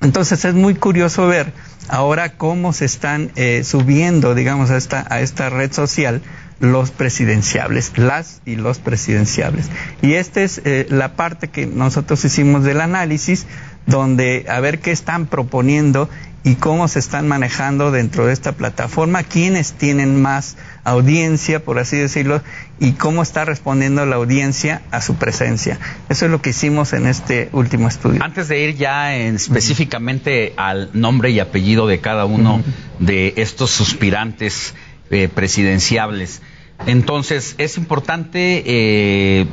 Entonces 0.00 0.44
es 0.44 0.54
muy 0.54 0.74
curioso 0.74 1.26
ver 1.26 1.52
ahora 1.88 2.36
cómo 2.36 2.72
se 2.72 2.84
están 2.84 3.32
eh, 3.34 3.62
subiendo, 3.64 4.34
digamos, 4.34 4.70
a 4.70 4.76
esta, 4.76 5.06
a 5.10 5.20
esta 5.20 5.50
red 5.50 5.72
social 5.72 6.22
los 6.60 6.90
presidenciables, 6.90 7.92
las 7.96 8.40
y 8.44 8.56
los 8.56 8.78
presidenciables. 8.78 9.68
Y 10.02 10.14
esta 10.14 10.42
es 10.42 10.60
eh, 10.64 10.86
la 10.88 11.14
parte 11.14 11.48
que 11.48 11.66
nosotros 11.66 12.24
hicimos 12.24 12.64
del 12.64 12.80
análisis, 12.80 13.46
donde 13.86 14.44
a 14.48 14.60
ver 14.60 14.80
qué 14.80 14.90
están 14.90 15.26
proponiendo 15.26 16.08
y 16.44 16.56
cómo 16.56 16.88
se 16.88 16.98
están 16.98 17.28
manejando 17.28 17.90
dentro 17.90 18.26
de 18.26 18.32
esta 18.32 18.52
plataforma, 18.52 19.22
quiénes 19.22 19.72
tienen 19.72 20.20
más 20.20 20.56
audiencia, 20.90 21.64
por 21.64 21.78
así 21.78 21.96
decirlo, 21.96 22.42
y 22.80 22.92
cómo 22.92 23.22
está 23.22 23.44
respondiendo 23.44 24.04
la 24.06 24.16
audiencia 24.16 24.82
a 24.90 25.00
su 25.00 25.16
presencia. 25.16 25.78
Eso 26.08 26.26
es 26.26 26.30
lo 26.30 26.40
que 26.42 26.50
hicimos 26.50 26.92
en 26.92 27.06
este 27.06 27.48
último 27.52 27.88
estudio. 27.88 28.22
Antes 28.22 28.48
de 28.48 28.62
ir 28.62 28.76
ya 28.76 29.14
específicamente 29.14 30.54
al 30.56 30.90
nombre 30.92 31.30
y 31.30 31.40
apellido 31.40 31.86
de 31.86 32.00
cada 32.00 32.24
uno 32.24 32.62
de 32.98 33.34
estos 33.36 33.70
suspirantes 33.70 34.74
eh, 35.10 35.28
presidenciables, 35.28 36.42
entonces 36.86 37.54
es 37.58 37.76
importante 37.76 38.62
eh, 38.66 39.46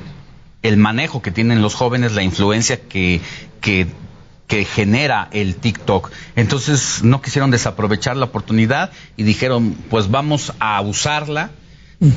el 0.61 0.77
manejo 0.77 1.21
que 1.21 1.31
tienen 1.31 1.61
los 1.61 1.75
jóvenes, 1.75 2.13
la 2.13 2.23
influencia 2.23 2.79
que, 2.81 3.21
que 3.61 3.87
que 4.47 4.65
genera 4.65 5.27
el 5.31 5.55
TikTok. 5.55 6.11
Entonces 6.35 7.03
no 7.03 7.21
quisieron 7.21 7.51
desaprovechar 7.51 8.15
la 8.15 8.25
oportunidad 8.25 8.91
y 9.17 9.23
dijeron, 9.23 9.75
pues 9.89 10.09
vamos 10.09 10.53
a 10.59 10.79
usarla 10.81 11.51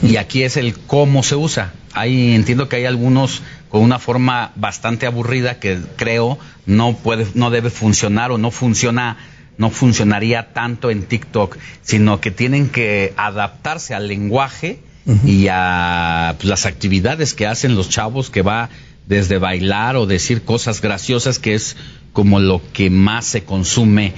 y 0.03 0.17
aquí 0.17 0.43
es 0.43 0.57
el 0.57 0.79
cómo 0.79 1.23
se 1.23 1.37
usa. 1.37 1.73
Ahí 1.95 2.35
entiendo 2.35 2.69
que 2.69 2.77
hay 2.77 2.85
algunos 2.85 3.43
con 3.69 3.83
una 3.83 3.99
forma 3.99 4.53
bastante 4.57 5.07
aburrida 5.07 5.59
que 5.59 5.79
creo 5.97 6.39
no 6.67 6.97
puede 6.97 7.27
no 7.35 7.51
debe 7.51 7.71
funcionar 7.71 8.31
o 8.31 8.39
no 8.39 8.51
funciona 8.51 9.17
no 9.57 9.71
funcionaría 9.71 10.53
tanto 10.53 10.91
en 10.91 11.03
TikTok, 11.03 11.57
sino 11.83 12.21
que 12.21 12.31
tienen 12.31 12.69
que 12.69 13.13
adaptarse 13.17 13.95
al 13.95 14.07
lenguaje 14.07 14.81
y 15.25 15.49
a 15.51 16.35
pues, 16.39 16.49
las 16.49 16.67
actividades 16.67 17.35
que 17.35 17.47
hacen 17.47 17.75
los 17.75 17.89
chavos 17.89 18.31
que 18.31 18.43
va 18.43 18.69
desde 19.07 19.39
bailar 19.39 19.97
o 19.97 20.07
decir 20.07 20.45
cosas 20.45 20.83
graciosas 20.83 21.39
que 21.39 21.55
es 21.55 21.77
como 22.13 22.41
lo 22.41 22.61
que 22.73 22.91
más 22.91 23.27
se 23.27 23.45
consume 23.45 24.15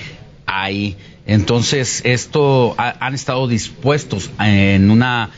ahí. 0.47 0.97
Entonces, 1.27 2.03
esto 2.05 2.75
han 2.79 3.15
estado 3.15 3.47
dispuestos 3.47 4.31
en 4.41 4.91
una 4.91 5.31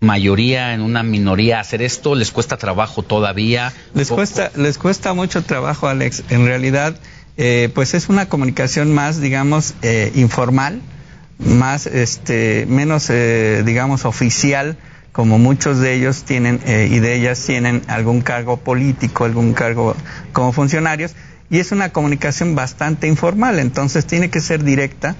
mayoría, 0.00 0.74
en 0.74 0.80
una 0.80 1.02
minoría 1.02 1.58
a 1.58 1.60
hacer 1.60 1.82
esto, 1.82 2.14
les 2.14 2.30
cuesta 2.30 2.56
trabajo 2.56 3.02
todavía. 3.02 3.72
Les 3.94 4.08
cuesta, 4.08 4.50
les 4.56 4.78
cuesta 4.78 5.12
mucho 5.12 5.42
trabajo, 5.42 5.88
Alex. 5.88 6.24
En 6.30 6.46
realidad, 6.46 6.98
eh, 7.36 7.70
pues 7.74 7.94
es 7.94 8.08
una 8.08 8.28
comunicación 8.28 8.92
más, 8.92 9.20
digamos, 9.20 9.74
eh, 9.82 10.10
informal, 10.14 10.80
más, 11.38 11.86
este, 11.86 12.66
menos, 12.66 13.10
eh, 13.10 13.62
digamos, 13.64 14.04
oficial 14.04 14.76
como 15.12 15.38
muchos 15.38 15.80
de 15.80 15.94
ellos 15.94 16.22
tienen 16.24 16.60
eh, 16.64 16.88
y 16.90 17.00
de 17.00 17.16
ellas 17.16 17.44
tienen 17.44 17.82
algún 17.88 18.20
cargo 18.20 18.58
político, 18.58 19.24
algún 19.24 19.54
cargo 19.54 19.96
como 20.32 20.52
funcionarios, 20.52 21.14
y 21.50 21.58
es 21.58 21.72
una 21.72 21.90
comunicación 21.90 22.54
bastante 22.54 23.08
informal, 23.08 23.58
entonces 23.58 24.06
tiene 24.06 24.30
que 24.30 24.40
ser 24.40 24.62
directa, 24.64 25.16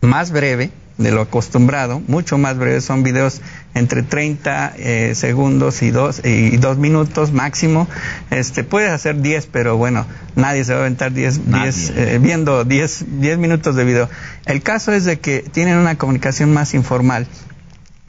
más 0.00 0.30
breve 0.30 0.70
de 0.96 1.10
lo 1.10 1.22
acostumbrado, 1.22 2.00
mucho 2.08 2.36
más 2.38 2.56
breve, 2.58 2.80
son 2.82 3.02
videos 3.02 3.40
entre 3.74 4.02
30 4.02 4.74
eh, 4.76 5.14
segundos 5.14 5.82
y 5.82 5.90
dos, 5.90 6.20
y 6.24 6.56
dos 6.58 6.76
minutos 6.76 7.32
máximo, 7.32 7.88
este, 8.30 8.64
puedes 8.64 8.90
hacer 8.90 9.20
10, 9.20 9.46
pero 9.46 9.76
bueno, 9.76 10.06
nadie 10.36 10.62
se 10.64 10.72
va 10.72 10.80
a 10.80 10.82
aventar 10.82 11.12
10, 11.12 11.40
eh, 11.96 12.18
viendo 12.20 12.64
10, 12.64 13.20
10 13.20 13.38
minutos 13.38 13.76
de 13.76 13.84
video. 13.84 14.10
El 14.44 14.62
caso 14.62 14.92
es 14.92 15.04
de 15.04 15.18
que 15.18 15.40
tienen 15.40 15.78
una 15.78 15.96
comunicación 15.96 16.52
más 16.52 16.74
informal 16.74 17.26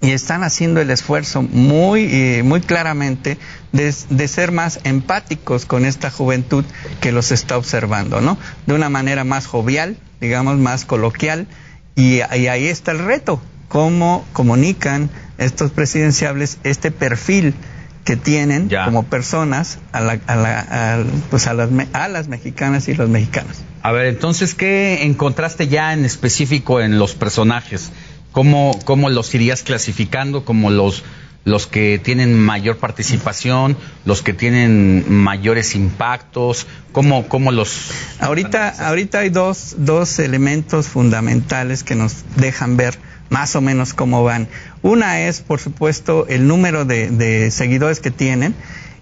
y 0.02 0.12
están 0.12 0.44
haciendo 0.44 0.82
el 0.82 0.90
esfuerzo 0.90 1.44
muy, 1.44 2.06
eh, 2.12 2.44
muy 2.44 2.60
claramente 2.60 3.38
de, 3.72 3.92
ser 4.28 4.52
más 4.52 4.80
empáticos 4.84 5.66
con 5.66 5.86
esta 5.86 6.10
juventud 6.10 6.66
que 7.00 7.12
los 7.12 7.32
está 7.32 7.58
observando, 7.58 8.20
¿no? 8.20 8.38
De 8.66 8.74
una 8.74 8.90
manera 8.90 9.24
más 9.24 9.46
jovial, 9.46 9.98
digamos, 10.20 10.58
más 10.58 10.86
coloquial, 10.86 11.48
y, 11.96 12.22
ahí 12.22 12.66
está 12.66 12.92
el 12.92 13.00
reto, 13.00 13.42
cómo 13.68 14.26
comunican 14.34 15.10
estos 15.38 15.72
presidenciables 15.72 16.58
este 16.64 16.90
perfil 16.90 17.54
que 18.04 18.16
tienen 18.16 18.70
como 18.86 19.04
personas 19.04 19.78
a, 19.92 20.02
la, 20.02 20.20
a, 20.26 20.36
la, 20.36 21.04
pues 21.30 21.46
a, 21.46 21.54
las, 21.54 21.70
a 21.94 22.08
las 22.08 22.28
mexicanas 22.28 22.88
y 22.88 22.96
los 22.96 23.10
mexicanos. 23.10 23.58
A 23.84 23.92
ver, 23.92 24.08
entonces, 24.08 24.56
¿qué 24.56 25.04
encontraste 25.04 25.68
ya 25.68 25.94
en 25.94 26.06
específico 26.06 26.82
en 26.82 26.98
los 26.98 27.14
personajes? 27.14 27.92
¿Cómo, 28.32 28.80
cómo 28.86 29.10
los 29.10 29.34
irías 29.36 29.64
clasificando 29.64 30.46
como 30.46 30.70
los, 30.70 31.04
que 31.68 32.00
tienen 32.00 32.40
mayor 32.40 32.78
participación, 32.78 33.76
los 34.06 34.22
que 34.22 34.34
tienen 34.34 35.06
mayores 35.14 35.76
impactos? 35.76 36.66
¿Cómo, 36.92 37.28
cómo 37.28 37.52
los...? 37.52 37.92
Ahorita, 38.20 38.70
ahorita 38.88 39.20
hay 39.20 39.30
dos, 39.30 39.76
dos 39.80 40.20
elementos 40.20 40.88
fundamentales 40.88 41.84
que 41.84 41.96
nos 41.96 42.24
dejan 42.38 42.78
ver 42.78 42.98
más 43.30 43.56
o 43.56 43.62
menos 43.62 43.94
cómo 43.94 44.24
van. 44.24 44.48
Una 44.82 45.22
es, 45.22 45.42
por 45.42 45.60
supuesto, 45.60 46.26
el 46.28 46.48
número 46.48 46.86
de, 46.86 47.10
de 47.10 47.52
seguidores 47.52 48.00
que 48.00 48.12
tienen 48.12 48.56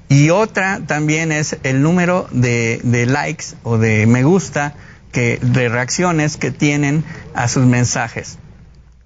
y 0.10 0.32
otra 0.32 0.82
también 0.88 1.32
es 1.32 1.58
el 1.62 1.84
número 1.84 2.28
de, 2.32 2.82
de 2.84 3.06
likes 3.06 3.46
o 3.62 3.78
de 3.78 4.08
me 4.08 4.24
gusta, 4.24 4.74
que, 5.12 5.38
de 5.42 5.70
reacciones 5.70 6.36
que 6.36 6.50
tienen 6.50 7.04
a 7.36 7.48
sus 7.48 7.66
mensajes. 7.66 8.40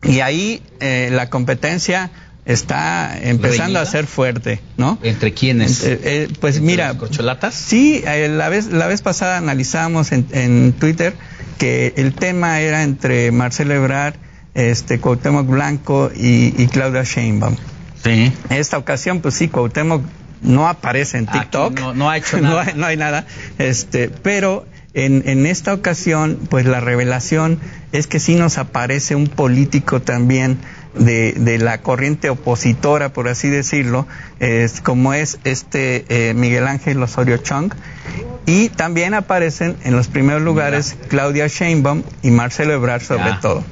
Y 0.03 0.19
ahí 0.19 0.61
eh, 0.79 1.09
la 1.11 1.29
competencia 1.29 2.11
está 2.45 3.17
empezando 3.21 3.79
a 3.79 3.85
ser 3.85 4.05
fuerte, 4.05 4.59
¿no? 4.77 4.99
¿Entre 5.01 5.33
quiénes? 5.33 5.81
Eh, 5.83 6.27
pues 6.41 6.59
mira, 6.59 6.97
corcholatas? 6.97 7.53
Sí, 7.55 8.03
eh, 8.05 8.27
la 8.27 8.49
vez 8.49 8.67
la 8.67 8.87
vez 8.87 9.01
pasada 9.01 9.37
analizamos 9.37 10.11
en, 10.11 10.27
en, 10.31 10.73
Twitter 10.73 11.13
que 11.57 11.93
el 11.95 12.13
tema 12.13 12.59
era 12.59 12.83
entre 12.83 13.31
Marcelo 13.31 13.73
Ebrard, 13.73 14.15
este 14.55 14.99
Cuauhtémoc 14.99 15.47
Blanco 15.47 16.11
y, 16.13 16.53
y 16.61 16.67
Claudia 16.67 17.03
Sheinbaum. 17.03 17.55
Sí. 18.03 18.33
Esta 18.49 18.77
ocasión, 18.77 19.21
pues 19.21 19.35
sí, 19.35 19.47
Cuauhtémoc 19.47 20.03
no 20.43 20.67
aparece 20.67 21.17
en 21.17 21.25
TikTok. 21.25 21.79
No, 21.79 21.93
no, 21.93 22.09
ha 22.09 22.17
hecho 22.17 22.37
nada. 22.41 22.73
no, 22.75 22.85
hay, 22.85 22.97
nada. 22.97 23.25
Este, 23.57 24.09
pero 24.09 24.65
en, 24.93 25.27
en, 25.27 25.45
esta 25.45 25.73
ocasión, 25.73 26.39
pues 26.49 26.65
la 26.65 26.79
revelación 26.79 27.59
es 27.91 28.07
que 28.07 28.19
sí 28.19 28.35
nos 28.35 28.57
aparece 28.57 29.15
un 29.15 29.27
político 29.27 30.01
también 30.01 30.59
de, 30.93 31.33
de 31.33 31.57
la 31.57 31.81
corriente 31.81 32.29
opositora, 32.29 33.11
por 33.11 33.27
así 33.27 33.49
decirlo, 33.49 34.07
es, 34.39 34.81
como 34.81 35.13
es 35.13 35.39
este 35.43 36.05
eh, 36.09 36.33
Miguel 36.33 36.67
Ángel 36.67 37.01
Osorio 37.01 37.37
Chong. 37.37 37.73
Y 38.45 38.69
también 38.69 39.13
aparecen 39.13 39.77
en 39.83 39.95
los 39.95 40.07
primeros 40.07 40.41
lugares 40.41 40.95
Claudia 41.07 41.47
Sheinbaum 41.47 42.03
y 42.21 42.31
Marcelo 42.31 42.73
Ebrard 42.73 43.01
sobre 43.01 43.33
todo. 43.41 43.63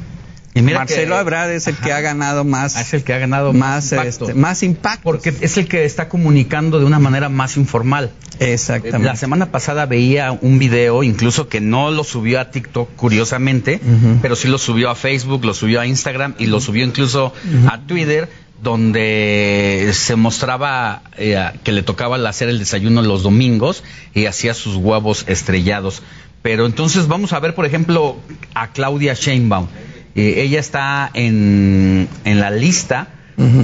Y 0.53 0.61
Marcelo 0.61 1.17
Ebrard 1.17 1.51
es 1.51 1.67
el 1.67 1.77
que 1.77 1.93
ha 1.93 2.01
ganado 2.01 2.43
más. 2.43 2.75
Es 2.75 2.93
el 2.93 3.03
que 3.03 3.13
ha 3.13 3.19
ganado 3.19 3.53
más, 3.53 3.91
impacto. 3.91 4.25
Este, 4.25 4.33
más 4.33 4.63
impacto. 4.63 5.03
Porque 5.03 5.33
es 5.39 5.57
el 5.57 5.67
que 5.67 5.85
está 5.85 6.09
comunicando 6.09 6.79
de 6.79 6.85
una 6.85 6.99
manera 6.99 7.29
más 7.29 7.55
informal. 7.55 8.11
Exactamente. 8.39 9.07
La 9.07 9.15
semana 9.15 9.51
pasada 9.51 9.85
veía 9.85 10.31
un 10.31 10.59
video, 10.59 11.03
incluso 11.03 11.47
que 11.47 11.61
no 11.61 11.91
lo 11.91 12.03
subió 12.03 12.39
a 12.41 12.51
TikTok, 12.51 12.95
curiosamente, 12.95 13.79
pero 14.21 14.35
sí 14.35 14.47
lo 14.47 14.57
subió 14.57 14.89
a 14.89 14.95
Facebook, 14.95 15.45
lo 15.45 15.53
subió 15.53 15.79
a 15.79 15.85
Instagram 15.85 16.35
y 16.37 16.47
lo 16.47 16.59
subió 16.59 16.83
incluso 16.83 17.33
a 17.67 17.79
Twitter, 17.81 18.29
donde 18.61 19.89
se 19.93 20.15
mostraba 20.15 21.03
eh, 21.17 21.51
que 21.63 21.71
le 21.71 21.83
tocaba 21.83 22.17
hacer 22.27 22.49
el 22.49 22.59
desayuno 22.59 23.01
los 23.01 23.23
domingos 23.23 23.83
y 24.13 24.25
hacía 24.25 24.53
sus 24.53 24.75
huevos 24.75 25.25
estrellados. 25.27 26.01
Pero 26.41 26.65
entonces 26.65 27.07
vamos 27.07 27.33
a 27.33 27.39
ver, 27.39 27.53
por 27.53 27.65
ejemplo, 27.65 28.17
a 28.55 28.71
Claudia 28.71 29.13
Sheinbaum 29.13 29.67
eh, 30.15 30.41
ella 30.41 30.59
está 30.59 31.09
en, 31.13 32.07
en 32.25 32.39
la 32.39 32.51
lista 32.51 33.07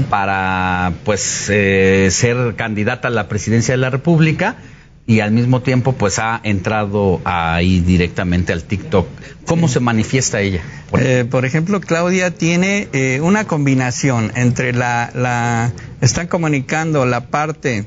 para 0.09 0.93
pues 1.03 1.49
eh, 1.49 2.07
ser 2.09 2.55
candidata 2.55 3.09
a 3.09 3.11
la 3.11 3.27
presidencia 3.27 3.75
de 3.75 3.77
la 3.77 3.91
República 3.91 4.55
y 5.05 5.19
al 5.19 5.29
mismo 5.29 5.61
tiempo 5.61 5.93
pues 5.93 6.17
ha 6.17 6.41
entrado 6.43 7.21
ahí 7.25 7.81
directamente 7.81 8.53
al 8.53 8.63
TikTok. 8.63 9.07
¿Cómo 9.45 9.67
se 9.67 9.79
manifiesta 9.79 10.41
ella? 10.41 10.61
Eh, 10.97 11.25
por 11.29 11.45
ejemplo, 11.45 11.79
Claudia 11.79 12.31
tiene 12.31 13.19
una 13.21 13.45
combinación 13.45 14.31
entre 14.35 14.73
la, 14.73 15.11
la, 15.13 15.71
están 16.01 16.25
comunicando 16.25 17.05
la 17.05 17.27
parte 17.27 17.85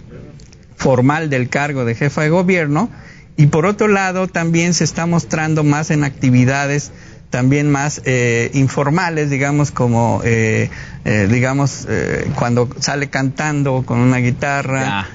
formal 0.77 1.29
del 1.29 1.49
cargo 1.49 1.85
de 1.85 1.97
jefa 1.97 2.23
de 2.23 2.31
gobierno 2.31 2.89
y 3.37 3.47
por 3.47 3.67
otro 3.67 3.89
lado 3.89 4.29
también 4.29 4.75
se 4.75 4.85
está 4.85 5.07
mostrando 5.07 5.65
más 5.65 5.91
en 5.91 6.05
actividades 6.05 6.93
también 7.31 7.71
más 7.71 8.03
eh, 8.05 8.51
informales, 8.55 9.31
digamos, 9.31 9.71
como, 9.71 10.21
eh, 10.25 10.69
eh, 11.05 11.29
digamos, 11.31 11.87
cuando 12.35 12.69
sale 12.81 13.09
cantando 13.09 13.85
con 13.87 13.99
una 14.01 14.19
guitarra, 14.19 15.07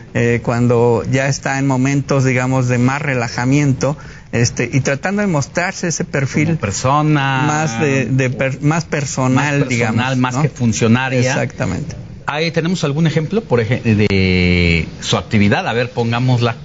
cuando 0.42 1.04
ya 1.12 1.28
está 1.28 1.60
en 1.60 1.68
momentos, 1.68 2.24
digamos, 2.24 2.68
de 2.70 2.78
más 2.78 3.02
relajamiento, 3.02 3.98
este, 4.32 4.70
y 4.72 4.80
tratando 4.80 5.22
de 5.22 5.28
mostrarse 5.28 5.90
ese 5.90 6.06
perfil 6.06 6.58
persona 6.58 7.44
más 7.46 7.80
de, 7.80 8.58
más 8.62 8.86
personal, 8.86 9.68
digamos, 9.68 10.18
más 10.18 10.38
que 10.38 10.50
funcionaria. 10.50 11.20
Exactamente. 11.20 11.96
Ahí 12.28 12.50
tenemos 12.52 12.84
algún 12.84 13.06
ejemplo, 13.06 13.42
por 13.42 13.60
ejemplo, 13.60 13.94
de 13.94 14.88
su 15.02 15.18
actividad. 15.18 15.68
A 15.68 15.74
ver, 15.74 15.92
pongámosla. 15.92 16.56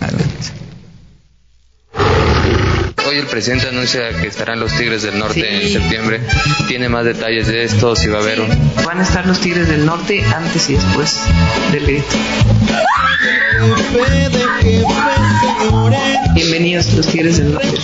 Adelante. 0.00 0.57
Hoy 3.08 3.16
el 3.16 3.26
presidente 3.26 3.68
anuncia 3.68 4.10
que 4.20 4.26
estarán 4.26 4.60
los 4.60 4.76
Tigres 4.76 5.00
del 5.00 5.18
Norte 5.18 5.62
en 5.62 5.72
septiembre. 5.72 6.20
¿Tiene 6.66 6.90
más 6.90 7.06
detalles 7.06 7.46
de 7.46 7.64
esto? 7.64 7.96
Si 7.96 8.06
va 8.06 8.18
a 8.18 8.20
haber 8.20 8.38
un... 8.38 8.48
Van 8.84 8.98
a 8.98 9.02
estar 9.02 9.26
los 9.26 9.40
Tigres 9.40 9.66
del 9.66 9.86
Norte 9.86 10.22
antes 10.24 10.68
y 10.68 10.74
después 10.74 11.18
del 11.72 11.86
grito. 11.86 12.04
Bienvenidos 16.34 16.92
los 16.92 17.06
Tigres 17.06 17.38
del 17.38 17.54
Norte. 17.54 17.78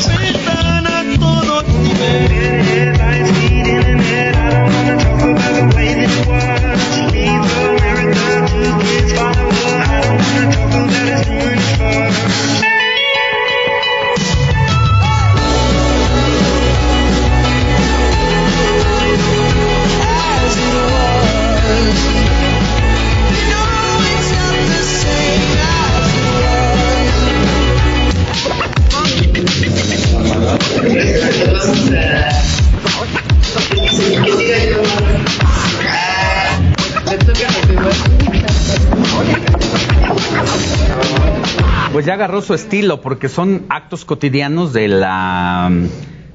Pues 41.93 42.07
ya 42.07 42.15
agarró 42.15 42.43
su 42.43 42.55
estilo 42.55 43.01
porque 43.01 43.29
son 43.29 43.67
actos 43.69 44.05
cotidianos 44.05 44.73
de 44.73 44.89
la 44.89 45.71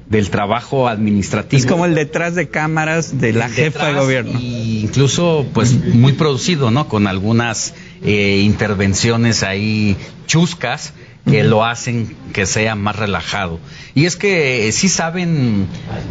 del 0.08 0.30
trabajo 0.30 0.88
administrativo. 0.88 1.60
Es 1.60 1.66
como 1.66 1.84
el 1.84 1.94
detrás 1.94 2.34
de 2.34 2.48
cámaras 2.48 3.20
de 3.20 3.32
la 3.32 3.48
jefa 3.48 3.86
de 3.86 3.94
gobierno. 3.94 4.40
incluso, 4.40 5.46
pues, 5.54 5.72
muy 5.94 6.14
producido, 6.14 6.72
¿no? 6.72 6.88
Con 6.88 7.06
algunas 7.06 7.74
eh, 8.02 8.42
intervenciones 8.44 9.44
ahí 9.44 9.96
chuscas 10.26 10.94
que 11.26 11.44
lo 11.44 11.64
hacen 11.64 12.16
que 12.32 12.46
sea 12.46 12.74
más 12.74 12.96
relajado. 12.96 13.58
Y 13.94 14.06
es 14.06 14.16
que 14.16 14.68
eh, 14.68 14.72
sí 14.72 14.88
saben 14.88 15.66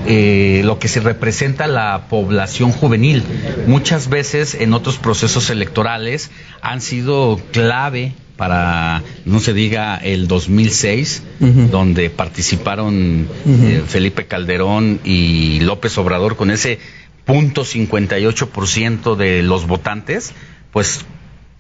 eh, 0.06 0.62
lo 0.66 0.80
que 0.80 0.88
se 0.88 1.00
representa 1.00 1.68
la 1.68 2.08
población 2.10 2.72
juvenil. 2.72 3.24
Muchas 3.68 4.10
veces 4.10 4.56
en 4.56 4.74
otros 4.74 4.98
procesos 4.98 5.50
electorales 5.50 6.32
han 6.62 6.82
sido 6.82 7.40
clave 7.52 8.14
para, 8.38 9.04
no 9.26 9.42
se 9.42 9.54
diga, 9.54 9.98
el 9.98 10.30
2006, 10.30 11.24
donde 11.72 12.10
participaron 12.10 13.28
eh, 13.46 13.84
Felipe 13.86 14.28
Calderón 14.28 15.02
y 15.04 15.60
López 15.60 15.98
Obrador 15.98 16.38
con 16.38 16.50
ese 16.50 16.80
punto 17.26 17.66
58% 17.66 19.18
de 19.18 19.44
los 19.44 19.68
votantes, 19.68 20.32
pues 20.72 21.02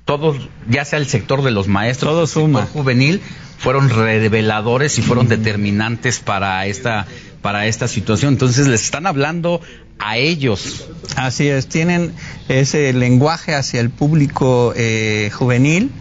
todos, 0.05 0.49
ya 0.69 0.85
sea 0.85 0.99
el 0.99 1.07
sector 1.07 1.43
de 1.43 1.51
los 1.51 1.67
maestros, 1.67 2.11
todo 2.11 2.27
suma. 2.27 2.67
juvenil, 2.73 3.21
fueron 3.57 3.89
reveladores 3.89 4.97
y 4.97 5.01
fueron 5.01 5.27
determinantes 5.27 6.19
para 6.19 6.65
esta 6.65 7.05
para 7.41 7.67
esta 7.67 7.87
situación. 7.87 8.33
Entonces 8.33 8.67
les 8.67 8.83
están 8.83 9.07
hablando 9.07 9.61
a 9.97 10.17
ellos. 10.17 10.87
Así 11.15 11.47
es, 11.47 11.67
tienen 11.67 12.13
ese 12.47 12.93
lenguaje 12.93 13.55
hacia 13.55 13.81
el 13.81 13.89
público 13.89 14.73
eh, 14.75 15.29
juvenil 15.33 15.91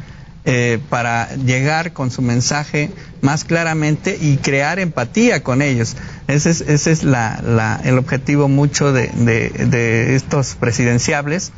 eh, 0.45 0.79
para 0.89 1.35
llegar 1.37 1.93
con 1.93 2.11
su 2.11 2.23
mensaje 2.23 2.91
más 3.20 3.45
claramente 3.45 4.16
y 4.20 4.37
crear 4.37 4.79
empatía 4.79 5.43
con 5.43 5.62
ellos. 5.62 5.97
Ese 6.27 6.51
es, 6.51 6.61
ese 6.62 6.93
es 6.93 7.03
la, 7.03 7.81
el 7.85 7.99
objetivo 7.99 8.49
mucho 8.49 8.93
de, 8.93 9.09
de, 9.09 10.15
estos 10.15 10.55
presidenciables 10.55 11.53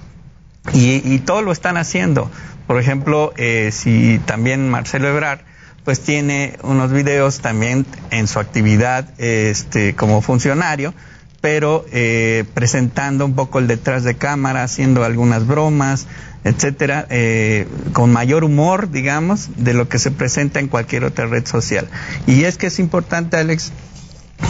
y, 0.73 1.03
y, 1.05 1.19
todo 1.21 1.43
lo 1.43 1.53
están 1.53 1.77
haciendo. 1.77 2.31
Por 2.67 2.79
ejemplo, 2.79 3.33
eh, 3.37 3.71
si 3.73 4.21
también 4.27 4.69
Marcelo 4.69 5.09
Ebrard 5.09 5.41
pues 5.85 6.01
tiene 6.01 6.57
unos 6.63 6.93
videos 6.93 7.41
también 7.41 7.87
en 8.11 8.29
su 8.29 8.39
actividad 8.39 9.09
este, 9.19 9.95
como 9.95 10.21
funcionario, 10.21 10.95
pero 11.41 11.87
eh, 11.91 12.45
presentando 12.55 13.25
un 13.25 13.35
poco 13.35 13.59
el 13.59 13.67
detrás 13.67 14.05
de 14.05 14.15
cámara, 14.17 14.63
haciendo 14.63 15.05
algunas 15.05 15.47
bromas, 15.47 16.07
etcétera, 16.45 17.07
eh, 17.11 17.67
con 17.93 18.13
mayor 18.13 18.45
humor, 18.45 18.91
digamos, 18.91 19.49
de 19.57 19.75
lo 19.75 19.89
que 19.89 19.99
se 19.99 20.11
presenta 20.11 20.61
en 20.61 20.69
cualquier 20.69 21.05
otra 21.05 21.27
red 21.27 21.47
social. 21.47 21.89
Y 22.27 22.45
es 22.45 22.59
que 22.59 22.67
es 22.67 22.79
importante, 22.79 23.37
Alex, 23.37 23.73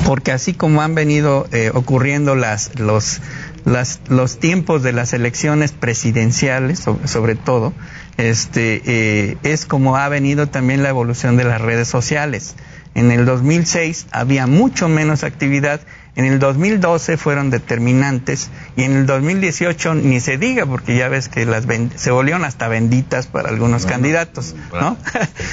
porque 0.05 0.33
así 0.33 0.55
como 0.55 0.83
han 0.83 0.95
venido 0.95 1.47
eh, 1.53 1.71
ocurriendo 1.75 2.35
las, 2.35 2.79
los, 2.79 3.21
las, 3.65 4.01
los 4.09 4.39
tiempos 4.39 4.83
de 4.83 4.93
las 4.93 5.13
elecciones 5.13 5.73
presidenciales, 5.73 6.85
sobre, 7.05 7.35
todo, 7.35 7.73
este, 8.17 8.83
eh, 8.85 9.37
es 9.43 9.67
como 9.67 9.97
ha 9.97 10.09
venido 10.09 10.47
también 10.49 10.83
la 10.83 10.89
evolución 10.89 11.37
de 11.37 11.45
las 11.45 11.61
redes 11.61 11.89
sociales. 11.89 12.55
En 12.95 13.11
el 13.13 13.25
2006 13.25 14.07
había 14.11 14.47
mucho 14.47 14.89
menos 14.89 15.23
actividad 15.23 15.81
en 16.17 16.25
el 16.25 16.39
2012 16.39 17.17
fueron 17.17 17.51
determinantes 17.51 18.51
y 18.77 18.83
en 18.83 18.93
el 18.93 19.07
2018 19.07 19.95
ni 19.95 20.21
se 20.21 20.39
diga 20.39 20.67
porque 20.67 20.97
ya 20.97 21.09
ves 21.09 21.29
que 21.29 21.47
las 21.47 21.65
se 21.95 22.11
volvieron 22.11 22.45
hasta 22.45 22.69
benditas 22.69 23.27
para 23.27 23.49
algunos 23.49 23.87
candidatos, 23.87 24.55
¿no? 24.73 24.97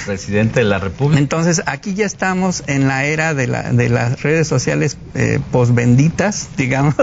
presidente 0.05 0.61
de 0.61 0.65
la 0.65 0.79
República. 0.79 1.19
Entonces 1.19 1.61
aquí 1.67 1.93
ya 1.93 2.05
estamos 2.05 2.63
en 2.67 2.87
la 2.87 3.05
era 3.05 3.33
de, 3.33 3.47
la, 3.47 3.71
de 3.71 3.89
las 3.89 4.23
redes 4.23 4.47
sociales 4.47 4.97
eh, 5.13 5.39
posbenditas, 5.51 6.49
digamos, 6.57 6.95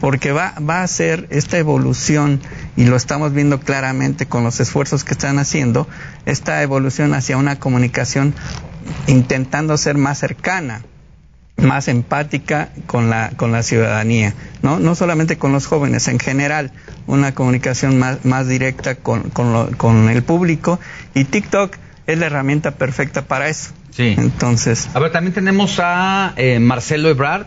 porque 0.00 0.32
va, 0.32 0.54
va 0.58 0.82
a 0.82 0.86
ser 0.86 1.26
esta 1.30 1.58
evolución 1.58 2.40
y 2.76 2.84
lo 2.84 2.96
estamos 2.96 3.32
viendo 3.32 3.60
claramente 3.60 4.26
con 4.26 4.44
los 4.44 4.60
esfuerzos 4.60 5.04
que 5.04 5.12
están 5.12 5.38
haciendo, 5.38 5.88
esta 6.24 6.62
evolución 6.62 7.14
hacia 7.14 7.36
una 7.36 7.58
comunicación 7.58 8.34
intentando 9.06 9.76
ser 9.76 9.96
más 9.96 10.18
cercana 10.18 10.82
más 11.62 11.88
empática 11.88 12.70
con 12.86 13.08
la, 13.10 13.30
con 13.36 13.52
la 13.52 13.62
ciudadanía, 13.62 14.34
¿no? 14.62 14.78
No 14.78 14.94
solamente 14.94 15.38
con 15.38 15.52
los 15.52 15.66
jóvenes, 15.66 16.08
en 16.08 16.18
general, 16.18 16.72
una 17.06 17.34
comunicación 17.34 17.98
más, 17.98 18.24
más 18.24 18.48
directa 18.48 18.96
con, 18.96 19.30
con, 19.30 20.10
el 20.10 20.22
público 20.22 20.80
y 21.14 21.24
TikTok 21.24 21.76
es 22.06 22.18
la 22.18 22.26
herramienta 22.26 22.72
perfecta 22.72 23.22
para 23.22 23.48
eso. 23.48 23.70
Sí. 23.90 24.14
Entonces. 24.16 24.88
A 24.94 25.00
ver, 25.00 25.12
también 25.12 25.34
tenemos 25.34 25.78
a 25.78 26.32
eh, 26.36 26.58
Marcelo 26.58 27.08
Ebrard. 27.10 27.46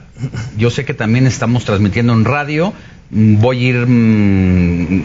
Yo 0.57 0.69
sé 0.69 0.85
que 0.85 0.93
también 0.93 1.27
estamos 1.27 1.65
transmitiendo 1.65 2.13
en 2.13 2.23
radio. 2.23 2.73
Voy 3.09 3.65
a 3.65 3.69
ir 3.69 3.85
mm, 3.87 5.03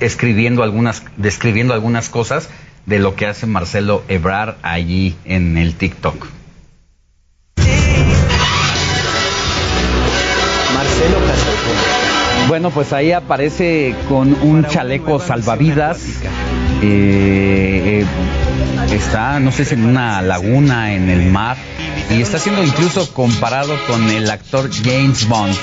escribiendo 0.00 0.62
algunas, 0.62 1.02
describiendo 1.16 1.74
algunas 1.74 2.08
cosas 2.08 2.48
de 2.86 2.98
lo 2.98 3.14
que 3.16 3.26
hace 3.26 3.46
Marcelo 3.46 4.02
Ebrard 4.08 4.56
allí 4.62 5.16
en 5.24 5.56
el 5.56 5.74
TikTok. 5.74 6.26
Bueno, 12.48 12.70
pues 12.70 12.92
ahí 12.92 13.12
aparece 13.12 13.94
con 14.08 14.34
un 14.42 14.66
chaleco 14.66 15.18
salvavidas. 15.18 16.00
Eh, 16.82 18.02
eh, 18.02 18.94
está, 18.94 19.40
no 19.40 19.50
sé 19.50 19.64
si 19.64 19.74
en 19.74 19.86
una 19.86 20.20
laguna, 20.22 20.94
en 20.94 21.08
el 21.08 21.30
mar. 21.30 21.56
Y 22.10 22.20
está 22.20 22.38
siendo 22.38 22.62
incluso 22.62 23.12
comparado 23.12 23.74
con 23.86 24.10
el 24.10 24.30
actor 24.30 24.70
James 24.70 25.26
Bond. 25.26 25.54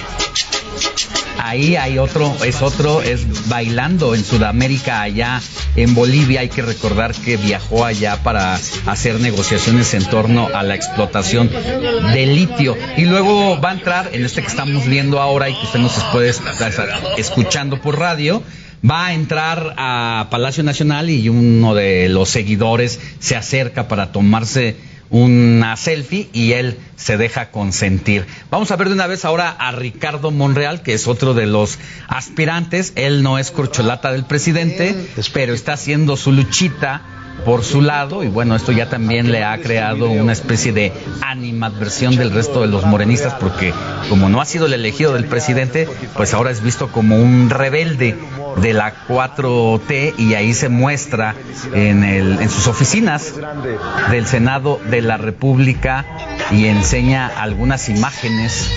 Ahí 1.37 1.75
hay 1.75 1.97
otro, 1.97 2.35
es 2.43 2.61
otro, 2.61 3.01
es 3.01 3.47
bailando 3.49 4.15
en 4.15 4.23
Sudamérica, 4.23 5.01
allá 5.01 5.41
en 5.75 5.93
Bolivia. 5.93 6.41
Hay 6.41 6.49
que 6.49 6.61
recordar 6.61 7.13
que 7.13 7.37
viajó 7.37 7.85
allá 7.85 8.23
para 8.23 8.59
hacer 8.85 9.19
negociaciones 9.19 9.93
en 9.93 10.05
torno 10.05 10.49
a 10.53 10.63
la 10.63 10.75
explotación 10.75 11.49
de 11.49 12.25
litio. 12.25 12.77
Y 12.97 13.05
luego 13.05 13.59
va 13.59 13.71
a 13.71 13.73
entrar 13.73 14.09
en 14.13 14.25
este 14.25 14.41
que 14.41 14.47
estamos 14.47 14.85
viendo 14.87 15.21
ahora 15.21 15.49
y 15.49 15.55
que 15.55 15.65
usted 15.65 15.79
nos 15.79 15.93
puede 16.11 16.29
estar 16.29 16.71
escuchando 17.17 17.81
por 17.81 17.99
radio 17.99 18.43
va 18.89 19.07
a 19.07 19.13
entrar 19.13 19.75
a 19.77 20.27
Palacio 20.31 20.63
Nacional 20.63 21.09
y 21.09 21.29
uno 21.29 21.75
de 21.75 22.09
los 22.09 22.29
seguidores 22.29 22.99
se 23.19 23.35
acerca 23.35 23.87
para 23.87 24.11
tomarse 24.11 24.75
una 25.11 25.75
selfie 25.75 26.29
y 26.33 26.53
él 26.53 26.79
se 26.95 27.17
deja 27.17 27.51
consentir. 27.51 28.25
Vamos 28.49 28.71
a 28.71 28.77
ver 28.77 28.87
de 28.87 28.95
una 28.95 29.07
vez 29.07 29.25
ahora 29.25 29.49
a 29.49 29.71
Ricardo 29.73 30.31
Monreal, 30.31 30.81
que 30.81 30.93
es 30.93 31.07
otro 31.07 31.33
de 31.33 31.45
los 31.45 31.77
aspirantes. 32.07 32.93
Él 32.95 33.21
no 33.21 33.37
es 33.37 33.51
corcholata 33.51 34.11
del 34.11 34.25
presidente, 34.25 34.95
pero 35.33 35.53
está 35.53 35.73
haciendo 35.73 36.17
su 36.17 36.31
luchita 36.31 37.20
por 37.45 37.63
su 37.63 37.81
lado 37.81 38.23
y 38.23 38.27
bueno, 38.27 38.55
esto 38.55 38.71
ya 38.71 38.89
también 38.89 39.31
le 39.31 39.43
ha 39.43 39.57
creado 39.59 40.09
una 40.09 40.33
especie 40.33 40.73
de 40.73 40.93
animadversión 41.21 42.15
del 42.15 42.31
resto 42.31 42.61
de 42.61 42.67
los 42.67 42.85
morenistas 42.85 43.33
porque 43.35 43.73
como 44.09 44.29
no 44.29 44.41
ha 44.41 44.45
sido 44.45 44.67
el 44.67 44.73
elegido 44.73 45.13
del 45.13 45.25
presidente, 45.25 45.87
pues 46.15 46.33
ahora 46.33 46.51
es 46.51 46.61
visto 46.61 46.91
como 46.91 47.17
un 47.17 47.49
rebelde 47.49 48.17
de 48.57 48.73
la 48.73 48.93
4T 49.07 50.15
y 50.17 50.33
ahí 50.35 50.53
se 50.53 50.69
muestra 50.69 51.35
en, 51.73 52.03
el, 52.03 52.39
en 52.41 52.49
sus 52.49 52.67
oficinas 52.67 53.33
del 54.11 54.27
Senado 54.27 54.79
de 54.89 55.01
la 55.01 55.17
República 55.17 56.05
y 56.51 56.65
enseña 56.65 57.27
algunas 57.27 57.89
imágenes 57.89 58.69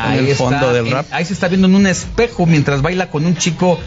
ahí 0.00 0.34
fondo 0.34 0.72
del 0.72 0.90
rap. 0.90 1.06
Ahí 1.10 1.24
se 1.24 1.32
está 1.32 1.48
viendo 1.48 1.66
en 1.66 1.74
un 1.74 1.86
espejo 1.86 2.46
mientras 2.46 2.82
baila 2.82 3.10
con 3.10 3.26
un 3.26 3.36
chico 3.36 3.78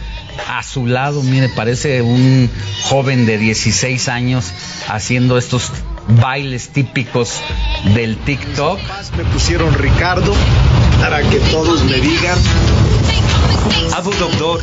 a 0.48 0.64
su 0.64 0.86
lado, 0.86 1.22
mire, 1.24 1.50
parece 1.50 2.02
un 2.02 2.50
joven 2.84 3.26
de 3.26 3.38
16 3.38 4.08
años 4.10 4.52
haciendo 4.88 5.38
estos 5.38 5.72
bailes 6.08 6.70
típicos 6.70 7.42
del 7.94 8.18
TikTok. 8.18 8.80
Me 9.18 9.26
pusieron 9.26 9.74
Ricardo 9.74 10.34
para 11.00 11.22
que 11.22 11.40
todos 11.52 11.84
me 11.84 12.00
digan. 12.00 12.38
Hago 13.94 14.12
doctor. 14.12 14.62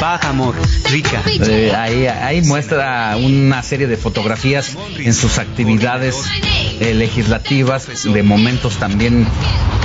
Baja 0.00 0.28
amor, 0.28 0.54
rica. 0.90 1.22
Eh, 1.26 1.72
ahí, 1.74 2.06
ahí 2.06 2.42
muestra 2.42 3.16
una 3.16 3.62
serie 3.62 3.86
de 3.86 3.96
fotografías 3.96 4.76
en 4.98 5.12
sus 5.12 5.38
actividades 5.38 6.16
eh, 6.80 6.94
legislativas, 6.94 8.04
de 8.04 8.22
momentos 8.22 8.76
también 8.76 9.26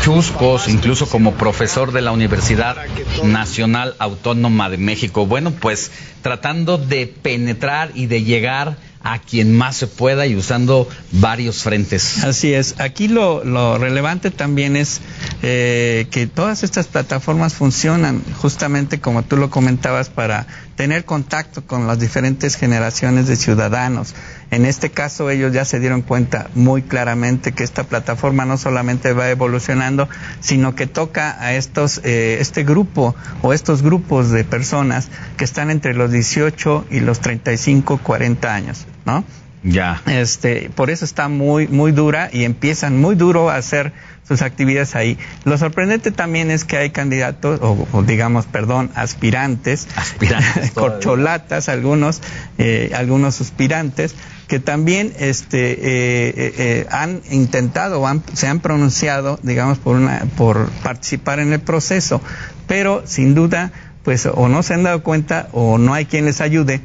chuscos, 0.03 0.68
incluso 0.68 1.07
como 1.07 1.34
profesor 1.34 1.91
de 1.91 2.02
la 2.02 2.11
Universidad 2.11 2.77
Nacional 3.23 3.95
Autónoma 3.99 4.69
de 4.69 4.77
México. 4.77 5.26
Bueno, 5.26 5.52
pues 5.52 5.91
tratando 6.22 6.77
de 6.77 7.07
penetrar 7.07 7.91
y 7.95 8.06
de 8.06 8.23
llegar 8.23 8.77
a 9.03 9.19
quien 9.19 9.55
más 9.55 9.75
se 9.75 9.88
pueda 9.88 10.25
y 10.25 10.35
usando 10.35 10.88
varios 11.11 11.63
frentes. 11.63 12.23
Así 12.23 12.53
es. 12.53 12.75
Aquí 12.80 13.07
lo, 13.07 13.43
lo 13.43 13.77
relevante 13.77 14.31
también 14.31 14.75
es 14.75 15.01
eh, 15.41 16.07
que 16.09 16.25
todas 16.25 16.63
estas 16.63 16.88
plataformas 16.88 17.53
funcionan 17.53 18.23
justamente 18.41 18.99
como 18.99 19.23
tú 19.23 19.38
lo 19.38 19.49
comentabas 19.49 20.09
para 20.09 20.47
tener 20.75 21.05
contacto 21.05 21.65
con 21.65 21.85
las 21.85 21.99
diferentes 21.99 22.55
generaciones 22.55 23.27
de 23.27 23.35
ciudadanos. 23.35 24.15
En 24.51 24.65
este 24.65 24.89
caso 24.89 25.30
ellos 25.30 25.53
ya 25.53 25.65
se 25.65 25.80
dieron 25.80 26.01
cuenta 26.01 26.49
muy 26.55 26.81
claramente 26.81 27.51
que 27.51 27.63
esta 27.63 27.84
plataforma 27.84 28.45
no 28.45 28.57
solamente 28.57 29.13
va 29.13 29.30
evolucionando, 29.30 30.07
sino 30.39 30.75
que 30.75 30.88
toca 30.88 31.38
a 31.41 31.53
estos, 31.53 32.01
eh, 32.03 32.38
este 32.39 32.63
grupo 32.63 33.15
o 33.41 33.53
estos 33.53 33.81
grupos 33.81 34.31
de 34.31 34.43
personas 34.43 35.09
que 35.38 35.43
están 35.43 35.69
entre 35.69 35.93
los 35.93 36.11
18 36.11 36.85
y 36.89 36.99
los 37.01 37.19
35, 37.19 37.97
40 37.97 38.53
años. 38.53 38.85
¿No? 39.05 39.23
Ya. 39.63 40.01
Este, 40.07 40.69
por 40.75 40.89
eso 40.89 41.05
está 41.05 41.30
muy, 41.30 41.67
muy 41.67 41.93
dura 41.93 42.30
y 42.31 42.43
empiezan 42.43 42.99
muy 42.99 43.15
duro 43.15 43.49
a 43.49 43.55
hacer 43.55 43.93
sus 44.27 44.41
actividades 44.41 44.95
ahí. 44.95 45.17
Lo 45.45 45.57
sorprendente 45.57 46.11
también 46.11 46.51
es 46.51 46.65
que 46.65 46.77
hay 46.77 46.89
candidatos, 46.89 47.59
o, 47.61 48.03
digamos, 48.03 48.45
perdón, 48.45 48.91
aspirantes, 48.95 49.88
aspirantes 49.95 50.71
corcholatas, 50.73 51.69
algunos, 51.69 52.21
eh, 52.57 52.91
algunos 52.95 53.39
aspirantes, 53.39 54.15
que 54.47 54.59
también 54.59 55.13
este, 55.17 55.71
eh, 55.71 56.34
eh, 56.35 56.53
eh 56.57 56.88
han 56.91 57.21
intentado 57.31 58.01
o 58.01 58.21
se 58.34 58.47
han 58.47 58.59
pronunciado, 58.59 59.39
digamos, 59.43 59.77
por, 59.77 59.95
una, 59.95 60.25
por 60.38 60.69
participar 60.84 61.39
en 61.39 61.53
el 61.53 61.61
proceso, 61.61 62.21
pero 62.67 63.03
sin 63.05 63.34
duda, 63.34 63.71
pues 64.03 64.25
o 64.25 64.49
no 64.49 64.63
se 64.63 64.73
han 64.73 64.84
dado 64.84 65.03
cuenta 65.03 65.47
o 65.53 65.77
no 65.77 65.93
hay 65.93 66.05
quien 66.05 66.25
les 66.25 66.41
ayude 66.41 66.81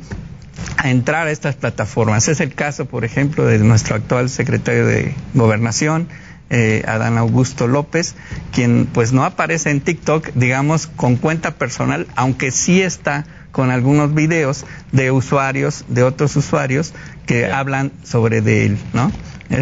a 0.77 0.91
entrar 0.91 1.27
a 1.27 1.31
estas 1.31 1.57
plataformas. 1.57 2.29
Es 2.29 2.41
el 2.41 2.55
caso, 2.55 2.87
por 2.87 3.05
ejemplo, 3.05 3.45
de 3.45 3.59
nuestro 3.59 3.97
actual 3.97 4.31
secretario 4.31 4.87
de 4.87 5.15
Gobernación, 5.35 6.09
eh, 6.51 6.83
Adán 6.87 7.19
Augusto 7.19 7.67
López, 7.67 8.15
quien 8.53 8.87
pues 8.87 9.13
no 9.13 9.25
aparece 9.25 9.71
en 9.71 9.81
TikTok, 9.81 10.31
digamos, 10.35 10.87
con 10.87 11.17
cuenta 11.17 11.57
personal, 11.57 12.07
aunque 12.17 12.51
sí 12.51 12.81
está 12.81 13.27
con 13.53 13.71
algunos 13.71 14.15
videos 14.15 14.65
de 14.93 15.11
usuarios, 15.11 15.85
de 15.89 16.05
otros 16.05 16.37
usuarios 16.37 16.95
que 17.27 17.51
hablan 17.51 17.93
sobre 18.05 18.41
de 18.41 18.67
él, 18.67 18.79
¿no? 18.93 19.13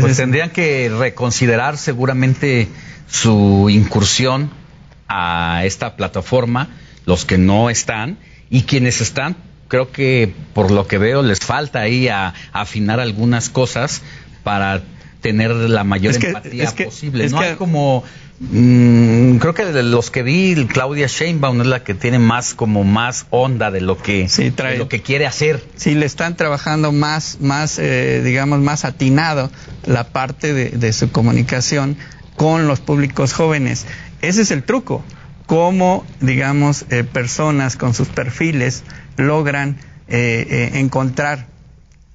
pues 0.01 0.17
tendrían 0.17 0.51
que 0.51 0.91
reconsiderar 0.97 1.79
seguramente 1.79 2.69
su 3.09 3.69
incursión 3.71 4.51
a 5.09 5.63
esta 5.65 5.97
plataforma, 5.97 6.69
los 7.05 7.25
que 7.25 7.39
no 7.39 7.71
están, 7.71 8.19
y 8.51 8.63
quienes 8.63 9.01
están, 9.01 9.37
creo 9.69 9.91
que 9.91 10.33
por 10.55 10.71
lo 10.71 10.87
que 10.87 10.99
veo 10.99 11.23
les 11.23 11.41
falta 11.41 11.81
ahí 11.81 12.09
a, 12.09 12.35
afinar 12.53 13.01
algunas 13.01 13.49
cosas 13.49 14.03
para 14.43 14.83
tener 15.21 15.51
la 15.51 15.85
mayor 15.85 16.15
empatía 16.15 16.71
posible. 16.71 17.29
no 17.29 17.41
hay 17.41 17.55
como 17.55 18.05
mm, 18.39 19.39
creo 19.39 19.55
que 19.55 19.65
de 19.65 19.83
los 19.83 20.11
que 20.11 20.23
vi 20.23 20.67
Claudia 20.67 21.09
Sheinbaum 21.09 21.63
es 21.63 21.67
la 21.67 21.83
que 21.83 21.95
tiene 21.95 22.19
más 22.19 22.55
como 22.55 22.85
más 22.85 23.27
onda 23.31 23.71
de 23.71 23.81
lo 23.81 23.99
que 23.99 24.29
lo 24.79 24.89
que 24.89 25.03
quiere 25.03 25.27
hacer. 25.27 25.65
Sí, 25.75 25.95
le 25.95 26.07
están 26.07 26.37
trabajando 26.37 26.93
más 26.93 27.39
más 27.41 27.79
eh, 27.79 28.23
digamos 28.23 28.61
más 28.61 28.85
atinado 28.85 29.51
la 29.85 30.05
parte 30.05 30.53
de, 30.53 30.93
su 30.93 31.11
comunicación 31.11 31.97
con 32.37 32.69
los 32.69 32.81
públicos 32.81 33.33
jóvenes. 33.33 33.87
Ese 34.23 34.43
es 34.43 34.51
el 34.51 34.63
truco. 34.63 35.05
Cómo 35.47 36.05
digamos 36.21 36.85
eh, 36.91 37.05
personas 37.05 37.77
con 37.77 37.95
sus 37.95 38.09
perfiles 38.09 38.85
logran 39.17 39.77
eh, 40.09 40.71
encontrar 40.75 41.47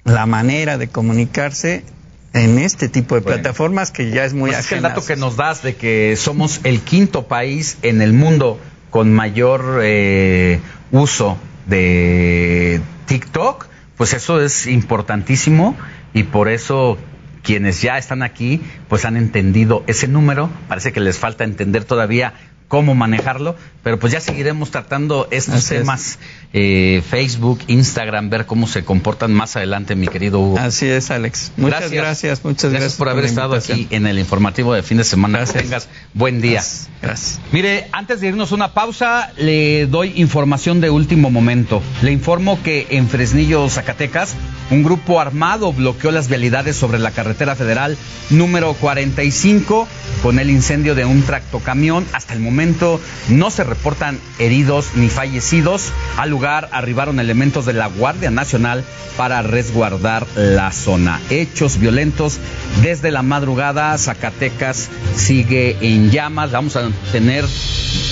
la 0.04 0.26
manera 0.26 0.78
de 0.78 0.88
comunicarse 0.88 1.84
en 2.32 2.58
este 2.58 2.88
tipo 2.88 3.14
de 3.14 3.20
plataformas 3.20 3.90
que 3.90 4.10
ya 4.10 4.24
es 4.24 4.32
muy 4.32 4.50
pues 4.50 4.60
Es 4.60 4.66
que 4.66 4.76
el 4.76 4.82
dato 4.82 5.04
que 5.04 5.16
nos 5.16 5.36
das 5.36 5.62
de 5.62 5.76
que 5.76 6.16
somos 6.16 6.60
el 6.64 6.80
quinto 6.80 7.26
país 7.26 7.78
en 7.82 8.00
el 8.00 8.12
mundo 8.12 8.58
con 8.90 9.12
mayor 9.12 9.80
eh, 9.82 10.60
uso 10.90 11.38
de 11.66 12.80
TikTok, 13.06 13.66
pues 13.96 14.14
eso 14.14 14.40
es 14.40 14.66
importantísimo 14.66 15.76
y 16.14 16.24
por 16.24 16.48
eso 16.48 16.98
quienes 17.42 17.82
ya 17.82 17.98
están 17.98 18.22
aquí 18.22 18.62
pues 18.88 19.04
han 19.04 19.16
entendido 19.16 19.84
ese 19.86 20.08
número, 20.08 20.50
parece 20.68 20.92
que 20.92 21.00
les 21.00 21.18
falta 21.18 21.44
entender 21.44 21.84
todavía 21.84 22.34
cómo 22.72 22.94
manejarlo, 22.94 23.54
pero 23.82 23.98
pues 23.98 24.14
ya 24.14 24.20
seguiremos 24.22 24.70
tratando 24.70 25.28
estos 25.30 25.66
temas, 25.66 26.18
eh, 26.54 27.02
Facebook, 27.06 27.58
Instagram, 27.66 28.30
ver 28.30 28.46
cómo 28.46 28.66
se 28.66 28.82
comportan 28.82 29.34
más 29.34 29.56
adelante, 29.56 29.94
mi 29.94 30.08
querido 30.08 30.40
Hugo. 30.40 30.58
Así 30.58 30.86
es, 30.86 31.10
Alex. 31.10 31.52
Muchas 31.58 31.90
gracias, 31.90 32.42
muchas 32.42 32.70
gracias, 32.70 32.94
por 32.94 33.10
haber 33.10 33.26
estado 33.26 33.56
aquí 33.56 33.88
en 33.90 34.06
el 34.06 34.18
informativo 34.18 34.72
de 34.72 34.82
fin 34.82 34.96
de 34.96 35.04
semana. 35.04 35.40
Gracias. 35.40 35.56
Que 35.56 35.68
tengas 35.68 35.88
buen 36.14 36.40
día. 36.40 36.62
Gracias. 37.02 37.40
Mire, 37.52 37.88
antes 37.92 38.22
de 38.22 38.28
irnos 38.28 38.52
una 38.52 38.72
pausa, 38.72 39.30
le 39.36 39.86
doy 39.86 40.14
información 40.16 40.80
de 40.80 40.88
último 40.88 41.30
momento. 41.30 41.82
Le 42.00 42.10
informo 42.10 42.62
que 42.62 42.86
en 42.88 43.06
Fresnillo, 43.06 43.68
Zacatecas, 43.68 44.34
un 44.70 44.82
grupo 44.82 45.20
armado 45.20 45.74
bloqueó 45.74 46.10
las 46.10 46.28
vialidades 46.28 46.74
sobre 46.74 46.98
la 46.98 47.10
carretera 47.10 47.54
federal 47.54 47.98
número 48.30 48.72
45 48.72 49.86
con 50.22 50.38
el 50.38 50.50
incendio 50.50 50.94
de 50.94 51.04
un 51.04 51.22
tractocamión. 51.22 52.06
Hasta 52.12 52.34
el 52.34 52.40
momento 52.40 53.00
no 53.28 53.50
se 53.50 53.64
reportan 53.64 54.18
heridos 54.38 54.90
ni 54.94 55.08
fallecidos. 55.08 55.90
Al 56.16 56.30
lugar 56.30 56.68
arribaron 56.72 57.20
elementos 57.20 57.66
de 57.66 57.72
la 57.72 57.88
Guardia 57.88 58.30
Nacional 58.30 58.84
para 59.16 59.42
resguardar 59.42 60.26
la 60.36 60.72
zona. 60.72 61.20
Hechos 61.30 61.78
violentos 61.78 62.38
desde 62.82 63.10
la 63.10 63.22
madrugada. 63.22 63.96
Zacatecas 63.98 64.88
sigue 65.16 65.76
en 65.80 66.10
llamas. 66.10 66.52
Vamos 66.52 66.76
a 66.76 66.88
tener 67.10 67.44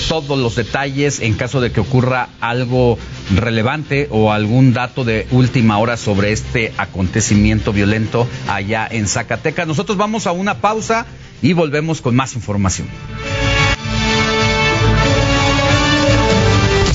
todos 0.07 0.37
los 0.37 0.55
detalles 0.55 1.21
en 1.21 1.35
caso 1.35 1.61
de 1.61 1.71
que 1.71 1.79
ocurra 1.79 2.29
algo 2.41 2.97
relevante 3.33 4.07
o 4.11 4.33
algún 4.33 4.73
dato 4.73 5.03
de 5.03 5.25
última 5.31 5.77
hora 5.79 5.95
sobre 5.95 6.33
este 6.33 6.73
acontecimiento 6.77 7.71
violento 7.71 8.27
allá 8.49 8.87
en 8.91 9.07
Zacatecas. 9.07 9.67
Nosotros 9.67 9.97
vamos 9.97 10.27
a 10.27 10.33
una 10.33 10.55
pausa 10.55 11.05
y 11.41 11.53
volvemos 11.53 12.01
con 12.01 12.15
más 12.15 12.35
información. 12.35 12.87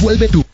Vuelve 0.00 0.28
tú. 0.28 0.45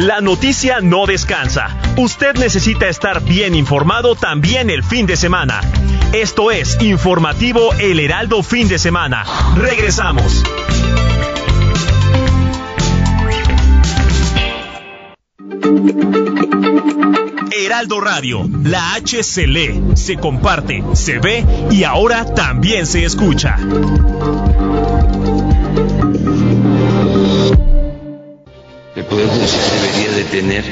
La 0.00 0.22
noticia 0.22 0.80
no 0.80 1.04
descansa. 1.04 1.76
Usted 1.98 2.34
necesita 2.36 2.88
estar 2.88 3.22
bien 3.22 3.54
informado 3.54 4.14
también 4.14 4.70
el 4.70 4.82
fin 4.82 5.04
de 5.04 5.14
semana. 5.14 5.60
Esto 6.14 6.50
es 6.50 6.80
Informativo 6.80 7.74
El 7.74 8.00
Heraldo 8.00 8.42
Fin 8.42 8.66
de 8.66 8.78
Semana. 8.78 9.26
Regresamos. 9.56 10.42
Heraldo 17.52 18.00
Radio, 18.00 18.48
la 18.64 18.94
H 18.94 19.22
se 19.22 19.46
lee, 19.46 19.82
se 19.96 20.16
comparte, 20.16 20.82
se 20.94 21.18
ve 21.18 21.44
y 21.70 21.84
ahora 21.84 22.24
también 22.24 22.86
se 22.86 23.04
escucha. 23.04 23.58
Debería 29.10 30.12
de 30.12 30.24
tener 30.30 30.64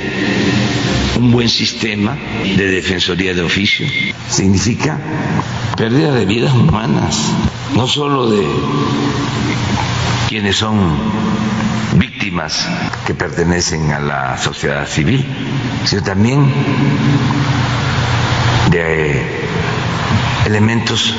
un 1.18 1.32
buen 1.32 1.48
sistema 1.48 2.16
de 2.44 2.70
defensoría 2.70 3.34
de 3.34 3.42
oficio. 3.42 3.84
Significa 4.28 4.96
pérdida 5.76 6.12
de 6.12 6.24
vidas 6.24 6.52
humanas, 6.52 7.32
no 7.74 7.88
solo 7.88 8.30
de 8.30 8.46
quienes 10.28 10.56
son 10.56 10.78
víctimas 11.94 12.64
que 13.06 13.14
pertenecen 13.14 13.90
a 13.90 13.98
la 13.98 14.38
sociedad 14.38 14.86
civil, 14.86 15.24
sino 15.84 16.02
también 16.02 16.46
de 18.70 19.20
elementos 20.46 21.12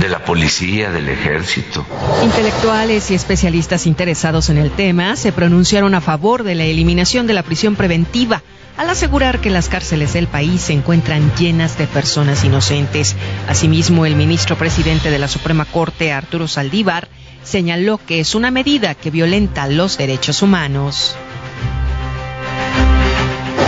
de 0.00 0.08
la 0.08 0.24
policía, 0.24 0.90
del 0.90 1.08
ejército. 1.08 1.86
Intelectuales 2.24 3.10
y 3.10 3.14
especialistas 3.14 3.86
interesados 3.86 4.50
en 4.50 4.58
el 4.58 4.70
tema 4.70 5.16
se 5.16 5.32
pronunciaron 5.32 5.94
a 5.94 6.00
favor 6.00 6.42
de 6.42 6.54
la 6.54 6.64
eliminación 6.64 7.26
de 7.26 7.34
la 7.34 7.42
prisión 7.42 7.76
preventiva 7.76 8.42
al 8.76 8.90
asegurar 8.90 9.40
que 9.40 9.50
las 9.50 9.68
cárceles 9.68 10.14
del 10.14 10.26
país 10.26 10.62
se 10.62 10.72
encuentran 10.72 11.32
llenas 11.36 11.78
de 11.78 11.86
personas 11.86 12.44
inocentes. 12.44 13.16
Asimismo, 13.48 14.06
el 14.06 14.16
ministro 14.16 14.56
presidente 14.56 15.10
de 15.10 15.18
la 15.18 15.28
Suprema 15.28 15.66
Corte, 15.66 16.12
Arturo 16.12 16.48
Saldívar, 16.48 17.08
señaló 17.44 17.98
que 17.98 18.20
es 18.20 18.34
una 18.34 18.50
medida 18.50 18.94
que 18.94 19.10
violenta 19.10 19.66
los 19.68 19.98
derechos 19.98 20.42
humanos. 20.42 21.16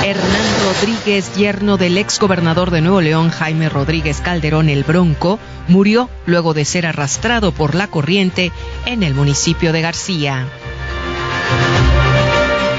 Hernán 0.04 0.44
Rodríguez, 0.66 1.34
yerno 1.34 1.78
del 1.78 1.96
ex 1.96 2.18
gobernador 2.18 2.70
de 2.70 2.82
Nuevo 2.82 3.00
León, 3.00 3.30
Jaime 3.30 3.70
Rodríguez 3.70 4.20
Calderón 4.20 4.68
el 4.68 4.84
Bronco, 4.84 5.38
murió 5.66 6.10
luego 6.26 6.52
de 6.52 6.66
ser 6.66 6.84
arrastrado 6.84 7.52
por 7.52 7.74
la 7.74 7.86
corriente 7.86 8.52
en 8.84 9.02
el 9.02 9.14
municipio 9.14 9.72
de 9.72 9.80
García. 9.80 10.46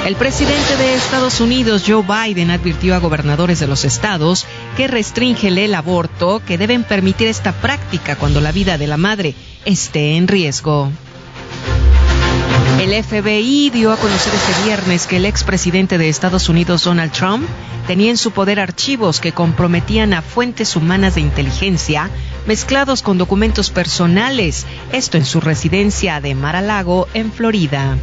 El 0.06 0.16
presidente 0.18 0.78
de 0.78 0.94
Estados 0.94 1.42
Unidos, 1.42 1.84
Joe 1.88 2.04
Biden, 2.04 2.52
advirtió 2.52 2.94
a 2.94 3.00
gobernadores 3.00 3.60
de 3.60 3.66
los 3.66 3.86
estados 3.86 4.46
que 4.78 4.86
restringen 4.86 5.58
el 5.58 5.74
aborto, 5.74 6.44
que 6.46 6.60
deben 6.60 6.84
permitir 6.84 7.28
esta 7.28 7.54
práctica 7.54 8.18
cuando 8.18 8.40
la 8.40 8.52
vida 8.52 8.78
de 8.78 8.86
la 8.86 8.98
madre 8.98 9.34
esté 9.66 10.18
en 10.18 10.28
riesgo. 10.28 10.92
El 12.86 13.04
FBI 13.04 13.72
dio 13.72 13.92
a 13.92 13.98
conocer 13.98 14.32
este 14.36 14.64
viernes 14.64 15.08
que 15.08 15.18
el 15.18 15.26
expresidente 15.26 15.98
de 15.98 16.08
Estados 16.08 16.50
Unidos, 16.50 16.84
Donald 16.84 17.12
Trump, 17.12 17.50
tenía 17.88 18.12
en 18.12 18.18
su 18.18 18.30
poder 18.30 18.60
archivos 18.60 19.20
que 19.20 19.32
comprometían 19.32 20.14
a 20.14 20.22
fuentes 20.22 20.76
humanas 20.76 21.16
de 21.16 21.22
inteligencia 21.22 22.12
mezclados 22.46 23.02
con 23.02 23.18
documentos 23.18 23.72
personales, 23.72 24.68
esto 24.92 25.18
en 25.18 25.26
su 25.26 25.42
residencia 25.42 26.22
de 26.22 26.36
Mar-a-Lago, 26.36 27.08
en 27.16 27.32
Florida. 27.32 27.98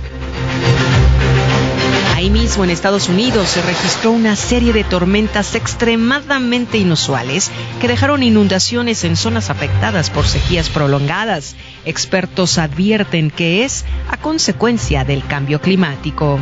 Ahí 2.22 2.30
mismo 2.30 2.64
en 2.64 2.70
Estados 2.70 3.08
Unidos 3.08 3.50
se 3.50 3.62
registró 3.62 4.10
una 4.10 4.34
serie 4.34 4.72
de 4.72 4.82
tormentas 4.82 5.54
extremadamente 5.54 6.78
inusuales 6.78 7.52
que 7.80 7.86
dejaron 7.86 8.24
inundaciones 8.24 9.04
en 9.04 9.16
zonas 9.16 9.48
afectadas 9.48 10.10
por 10.10 10.26
sequías 10.26 10.70
prolongadas. 10.70 11.54
Expertos 11.84 12.58
advierten 12.58 13.30
que 13.30 13.64
es 13.64 13.84
a 14.08 14.16
consecuencia 14.16 15.04
del 15.04 15.24
cambio 15.26 15.60
climático. 15.60 16.38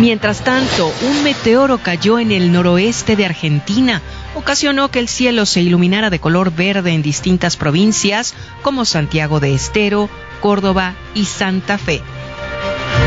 Mientras 0.00 0.44
tanto, 0.44 0.92
un 1.08 1.22
meteoro 1.24 1.78
cayó 1.78 2.18
en 2.18 2.30
el 2.30 2.52
noroeste 2.52 3.16
de 3.16 3.24
Argentina, 3.24 4.02
ocasionó 4.34 4.90
que 4.90 4.98
el 4.98 5.08
cielo 5.08 5.46
se 5.46 5.62
iluminara 5.62 6.10
de 6.10 6.18
color 6.18 6.54
verde 6.54 6.92
en 6.92 7.00
distintas 7.00 7.56
provincias 7.56 8.34
como 8.60 8.84
Santiago 8.84 9.40
de 9.40 9.54
Estero, 9.54 10.10
Córdoba 10.42 10.94
y 11.14 11.24
Santa 11.24 11.78
Fe. 11.78 12.02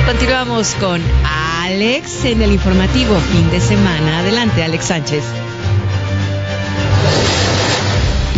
Continuamos 0.07 0.73
con 0.79 0.99
Alex 1.61 2.25
en 2.25 2.41
el 2.41 2.53
informativo 2.53 3.15
fin 3.19 3.51
de 3.51 3.61
semana. 3.61 4.19
Adelante, 4.19 4.63
Alex 4.63 4.85
Sánchez. 4.85 5.23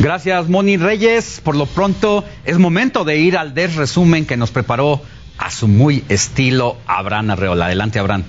Gracias, 0.01 0.49
Moni 0.49 0.77
Reyes. 0.77 1.41
Por 1.43 1.55
lo 1.55 1.67
pronto, 1.67 2.25
es 2.43 2.57
momento 2.57 3.03
de 3.05 3.17
ir 3.17 3.37
al 3.37 3.53
des 3.53 3.75
resumen 3.75 4.25
que 4.25 4.35
nos 4.35 4.49
preparó 4.49 4.99
a 5.37 5.51
su 5.51 5.67
muy 5.67 6.03
estilo 6.09 6.77
Abraham 6.87 7.29
Arreola. 7.29 7.65
Adelante, 7.67 7.99
Abraham. 7.99 8.23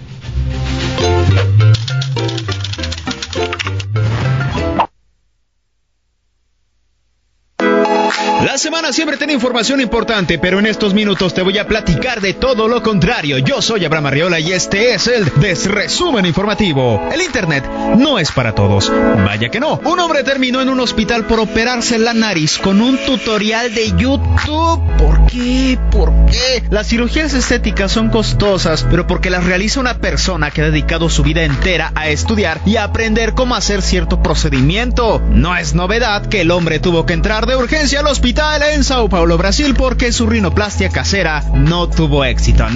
La 8.52 8.58
semana 8.58 8.92
siempre 8.92 9.16
tiene 9.16 9.32
información 9.32 9.80
importante, 9.80 10.38
pero 10.38 10.58
en 10.58 10.66
estos 10.66 10.92
minutos 10.92 11.32
te 11.32 11.40
voy 11.40 11.56
a 11.56 11.66
platicar 11.66 12.20
de 12.20 12.34
todo 12.34 12.68
lo 12.68 12.82
contrario. 12.82 13.38
Yo 13.38 13.62
soy 13.62 13.86
Abraham 13.86 14.08
Arriola 14.08 14.40
y 14.40 14.52
este 14.52 14.92
es 14.92 15.06
el 15.06 15.24
Desresumen 15.36 16.26
Informativo. 16.26 17.08
El 17.10 17.22
Internet 17.22 17.64
no 17.96 18.18
es 18.18 18.30
para 18.30 18.54
todos. 18.54 18.92
Vaya 19.24 19.48
que 19.48 19.58
no. 19.58 19.80
Un 19.82 19.98
hombre 20.00 20.22
terminó 20.22 20.60
en 20.60 20.68
un 20.68 20.80
hospital 20.80 21.24
por 21.24 21.40
operarse 21.40 21.98
la 21.98 22.12
nariz 22.12 22.58
con 22.58 22.82
un 22.82 22.98
tutorial 23.06 23.74
de 23.74 23.88
YouTube. 23.92 24.82
¿Por 24.98 25.26
qué? 25.28 25.78
¿Por 25.90 26.12
qué? 26.26 26.62
Las 26.68 26.88
cirugías 26.88 27.32
estéticas 27.32 27.90
son 27.90 28.10
costosas, 28.10 28.84
pero 28.90 29.06
porque 29.06 29.30
las 29.30 29.44
realiza 29.44 29.80
una 29.80 29.96
persona 29.96 30.50
que 30.50 30.60
ha 30.60 30.66
dedicado 30.66 31.08
su 31.08 31.22
vida 31.22 31.42
entera 31.42 31.90
a 31.94 32.10
estudiar 32.10 32.60
y 32.66 32.76
a 32.76 32.84
aprender 32.84 33.32
cómo 33.32 33.54
hacer 33.54 33.80
cierto 33.80 34.22
procedimiento. 34.22 35.22
No 35.30 35.56
es 35.56 35.72
novedad 35.74 36.26
que 36.26 36.42
el 36.42 36.50
hombre 36.50 36.80
tuvo 36.80 37.06
que 37.06 37.14
entrar 37.14 37.46
de 37.46 37.56
urgencia 37.56 38.00
al 38.00 38.08
hospital 38.08 38.41
en 38.42 38.82
Sao 38.82 39.08
Paulo, 39.08 39.38
Brasil, 39.38 39.72
porque 39.72 40.10
su 40.10 40.26
rinoplastia 40.26 40.88
casera 40.88 41.44
no 41.54 41.88
tuvo 41.88 42.24
éxito. 42.24 42.66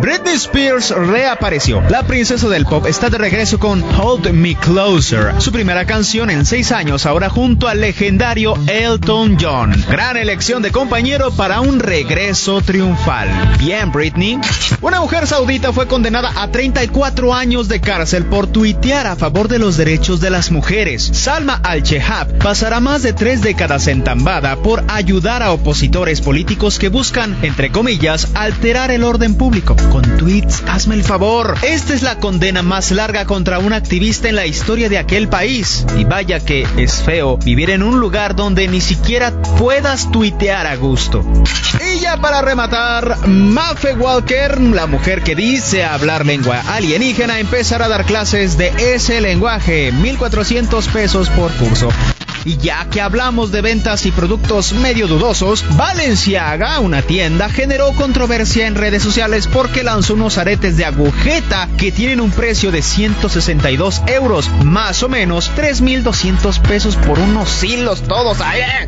Britney 0.00 0.34
Spears 0.34 0.90
reapareció. 0.90 1.82
La 1.88 2.04
princesa 2.04 2.48
del 2.48 2.64
pop 2.64 2.86
está 2.86 3.10
de 3.10 3.18
regreso 3.18 3.58
con 3.58 3.82
Hold 3.82 4.30
Me 4.30 4.54
Closer, 4.54 5.40
su 5.40 5.50
primera 5.50 5.86
canción 5.86 6.30
en 6.30 6.46
seis 6.46 6.70
años, 6.70 7.04
ahora 7.04 7.28
junto 7.28 7.66
al 7.66 7.80
legendario 7.80 8.54
Elton 8.68 9.36
John. 9.40 9.74
Gran 9.90 10.16
elección 10.16 10.62
de 10.62 10.70
compañero 10.70 11.32
para 11.32 11.60
un 11.60 11.80
regreso 11.80 12.60
triunfal. 12.60 13.28
Bien, 13.58 13.90
Britney. 13.90 14.38
Una 14.80 15.00
mujer 15.00 15.26
saudita 15.26 15.72
fue 15.72 15.88
condenada 15.88 16.30
a 16.36 16.52
34 16.52 17.34
años 17.34 17.66
de 17.66 17.80
cárcel 17.80 18.24
por 18.26 18.46
tuitear 18.46 19.08
a 19.08 19.16
favor 19.16 19.48
de 19.48 19.58
los 19.58 19.76
derechos 19.76 20.20
de 20.20 20.30
las 20.30 20.52
mujeres. 20.52 21.10
Salma 21.12 21.54
Al-Chehab 21.64 22.38
pasará 22.38 22.78
más 22.78 23.02
de 23.02 23.12
tres 23.12 23.42
décadas 23.42 23.88
en 23.88 24.04
por 24.62 24.84
ayudar 24.88 25.42
a 25.42 25.52
opositores 25.52 26.20
políticos 26.20 26.78
que 26.78 26.90
buscan, 26.90 27.34
entre 27.40 27.70
comillas, 27.70 28.28
alterar 28.34 28.90
el 28.90 29.02
orden 29.02 29.34
público. 29.34 29.74
Con 29.90 30.02
tweets, 30.18 30.62
hazme 30.68 30.96
el 30.96 31.02
favor. 31.02 31.56
Esta 31.62 31.94
es 31.94 32.02
la 32.02 32.18
condena 32.18 32.62
más 32.62 32.90
larga 32.90 33.24
contra 33.24 33.58
un 33.58 33.72
activista 33.72 34.28
en 34.28 34.36
la 34.36 34.44
historia 34.44 34.90
de 34.90 34.98
aquel 34.98 35.28
país. 35.28 35.86
Y 35.96 36.04
vaya 36.04 36.40
que 36.40 36.66
es 36.76 37.02
feo 37.02 37.38
vivir 37.38 37.70
en 37.70 37.82
un 37.82 38.00
lugar 38.00 38.36
donde 38.36 38.68
ni 38.68 38.82
siquiera 38.82 39.32
puedas 39.56 40.12
tuitear 40.12 40.66
a 40.66 40.76
gusto. 40.76 41.24
Y 41.94 42.00
ya 42.00 42.18
para 42.18 42.42
rematar, 42.42 43.26
Mafe 43.26 43.94
Walker, 43.94 44.60
la 44.60 44.86
mujer 44.86 45.22
que 45.22 45.36
dice 45.36 45.84
hablar 45.84 46.26
lengua 46.26 46.60
alienígena, 46.68 47.38
empezará 47.38 47.86
a 47.86 47.88
dar 47.88 48.04
clases 48.04 48.58
de 48.58 48.94
ese 48.94 49.22
lenguaje, 49.22 49.90
1400 49.90 50.86
pesos 50.88 51.30
por 51.30 51.50
curso. 51.52 51.88
Y 52.48 52.56
ya 52.56 52.86
que 52.90 53.02
hablamos 53.02 53.52
de 53.52 53.60
ventas 53.60 54.06
y 54.06 54.10
productos 54.10 54.72
medio 54.72 55.06
dudosos, 55.06 55.62
Valenciaga, 55.76 56.80
una 56.80 57.02
tienda, 57.02 57.50
generó 57.50 57.92
controversia 57.92 58.66
en 58.66 58.74
redes 58.74 59.02
sociales 59.02 59.46
porque 59.46 59.82
lanzó 59.82 60.14
unos 60.14 60.38
aretes 60.38 60.78
de 60.78 60.86
agujeta 60.86 61.68
que 61.76 61.92
tienen 61.92 62.22
un 62.22 62.30
precio 62.30 62.72
de 62.72 62.80
162 62.80 64.00
euros, 64.06 64.48
más 64.64 65.02
o 65.02 65.10
menos 65.10 65.50
3.200 65.58 66.58
pesos 66.62 66.96
por 66.96 67.18
unos 67.18 67.62
hilos 67.62 68.00
todos, 68.00 68.38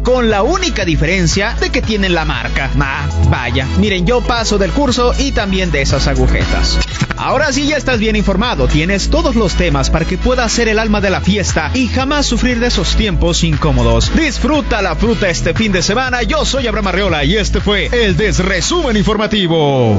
con 0.04 0.30
la 0.30 0.42
única 0.42 0.86
diferencia 0.86 1.54
de 1.60 1.68
que 1.68 1.82
tienen 1.82 2.14
la 2.14 2.24
marca. 2.24 2.70
Ah, 2.80 3.06
vaya, 3.28 3.66
miren, 3.78 4.06
yo 4.06 4.22
paso 4.22 4.56
del 4.56 4.70
curso 4.70 5.12
y 5.18 5.32
también 5.32 5.70
de 5.70 5.82
esas 5.82 6.06
agujetas. 6.06 6.78
Ahora 7.22 7.52
sí 7.52 7.66
ya 7.66 7.76
estás 7.76 7.98
bien 7.98 8.16
informado, 8.16 8.66
tienes 8.66 9.10
todos 9.10 9.36
los 9.36 9.52
temas 9.52 9.90
para 9.90 10.06
que 10.06 10.16
puedas 10.16 10.50
ser 10.50 10.68
el 10.68 10.78
alma 10.78 11.02
de 11.02 11.10
la 11.10 11.20
fiesta 11.20 11.70
y 11.74 11.88
jamás 11.88 12.24
sufrir 12.24 12.60
de 12.60 12.68
esos 12.68 12.96
tiempos 12.96 13.44
incómodos. 13.50 14.14
Disfruta 14.14 14.80
la 14.80 14.96
fruta 14.96 15.28
este 15.28 15.52
fin 15.54 15.72
de 15.72 15.82
semana. 15.82 16.22
Yo 16.22 16.44
soy 16.44 16.66
Abraham 16.66 16.88
Arreola 16.88 17.24
y 17.24 17.36
este 17.36 17.60
fue 17.60 17.86
el 17.92 18.16
Desresumen 18.16 18.96
Informativo. 18.96 19.96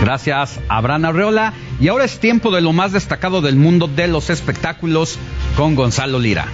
Gracias, 0.00 0.58
Abraham 0.68 1.06
Arreola. 1.06 1.54
Y 1.80 1.88
ahora 1.88 2.04
es 2.04 2.18
tiempo 2.18 2.50
de 2.50 2.60
lo 2.60 2.72
más 2.72 2.92
destacado 2.92 3.40
del 3.40 3.56
mundo 3.56 3.88
de 3.88 4.08
los 4.08 4.30
espectáculos 4.30 5.18
con 5.56 5.74
Gonzalo 5.74 6.18
Lira. 6.18 6.48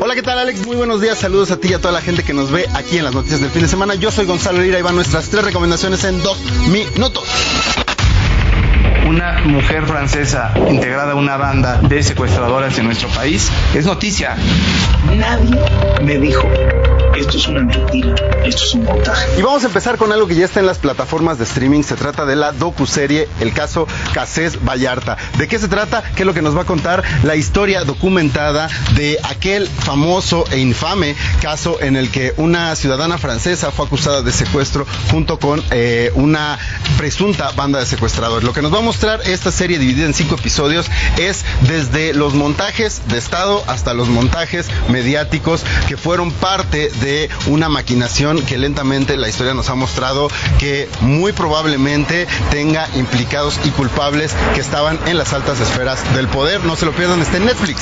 Hola, 0.00 0.14
¿qué 0.14 0.22
tal 0.22 0.38
Alex? 0.38 0.64
Muy 0.64 0.76
buenos 0.76 1.00
días, 1.00 1.18
saludos 1.18 1.50
a 1.50 1.58
ti 1.58 1.68
y 1.68 1.74
a 1.74 1.80
toda 1.80 1.92
la 1.92 2.00
gente 2.00 2.22
que 2.22 2.32
nos 2.32 2.50
ve 2.50 2.66
aquí 2.74 2.98
en 2.98 3.04
las 3.04 3.14
noticias 3.14 3.40
del 3.40 3.50
fin 3.50 3.62
de 3.62 3.68
semana. 3.68 3.94
Yo 3.96 4.10
soy 4.10 4.26
Gonzalo 4.26 4.60
Lira 4.62 4.78
y 4.78 4.82
van 4.82 4.94
nuestras 4.94 5.28
tres 5.28 5.44
recomendaciones 5.44 6.04
en 6.04 6.22
dos 6.22 6.38
minutos 6.70 7.24
una 9.06 9.40
mujer 9.44 9.86
francesa 9.86 10.52
integrada 10.68 11.12
a 11.12 11.14
una 11.14 11.36
banda 11.36 11.78
de 11.78 12.02
secuestradoras 12.02 12.76
en 12.78 12.86
nuestro 12.86 13.08
país 13.08 13.50
es 13.74 13.86
noticia. 13.86 14.36
Nadie 15.16 15.60
me 16.02 16.18
dijo 16.18 16.48
esto 17.26 17.38
es 17.38 17.48
una 17.48 17.62
mentira, 17.62 18.14
esto 18.44 18.62
es 18.62 18.74
un 18.74 18.84
montaje. 18.84 19.38
Y 19.38 19.42
vamos 19.42 19.64
a 19.64 19.66
empezar 19.66 19.96
con 19.96 20.12
algo 20.12 20.28
que 20.28 20.36
ya 20.36 20.44
está 20.44 20.60
en 20.60 20.66
las 20.66 20.78
plataformas 20.78 21.38
de 21.38 21.44
streaming. 21.44 21.82
Se 21.82 21.96
trata 21.96 22.24
de 22.24 22.36
la 22.36 22.52
docu-serie 22.52 23.28
El 23.40 23.52
caso 23.52 23.88
Casés 24.14 24.64
Vallarta. 24.64 25.16
¿De 25.36 25.48
qué 25.48 25.58
se 25.58 25.66
trata? 25.66 26.04
¿Qué 26.14 26.22
es 26.22 26.26
lo 26.26 26.34
que 26.34 26.42
nos 26.42 26.56
va 26.56 26.62
a 26.62 26.64
contar? 26.64 27.02
La 27.24 27.34
historia 27.34 27.84
documentada 27.84 28.68
de 28.94 29.18
aquel 29.24 29.66
famoso 29.66 30.44
e 30.52 30.58
infame 30.58 31.16
caso 31.42 31.78
en 31.80 31.96
el 31.96 32.10
que 32.10 32.32
una 32.36 32.76
ciudadana 32.76 33.18
francesa 33.18 33.72
fue 33.72 33.86
acusada 33.86 34.22
de 34.22 34.30
secuestro 34.30 34.86
junto 35.10 35.40
con 35.40 35.62
eh, 35.70 36.12
una 36.14 36.58
presunta 36.96 37.50
banda 37.52 37.80
de 37.80 37.86
secuestradores. 37.86 38.44
Lo 38.44 38.52
que 38.52 38.62
nos 38.62 38.72
va 38.72 38.78
a 38.78 38.82
mostrar 38.82 39.20
esta 39.26 39.50
serie 39.50 39.80
dividida 39.80 40.06
en 40.06 40.14
cinco 40.14 40.36
episodios 40.36 40.86
es 41.18 41.44
desde 41.62 42.14
los 42.14 42.34
montajes 42.34 43.02
de 43.08 43.18
Estado 43.18 43.64
hasta 43.66 43.94
los 43.94 44.08
montajes 44.08 44.68
mediáticos 44.88 45.64
que 45.88 45.96
fueron 45.96 46.30
parte 46.30 46.90
de 47.00 47.15
una 47.46 47.68
maquinación 47.68 48.42
que 48.42 48.58
lentamente 48.58 49.16
la 49.16 49.28
historia 49.28 49.54
nos 49.54 49.68
ha 49.70 49.74
mostrado 49.74 50.28
que 50.58 50.88
muy 51.00 51.32
probablemente 51.32 52.26
tenga 52.50 52.88
implicados 52.94 53.60
y 53.64 53.70
culpables 53.70 54.34
que 54.54 54.60
estaban 54.60 54.98
en 55.06 55.18
las 55.18 55.32
altas 55.32 55.60
esferas 55.60 55.98
del 56.14 56.28
poder. 56.28 56.64
No 56.64 56.76
se 56.76 56.86
lo 56.86 56.92
pierdan, 56.92 57.20
está 57.20 57.36
en 57.36 57.46
Netflix. 57.46 57.80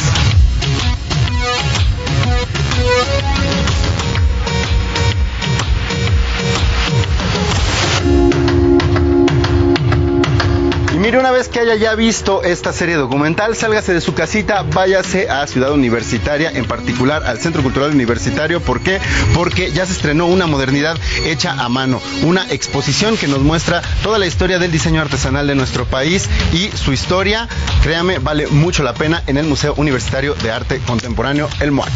Mire, 11.05 11.18
una 11.18 11.32
vez 11.32 11.51
que 11.51 11.60
haya 11.60 11.74
ya 11.74 11.94
visto 11.94 12.43
esta 12.43 12.72
serie 12.72 12.94
documental, 12.94 13.55
sálgase 13.55 13.93
de 13.93 14.01
su 14.01 14.14
casita, 14.14 14.62
váyase 14.62 15.28
a 15.28 15.47
Ciudad 15.47 15.70
Universitaria, 15.72 16.51
en 16.51 16.64
particular 16.64 17.24
al 17.24 17.39
Centro 17.39 17.62
Cultural 17.62 17.90
Universitario. 17.90 18.62
¿Por 18.62 18.81
qué? 18.81 19.01
Porque 19.35 19.70
ya 19.70 19.85
se 19.85 19.93
estrenó 19.93 20.24
una 20.24 20.47
modernidad 20.47 20.97
hecha 21.26 21.52
a 21.52 21.68
mano, 21.68 22.01
una 22.22 22.51
exposición 22.51 23.18
que 23.18 23.28
nos 23.28 23.40
muestra 23.40 23.82
toda 24.02 24.18
la 24.18 24.26
historia 24.26 24.59
del 24.59 24.72
diseño 24.72 25.02
artesanal 25.02 25.47
de 25.47 25.55
nuestro 25.55 25.85
país 25.85 26.26
y 26.55 26.70
su 26.74 26.94
historia, 26.94 27.48
créame, 27.82 28.18
vale 28.18 28.47
mucho 28.47 28.82
la 28.82 28.94
pena 28.94 29.22
en 29.26 29.36
el 29.36 29.44
Museo 29.44 29.74
Universitario 29.76 30.35
de 30.36 30.52
Arte 30.52 30.81
Contemporáneo, 30.86 31.51
el 31.60 31.70
MUAC. 31.70 31.90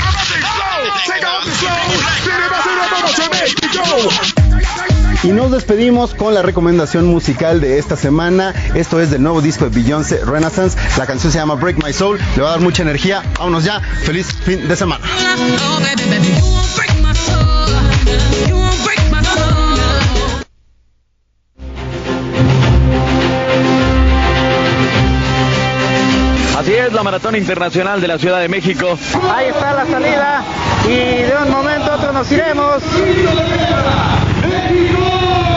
Y 5.24 5.28
nos 5.28 5.50
despedimos 5.50 6.14
con 6.14 6.32
la 6.32 6.42
recomendación 6.42 7.06
musical 7.06 7.60
de 7.60 7.78
esta 7.78 7.96
semana. 7.96 8.54
Esto 8.74 8.97
es 9.00 9.10
del 9.10 9.22
nuevo 9.22 9.40
disco 9.40 9.68
de 9.68 9.70
Beyoncé 9.70 10.24
Renaissance. 10.24 10.76
La 10.96 11.06
canción 11.06 11.32
se 11.32 11.38
llama 11.38 11.54
Break 11.54 11.82
My 11.84 11.92
Soul. 11.92 12.18
Le 12.36 12.42
va 12.42 12.48
a 12.48 12.52
dar 12.52 12.60
mucha 12.60 12.82
energía. 12.82 13.22
Vámonos 13.38 13.64
ya. 13.64 13.80
Feliz 13.80 14.26
fin 14.44 14.66
de 14.66 14.76
semana. 14.76 15.04
Así 26.58 26.72
es, 26.72 26.92
la 26.92 27.02
Maratón 27.02 27.36
Internacional 27.36 28.00
de 28.00 28.08
la 28.08 28.18
Ciudad 28.18 28.40
de 28.40 28.48
México. 28.48 28.98
Ahí 29.32 29.46
está 29.46 29.72
la 29.74 29.86
salida 29.86 30.44
y 30.86 31.22
de 31.22 31.32
un 31.44 31.50
momento 31.50 31.92
a 31.92 31.96
otro 31.96 32.12
nos 32.12 32.30
iremos. 32.32 32.82
Venga, 34.42 35.47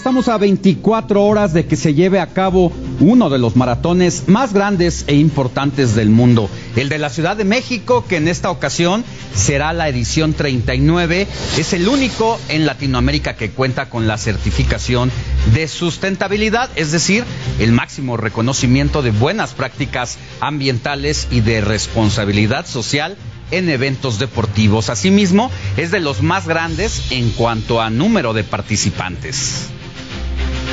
estamos 0.00 0.28
a 0.28 0.38
24 0.38 1.22
horas 1.22 1.52
de 1.52 1.66
que 1.66 1.76
se 1.76 1.92
lleve 1.92 2.20
a 2.20 2.28
cabo 2.28 2.72
uno 3.00 3.28
de 3.28 3.38
los 3.38 3.54
maratones 3.54 4.28
más 4.28 4.54
grandes 4.54 5.04
e 5.08 5.14
importantes 5.14 5.94
del 5.94 6.08
mundo, 6.08 6.48
el 6.74 6.88
de 6.88 6.96
la 6.96 7.10
Ciudad 7.10 7.36
de 7.36 7.44
México, 7.44 8.06
que 8.08 8.16
en 8.16 8.26
esta 8.26 8.50
ocasión 8.50 9.04
será 9.34 9.74
la 9.74 9.90
edición 9.90 10.32
39. 10.32 11.26
Es 11.58 11.74
el 11.74 11.86
único 11.86 12.40
en 12.48 12.64
Latinoamérica 12.64 13.36
que 13.36 13.50
cuenta 13.50 13.90
con 13.90 14.08
la 14.08 14.16
certificación 14.16 15.12
de 15.52 15.68
sustentabilidad, 15.68 16.70
es 16.76 16.92
decir, 16.92 17.24
el 17.58 17.72
máximo 17.72 18.16
reconocimiento 18.16 19.02
de 19.02 19.10
buenas 19.10 19.52
prácticas 19.52 20.16
ambientales 20.40 21.28
y 21.30 21.42
de 21.42 21.60
responsabilidad 21.60 22.64
social 22.64 23.18
en 23.50 23.68
eventos 23.68 24.18
deportivos. 24.18 24.88
Asimismo, 24.88 25.50
es 25.76 25.90
de 25.90 26.00
los 26.00 26.22
más 26.22 26.48
grandes 26.48 27.12
en 27.12 27.32
cuanto 27.32 27.82
a 27.82 27.90
número 27.90 28.32
de 28.32 28.44
participantes. 28.44 29.68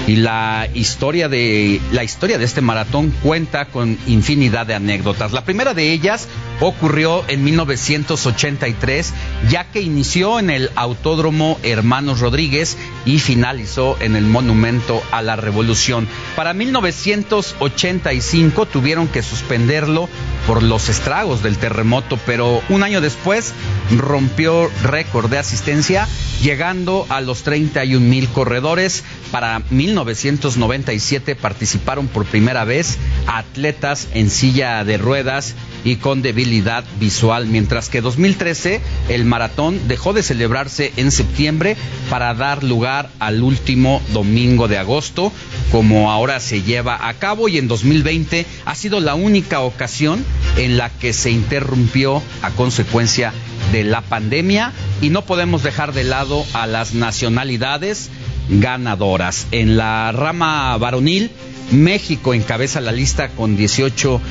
Y 0.08 0.16
la 0.16 0.68
historia 0.74 1.28
de 1.28 1.82
la 1.92 2.06
historia 2.06 2.38
de 2.38 2.46
este 2.46 2.62
maratón 2.62 3.14
cuenta 3.22 3.66
con 3.66 3.98
infinidad 4.08 4.66
de 4.66 4.74
anécdotas. 4.74 5.34
La 5.34 5.44
primera 5.44 5.74
de 5.74 5.92
ellas 5.92 6.30
ocurrió 6.62 7.26
en 7.28 7.44
1983, 7.44 9.14
ya 9.50 9.66
que 9.66 9.82
inició 9.82 10.40
en 10.40 10.50
el 10.50 10.72
Autódromo 10.76 11.60
Hermanos 11.62 12.22
Rodríguez 12.22 12.78
y 13.06 13.20
finalizó 13.20 13.98
en 14.00 14.16
el 14.16 14.24
Monumento 14.26 15.04
a 15.12 15.22
la 15.22 15.36
Revolución. 15.36 16.08
Para 16.36 16.54
1985 16.54 18.66
tuvieron 18.66 19.10
que 19.10 19.22
suspenderlo 19.22 20.10
por 20.48 20.64
los 20.64 20.90
estragos 20.90 21.44
del 21.44 21.58
terremoto, 21.58 22.18
pero 22.26 22.64
un 22.70 22.84
año 22.84 23.02
después 23.02 23.54
rompió 23.96 24.70
récord 24.84 25.30
de 25.30 25.38
asistencia, 25.38 26.08
llegando 26.42 27.06
a 27.10 27.22
los 27.22 27.44
31 27.44 28.06
mil 28.06 28.28
corredores. 28.30 29.04
Para 29.32 29.62
1997 30.06 31.36
participaron 31.36 32.08
por 32.08 32.26
primera 32.26 32.66
vez 32.66 32.98
atletas 33.26 34.08
en 34.14 34.30
silla 34.30 34.84
de 34.84 34.98
ruedas 34.98 35.56
y 35.84 35.96
con 35.96 36.22
debilidad 36.22 36.84
visual, 37.00 37.48
mientras 37.48 37.90
que 37.90 38.02
2013 38.02 38.82
el 39.10 39.26
maratón 39.26 39.88
dejó 39.88 40.14
de 40.14 40.24
celebrarse 40.24 40.94
en 40.98 41.12
septiembre 41.12 41.76
para 42.10 42.34
dar 42.34 42.64
lugar 42.64 43.10
al 43.20 43.42
último 43.42 44.02
domingo 44.14 44.68
de 44.68 44.78
agosto, 44.78 45.32
como 45.72 46.12
ahora 46.12 46.40
se 46.40 46.62
lleva 46.62 47.08
a 47.08 47.14
cabo 47.16 47.48
y 47.48 47.58
en 47.58 47.68
2020 47.68 48.46
ha 48.66 48.76
sido 48.76 49.00
la 49.00 49.16
única 49.16 49.62
ocasión 49.62 50.24
en 50.58 50.78
la 50.78 50.90
que 50.90 51.14
se 51.14 51.32
interrumpió 51.32 52.22
a 52.42 52.52
consecuencia 52.52 53.34
de 53.72 53.84
la 53.84 54.02
pandemia. 54.02 54.74
Y 55.02 55.10
no 55.10 55.24
podemos 55.26 55.64
dejar 55.64 55.94
de 55.94 56.04
lado 56.04 56.46
a 56.54 56.68
las 56.68 56.94
nacionalidades 56.94 58.10
ganadoras. 58.50 59.48
En 59.52 59.78
la 59.78 60.12
rama 60.12 60.78
varonil, 60.78 61.32
México 61.72 62.34
encabeza 62.34 62.82
la 62.82 62.92
lista 62.92 63.30
con 63.30 63.58
18 63.58 64.22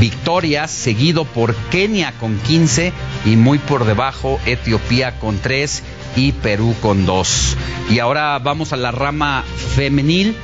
victorias, 0.00 0.70
seguido 0.70 1.24
por 1.24 1.54
Kenia 1.70 2.12
con 2.18 2.38
15 2.38 2.92
y 3.26 3.36
muy 3.36 3.58
por 3.58 3.84
debajo 3.84 4.40
Etiopía 4.46 5.18
con 5.18 5.38
3 5.38 5.82
y 6.16 6.32
Perú 6.32 6.74
con 6.80 7.06
2. 7.06 7.56
Y 7.90 7.98
ahora 8.00 8.38
vamos 8.38 8.72
a 8.72 8.76
la 8.76 8.90
rama 8.90 9.44
femenil 9.76 10.34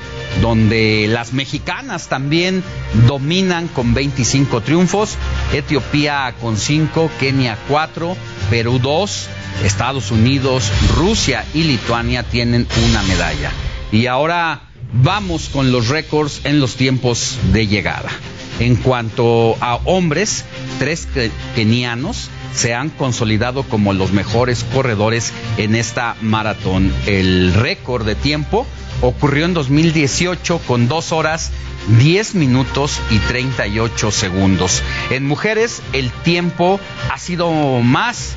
donde 0.41 1.07
las 1.09 1.33
mexicanas 1.33 2.09
también 2.09 2.63
dominan 3.07 3.69
con 3.69 3.95
25 3.95 4.61
triunfos, 4.61 5.17
Etiopía 5.53 6.35
con 6.41 6.57
5, 6.57 7.11
Kenia 7.19 7.57
4, 7.69 8.17
Perú 8.51 8.79
2, 8.79 9.29
Estados 9.65 10.11
Unidos, 10.11 10.71
Rusia 10.97 11.45
y 11.55 11.65
Lituania 11.65 12.23
tienen 12.23 12.67
una 12.89 13.03
medalla. 13.03 13.51
Y 13.93 14.07
ahora 14.07 14.63
vamos 14.93 15.49
con 15.49 15.73
los 15.73 15.89
récords 15.89 16.41
en 16.45 16.61
los 16.61 16.77
tiempos 16.77 17.39
de 17.53 17.67
llegada. 17.67 18.11
En 18.59 18.77
cuanto 18.77 19.57
a 19.61 19.77
hombres, 19.85 20.45
tres 20.79 21.07
kenianos 21.55 22.31
se 22.55 22.75
han 22.75 22.89
consolidado 22.89 23.65
como 23.65 23.93
los 23.93 24.13
mejores 24.13 24.65
corredores 24.73 25.33
en 25.59 25.75
esta 25.75 26.17
maratón. 26.23 26.93
El 27.07 27.53
récord 27.53 28.07
de 28.07 28.15
tiempo 28.15 28.67
ocurrió 29.03 29.45
en 29.45 29.53
2018 29.53 30.61
con 30.67 30.89
dos 30.89 31.13
horas 31.13 31.53
10 31.99 32.35
minutos 32.35 33.01
y 33.11 33.19
38 33.19 34.11
segundos. 34.11 34.83
En 35.11 35.25
mujeres 35.27 35.83
el 35.93 36.11
tiempo 36.11 36.81
ha 37.13 37.19
sido 37.19 37.51
más, 37.83 38.37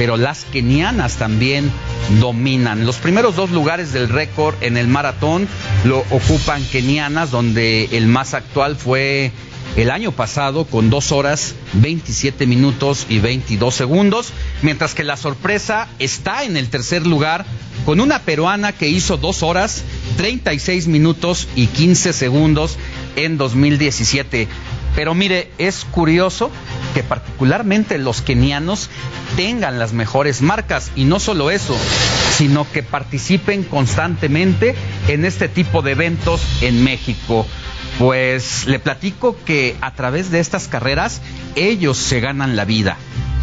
pero 0.00 0.16
las 0.16 0.46
kenianas 0.46 1.16
también 1.16 1.70
dominan. 2.20 2.86
Los 2.86 2.96
primeros 2.96 3.36
dos 3.36 3.50
lugares 3.50 3.92
del 3.92 4.08
récord 4.08 4.54
en 4.62 4.78
el 4.78 4.88
maratón 4.88 5.46
lo 5.84 5.98
ocupan 6.08 6.64
kenianas, 6.64 7.30
donde 7.30 7.84
el 7.92 8.06
más 8.06 8.32
actual 8.32 8.76
fue 8.76 9.30
el 9.76 9.90
año 9.90 10.10
pasado 10.12 10.64
con 10.64 10.88
dos 10.88 11.12
horas 11.12 11.54
27 11.74 12.46
minutos 12.46 13.04
y 13.10 13.18
22 13.18 13.74
segundos, 13.74 14.32
mientras 14.62 14.94
que 14.94 15.04
la 15.04 15.18
sorpresa 15.18 15.86
está 15.98 16.44
en 16.44 16.56
el 16.56 16.70
tercer 16.70 17.06
lugar 17.06 17.44
con 17.84 18.00
una 18.00 18.20
peruana 18.20 18.72
que 18.72 18.88
hizo 18.88 19.18
dos 19.18 19.42
horas 19.42 19.84
36 20.16 20.86
minutos 20.88 21.46
y 21.56 21.66
15 21.66 22.14
segundos 22.14 22.78
en 23.16 23.36
2017. 23.36 24.48
Pero 24.96 25.14
mire, 25.14 25.50
es 25.58 25.84
curioso 25.84 26.50
que 26.94 27.02
particularmente 27.02 27.98
los 27.98 28.22
kenianos 28.22 28.90
tengan 29.36 29.78
las 29.78 29.92
mejores 29.92 30.42
marcas 30.42 30.90
y 30.96 31.04
no 31.04 31.20
solo 31.20 31.50
eso, 31.50 31.76
sino 32.36 32.70
que 32.70 32.82
participen 32.82 33.62
constantemente 33.64 34.74
en 35.08 35.24
este 35.24 35.48
tipo 35.48 35.82
de 35.82 35.92
eventos 35.92 36.40
en 36.62 36.82
México. 36.84 37.46
Pues 37.98 38.66
le 38.66 38.78
platico 38.78 39.36
que 39.44 39.76
a 39.80 39.92
través 39.94 40.30
de 40.30 40.40
estas 40.40 40.68
carreras 40.68 41.20
ellos 41.54 41.98
se 41.98 42.20
ganan 42.20 42.56
la 42.56 42.64
vida. 42.64 42.96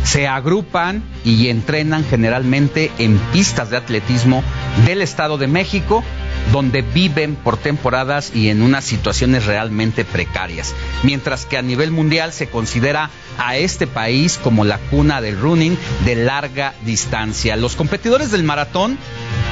Se 0.04 0.28
agrupan 0.28 1.04
y 1.26 1.50
entrenan 1.50 2.06
generalmente 2.06 2.92
en 2.98 3.18
pistas 3.34 3.70
de 3.70 3.78
atletismo 3.78 4.44
del 4.86 5.02
Estado 5.02 5.38
de 5.38 5.48
México 5.48 6.04
donde 6.52 6.82
viven 6.82 7.36
por 7.36 7.58
temporadas 7.58 8.32
y 8.34 8.50
en 8.50 8.62
unas 8.62 8.86
situaciones 8.86 9.46
realmente 9.46 10.06
precarias. 10.06 10.74
Mientras 11.04 11.46
que 11.46 11.58
a 11.58 11.62
nivel 11.62 11.92
mundial 11.92 12.34
se 12.34 12.50
considera 12.50 13.10
a 13.38 13.58
este 13.58 13.88
país 13.88 14.40
como 14.42 14.66
la 14.66 14.78
cuna 14.78 15.22
del 15.22 15.40
running 15.40 15.78
de 16.06 16.16
larga 16.16 16.74
distancia. 16.86 17.56
Los 17.56 17.76
competidores 17.76 18.32
del 18.32 18.44
maratón 18.44 18.98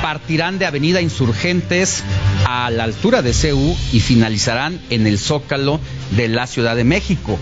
partirán 0.01 0.59
de 0.59 0.65
Avenida 0.65 1.01
Insurgentes 1.01 2.03
a 2.45 2.69
la 2.69 2.83
altura 2.83 3.21
de 3.21 3.33
CEU 3.33 3.75
y 3.91 3.99
finalizarán 3.99 4.79
en 4.89 5.07
el 5.07 5.19
Zócalo 5.19 5.79
de 6.11 6.27
la 6.27 6.47
Ciudad 6.47 6.75
de 6.75 6.83
México. 6.83 7.39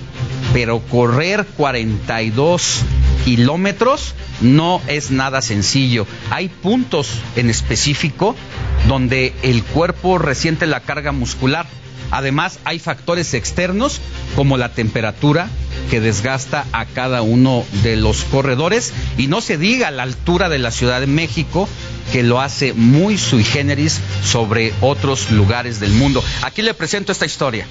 Pero 0.53 0.79
correr 0.79 1.45
42 1.57 2.81
kilómetros 3.23 4.13
no 4.41 4.81
es 4.87 5.11
nada 5.11 5.41
sencillo. 5.41 6.05
Hay 6.29 6.49
puntos 6.49 7.09
en 7.35 7.49
específico 7.49 8.35
donde 8.87 9.33
el 9.43 9.63
cuerpo 9.63 10.17
resiente 10.17 10.67
la 10.67 10.81
carga 10.81 11.11
muscular. 11.11 11.65
Además, 12.11 12.59
hay 12.63 12.77
factores 12.77 13.33
externos 13.33 13.99
como 14.35 14.57
la 14.57 14.69
temperatura 14.69 15.49
que 15.89 15.99
desgasta 15.99 16.65
a 16.71 16.85
cada 16.85 17.21
uno 17.21 17.65
de 17.81 17.95
los 17.95 18.23
corredores 18.25 18.93
y 19.17 19.27
no 19.27 19.41
se 19.41 19.57
diga 19.57 19.89
la 19.89 20.03
altura 20.03 20.49
de 20.49 20.59
la 20.59 20.71
Ciudad 20.71 20.99
de 20.99 21.07
México 21.07 21.67
que 22.11 22.21
lo 22.21 22.39
hace 22.39 22.73
muy 22.73 23.17
sui 23.17 23.43
generis 23.43 23.99
sobre 24.23 24.73
otros 24.81 25.31
lugares 25.31 25.79
del 25.79 25.91
mundo. 25.91 26.23
Aquí 26.43 26.61
le 26.61 26.73
presento 26.73 27.11
esta 27.11 27.25
historia. 27.25 27.65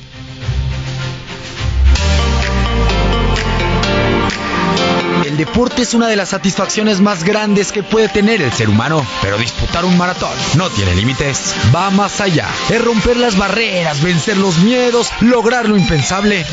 Deporte 5.37 5.83
es 5.83 5.95
una 5.95 6.09
de 6.09 6.17
las 6.17 6.31
satisfacciones 6.31 7.01
más 7.01 7.25
grandes 7.25 7.73
que 7.73 7.83
puede 7.83 8.09
tener 8.09 8.43
el 8.43 8.53
ser 8.53 8.69
humano, 8.69 9.07
pero 9.21 9.39
disputar 9.39 9.85
un 9.85 9.97
maratón 9.97 10.37
no 10.57 10.71
tiene 10.71 10.95
límites, 10.95 11.55
va 11.75 11.91
más 11.91 12.21
allá, 12.21 12.49
es 12.71 12.85
romper 12.85 13.17
las 13.17 13.37
barreras, 13.37 14.03
vencer 14.03 14.37
los 14.37 14.59
miedos, 14.59 15.11
lograr 15.21 15.69
lo 15.69 15.77
impensable. 15.77 16.45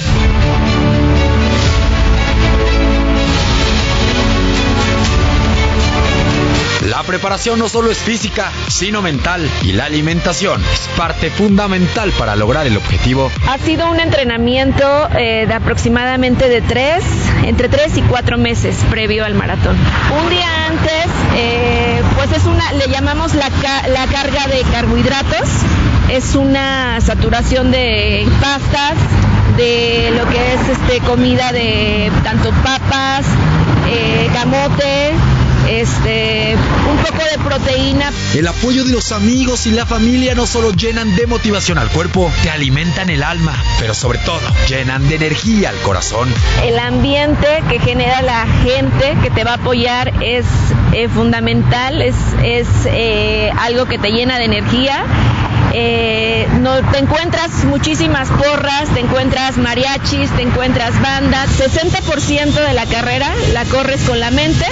La 7.00 7.06
preparación 7.06 7.58
no 7.60 7.70
solo 7.70 7.92
es 7.92 7.98
física, 7.98 8.52
sino 8.68 9.02
mental 9.02 9.50
y 9.64 9.72
la 9.72 9.86
alimentación 9.86 10.62
es 10.62 10.82
parte 10.98 11.30
fundamental 11.30 12.12
para 12.12 12.36
lograr 12.36 12.68
el 12.68 12.76
objetivo. 12.76 13.32
Ha 13.48 13.58
sido 13.58 13.90
un 13.90 14.02
entrenamiento 14.02 15.08
eh, 15.18 15.46
de 15.48 15.54
aproximadamente 15.54 16.50
de 16.50 16.60
tres, 16.60 17.06
entre 17.46 17.70
tres 17.70 17.96
y 17.96 18.02
cuatro 18.02 18.38
meses 18.38 18.76
previo 18.90 19.24
al 19.24 19.34
maratón. 19.34 19.78
Un 20.22 20.30
día 20.30 20.66
antes, 20.68 21.06
eh, 21.38 22.02
pues 22.18 22.34
es 22.34 22.44
una, 22.44 22.70
le 22.74 22.90
llamamos 22.90 23.34
la, 23.34 23.50
la 23.88 24.06
carga 24.08 24.48
de 24.48 24.62
carbohidratos, 24.70 25.48
es 26.10 26.36
una 26.36 27.00
saturación 27.00 27.72
de 27.72 28.28
pastas, 28.42 28.98
de 29.56 30.12
lo 30.18 30.30
que 30.30 30.54
es 30.54 30.68
este 30.68 31.00
comida 31.00 31.54
de 31.54 32.12
tanto 32.26 32.52
papas, 32.62 33.26
eh, 33.88 34.30
camote, 34.34 35.14
este, 35.70 36.56
un 36.90 36.98
poco 36.98 37.24
de 37.24 37.38
proteína. 37.44 38.12
El 38.34 38.48
apoyo 38.48 38.84
de 38.84 38.91
los 38.91 39.12
amigos 39.12 39.68
y 39.68 39.72
la 39.72 39.86
familia 39.86 40.36
no 40.36 40.48
solo 40.48 40.72
llenan 40.72 41.16
de 41.16 41.28
motivación 41.28 41.78
al 41.78 41.90
cuerpo, 41.90 42.32
te 42.41 42.50
alimentan 42.50 43.10
el 43.10 43.24
alma, 43.24 43.54
pero 43.80 43.94
sobre 43.94 44.20
todo 44.20 44.41
llenan 44.68 45.08
de 45.08 45.16
energía 45.16 45.70
al 45.70 45.78
corazón. 45.78 46.34
El 46.64 46.80
ambiente 46.80 47.64
que 47.70 47.80
genera 47.80 48.22
la 48.22 48.48
gente 48.64 49.16
que 49.22 49.30
te 49.30 49.44
va 49.44 49.52
a 49.52 49.56
apoyar 49.56 50.12
es 50.24 50.46
eh, 50.94 51.08
fundamental, 51.08 52.02
es, 52.02 52.16
es 52.44 52.68
eh, 52.86 53.52
algo 53.58 53.86
que 53.86 54.00
te 54.00 54.12
llena 54.12 54.40
de 54.40 54.46
energía. 54.46 55.06
Eh, 55.74 56.48
no, 56.62 56.82
te 56.91 57.00
encuentras 57.00 57.64
muchísimas 57.66 58.30
porras, 58.30 58.90
te 58.94 59.00
encuentras 59.02 59.58
mariachis, 59.58 60.32
te 60.32 60.41
encuentras 60.41 61.00
bandas. 61.02 61.50
60% 61.60 62.54
de 62.54 62.74
la 62.74 62.86
carrera 62.86 63.34
la 63.54 63.66
corres 63.66 64.02
con 64.02 64.20
la 64.20 64.32
mente 64.32 64.66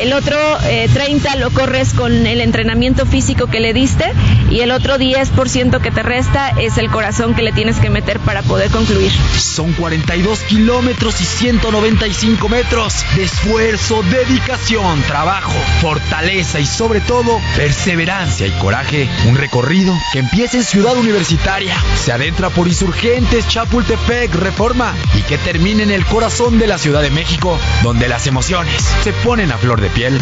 el 0.00 0.14
otro 0.14 0.38
30 0.60 1.34
eh, 1.34 1.38
lo 1.38 1.50
corres 1.50 1.92
con 1.92 2.26
el 2.26 2.40
entrenamiento 2.40 3.04
físico 3.04 3.48
que 3.48 3.60
le 3.60 3.74
diste 3.74 4.10
y 4.50 4.60
el 4.60 4.70
otro 4.70 4.96
10% 4.96 5.78
que 5.80 5.90
te 5.90 6.02
resta 6.02 6.48
es 6.58 6.78
el 6.78 6.90
corazón 6.90 7.34
que 7.34 7.42
le 7.42 7.52
tienes 7.52 7.76
que 7.76 7.90
meter 7.90 8.18
para 8.20 8.40
poder 8.40 8.70
concluir. 8.70 9.12
Son 9.38 9.72
42 9.74 10.40
kilómetros 10.44 11.20
y 11.20 11.24
195 11.24 12.48
metros 12.48 13.04
de 13.14 13.24
esfuerzo, 13.24 14.02
dedicación, 14.04 15.02
trabajo, 15.02 15.52
fortaleza 15.82 16.60
y 16.60 16.66
sobre 16.66 17.00
todo 17.00 17.38
perseverancia 17.56 18.46
y 18.46 18.52
coraje. 18.52 19.06
Un 19.28 19.36
recorrido 19.36 19.92
que 20.14 20.20
empieza 20.32 20.58
en 20.58 20.62
Ciudad 20.62 20.96
Universitaria, 20.96 21.74
se 21.96 22.12
adentra 22.12 22.50
por 22.50 22.68
Insurgentes, 22.68 23.48
Chapultepec, 23.48 24.32
Reforma 24.36 24.94
y 25.18 25.22
que 25.22 25.38
termina 25.38 25.82
en 25.82 25.90
el 25.90 26.04
corazón 26.06 26.60
de 26.60 26.68
la 26.68 26.78
Ciudad 26.78 27.02
de 27.02 27.10
México, 27.10 27.58
donde 27.82 28.06
las 28.06 28.28
emociones 28.28 28.80
se 29.02 29.12
ponen 29.12 29.50
a 29.50 29.58
flor 29.58 29.80
de 29.80 29.90
piel? 29.90 30.20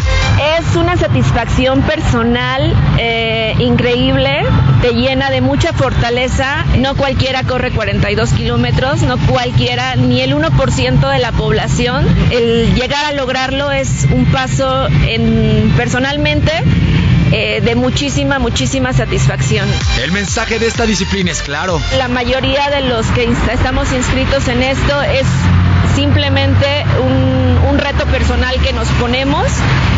Es 0.57 0.75
una 0.75 0.97
satisfacción 0.97 1.83
personal 1.83 2.75
eh, 2.97 3.53
increíble, 3.59 4.45
te 4.81 4.93
llena 4.93 5.29
de 5.29 5.41
mucha 5.41 5.73
fortaleza. 5.73 6.65
No 6.79 6.95
cualquiera 6.95 7.43
corre 7.43 7.71
42 7.71 8.33
kilómetros, 8.33 9.03
no 9.03 9.19
cualquiera, 9.27 9.95
ni 9.95 10.21
el 10.21 10.33
1% 10.33 11.11
de 11.11 11.19
la 11.19 11.31
población. 11.33 12.07
El 12.31 12.73
llegar 12.73 13.05
a 13.05 13.11
lograrlo 13.11 13.71
es 13.71 14.07
un 14.11 14.25
paso 14.25 14.87
en, 14.87 15.71
personalmente 15.77 16.51
eh, 17.31 17.61
de 17.61 17.75
muchísima, 17.75 18.39
muchísima 18.39 18.93
satisfacción. 18.93 19.67
El 20.01 20.11
mensaje 20.11 20.59
de 20.59 20.67
esta 20.67 20.85
disciplina 20.85 21.31
es 21.31 21.41
claro. 21.41 21.81
La 21.97 22.07
mayoría 22.07 22.69
de 22.69 22.81
los 22.81 23.05
que 23.07 23.29
estamos 23.51 23.91
inscritos 23.93 24.47
en 24.47 24.63
esto 24.63 25.01
es 25.01 25.25
simplemente 25.95 26.85
un, 27.03 27.77
reto 27.77 28.05
personal 28.07 28.59
que 28.61 28.73
nos 28.73 28.89
ponemos, 28.99 29.45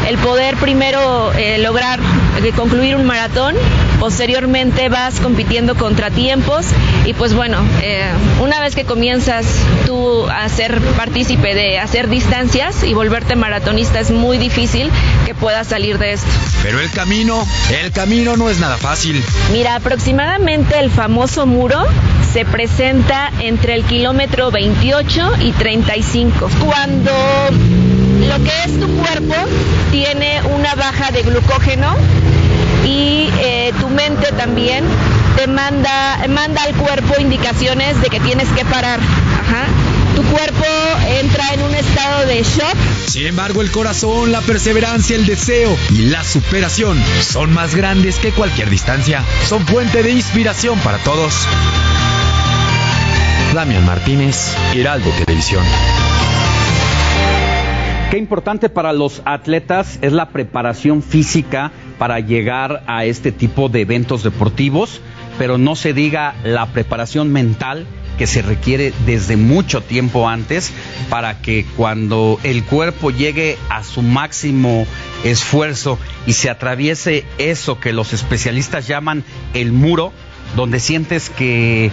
el 0.08 0.16
poder 0.20 0.56
primero 0.58 1.34
eh, 1.34 1.58
lograr 1.58 2.00
eh, 2.44 2.52
concluir 2.56 2.96
un 2.96 3.06
maratón, 3.06 3.56
posteriormente 4.00 4.88
vas 4.88 5.20
compitiendo 5.20 5.76
contra 5.76 6.12
tiempos 6.12 6.68
y 7.06 7.14
pues 7.14 7.34
bueno, 7.34 7.58
eh, 7.82 8.04
una 8.40 8.60
vez 8.60 8.76
que 8.76 8.86
comienzas 8.86 9.46
tú 9.88 10.28
a 10.30 10.48
ser 10.50 10.80
partícipe 10.96 11.56
de 11.56 11.80
hacer 11.80 12.08
distancias 12.08 12.84
y 12.84 12.94
volverte 12.94 13.36
maratonista 13.36 14.00
es 14.00 14.12
muy 14.12 14.38
difícil 14.38 14.92
que 15.42 15.46
puedas 15.46 15.68
salir 15.68 15.98
de 15.98 16.14
esto. 16.14 16.28
Pero 16.64 16.80
el 16.80 16.90
camino, 16.92 17.46
el 17.84 17.92
camino 17.92 18.38
no 18.38 18.50
es 18.50 18.60
nada 18.60 18.78
fácil. 18.78 19.24
Mira, 19.52 19.76
aproximadamente 19.76 20.80
el 20.80 20.92
famoso 20.92 21.46
muro 21.46 21.84
se 22.32 22.46
presenta 22.46 23.32
entre 23.40 23.76
el 23.76 23.84
kilómetro 23.84 24.52
28 24.52 25.34
y 25.42 25.52
35. 25.52 26.50
Cuando 26.64 27.12
lo 27.52 28.44
que 28.44 28.52
es 28.66 28.80
tu 28.80 28.88
cuerpo 28.98 29.36
tiene 29.92 30.42
una 30.56 30.76
baja 30.76 31.12
de 31.12 31.24
glucógeno 31.24 31.96
y 32.86 33.30
eh, 33.40 33.74
tu 33.80 33.90
mente 33.90 34.32
también 34.38 34.84
te 35.38 35.48
manda, 35.48 36.20
manda 36.30 36.64
al 36.64 36.76
cuerpo 36.76 37.20
indicaciones 37.20 38.00
de 38.02 38.10
que 38.10 38.20
tienes 38.20 38.48
que 38.50 38.64
parar. 38.66 39.00
Tu 40.16 40.24
cuerpo 40.24 40.66
entra 41.08 41.54
en 41.54 41.62
un 41.64 41.74
estado 41.74 42.26
de 42.26 42.44
shock. 42.44 42.76
Sin 43.08 43.28
embargo, 43.28 43.62
el 43.62 43.72
corazón, 43.72 44.32
la 44.32 44.42
perseverancia, 44.42 45.16
el 45.16 45.26
deseo 45.26 45.78
y 45.90 46.10
la 46.10 46.24
superación 46.24 47.02
son 47.22 47.54
más 47.54 47.76
grandes 47.76 48.18
que 48.20 48.32
cualquier 48.32 48.70
distancia. 48.70 49.24
Son 49.48 49.66
fuente 49.66 50.04
de 50.04 50.12
inspiración 50.12 50.80
para 50.80 50.98
todos. 51.00 51.34
Damián 53.54 53.86
Martínez, 53.86 54.56
Heraldo 54.74 55.10
Televisión. 55.26 55.64
Qué 58.12 58.18
importante 58.18 58.68
para 58.68 58.92
los 58.92 59.22
atletas 59.24 59.98
es 60.02 60.12
la 60.12 60.30
preparación 60.30 61.02
física 61.02 61.72
para 61.98 62.20
llegar 62.20 62.84
a 62.88 63.06
este 63.06 63.32
tipo 63.32 63.70
de 63.70 63.82
eventos 63.82 64.24
deportivos, 64.24 65.00
pero 65.38 65.58
no 65.58 65.78
se 65.78 65.94
diga 65.94 66.36
la 66.44 66.66
preparación 66.68 67.32
mental 67.32 67.88
que 68.18 68.28
se 68.28 68.42
requiere 68.42 68.94
desde 69.06 69.38
mucho 69.38 69.82
tiempo 69.82 70.28
antes 70.28 70.72
para 71.10 71.42
que 71.42 71.66
cuando 71.76 72.40
el 72.44 72.64
cuerpo 72.64 73.12
llegue 73.12 73.58
a 73.70 73.84
su 73.84 74.02
máximo 74.02 74.86
esfuerzo 75.24 75.98
y 76.26 76.34
se 76.34 76.50
atraviese 76.50 77.26
eso 77.38 77.80
que 77.80 77.94
los 77.94 78.14
especialistas 78.14 78.88
llaman 78.88 79.24
el 79.54 79.72
muro, 79.72 80.14
donde 80.56 80.80
sientes 80.80 81.30
que 81.30 81.92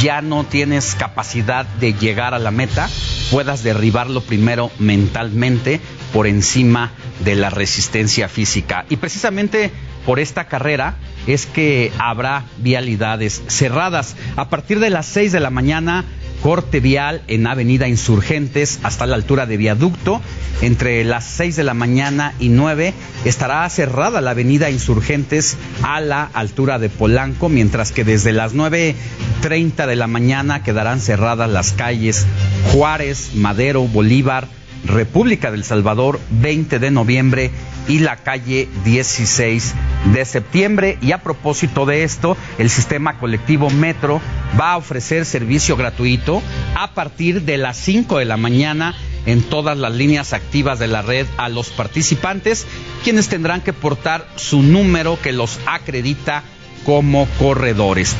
ya 0.00 0.20
no 0.20 0.44
tienes 0.44 0.94
capacidad 0.94 1.64
de 1.64 1.94
llegar 1.94 2.34
a 2.34 2.38
la 2.38 2.50
meta, 2.50 2.88
puedas 3.30 3.62
derribarlo 3.62 4.20
primero 4.20 4.70
mentalmente 4.78 5.80
por 6.12 6.26
encima 6.26 6.90
de 7.24 7.36
la 7.36 7.50
resistencia 7.50 8.28
física. 8.28 8.84
Y 8.88 8.96
precisamente 8.96 9.70
por 10.06 10.20
esta 10.20 10.48
carrera 10.48 10.96
es 11.26 11.46
que 11.46 11.92
habrá 11.98 12.44
vialidades 12.58 13.42
cerradas. 13.48 14.16
A 14.36 14.48
partir 14.48 14.80
de 14.80 14.90
las 14.90 15.06
6 15.06 15.32
de 15.32 15.40
la 15.40 15.50
mañana 15.50 16.04
corte 16.42 16.80
vial 16.80 17.22
en 17.26 17.46
Avenida 17.46 17.88
Insurgentes 17.88 18.80
hasta 18.82 19.06
la 19.06 19.16
altura 19.16 19.46
de 19.46 19.56
Viaducto. 19.56 20.20
Entre 20.62 21.04
las 21.04 21.24
6 21.24 21.56
de 21.56 21.64
la 21.64 21.74
mañana 21.74 22.34
y 22.38 22.48
9 22.48 22.92
estará 23.24 23.68
cerrada 23.68 24.20
la 24.20 24.32
Avenida 24.32 24.70
Insurgentes 24.70 25.56
a 25.82 26.00
la 26.00 26.24
altura 26.24 26.78
de 26.78 26.88
Polanco, 26.88 27.48
mientras 27.48 27.92
que 27.92 28.04
desde 28.04 28.32
las 28.32 28.54
9.30 28.54 29.86
de 29.86 29.96
la 29.96 30.06
mañana 30.06 30.62
quedarán 30.62 31.00
cerradas 31.00 31.50
las 31.50 31.72
calles 31.72 32.26
Juárez, 32.72 33.30
Madero, 33.34 33.82
Bolívar, 33.82 34.48
República 34.84 35.50
del 35.50 35.64
Salvador, 35.64 36.20
20 36.30 36.78
de 36.78 36.90
noviembre 36.90 37.50
y 37.88 37.98
la 37.98 38.16
calle 38.16 38.68
16 38.84 39.74
de 40.12 40.24
septiembre. 40.24 40.98
Y 41.00 41.12
a 41.12 41.22
propósito 41.22 41.86
de 41.86 42.04
esto, 42.04 42.36
el 42.58 42.70
sistema 42.70 43.18
colectivo 43.18 43.70
Metro 43.70 44.20
va 44.58 44.72
a 44.72 44.76
ofrecer 44.76 45.24
servicio 45.24 45.76
gratuito 45.76 46.42
a 46.74 46.94
partir 46.94 47.42
de 47.42 47.58
las 47.58 47.76
5 47.76 48.18
de 48.18 48.24
la 48.24 48.36
mañana 48.36 48.94
en 49.26 49.42
todas 49.42 49.76
las 49.76 49.94
líneas 49.94 50.32
activas 50.32 50.78
de 50.78 50.88
la 50.88 51.02
red 51.02 51.26
a 51.36 51.48
los 51.48 51.68
participantes, 51.70 52.66
quienes 53.04 53.28
tendrán 53.28 53.60
que 53.60 53.72
portar 53.72 54.26
su 54.36 54.62
número 54.62 55.18
que 55.20 55.32
los 55.32 55.58
acredita 55.66 56.42
como 56.84 57.26
corredores. 57.38 58.16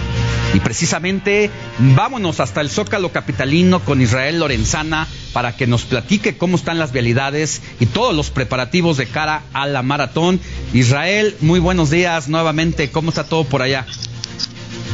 Y 0.52 0.60
precisamente 0.60 1.50
vámonos 1.78 2.40
hasta 2.40 2.60
el 2.60 2.70
Zócalo 2.70 3.12
Capitalino 3.12 3.80
con 3.80 4.00
Israel 4.00 4.40
Lorenzana 4.40 5.06
para 5.32 5.56
que 5.56 5.68
nos 5.68 5.84
platique 5.84 6.36
cómo 6.36 6.56
están 6.56 6.78
las 6.78 6.92
vialidades 6.92 7.62
y 7.78 7.86
todos 7.86 8.14
los 8.14 8.30
preparativos 8.30 8.96
de 8.96 9.06
cara 9.06 9.42
a 9.52 9.66
la 9.66 9.82
maratón. 9.82 10.40
Israel, 10.74 11.36
muy 11.40 11.60
buenos 11.60 11.90
días 11.90 12.28
nuevamente, 12.28 12.90
¿cómo 12.90 13.10
está 13.10 13.24
todo 13.24 13.44
por 13.44 13.62
allá? 13.62 13.86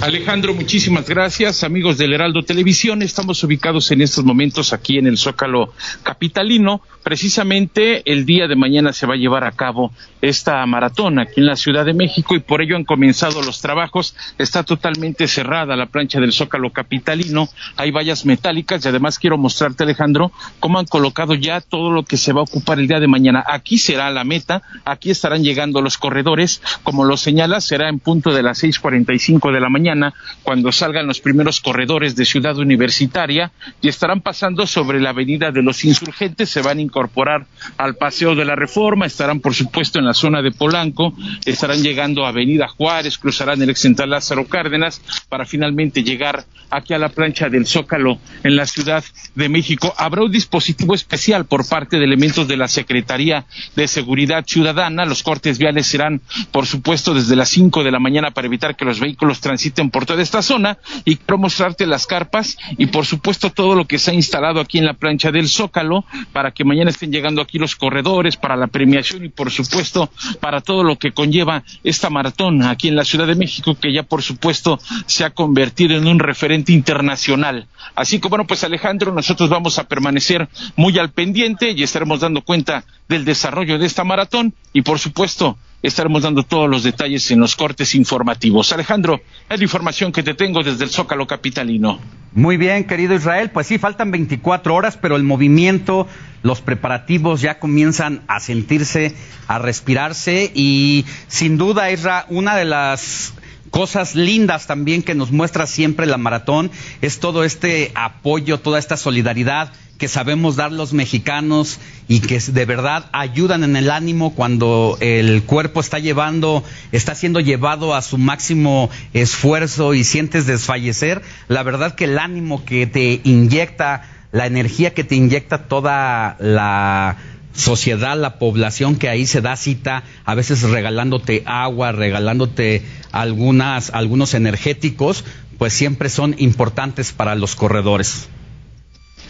Alejandro, 0.02 0.52
muchísimas 0.52 1.08
gracias. 1.08 1.64
Amigos 1.64 1.96
del 1.96 2.12
Heraldo 2.12 2.42
Televisión, 2.42 3.00
estamos 3.00 3.42
ubicados 3.42 3.90
en 3.92 4.02
estos 4.02 4.24
momentos 4.24 4.74
aquí 4.74 4.98
en 4.98 5.06
el 5.06 5.16
Zócalo 5.16 5.72
Capitalino. 6.02 6.82
Precisamente 7.06 8.02
el 8.10 8.26
día 8.26 8.48
de 8.48 8.56
mañana 8.56 8.92
se 8.92 9.06
va 9.06 9.14
a 9.14 9.16
llevar 9.16 9.44
a 9.44 9.52
cabo 9.52 9.92
esta 10.20 10.66
maratón 10.66 11.20
aquí 11.20 11.38
en 11.38 11.46
la 11.46 11.54
Ciudad 11.54 11.84
de 11.84 11.94
México 11.94 12.34
y 12.34 12.40
por 12.40 12.62
ello 12.62 12.74
han 12.74 12.82
comenzado 12.82 13.42
los 13.42 13.60
trabajos. 13.60 14.16
Está 14.38 14.64
totalmente 14.64 15.28
cerrada 15.28 15.76
la 15.76 15.86
plancha 15.86 16.18
del 16.18 16.32
Zócalo 16.32 16.72
Capitalino. 16.72 17.48
Hay 17.76 17.92
vallas 17.92 18.26
metálicas 18.26 18.84
y 18.84 18.88
además 18.88 19.20
quiero 19.20 19.38
mostrarte, 19.38 19.84
Alejandro, 19.84 20.32
cómo 20.58 20.80
han 20.80 20.86
colocado 20.86 21.34
ya 21.34 21.60
todo 21.60 21.92
lo 21.92 22.02
que 22.02 22.16
se 22.16 22.32
va 22.32 22.40
a 22.40 22.42
ocupar 22.42 22.80
el 22.80 22.88
día 22.88 22.98
de 22.98 23.06
mañana. 23.06 23.44
Aquí 23.46 23.78
será 23.78 24.10
la 24.10 24.24
meta, 24.24 24.62
aquí 24.84 25.10
estarán 25.10 25.44
llegando 25.44 25.80
los 25.82 25.98
corredores. 25.98 26.60
Como 26.82 27.04
lo 27.04 27.16
señala, 27.16 27.60
será 27.60 27.88
en 27.88 28.00
punto 28.00 28.34
de 28.34 28.42
las 28.42 28.64
6:45 28.64 29.52
de 29.52 29.60
la 29.60 29.68
mañana 29.68 30.12
cuando 30.42 30.72
salgan 30.72 31.06
los 31.06 31.20
primeros 31.20 31.60
corredores 31.60 32.16
de 32.16 32.24
Ciudad 32.24 32.58
Universitaria 32.58 33.52
y 33.80 33.86
estarán 33.86 34.22
pasando 34.22 34.66
sobre 34.66 35.00
la 35.00 35.10
Avenida 35.10 35.52
de 35.52 35.62
los 35.62 35.84
Insurgentes, 35.84 36.50
se 36.50 36.62
van 36.62 36.78
a 36.78 36.82
incorporar 36.96 37.46
al 37.76 37.96
Paseo 37.96 38.34
de 38.34 38.46
la 38.46 38.56
Reforma, 38.56 39.04
estarán 39.04 39.40
por 39.40 39.54
supuesto 39.54 39.98
en 39.98 40.06
la 40.06 40.14
zona 40.14 40.40
de 40.40 40.50
Polanco, 40.50 41.12
estarán 41.44 41.82
llegando 41.82 42.24
a 42.24 42.30
Avenida 42.30 42.68
Juárez, 42.68 43.18
cruzarán 43.18 43.60
el 43.60 43.68
ex 43.68 43.80
central 43.80 44.10
Lázaro 44.10 44.46
Cárdenas 44.46 45.02
para 45.28 45.44
finalmente 45.44 46.02
llegar 46.02 46.46
aquí 46.70 46.94
a 46.94 46.98
la 46.98 47.10
plancha 47.10 47.50
del 47.50 47.66
Zócalo 47.66 48.18
en 48.42 48.56
la 48.56 48.64
Ciudad 48.64 49.04
de 49.34 49.48
México. 49.50 49.92
Habrá 49.98 50.22
un 50.22 50.32
dispositivo 50.32 50.94
especial 50.94 51.44
por 51.44 51.68
parte 51.68 51.98
de 51.98 52.04
elementos 52.04 52.48
de 52.48 52.56
la 52.56 52.66
Secretaría 52.66 53.44
de 53.74 53.88
Seguridad 53.88 54.44
Ciudadana. 54.46 55.04
Los 55.04 55.22
cortes 55.22 55.58
viales 55.58 55.86
serán, 55.86 56.22
por 56.50 56.66
supuesto, 56.66 57.12
desde 57.12 57.36
las 57.36 57.50
5 57.50 57.84
de 57.84 57.90
la 57.90 57.98
mañana 57.98 58.30
para 58.30 58.46
evitar 58.46 58.74
que 58.74 58.86
los 58.86 59.00
vehículos 59.00 59.40
transiten 59.40 59.90
por 59.90 60.06
toda 60.06 60.22
esta 60.22 60.40
zona 60.40 60.78
y 61.04 61.16
quiero 61.16 61.36
mostrarte 61.36 61.86
las 61.86 62.06
carpas 62.06 62.56
y 62.78 62.86
por 62.86 63.04
supuesto 63.04 63.50
todo 63.50 63.74
lo 63.74 63.86
que 63.86 63.98
se 63.98 64.12
ha 64.12 64.14
instalado 64.14 64.60
aquí 64.60 64.78
en 64.78 64.86
la 64.86 64.94
plancha 64.94 65.30
del 65.30 65.48
Zócalo 65.48 66.06
para 66.32 66.52
que 66.52 66.64
mañana 66.64 66.85
estén 66.88 67.12
llegando 67.12 67.40
aquí 67.40 67.58
los 67.58 67.76
corredores 67.76 68.36
para 68.36 68.56
la 68.56 68.66
premiación 68.66 69.24
y 69.24 69.28
por 69.28 69.50
supuesto 69.50 70.10
para 70.40 70.60
todo 70.60 70.82
lo 70.82 70.96
que 70.96 71.12
conlleva 71.12 71.62
esta 71.84 72.10
maratón 72.10 72.62
aquí 72.62 72.88
en 72.88 72.96
la 72.96 73.04
Ciudad 73.04 73.26
de 73.26 73.34
México 73.34 73.76
que 73.80 73.92
ya 73.92 74.02
por 74.02 74.22
supuesto 74.22 74.78
se 75.06 75.24
ha 75.24 75.30
convertido 75.30 75.96
en 75.96 76.06
un 76.06 76.18
referente 76.18 76.72
internacional. 76.72 77.66
Así 77.94 78.20
que 78.20 78.28
bueno, 78.28 78.46
pues 78.46 78.64
Alejandro, 78.64 79.12
nosotros 79.12 79.48
vamos 79.48 79.78
a 79.78 79.84
permanecer 79.84 80.48
muy 80.76 80.98
al 80.98 81.10
pendiente 81.10 81.70
y 81.70 81.82
estaremos 81.82 82.20
dando 82.20 82.42
cuenta 82.42 82.84
del 83.08 83.24
desarrollo 83.24 83.78
de 83.78 83.86
esta 83.86 84.04
maratón 84.04 84.54
y 84.72 84.82
por 84.82 84.98
supuesto 84.98 85.56
estaremos 85.86 86.22
dando 86.22 86.42
todos 86.42 86.68
los 86.68 86.82
detalles 86.82 87.30
en 87.30 87.40
los 87.40 87.56
cortes 87.56 87.94
informativos. 87.94 88.72
Alejandro, 88.72 89.20
es 89.48 89.58
la 89.58 89.64
información 89.64 90.12
que 90.12 90.22
te 90.22 90.34
tengo 90.34 90.62
desde 90.62 90.84
el 90.84 90.90
Zócalo 90.90 91.26
Capitalino. 91.26 92.00
Muy 92.32 92.56
bien, 92.56 92.84
querido 92.84 93.14
Israel, 93.14 93.50
pues 93.50 93.66
sí, 93.66 93.78
faltan 93.78 94.10
24 94.10 94.74
horas, 94.74 94.98
pero 95.00 95.16
el 95.16 95.22
movimiento, 95.22 96.06
los 96.42 96.60
preparativos 96.60 97.40
ya 97.40 97.58
comienzan 97.58 98.22
a 98.28 98.40
sentirse, 98.40 99.14
a 99.48 99.58
respirarse 99.58 100.50
y 100.54 101.06
sin 101.28 101.56
duda, 101.56 101.90
Isra, 101.90 102.26
una 102.28 102.56
de 102.56 102.66
las 102.66 103.32
cosas 103.70 104.14
lindas 104.14 104.66
también 104.66 105.02
que 105.02 105.14
nos 105.14 105.32
muestra 105.32 105.66
siempre 105.66 106.06
la 106.06 106.18
maratón 106.18 106.70
es 107.00 107.20
todo 107.20 107.44
este 107.44 107.92
apoyo, 107.94 108.58
toda 108.60 108.78
esta 108.78 108.96
solidaridad 108.96 109.72
que 109.98 110.08
sabemos 110.08 110.56
dar 110.56 110.72
los 110.72 110.92
mexicanos 110.92 111.78
y 112.08 112.20
que 112.20 112.38
de 112.38 112.64
verdad 112.64 113.06
ayudan 113.12 113.64
en 113.64 113.76
el 113.76 113.90
ánimo 113.90 114.34
cuando 114.34 114.98
el 115.00 115.42
cuerpo 115.42 115.80
está 115.80 115.98
llevando, 115.98 116.62
está 116.92 117.14
siendo 117.14 117.40
llevado 117.40 117.94
a 117.94 118.02
su 118.02 118.18
máximo 118.18 118.90
esfuerzo 119.14 119.94
y 119.94 120.04
sientes 120.04 120.46
desfallecer, 120.46 121.22
la 121.48 121.62
verdad 121.62 121.94
que 121.94 122.04
el 122.04 122.18
ánimo 122.18 122.64
que 122.64 122.86
te 122.86 123.20
inyecta, 123.24 124.02
la 124.32 124.46
energía 124.46 124.92
que 124.92 125.04
te 125.04 125.14
inyecta 125.14 125.66
toda 125.66 126.36
la 126.40 127.16
sociedad, 127.54 128.18
la 128.18 128.38
población 128.38 128.96
que 128.96 129.08
ahí 129.08 129.26
se 129.26 129.40
da 129.40 129.56
cita, 129.56 130.04
a 130.24 130.34
veces 130.34 130.62
regalándote 130.62 131.42
agua, 131.46 131.92
regalándote 131.92 132.82
algunas, 133.12 133.90
algunos 133.90 134.34
energéticos, 134.34 135.24
pues 135.58 135.72
siempre 135.72 136.10
son 136.10 136.34
importantes 136.38 137.12
para 137.12 137.34
los 137.34 137.56
corredores. 137.56 138.28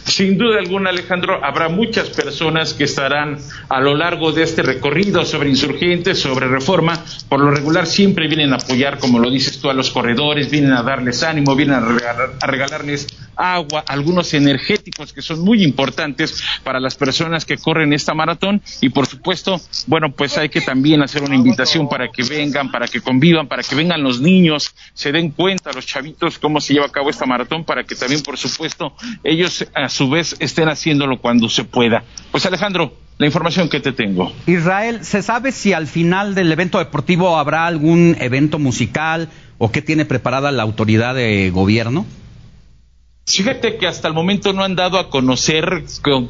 Sin 0.07 0.37
duda 0.37 0.59
alguna, 0.59 0.89
Alejandro, 0.89 1.43
habrá 1.43 1.67
muchas 1.67 2.09
personas 2.09 2.73
que 2.73 2.85
estarán 2.85 3.37
a 3.67 3.81
lo 3.81 3.93
largo 3.93 4.31
de 4.31 4.43
este 4.43 4.63
recorrido 4.63 5.25
sobre 5.25 5.49
insurgentes, 5.49 6.19
sobre 6.19 6.47
reforma. 6.47 7.03
Por 7.27 7.41
lo 7.41 7.51
regular 7.51 7.85
siempre 7.85 8.27
vienen 8.27 8.53
a 8.53 8.55
apoyar, 8.55 8.99
como 8.99 9.19
lo 9.19 9.29
dices 9.29 9.59
tú, 9.59 9.69
a 9.69 9.73
los 9.73 9.91
corredores, 9.91 10.49
vienen 10.49 10.71
a 10.71 10.81
darles 10.81 11.23
ánimo, 11.23 11.55
vienen 11.55 11.75
a, 11.75 12.47
regalarles 12.47 13.07
agua, 13.35 13.83
algunos 13.85 14.33
energéticos 14.33 15.11
que 15.11 15.21
son 15.21 15.41
muy 15.41 15.63
importantes 15.63 16.41
para 16.63 16.79
las 16.79 16.95
personas 16.95 17.43
que 17.43 17.57
corren 17.57 17.91
esta 17.91 18.13
maratón. 18.13 18.61
Y 18.79 18.89
por 18.89 19.07
supuesto, 19.07 19.59
bueno, 19.87 20.13
pues 20.13 20.37
hay 20.37 20.47
que 20.47 20.61
también 20.61 21.03
hacer 21.03 21.21
una 21.21 21.35
invitación 21.35 21.89
para 21.89 22.07
que 22.07 22.23
vengan, 22.23 22.71
para 22.71 22.87
que 22.87 23.01
convivan, 23.01 23.47
para 23.47 23.61
que 23.61 23.75
vengan 23.75 24.01
los 24.01 24.21
niños, 24.21 24.73
se 24.93 25.11
den 25.11 25.31
cuenta 25.31 25.73
los 25.73 25.85
chavitos 25.85 26.39
cómo 26.39 26.61
se 26.61 26.73
lleva 26.73 26.85
a 26.85 26.91
cabo 26.91 27.09
esta 27.09 27.25
maratón, 27.25 27.65
para 27.65 27.83
que 27.83 27.95
también, 27.95 28.23
por 28.23 28.37
supuesto, 28.37 28.93
ellos 29.23 29.67
su 29.97 30.09
vez 30.09 30.35
estén 30.39 30.69
haciéndolo 30.69 31.19
cuando 31.19 31.49
se 31.49 31.63
pueda. 31.63 32.03
Pues 32.31 32.45
Alejandro, 32.45 32.93
la 33.17 33.25
información 33.25 33.67
que 33.67 33.79
te 33.79 33.91
tengo. 33.91 34.31
Israel, 34.45 35.03
¿se 35.03 35.23
sabe 35.23 35.51
si 35.51 35.73
al 35.73 35.87
final 35.87 36.35
del 36.35 36.51
evento 36.51 36.77
deportivo 36.77 37.37
habrá 37.37 37.65
algún 37.65 38.15
evento 38.19 38.59
musical 38.59 39.29
o 39.57 39.71
qué 39.71 39.81
tiene 39.81 40.05
preparada 40.05 40.51
la 40.51 40.61
autoridad 40.61 41.15
de 41.15 41.49
gobierno? 41.49 42.05
Fíjate 43.27 43.75
que 43.75 43.87
hasta 43.87 44.07
el 44.07 44.13
momento 44.13 44.53
no 44.53 44.63
han 44.63 44.77
dado 44.77 44.97
a 44.97 45.09
conocer 45.09 45.83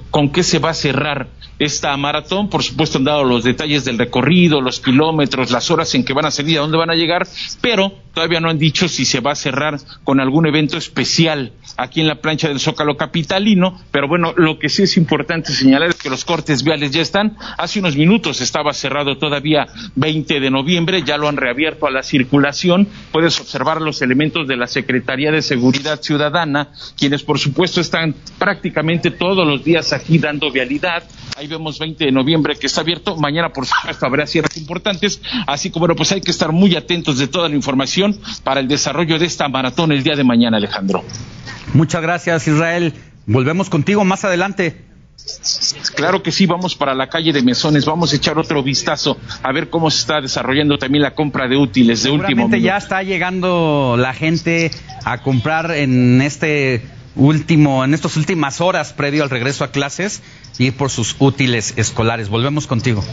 con, 0.09 0.29
qué 0.31 0.41
se 0.41 0.57
va 0.57 0.71
a 0.71 0.73
cerrar 0.73 1.27
esta 1.59 1.95
maratón. 1.95 2.49
Por 2.49 2.63
supuesto 2.63 2.97
han 2.97 3.03
dado 3.03 3.23
los 3.23 3.43
detalles 3.43 3.85
del 3.85 3.99
recorrido, 3.99 4.61
los 4.61 4.79
kilómetros, 4.79 5.51
las 5.51 5.69
horas 5.69 5.93
en 5.93 6.03
que 6.03 6.13
van 6.13 6.25
a 6.25 6.31
salir, 6.31 6.57
a 6.57 6.61
dónde 6.61 6.77
van 6.77 6.89
a 6.89 6.95
llegar, 6.95 7.27
pero 7.61 7.93
todavía 8.15 8.39
no 8.39 8.49
han 8.49 8.57
dicho 8.57 8.87
si 8.87 9.05
se 9.05 9.19
va 9.19 9.33
a 9.33 9.35
cerrar 9.35 9.79
con 10.03 10.19
algún 10.19 10.47
evento 10.47 10.75
especial 10.75 11.51
aquí 11.77 12.01
en 12.01 12.07
la 12.07 12.15
plancha 12.15 12.47
del 12.47 12.59
Zócalo 12.59 12.97
Capitalino. 12.97 13.79
Pero 13.91 14.07
bueno, 14.07 14.33
lo 14.35 14.57
que 14.57 14.67
sí 14.67 14.81
es 14.81 14.97
importante 14.97 15.53
señalar 15.53 15.89
es 15.89 15.97
que 15.97 16.09
los 16.09 16.25
cortes 16.25 16.63
viales 16.63 16.89
ya 16.89 17.01
están. 17.01 17.37
Hace 17.59 17.79
unos 17.79 17.95
minutos 17.95 18.41
estaba 18.41 18.73
cerrado 18.73 19.19
todavía 19.19 19.67
20 19.95 20.39
de 20.39 20.49
noviembre, 20.49 21.03
ya 21.03 21.17
lo 21.17 21.27
han 21.27 21.37
reabierto 21.37 21.85
a 21.85 21.91
la 21.91 22.01
circulación. 22.01 22.87
Puedes 23.11 23.39
observar 23.39 23.81
los 23.81 24.01
elementos 24.01 24.47
de 24.47 24.57
la 24.57 24.65
Secretaría 24.65 25.31
de 25.31 25.43
Seguridad 25.43 26.01
Ciudadana 26.01 26.71
quienes 26.97 27.23
por 27.23 27.39
supuesto 27.39 27.81
están 27.81 28.15
prácticamente 28.37 29.11
todos 29.11 29.47
los 29.47 29.63
días 29.63 29.93
aquí 29.93 30.17
dando 30.17 30.51
vialidad. 30.51 31.03
Ahí 31.35 31.47
vemos 31.47 31.79
20 31.79 32.05
de 32.05 32.11
noviembre 32.11 32.55
que 32.55 32.67
está 32.67 32.81
abierto. 32.81 33.15
Mañana, 33.17 33.49
por 33.49 33.65
supuesto, 33.65 34.05
habrá 34.05 34.25
cierres 34.25 34.57
importantes. 34.57 35.21
Así 35.45 35.69
que, 35.69 35.79
bueno, 35.79 35.95
pues 35.95 36.11
hay 36.11 36.21
que 36.21 36.31
estar 36.31 36.51
muy 36.51 36.75
atentos 36.75 37.17
de 37.17 37.27
toda 37.27 37.49
la 37.49 37.55
información 37.55 38.19
para 38.43 38.59
el 38.59 38.67
desarrollo 38.67 39.19
de 39.19 39.25
esta 39.25 39.47
maratón 39.47 39.91
el 39.91 40.03
día 40.03 40.15
de 40.15 40.23
mañana, 40.23 40.57
Alejandro. 40.57 41.03
Muchas 41.73 42.01
gracias, 42.01 42.47
Israel. 42.47 42.93
Volvemos 43.25 43.69
contigo 43.69 44.03
más 44.05 44.23
adelante. 44.25 44.85
Claro 45.95 46.23
que 46.23 46.31
sí, 46.31 46.45
vamos 46.45 46.75
para 46.75 46.93
la 46.93 47.09
calle 47.09 47.33
de 47.33 47.41
Mesones, 47.41 47.85
vamos 47.85 48.13
a 48.13 48.15
echar 48.15 48.37
otro 48.37 48.63
vistazo 48.63 49.17
a 49.43 49.51
ver 49.51 49.69
cómo 49.69 49.89
se 49.91 49.99
está 49.99 50.21
desarrollando 50.21 50.77
también 50.77 51.01
la 51.01 51.15
compra 51.15 51.47
de 51.47 51.57
útiles 51.57 52.03
de 52.03 52.11
último 52.11 52.47
minuto. 52.47 52.57
ya 52.57 52.77
está 52.77 53.03
llegando 53.03 53.95
la 53.97 54.13
gente 54.13 54.71
a 55.03 55.19
comprar 55.19 55.71
en 55.71 56.21
este 56.21 56.83
último, 57.17 57.83
en 57.83 57.93
estas 57.93 58.15
últimas 58.15 58.61
horas 58.61 58.93
previo 58.93 59.23
al 59.23 59.29
regreso 59.29 59.63
a 59.63 59.71
clases 59.71 60.21
y 60.57 60.71
por 60.71 60.89
sus 60.89 61.15
útiles 61.19 61.73
escolares. 61.77 62.29
Volvemos 62.29 62.67
contigo. 62.67 63.03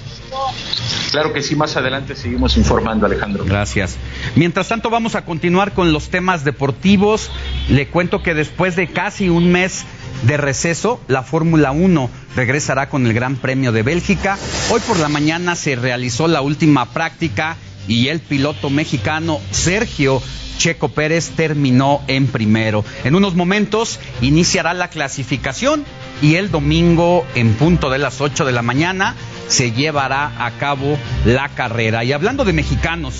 Claro 1.10 1.32
que 1.32 1.42
sí, 1.42 1.56
más 1.56 1.76
adelante 1.76 2.16
seguimos 2.16 2.56
informando, 2.56 3.06
Alejandro. 3.06 3.44
Gracias. 3.44 3.96
Mientras 4.34 4.68
tanto, 4.68 4.90
vamos 4.90 5.14
a 5.14 5.24
continuar 5.24 5.72
con 5.72 5.92
los 5.92 6.08
temas 6.08 6.44
deportivos. 6.44 7.30
Le 7.68 7.88
cuento 7.88 8.22
que 8.22 8.34
después 8.34 8.76
de 8.76 8.88
casi 8.88 9.28
un 9.28 9.52
mes 9.52 9.84
de 10.22 10.36
receso, 10.36 11.00
la 11.08 11.22
Fórmula 11.22 11.72
1 11.72 12.10
regresará 12.36 12.88
con 12.88 13.06
el 13.06 13.12
Gran 13.12 13.36
Premio 13.36 13.72
de 13.72 13.82
Bélgica. 13.82 14.38
Hoy 14.70 14.80
por 14.86 14.98
la 14.98 15.08
mañana 15.08 15.54
se 15.56 15.76
realizó 15.76 16.28
la 16.28 16.40
última 16.40 16.86
práctica 16.86 17.56
y 17.86 18.08
el 18.08 18.20
piloto 18.20 18.70
mexicano 18.70 19.40
Sergio 19.50 20.22
Checo 20.58 20.88
Pérez 20.88 21.30
terminó 21.30 22.02
en 22.06 22.26
primero. 22.26 22.84
En 23.04 23.14
unos 23.14 23.34
momentos 23.34 23.98
iniciará 24.20 24.72
la 24.72 24.88
clasificación 24.88 25.84
y 26.22 26.36
el 26.36 26.50
domingo 26.50 27.26
en 27.34 27.54
punto 27.54 27.90
de 27.90 27.98
las 27.98 28.20
8 28.20 28.44
de 28.44 28.52
la 28.52 28.62
mañana 28.62 29.14
se 29.48 29.72
llevará 29.72 30.32
a 30.44 30.50
cabo 30.52 30.96
la 31.24 31.48
carrera. 31.50 32.04
Y 32.04 32.12
hablando 32.12 32.44
de 32.44 32.52
mexicanos, 32.52 33.14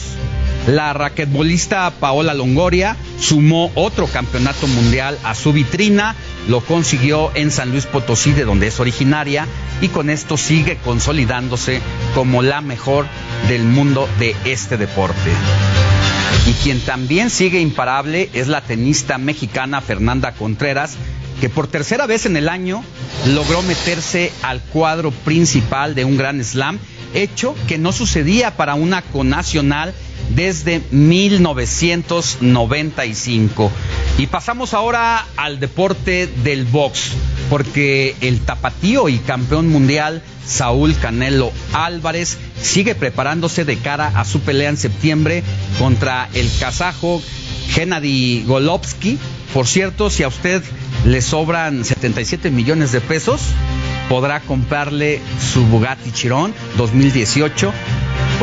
la 0.67 0.93
raquetbolista 0.95 1.91
Paola 1.91 2.33
Longoria 2.33 2.97
sumó 3.19 3.71
otro 3.75 4.07
campeonato 4.07 4.67
mundial 4.67 5.19
a 5.23 5.35
su 5.35 5.53
vitrina, 5.53 6.15
lo 6.49 6.61
consiguió 6.65 7.31
en 7.35 7.51
San 7.51 7.71
Luis 7.71 7.87
Potosí, 7.87 8.33
de 8.33 8.45
donde 8.45 8.69
es 8.69 8.81
originaria, 8.81 9.47
y 9.81 9.89
con 9.89 10.09
esto 10.09 10.37
sigue 10.37 10.79
consolidándose 10.79 11.81
como 12.15 12.43
la 12.43 12.61
mejor 12.61 13.07
del 13.49 13.65
mundo 13.65 14.09
de 14.19 14.35
este 14.45 14.77
deporte. 14.77 15.31
Y 16.47 16.53
quien 16.63 16.81
también 16.81 17.31
sigue 17.31 17.61
imparable 17.61 18.31
es 18.33 18.49
la 18.49 18.61
tenista 18.61 19.19
mexicana 19.19 19.81
Fernanda 19.81 20.33
Contreras, 20.33 20.97
que 21.41 21.49
por 21.51 21.67
tercera 21.67 22.07
vez 22.07 22.27
en 22.27 22.37
el 22.37 22.49
año 22.49 22.83
logró 23.35 23.63
meterse 23.63 24.33
al 24.43 24.61
cuadro 24.61 25.11
principal 25.11 25.95
de 25.95 26.05
un 26.05 26.17
gran 26.17 26.43
slam, 26.43 26.79
hecho 27.13 27.55
que 27.69 27.79
no 27.79 27.93
sucedía 27.93 28.57
para 28.57 28.75
una 28.75 29.03
conacional 29.03 29.95
desde 30.31 30.81
1995. 30.91 33.71
Y 34.19 34.27
pasamos 34.27 34.75
ahora 34.75 35.25
al 35.37 35.61
deporte 35.61 36.29
del 36.43 36.65
box, 36.65 37.13
porque 37.51 38.17
el 38.21 38.41
tapatío 38.41 39.09
y 39.09 39.19
campeón 39.19 39.69
mundial 39.69 40.25
Saúl 40.47 40.97
Canelo 40.97 41.53
Álvarez 41.73 42.39
sigue 42.61 42.95
preparándose 42.95 43.65
de 43.65 43.79
cara 43.79 44.13
a 44.15 44.25
su 44.25 44.41
pelea 44.41 44.69
en 44.69 44.77
septiembre 44.77 45.43
contra 45.79 46.29
el 46.35 46.51
kazajo 46.61 47.23
Gennady 47.71 48.45
Golovsky. 48.47 49.19
Por 49.53 49.67
cierto, 49.67 50.11
si 50.11 50.23
a 50.23 50.29
usted 50.29 50.63
le 51.05 51.23
sobran 51.23 51.85
77 51.85 52.51
millones 52.51 52.93
de 52.93 53.01
pesos, 53.01 53.41
podrá 54.09 54.41
comprarle 54.41 55.21
su 55.53 55.65
Bugatti 55.67 56.13
Chiron 56.13 56.55
2018 56.77 57.73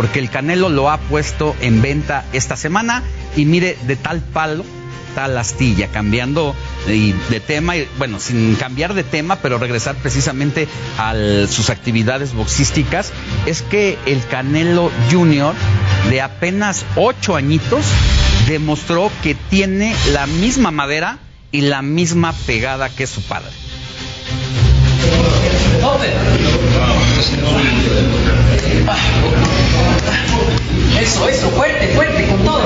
porque 0.01 0.17
el 0.17 0.31
Canelo 0.31 0.69
lo 0.69 0.89
ha 0.89 0.97
puesto 0.97 1.55
en 1.61 1.83
venta 1.83 2.25
esta 2.33 2.55
semana 2.55 3.03
y 3.35 3.45
mire 3.45 3.77
de 3.85 3.95
tal 3.95 4.19
palo 4.21 4.65
tal 5.13 5.37
astilla, 5.37 5.89
cambiando 5.89 6.55
de 6.87 7.39
tema, 7.39 7.73
bueno, 7.99 8.19
sin 8.19 8.55
cambiar 8.55 8.95
de 8.95 9.03
tema, 9.03 9.35
pero 9.35 9.59
regresar 9.59 9.95
precisamente 9.97 10.67
a 10.97 11.13
sus 11.47 11.69
actividades 11.69 12.33
boxísticas, 12.33 13.11
es 13.45 13.61
que 13.61 13.99
el 14.07 14.25
Canelo 14.25 14.89
Junior 15.11 15.53
de 16.09 16.21
apenas 16.21 16.83
ocho 16.95 17.35
añitos 17.35 17.85
demostró 18.47 19.11
que 19.21 19.35
tiene 19.35 19.95
la 20.13 20.25
misma 20.25 20.71
madera 20.71 21.19
y 21.51 21.61
la 21.61 21.83
misma 21.83 22.33
pegada 22.47 22.89
que 22.89 23.05
su 23.05 23.21
padre. 23.21 23.51
Eso, 30.99 31.29
eso, 31.29 31.49
fuerte, 31.51 31.87
fuerte, 31.89 32.27
con 32.27 32.43
todo. 32.43 32.63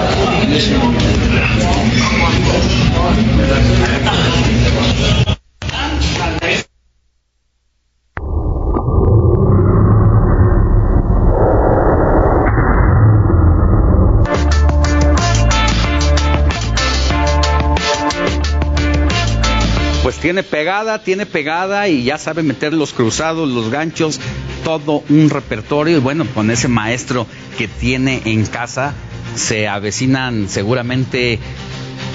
Pues 20.05 20.17
tiene 20.17 20.43
pegada, 20.43 21.01
tiene 21.01 21.25
pegada 21.25 21.87
y 21.87 22.03
ya 22.03 22.19
sabe 22.19 22.43
meter 22.43 22.73
los 22.73 22.93
cruzados, 22.93 23.49
los 23.49 23.71
ganchos, 23.71 24.19
todo 24.65 25.03
un 25.09 25.29
repertorio 25.29 25.97
y 25.97 25.99
bueno, 25.99 26.25
con 26.33 26.49
ese 26.49 26.67
maestro 26.67 27.27
que 27.55 27.67
tiene 27.67 28.23
en 28.25 28.47
casa 28.47 28.95
se 29.35 29.67
avecinan 29.67 30.49
seguramente 30.49 31.37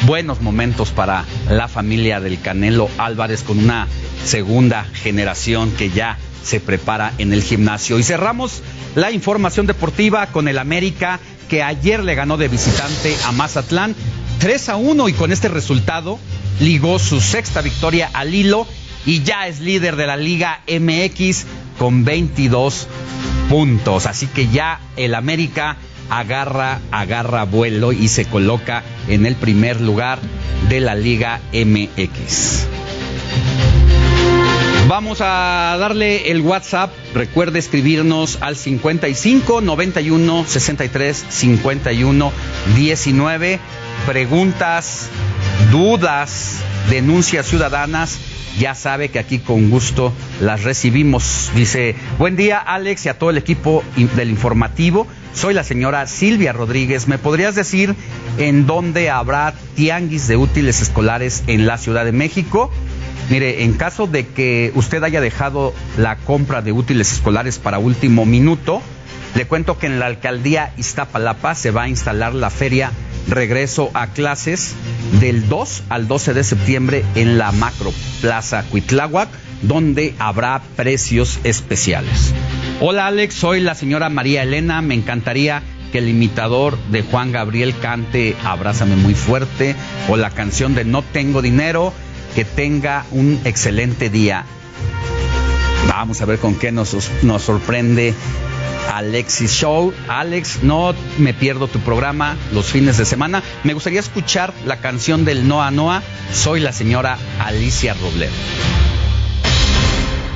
buenos 0.03 0.41
momentos 0.41 0.91
para 0.91 1.25
la 1.49 1.69
familia 1.69 2.19
del 2.19 2.41
Canelo 2.41 2.91
Álvarez 2.99 3.45
con 3.45 3.61
una 3.61 3.87
segunda 4.25 4.83
generación 4.83 5.71
que 5.71 5.91
ya 5.91 6.19
se 6.43 6.59
prepara 6.59 7.13
en 7.19 7.33
el 7.33 7.45
gimnasio. 7.45 8.01
Y 8.01 8.03
cerramos 8.03 8.63
la 8.97 9.13
información 9.13 9.67
deportiva 9.67 10.27
con 10.27 10.49
el 10.49 10.59
América 10.59 11.21
que 11.49 11.63
ayer 11.63 12.03
le 12.03 12.17
ganó 12.17 12.37
de 12.37 12.49
visitante 12.49 13.17
a 13.27 13.33
Mazatlán 13.33 13.95
3 14.41 14.71
a 14.71 14.77
1 14.77 15.09
y 15.09 15.13
con 15.13 15.31
este 15.31 15.49
resultado 15.49 16.19
ligó 16.59 16.99
su 16.99 17.21
sexta 17.21 17.61
victoria 17.61 18.11
al 18.13 18.35
hilo 18.35 18.67
y 19.07 19.23
ya 19.23 19.49
es 19.49 19.61
líder 19.61 19.97
de 19.97 20.07
la 20.07 20.17
Liga 20.17 20.61
MX 20.69 21.47
con 21.79 22.05
22 22.05 22.87
puntos. 23.49 24.07
Así 24.07 24.27
que 24.27 24.49
ya 24.49 24.81
el 24.97 25.15
América 25.15 25.77
agarra, 26.11 26.81
agarra 26.91 27.45
vuelo 27.45 27.93
y 27.93 28.09
se 28.09 28.25
coloca 28.25 28.83
en 29.09 29.27
el 29.27 29.37
primer 29.37 29.81
lugar 29.81 30.19
de 30.69 30.81
la 30.81 30.95
Liga 30.95 31.41
MX. 31.53 32.67
Vamos 34.91 35.21
a 35.21 35.77
darle 35.79 36.33
el 36.33 36.41
WhatsApp. 36.41 36.91
Recuerde 37.15 37.61
escribirnos 37.61 38.39
al 38.41 38.57
55 38.57 39.61
91 39.61 40.45
63 40.49 41.27
51 41.29 42.33
19. 42.75 43.61
Preguntas, 44.05 45.09
dudas, 45.71 46.61
denuncias 46.89 47.47
ciudadanas 47.47 48.19
ya 48.59 48.75
sabe 48.75 49.09
que 49.11 49.19
aquí 49.19 49.39
con 49.39 49.71
gusto 49.71 50.13
las 50.41 50.65
recibimos. 50.65 51.51
Dice, 51.55 51.95
buen 52.19 52.37
día 52.37 52.59
Alex 52.59 53.07
y 53.07 53.09
a 53.09 53.19
todo 53.19 53.31
el 53.31 53.39
equipo 53.39 53.85
del 54.17 54.31
informativo. 54.31 55.07
Soy 55.35 55.55
la 55.55 55.63
señora 55.63 56.07
Silvia 56.07 56.53
Rodríguez. 56.53 57.07
¿Me 57.07 57.19
podrías 57.19 57.55
decir 57.55 57.95
en 58.39 58.67
dónde 58.67 59.11
habrá 59.11 59.55
tianguis 59.77 60.27
de 60.27 60.37
útiles 60.37 60.83
escolares 60.83 61.45
en 61.47 61.67
la 61.67 61.79
Ciudad 61.79 62.05
de 62.05 62.13
México? 62.13 62.71
Mire, 63.31 63.63
en 63.63 63.75
caso 63.75 64.07
de 64.07 64.27
que 64.27 64.73
usted 64.75 65.05
haya 65.05 65.21
dejado 65.21 65.73
la 65.97 66.17
compra 66.17 66.63
de 66.63 66.73
útiles 66.73 67.13
escolares 67.13 67.59
para 67.59 67.79
último 67.79 68.27
minuto, 68.27 68.83
le 69.37 69.47
cuento 69.47 69.79
que 69.79 69.87
en 69.87 70.01
la 70.01 70.07
alcaldía 70.07 70.73
Iztapalapa 70.77 71.55
se 71.55 71.71
va 71.71 71.85
a 71.85 71.89
instalar 71.89 72.35
la 72.35 72.51
feria 72.51 72.91
regreso 73.29 73.91
a 73.95 74.09
clases 74.09 74.75
del 75.21 75.49
2 75.49 75.85
al 75.89 76.09
12 76.09 76.35
de 76.35 76.45
septiembre 76.45 77.05
en 77.15 77.39
la 77.39 77.53
Macro 77.53 77.93
Plaza 78.21 78.65
Cuitláhuac, 78.65 79.29
donde 79.63 80.15
habrá 80.19 80.63
precios 80.77 81.39
especiales. 81.45 82.33
Hola 82.81 83.07
Alex, 83.07 83.35
soy 83.35 83.61
la 83.61 83.75
señora 83.75 84.09
María 84.09 84.43
Elena, 84.43 84.83
me 84.83 84.95
encantaría 84.95 85.63
que 85.93 85.99
el 85.99 86.09
imitador 86.09 86.79
de 86.91 87.03
Juan 87.03 87.33
Gabriel 87.33 87.75
cante 87.81 88.37
Abrázame 88.45 88.97
muy 88.97 89.15
fuerte 89.15 89.75
o 90.09 90.17
la 90.17 90.31
canción 90.31 90.75
de 90.75 90.85
No 90.85 91.03
tengo 91.03 91.43
dinero, 91.43 91.93
que 92.35 92.45
tenga 92.45 93.05
un 93.11 93.41
excelente 93.45 94.09
día. 94.09 94.45
Vamos 95.89 96.21
a 96.21 96.25
ver 96.25 96.39
con 96.39 96.55
qué 96.55 96.73
nos, 96.73 96.95
nos 97.23 97.43
sorprende 97.43 98.15
Alexis 98.93 99.53
Show. 99.53 99.93
Alex, 100.09 100.63
no 100.63 100.95
me 101.19 101.35
pierdo 101.35 101.69
tu 101.69 101.79
programa 101.81 102.37
los 102.53 102.67
fines 102.67 102.99
de 102.99 103.05
semana. 103.05 103.43
Me 103.65 103.75
gustaría 103.75 104.01
escuchar 104.01 104.53
la 104.67 104.77
canción 104.77 105.25
del 105.25 105.47
Noa 105.49 105.71
Noa. 105.71 106.03
Soy 106.33 106.61
la 106.61 106.73
señora 106.73 107.19
Alicia 107.39 107.95
Robledo. 107.95 108.33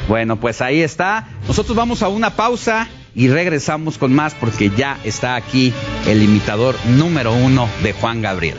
Bueno, 0.08 0.36
pues 0.36 0.60
ahí 0.60 0.82
está. 0.82 1.28
Nosotros 1.48 1.76
vamos 1.76 2.02
a 2.02 2.08
una 2.08 2.36
pausa 2.36 2.88
y 3.14 3.28
regresamos 3.28 3.98
con 3.98 4.12
más 4.12 4.34
porque 4.34 4.70
ya 4.70 4.98
está 5.04 5.36
aquí 5.36 5.72
el 6.06 6.22
imitador 6.22 6.76
número 6.86 7.32
uno 7.32 7.68
de 7.82 7.92
Juan 7.92 8.20
Gabriel. 8.20 8.56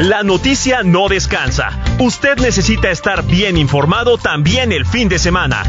La 0.00 0.22
noticia 0.22 0.82
no 0.82 1.08
descansa. 1.08 1.78
Usted 1.98 2.38
necesita 2.38 2.90
estar 2.90 3.22
bien 3.22 3.58
informado 3.58 4.16
también 4.16 4.72
el 4.72 4.86
fin 4.86 5.10
de 5.10 5.18
semana. 5.18 5.62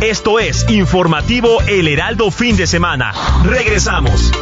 Esto 0.00 0.40
es 0.40 0.68
Informativo 0.68 1.62
El 1.68 1.86
Heraldo 1.86 2.32
Fin 2.32 2.56
de 2.56 2.66
Semana. 2.66 3.12
Regresamos. 3.44 4.32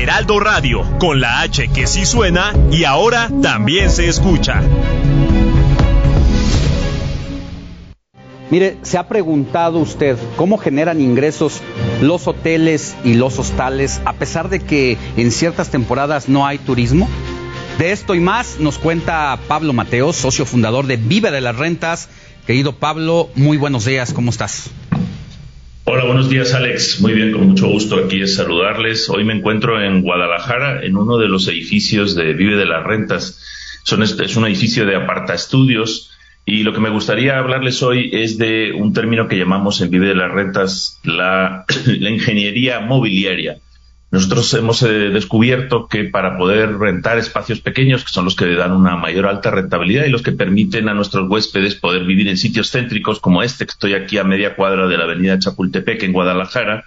Heraldo 0.00 0.40
Radio, 0.40 0.98
con 0.98 1.20
la 1.20 1.42
H 1.42 1.68
que 1.68 1.86
sí 1.86 2.04
suena 2.04 2.52
y 2.72 2.82
ahora 2.82 3.28
también 3.42 3.90
se 3.90 4.08
escucha. 4.08 4.60
Mire, 8.48 8.76
¿se 8.82 8.96
ha 8.96 9.08
preguntado 9.08 9.80
usted 9.80 10.16
cómo 10.36 10.56
generan 10.56 11.00
ingresos 11.00 11.60
los 12.00 12.28
hoteles 12.28 12.96
y 13.04 13.14
los 13.14 13.40
hostales 13.40 14.00
a 14.04 14.12
pesar 14.12 14.48
de 14.50 14.60
que 14.60 14.96
en 15.16 15.32
ciertas 15.32 15.70
temporadas 15.70 16.28
no 16.28 16.46
hay 16.46 16.58
turismo? 16.58 17.08
De 17.78 17.90
esto 17.90 18.14
y 18.14 18.20
más 18.20 18.60
nos 18.60 18.78
cuenta 18.78 19.36
Pablo 19.48 19.72
Mateo, 19.72 20.12
socio 20.12 20.46
fundador 20.46 20.86
de 20.86 20.96
Vive 20.96 21.32
de 21.32 21.40
las 21.40 21.56
Rentas. 21.56 22.08
Querido 22.46 22.76
Pablo, 22.76 23.30
muy 23.34 23.56
buenos 23.56 23.84
días, 23.84 24.12
¿cómo 24.12 24.30
estás? 24.30 24.70
Hola, 25.82 26.04
buenos 26.04 26.30
días 26.30 26.54
Alex. 26.54 27.00
Muy 27.00 27.14
bien, 27.14 27.32
con 27.32 27.48
mucho 27.48 27.66
gusto 27.66 27.96
aquí 27.96 28.22
es 28.22 28.36
saludarles. 28.36 29.10
Hoy 29.10 29.24
me 29.24 29.34
encuentro 29.34 29.82
en 29.82 30.02
Guadalajara, 30.02 30.84
en 30.84 30.96
uno 30.96 31.18
de 31.18 31.26
los 31.26 31.48
edificios 31.48 32.14
de 32.14 32.32
Vive 32.32 32.56
de 32.56 32.66
las 32.66 32.84
Rentas. 32.84 33.42
Son, 33.82 34.04
es 34.04 34.36
un 34.36 34.46
edificio 34.46 34.86
de 34.86 34.94
aparta 34.94 35.34
estudios 35.34 36.12
y 36.48 36.62
lo 36.62 36.72
que 36.72 36.78
me 36.78 36.90
gustaría 36.90 37.38
hablarles 37.38 37.82
hoy 37.82 38.08
es 38.12 38.38
de 38.38 38.72
un 38.72 38.92
término 38.92 39.26
que 39.26 39.36
llamamos 39.36 39.80
en 39.80 39.90
Vive 39.90 40.06
de 40.06 40.14
las 40.14 40.30
Rentas 40.30 41.00
la, 41.04 41.64
ingeniería 41.88 42.78
mobiliaria. 42.78 43.58
nosotros 44.12 44.54
hemos 44.54 44.80
eh, 44.84 45.10
descubierto 45.10 45.88
que 45.88 46.04
para 46.04 46.38
poder 46.38 46.78
rentar 46.78 47.18
espacios 47.18 47.60
pequeños, 47.60 48.04
que 48.04 48.12
son 48.12 48.26
los 48.26 48.36
que 48.36 48.46
dan 48.54 48.70
una 48.70 48.94
mayor 48.94 49.26
alta 49.26 49.50
rentabilidad 49.50 50.04
y 50.04 50.10
los 50.10 50.22
que 50.22 50.30
permiten 50.30 50.88
a 50.88 50.94
nuestros 50.94 51.28
huéspedes 51.28 51.74
poder 51.74 52.04
vivir 52.04 52.28
en 52.28 52.36
sitios 52.36 52.70
céntricos 52.70 53.18
como 53.18 53.42
este, 53.42 53.66
que 53.66 53.72
estoy 53.72 53.94
aquí 53.94 54.16
a 54.18 54.24
media 54.24 54.54
cuadra 54.54 54.86
de 54.86 54.96
la 54.96 55.04
avenida 55.04 55.40
Chapultepec 55.40 56.04
en 56.04 56.12
Guadalajara, 56.12 56.84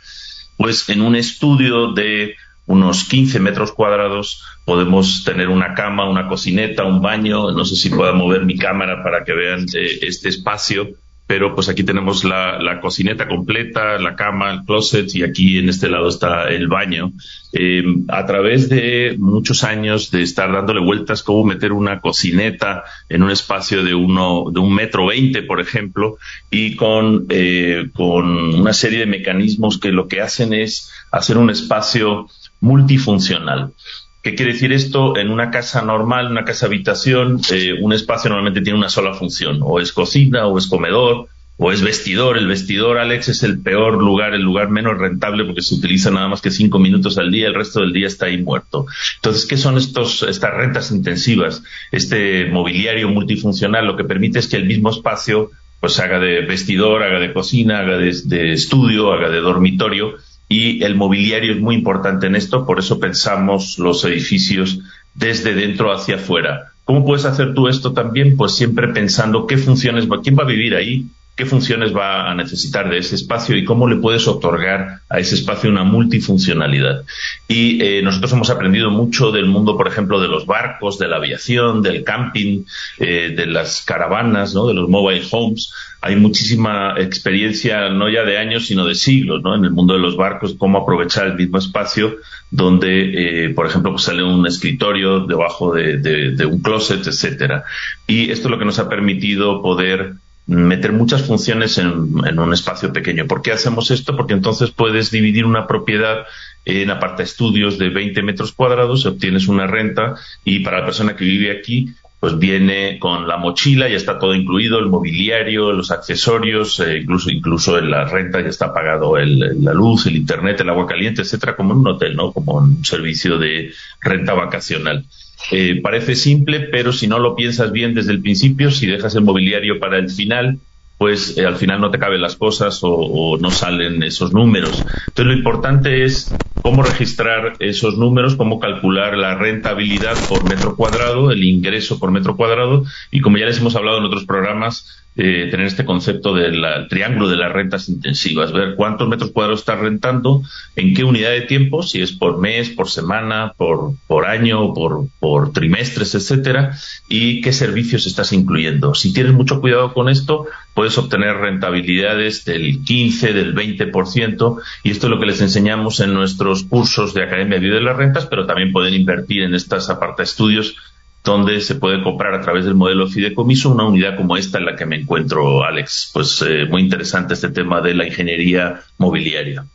pues 0.56 0.88
en 0.88 1.02
un 1.02 1.18
estudio 1.18 1.92
de 1.92 2.38
unos 2.70 3.04
15 3.06 3.40
metros 3.40 3.72
cuadrados 3.72 4.44
podemos 4.64 5.24
tener 5.24 5.50
una 5.50 5.74
cama, 5.74 6.08
una 6.08 6.28
cocineta, 6.28 6.86
un 6.86 7.02
baño, 7.02 7.52
no 7.52 7.66
sé 7.66 7.76
si 7.76 7.90
pueda 7.90 8.14
mover 8.14 8.46
mi 8.46 8.58
cámara 8.58 9.04
para 9.04 9.24
que 9.24 9.34
vean 9.34 9.66
eh, 9.74 10.00
este 10.04 10.30
espacio 10.30 10.90
pero 11.30 11.54
pues 11.54 11.70
aquí 11.70 11.84
tenemos 11.84 12.24
la, 12.24 12.58
la, 12.60 12.82
cocineta 12.82 13.28
completa, 13.28 14.00
la 14.00 14.16
cama, 14.16 14.52
el 14.52 14.64
closet 14.64 15.14
y 15.14 15.22
aquí 15.22 15.60
en 15.60 15.70
este 15.70 15.88
lado 15.88 16.10
está 16.10 16.50
el 16.50 16.68
baño. 16.68 17.12
Eh, 17.54 17.84
a 18.08 18.26
través 18.26 18.68
de 18.68 19.16
muchos 19.20 19.64
años 19.64 20.10
de 20.10 20.24
estar 20.24 20.52
dándole 20.52 20.80
vueltas 20.80 21.22
cómo 21.22 21.44
meter 21.46 21.72
una 21.72 22.02
cocineta 22.02 22.84
en 23.10 23.22
un 23.22 23.30
espacio 23.30 23.84
de 23.84 23.94
uno 23.94 24.46
de 24.52 24.60
un 24.60 24.74
metro 24.74 25.06
veinte, 25.06 25.44
por 25.44 25.62
ejemplo, 25.62 26.18
y 26.50 26.76
con 26.76 27.28
eh, 27.30 27.90
con 27.94 28.56
una 28.56 28.74
serie 28.74 28.98
de 28.98 29.06
mecanismos 29.06 29.78
que 29.78 29.92
lo 29.92 30.08
que 30.08 30.22
hacen 30.22 30.52
es 30.54 30.92
hacer 31.12 31.38
un 31.38 31.52
espacio 31.52 32.26
multifuncional. 32.62 33.74
¿Qué 34.22 34.36
quiere 34.36 34.52
decir 34.52 34.74
esto? 34.74 35.18
En 35.18 35.30
una 35.30 35.50
casa 35.50 35.82
normal, 35.82 36.30
una 36.30 36.44
casa 36.44 36.66
habitación, 36.66 37.40
eh, 37.52 37.74
un 37.80 37.94
espacio 37.94 38.30
normalmente 38.30 38.62
tiene 38.62 38.78
una 38.78 38.90
sola 38.90 39.14
función, 39.14 39.60
o 39.62 39.80
es 39.80 39.94
cocina, 39.94 40.46
o 40.46 40.58
es 40.58 40.68
comedor, 40.68 41.30
o 41.58 41.72
es 41.72 41.82
vestidor. 41.82 42.38
El 42.38 42.48
vestidor, 42.48 42.98
Alex, 42.98 43.30
es 43.30 43.44
el 43.44 43.62
peor 43.62 44.02
lugar, 44.02 44.34
el 44.34 44.42
lugar 44.42 44.70
menos 44.70 44.98
rentable 44.98 45.46
porque 45.46 45.62
se 45.62 45.76
utiliza 45.76 46.12
nada 46.12 46.28
más 46.28 46.42
que 46.42 46.52
cinco 46.52 46.80
minutos 46.80 47.18
al 47.18 47.32
día, 47.32 47.48
el 47.48 47.56
resto 47.56 47.80
del 47.80 47.94
día 47.94 48.08
está 48.08 48.26
ahí 48.26 48.42
muerto. 48.42 48.88
Entonces, 49.16 49.46
¿qué 49.46 49.56
son 49.56 49.78
estos, 49.78 50.24
estas 50.24 50.54
rentas 50.54 50.92
intensivas? 50.92 51.64
Este 51.92 52.46
mobiliario 52.46 53.08
multifuncional 53.08 53.86
lo 53.86 53.96
que 53.96 54.04
permite 54.04 54.40
es 54.40 54.48
que 54.48 54.58
el 54.58 54.66
mismo 54.66 54.90
espacio 54.90 55.52
pues 55.80 55.98
haga 56.02 56.20
de 56.20 56.42
vestidor, 56.42 57.04
haga 57.04 57.20
de 57.20 57.32
cocina, 57.32 57.80
haga 57.80 57.98
de 57.98 58.52
estudio, 58.52 59.14
haga 59.14 59.30
de 59.30 59.40
dormitorio 59.40 60.16
y 60.50 60.84
el 60.84 60.96
mobiliario 60.96 61.54
es 61.54 61.62
muy 61.62 61.76
importante 61.76 62.28
en 62.28 62.36
esto, 62.36 62.66
por 62.66 62.80
eso 62.80 63.00
pensamos 63.00 63.78
los 63.78 64.04
edificios 64.04 64.80
desde 65.14 65.54
dentro 65.54 65.94
hacia 65.94 66.16
afuera. 66.16 66.74
¿Cómo 66.84 67.06
puedes 67.06 67.26
hacer 67.26 67.54
tú 67.54 67.68
esto 67.68 67.94
también? 67.94 68.36
Pues 68.36 68.56
siempre 68.56 68.88
pensando 68.88 69.46
qué 69.46 69.58
funciones, 69.58 70.08
quién 70.24 70.36
va 70.36 70.44
a 70.44 70.48
vivir 70.48 70.74
ahí, 70.74 71.06
qué 71.36 71.46
funciones 71.46 71.96
va 71.96 72.30
a 72.30 72.36
necesitar 72.36 72.90
de 72.90 72.98
ese 72.98 73.14
espacio 73.14 73.56
y 73.56 73.64
cómo 73.64 73.88
le 73.88 73.98
puedes 73.98 74.28
otorgar 74.28 75.02
a 75.08 75.20
ese 75.20 75.36
espacio 75.36 75.70
una 75.70 75.84
multifuncionalidad. 75.84 77.04
Y 77.48 77.82
eh, 77.82 78.02
nosotros 78.02 78.34
hemos 78.34 78.50
aprendido 78.50 78.90
mucho 78.90 79.32
del 79.32 79.46
mundo, 79.46 79.78
por 79.78 79.88
ejemplo, 79.88 80.20
de 80.20 80.28
los 80.28 80.48
barcos, 80.48 80.98
de 80.98 81.08
la 81.08 81.18
aviación, 81.18 81.84
del 81.84 82.04
camping, 82.04 82.66
eh, 82.98 83.34
de 83.38 83.46
las 83.46 83.84
caravanas, 83.84 84.56
¿no? 84.56 84.68
de 84.68 84.74
los 84.74 84.90
mobile 84.90 85.26
homes 85.32 85.72
hay 86.02 86.16
muchísima 86.16 86.96
experiencia, 86.98 87.90
no 87.90 88.10
ya 88.10 88.24
de 88.24 88.38
años, 88.38 88.68
sino 88.68 88.86
de 88.86 88.96
siglos, 88.96 89.42
¿no? 89.44 89.56
En 89.56 89.66
el 89.66 89.72
mundo 89.72 89.94
de 89.94 90.00
los 90.00 90.16
barcos, 90.16 90.56
cómo 90.58 90.78
aprovechar 90.78 91.28
el 91.28 91.36
mismo 91.36 91.58
espacio 91.58 92.18
donde, 92.52 93.46
eh, 93.46 93.50
por 93.50 93.68
ejemplo, 93.68 93.92
pues 93.92 94.04
sale 94.04 94.24
un 94.24 94.48
escritorio 94.48 95.22
debajo 95.22 95.74
de, 95.74 96.46
un 96.46 96.62
closet, 96.62 97.06
etcétera. 97.06 97.64
Y 98.08 98.32
esto 98.32 98.48
es 98.48 98.52
lo 98.52 98.60
que 98.60 98.66
nos 98.66 98.80
ha 98.80 98.88
permitido 98.90 99.62
poder 99.62 100.14
meter 100.48 100.94
muchas 100.94 101.22
funciones 101.22 101.78
en, 101.78 101.90
un 101.90 102.54
espacio 102.54 102.92
pequeño. 102.92 103.28
¿Por 103.28 103.42
qué 103.42 103.52
hacemos 103.52 103.92
esto? 103.92 104.16
Porque 104.16 104.34
entonces 104.34 104.72
puedes 104.72 105.12
dividir 105.12 105.46
una 105.46 105.68
propiedad 105.68 106.26
en 106.66 106.90
aparta 106.90 107.24
estudios 107.24 107.78
de 107.78 107.90
20 107.90 108.22
metros 108.24 108.54
cuadrados, 108.54 109.06
obtienes 109.06 109.48
una 109.48 109.68
renta 109.68 110.16
y 110.44 110.60
para 110.60 110.80
la 110.80 110.86
persona 110.86 111.16
que 111.16 111.26
vive 111.26 111.52
aquí 111.52 111.94
pues 112.20 112.38
viene 112.38 113.00
con 113.00 113.28
la 113.28 113.38
mochila, 113.38 113.88
ya 113.88 113.96
está 113.96 114.20
todo 114.20 114.36
incluido, 114.36 114.80
el 114.80 114.88
mobiliario, 114.88 115.72
los 115.72 115.90
accesorios, 115.92 116.80
eh, 116.82 116.98
incluso 116.98 117.30
incluso 117.30 117.78
en 117.78 117.90
la 117.90 118.06
renta 118.06 118.42
ya 118.42 118.50
está 118.50 118.74
pagado 118.74 119.18
el, 119.18 119.64
la 119.64 119.74
luz, 119.74 120.06
el 120.06 120.18
internet, 120.18 120.60
el 120.60 120.70
agua 120.70 120.86
caliente, 120.86 121.22
etcétera, 121.22 121.56
como 121.56 121.74
en 121.74 121.80
un 121.80 121.88
hotel, 121.88 122.16
¿no? 122.16 122.34
Como 122.34 122.56
un 122.58 122.84
servicio 122.84 123.38
de 123.38 123.72
renta 124.02 124.34
vacacional. 124.34 125.06
Eh, 125.52 125.80
parece 125.82 126.16
simple, 126.16 126.60
pero 126.60 126.92
si 126.92 127.08
no 127.08 127.20
lo 127.20 127.36
piensas 127.36 127.72
bien 127.72 127.94
desde 127.94 128.12
el 128.12 128.22
principio, 128.22 128.70
si 128.70 128.86
dejas 128.86 129.16
el 129.16 129.24
mobiliario 129.24 129.80
para 129.80 129.98
el 129.98 130.10
final, 130.10 130.60
pues 131.00 131.38
eh, 131.38 131.46
al 131.46 131.56
final 131.56 131.80
no 131.80 131.92
te 131.92 131.98
caben 131.98 132.22
las 132.22 132.36
cosas 132.36 132.82
o, 132.84 133.38
no 133.40 133.50
salen 133.52 134.04
esos 134.04 134.34
números. 134.34 134.86
Entonces 135.08 135.26
lo 135.26 135.34
importante 135.34 136.04
es 136.04 136.36
cómo 136.62 136.84
registrar 136.84 137.54
esos 137.60 137.98
números, 137.98 138.36
cómo 138.36 138.60
calcular 138.60 139.18
la 139.18 139.34
rentabilidad 139.36 140.18
por 140.28 140.44
metro 140.44 140.76
cuadrado, 140.76 141.32
el 141.32 141.42
ingreso 141.46 142.00
por 142.00 142.12
metro 142.12 142.36
cuadrado 142.36 142.84
y 143.12 143.22
como 143.22 143.38
ya 143.38 143.46
les 143.46 143.60
hemos 143.60 143.78
hablado 143.78 144.00
en 144.00 144.04
otros 144.04 144.26
programas, 144.26 145.06
eh, 145.22 145.50
tener 145.52 145.68
este 145.68 145.84
concepto 145.84 146.34
del 146.34 146.64
triángulo 146.88 147.28
de 147.28 147.36
las 147.36 147.52
rentas 147.52 147.90
intensivas, 147.90 148.54
ver 148.54 148.76
cuántos 148.76 149.10
metros 149.10 149.32
cuadrados 149.32 149.60
estás 149.60 149.78
rentando, 149.78 150.44
en 150.78 150.94
qué 150.94 151.04
unidad 151.04 151.32
de 151.32 151.42
tiempo, 151.42 151.84
si 151.84 152.02
es 152.02 152.14
por 152.14 152.38
mes, 152.38 152.70
por 152.70 152.90
semana, 152.90 153.54
por, 153.58 153.96
por 154.08 154.26
año, 154.26 154.74
por, 154.74 155.10
por 155.20 155.52
trimestres, 155.52 156.16
etcétera, 156.16 156.78
y 157.10 157.42
qué 157.42 157.52
servicios 157.52 158.08
estás 158.08 158.32
incluyendo. 158.32 158.96
Si 158.96 159.12
tienes 159.12 159.34
mucho 159.34 159.60
cuidado 159.60 159.94
con 159.94 160.08
esto, 160.08 160.46
puedes 160.74 160.98
obtener 160.98 161.36
rentabilidades 161.36 162.46
del 162.46 162.82
15, 162.86 163.34
del 163.34 163.54
20%, 163.54 164.62
y 164.84 164.92
esto 164.92 165.08
es 165.08 165.12
lo 165.12 165.20
que 165.20 165.26
les 165.26 165.42
enseñamos 165.42 166.00
en 166.00 166.14
nuestros 166.14 166.64
cursos 166.64 167.14
de 167.14 167.24
Academia 167.24 167.60
Vida 167.60 167.76
de 167.76 167.82
las 167.82 167.98
Rentas, 167.98 168.26
pero 168.26 168.46
también 168.46 168.72
pueden 168.72 168.94
invertir 168.94 169.44
en 169.44 169.54
estas 169.54 169.90
aparta 169.90 170.24
estudios 170.24 170.78
donde 171.24 171.60
se 171.62 171.76
puede 171.76 172.02
comprar 172.02 172.34
a 172.34 172.42
través 172.42 172.66
del 172.66 172.76
modelo 172.76 173.08
fideicomiso 173.08 173.72
una 173.72 173.86
unidad 173.86 174.16
como 174.16 174.38
esta 174.38 174.58
en 174.58 174.66
la 174.66 174.76
que 174.76 174.86
me 174.86 174.96
encuentro, 174.96 175.64
Alex. 175.64 176.12
Pues 176.14 176.44
eh, 176.48 176.66
muy 176.70 176.82
interesante 176.82 177.34
este 177.34 177.50
tema 177.50 177.82
de 177.82 177.94
la 177.94 178.08
ingeniería 178.08 178.82
mobiliaria. 178.98 179.66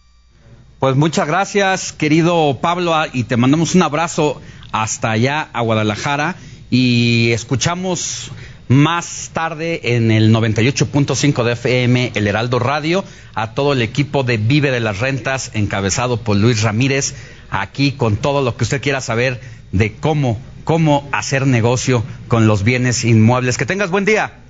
Pues 0.78 0.96
muchas 0.96 1.26
gracias, 1.26 1.92
querido 1.92 2.58
Pablo, 2.60 2.94
ah, 2.94 3.06
y 3.12 3.24
te 3.24 3.36
mandamos 3.36 3.74
un 3.74 3.82
abrazo 3.82 4.40
hasta 4.72 5.12
allá 5.12 5.48
a 5.52 5.60
Guadalajara 5.60 6.36
y 6.70 7.30
escuchamos 7.32 8.30
más 8.68 9.30
tarde 9.32 9.96
en 9.96 10.10
el 10.10 10.34
98.5 10.34 11.44
de 11.44 11.52
FM, 11.52 12.12
el 12.14 12.26
Heraldo 12.26 12.58
Radio, 12.58 13.04
a 13.34 13.54
todo 13.54 13.72
el 13.72 13.82
equipo 13.82 14.24
de 14.24 14.36
Vive 14.38 14.70
de 14.70 14.80
las 14.80 14.98
Rentas, 14.98 15.50
encabezado 15.54 16.18
por 16.18 16.36
Luis 16.36 16.62
Ramírez, 16.62 17.14
aquí 17.50 17.92
con 17.92 18.16
todo 18.16 18.42
lo 18.42 18.56
que 18.56 18.64
usted 18.64 18.82
quiera 18.82 19.00
saber 19.00 19.40
de 19.72 19.92
cómo 19.94 20.40
cómo 20.64 21.08
hacer 21.12 21.46
negocio 21.46 22.02
con 22.28 22.46
los 22.46 22.64
bienes 22.64 23.04
inmuebles. 23.04 23.56
Que 23.56 23.66
tengas 23.66 23.90
buen 23.90 24.04
día. 24.04 24.40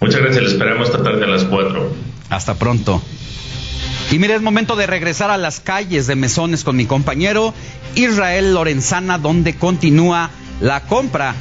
Muchas 0.00 0.20
gracias, 0.20 0.42
le 0.42 0.50
esperamos 0.50 0.88
esta 0.88 1.02
tarde 1.02 1.24
a 1.24 1.28
las 1.28 1.44
4. 1.44 1.92
Hasta 2.30 2.54
pronto. 2.54 3.02
Y 4.10 4.18
mire, 4.18 4.34
es 4.34 4.42
momento 4.42 4.74
de 4.76 4.86
regresar 4.86 5.30
a 5.30 5.36
las 5.36 5.60
calles 5.60 6.06
de 6.06 6.16
Mesones 6.16 6.64
con 6.64 6.74
mi 6.76 6.86
compañero 6.86 7.54
Israel 7.94 8.54
Lorenzana, 8.54 9.18
donde 9.18 9.54
continúa 9.54 10.30
la 10.60 10.80
compra 10.82 11.34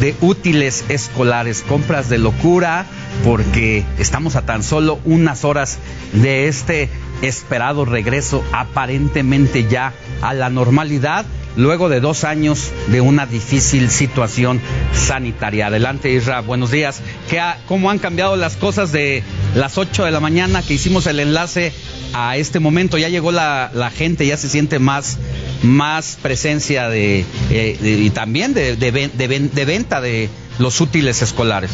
de 0.00 0.14
útiles 0.20 0.84
escolares, 0.88 1.62
compras 1.66 2.08
de 2.08 2.18
locura, 2.18 2.86
porque 3.24 3.84
estamos 3.98 4.36
a 4.36 4.46
tan 4.46 4.62
solo 4.62 5.00
unas 5.04 5.44
horas 5.44 5.78
de 6.12 6.48
este 6.48 6.88
esperado 7.22 7.84
regreso 7.84 8.44
aparentemente 8.52 9.66
ya 9.68 9.92
a 10.22 10.34
la 10.34 10.50
normalidad 10.50 11.26
luego 11.56 11.88
de 11.88 12.00
dos 12.00 12.24
años 12.24 12.70
de 12.88 13.00
una 13.00 13.26
difícil 13.26 13.90
situación 13.90 14.60
sanitaria. 14.92 15.66
Adelante, 15.66 16.12
Isra, 16.12 16.40
buenos 16.40 16.70
días. 16.70 17.00
¿Qué 17.28 17.40
¿Cómo 17.66 17.90
han 17.90 17.98
cambiado 17.98 18.36
las 18.36 18.56
cosas 18.56 18.92
de 18.92 19.22
las 19.54 19.78
8 19.78 20.04
de 20.04 20.10
la 20.10 20.20
mañana 20.20 20.62
que 20.62 20.74
hicimos 20.74 21.06
el 21.06 21.20
enlace 21.20 21.72
a 22.12 22.36
este 22.36 22.60
momento? 22.60 22.98
Ya 22.98 23.08
llegó 23.08 23.32
la, 23.32 23.92
gente, 23.94 24.26
ya 24.26 24.36
se 24.36 24.48
siente 24.48 24.78
más, 24.78 25.18
más 25.62 26.18
presencia 26.22 26.88
de, 26.88 27.24
eh, 27.50 27.78
y 27.80 28.10
también 28.10 28.54
de 28.54 29.64
venta 29.66 30.00
de 30.00 30.28
los 30.58 30.80
útiles 30.80 31.22
escolares. 31.22 31.70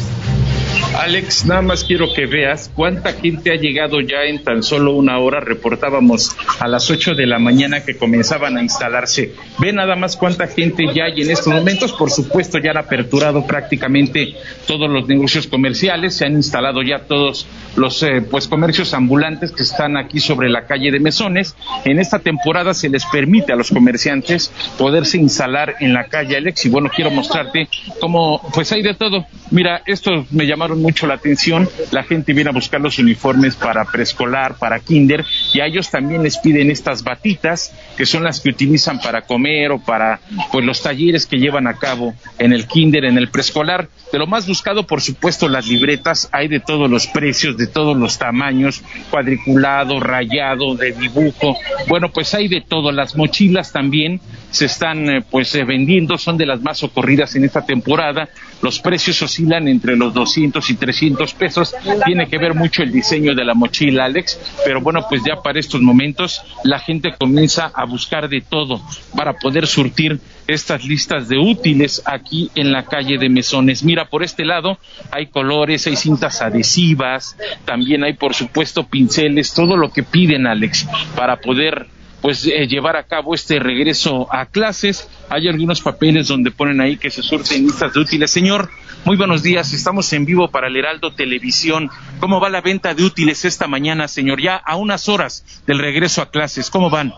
Alex, 0.97 1.45
nada 1.45 1.61
más 1.61 1.83
quiero 1.83 2.13
que 2.13 2.25
veas 2.25 2.71
cuánta 2.73 3.13
gente 3.13 3.51
ha 3.51 3.55
llegado 3.55 3.99
ya 3.99 4.23
en 4.23 4.43
tan 4.43 4.63
solo 4.63 4.93
una 4.93 5.17
hora. 5.19 5.39
Reportábamos 5.39 6.35
a 6.59 6.67
las 6.67 6.89
8 6.89 7.15
de 7.15 7.25
la 7.25 7.39
mañana 7.39 7.83
que 7.83 7.97
comenzaban 7.97 8.57
a 8.57 8.61
instalarse. 8.61 9.33
Ve 9.59 9.73
nada 9.73 9.95
más 9.95 10.15
cuánta 10.15 10.47
gente 10.47 10.85
ya 10.93 11.05
hay 11.05 11.21
en 11.21 11.31
estos 11.31 11.53
momentos. 11.53 11.93
Por 11.93 12.11
supuesto, 12.11 12.59
ya 12.59 12.71
han 12.71 12.77
aperturado 12.77 13.45
prácticamente 13.45 14.35
todos 14.67 14.89
los 14.89 15.07
negocios 15.07 15.47
comerciales. 15.47 16.15
Se 16.15 16.25
han 16.25 16.33
instalado 16.33 16.81
ya 16.83 16.99
todos 16.99 17.47
los 17.75 18.01
eh, 18.03 18.21
pues 18.21 18.47
comercios 18.47 18.93
ambulantes 18.93 19.51
que 19.51 19.63
están 19.63 19.97
aquí 19.97 20.19
sobre 20.19 20.49
la 20.49 20.65
calle 20.65 20.91
de 20.91 20.99
Mesones. 20.99 21.55
En 21.85 21.99
esta 21.99 22.19
temporada 22.19 22.73
se 22.73 22.89
les 22.89 23.05
permite 23.05 23.51
a 23.51 23.55
los 23.55 23.71
comerciantes 23.71 24.51
poderse 24.77 25.17
instalar 25.17 25.75
en 25.79 25.93
la 25.93 26.05
calle 26.05 26.37
Alex. 26.37 26.65
Y 26.65 26.69
bueno, 26.69 26.89
quiero 26.93 27.09
mostrarte 27.11 27.67
cómo 27.99 28.41
pues 28.53 28.71
hay 28.71 28.83
de 28.83 28.93
todo. 28.93 29.25
Mira, 29.51 29.81
esto 29.85 30.25
me 30.31 30.45
llama 30.45 30.62
llamaron 30.63 30.81
mucho 30.81 31.07
la 31.07 31.15
atención. 31.15 31.69
La 31.91 32.03
gente 32.03 32.33
viene 32.33 32.49
a 32.49 32.53
buscar 32.53 32.79
los 32.79 32.97
uniformes 32.97 33.55
para 33.55 33.83
preescolar, 33.85 34.57
para 34.57 34.79
kinder, 34.79 35.25
y 35.53 35.59
a 35.59 35.65
ellos 35.65 35.89
también 35.89 36.23
les 36.23 36.37
piden 36.37 36.71
estas 36.71 37.03
batitas, 37.03 37.73
que 37.97 38.05
son 38.05 38.23
las 38.23 38.39
que 38.39 38.49
utilizan 38.49 38.99
para 38.99 39.23
comer 39.23 39.71
o 39.71 39.79
para 39.79 40.21
pues 40.51 40.65
los 40.65 40.81
talleres 40.81 41.25
que 41.25 41.37
llevan 41.37 41.67
a 41.67 41.75
cabo 41.75 42.13
en 42.39 42.53
el 42.53 42.65
kinder, 42.67 43.05
en 43.05 43.17
el 43.17 43.29
preescolar. 43.29 43.89
De 44.11 44.19
lo 44.19 44.27
más 44.27 44.47
buscado, 44.47 44.87
por 44.87 45.01
supuesto, 45.01 45.49
las 45.49 45.67
libretas, 45.67 46.29
hay 46.31 46.47
de 46.47 46.59
todos 46.59 46.89
los 46.89 47.07
precios, 47.07 47.57
de 47.57 47.67
todos 47.67 47.97
los 47.97 48.17
tamaños, 48.17 48.81
cuadriculado, 49.09 49.99
rayado, 49.99 50.75
de 50.75 50.93
dibujo. 50.93 51.57
Bueno, 51.87 52.09
pues 52.09 52.33
hay 52.33 52.47
de 52.47 52.61
todo. 52.61 52.91
Las 52.91 53.17
mochilas 53.17 53.73
también 53.73 54.21
se 54.49 54.65
están 54.65 55.09
eh, 55.09 55.23
pues 55.29 55.53
eh, 55.55 55.65
vendiendo, 55.65 56.17
son 56.17 56.37
de 56.37 56.45
las 56.45 56.61
más 56.61 56.83
ocurridas 56.83 57.35
en 57.35 57.43
esta 57.43 57.65
temporada. 57.65 58.29
Los 58.63 58.79
precios 58.79 59.21
oscilan 59.21 59.67
entre 59.67 59.97
los 59.97 60.13
200 60.13 60.69
y 60.69 60.75
300 60.75 61.33
pesos. 61.33 61.75
Tiene 62.05 62.27
que 62.27 62.37
ver 62.37 62.53
mucho 62.55 62.81
el 62.81 62.93
diseño 62.93 63.35
de 63.35 63.43
la 63.43 63.53
mochila, 63.53 64.05
Alex, 64.05 64.39
pero 64.63 64.79
bueno, 64.79 65.05
pues 65.09 65.21
ya 65.27 65.41
para 65.41 65.59
estos 65.59 65.81
momentos 65.81 66.41
la 66.63 66.79
gente 66.79 67.13
comienza 67.19 67.71
a 67.75 67.83
buscar 67.85 68.29
de 68.29 68.39
todo 68.39 68.81
para 69.17 69.33
poder 69.33 69.67
surtir 69.67 70.21
estas 70.47 70.85
listas 70.85 71.27
de 71.27 71.37
útiles 71.37 72.01
aquí 72.05 72.51
en 72.55 72.71
la 72.71 72.85
calle 72.85 73.17
de 73.17 73.29
Mesones. 73.29 73.83
Mira, 73.83 74.05
por 74.05 74.23
este 74.23 74.45
lado 74.45 74.77
hay 75.11 75.27
colores, 75.27 75.85
hay 75.87 75.97
cintas 75.97 76.41
adhesivas, 76.41 77.37
también 77.65 78.03
hay 78.05 78.13
por 78.13 78.33
supuesto 78.33 78.87
pinceles, 78.87 79.53
todo 79.53 79.75
lo 79.75 79.91
que 79.91 80.03
piden, 80.03 80.47
Alex, 80.47 80.87
para 81.15 81.37
poder 81.37 81.87
pues 82.23 82.47
eh, 82.47 82.67
llevar 82.67 82.95
a 82.95 83.03
cabo 83.03 83.35
este 83.35 83.59
regreso 83.59 84.33
a 84.33 84.45
clases. 84.45 85.09
Hay 85.29 85.49
algunos 85.49 85.81
papeles 85.81 86.29
donde 86.29 86.51
ponen 86.51 86.79
ahí 86.79 86.95
que 86.95 87.11
se 87.11 87.21
surten 87.21 87.65
listas 87.65 87.93
de 87.93 87.99
útiles. 87.99 88.31
Señor, 88.31 88.69
muy 89.03 89.17
buenos 89.17 89.43
días. 89.43 89.73
Estamos 89.73 90.11
en 90.13 90.23
vivo 90.23 90.47
para 90.49 90.67
el 90.67 90.77
Heraldo 90.77 91.13
Televisión. 91.13 91.89
¿Cómo 92.21 92.39
va 92.39 92.49
la 92.49 92.61
venta 92.61 92.93
de 92.93 93.03
útiles 93.03 93.43
esta 93.43 93.67
mañana, 93.67 94.07
señor? 94.07 94.41
Ya 94.41 94.55
a 94.55 94.77
unas 94.77 95.09
horas 95.09 95.43
del 95.67 95.79
regreso 95.79 96.21
a 96.21 96.31
clases. 96.31 96.69
¿Cómo 96.69 96.89
van? 96.89 97.13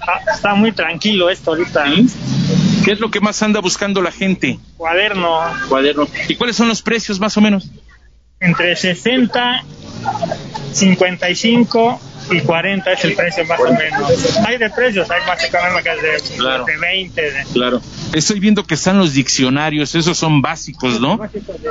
Ah, 0.00 0.20
está 0.34 0.56
muy 0.56 0.72
tranquilo 0.72 1.30
esto 1.30 1.52
ahorita. 1.52 1.84
¿Qué 2.84 2.90
es 2.90 2.98
lo 2.98 3.12
que 3.12 3.20
más 3.20 3.40
anda 3.44 3.60
buscando 3.60 4.02
la 4.02 4.10
gente? 4.10 4.58
Cuaderno. 4.76 5.38
Cuaderno. 5.68 6.08
¿Y 6.26 6.34
cuáles 6.34 6.56
son 6.56 6.66
los 6.66 6.82
precios 6.82 7.20
más 7.20 7.36
o 7.36 7.40
menos? 7.40 7.70
Entre 8.40 8.76
60, 8.76 9.64
55 10.72 12.00
y 12.30 12.40
40 12.40 12.92
es 12.92 13.04
el 13.04 13.14
precio 13.14 13.44
más 13.46 13.60
o 13.60 13.72
menos. 13.72 14.36
Hay 14.46 14.58
de 14.58 14.70
precios, 14.70 15.10
hay 15.10 15.20
más 15.26 15.42
económicas 15.42 15.96
de, 16.00 16.36
claro. 16.36 16.64
de 16.64 16.76
20. 16.76 17.32
Claro. 17.52 17.80
Estoy 18.12 18.40
viendo 18.40 18.64
que 18.64 18.74
están 18.74 18.98
los 18.98 19.14
diccionarios, 19.14 19.94
esos 19.94 20.16
son 20.16 20.40
básicos, 20.40 21.00
¿no? 21.00 21.20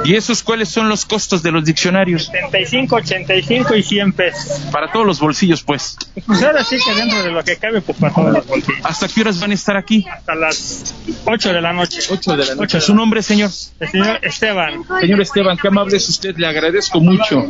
¿Y 0.04 0.16
esos 0.16 0.44
cuáles 0.44 0.70
son 0.70 0.90
los 0.90 1.06
costos 1.06 1.42
de 1.44 1.52
los 1.52 1.66
diccionarios? 1.66 2.26
75, 2.26 2.96
85 2.96 3.76
y 3.76 3.84
100 3.84 4.14
pesos. 4.14 4.62
Para 4.72 4.92
todos 4.92 5.06
los 5.06 5.20
bolsillos, 5.20 5.64
pues. 5.64 5.98
Pues 6.26 6.44
ahora 6.44 6.64
sí 6.64 6.78
que 6.84 6.94
dentro 6.94 7.24
de 7.24 7.32
lo 7.32 7.44
que 7.44 7.56
cabe, 7.58 7.82
pues 7.82 7.98
para 7.98 8.14
todos 8.14 8.34
los 8.34 8.48
bolsillos. 8.48 8.82
¿Hasta 8.84 9.08
qué 9.08 9.22
horas 9.22 9.40
van 9.40 9.52
a 9.52 9.54
estar 9.54 9.78
aquí? 9.78 10.06
Hasta 10.12 10.36
las 10.36 10.96
8 11.26 11.54
de 11.54 11.62
la 11.62 11.74
noche. 11.74 12.00
8 12.10 12.36
de 12.36 12.46
la 12.46 12.56
noche. 12.56 12.82
¿Su 12.82 12.94
nombre, 12.94 13.22
señor? 13.24 13.50
El 13.80 13.90
señor 13.90 14.20
Esteban. 14.22 14.84
Señor 15.00 15.22
Esteban, 15.22 15.58
qué 15.58 15.68
amable 15.68 15.98
es 15.98 16.10
usted, 16.10 16.36
le 16.38 16.48
agradezco 16.48 16.57
mucho. 17.00 17.46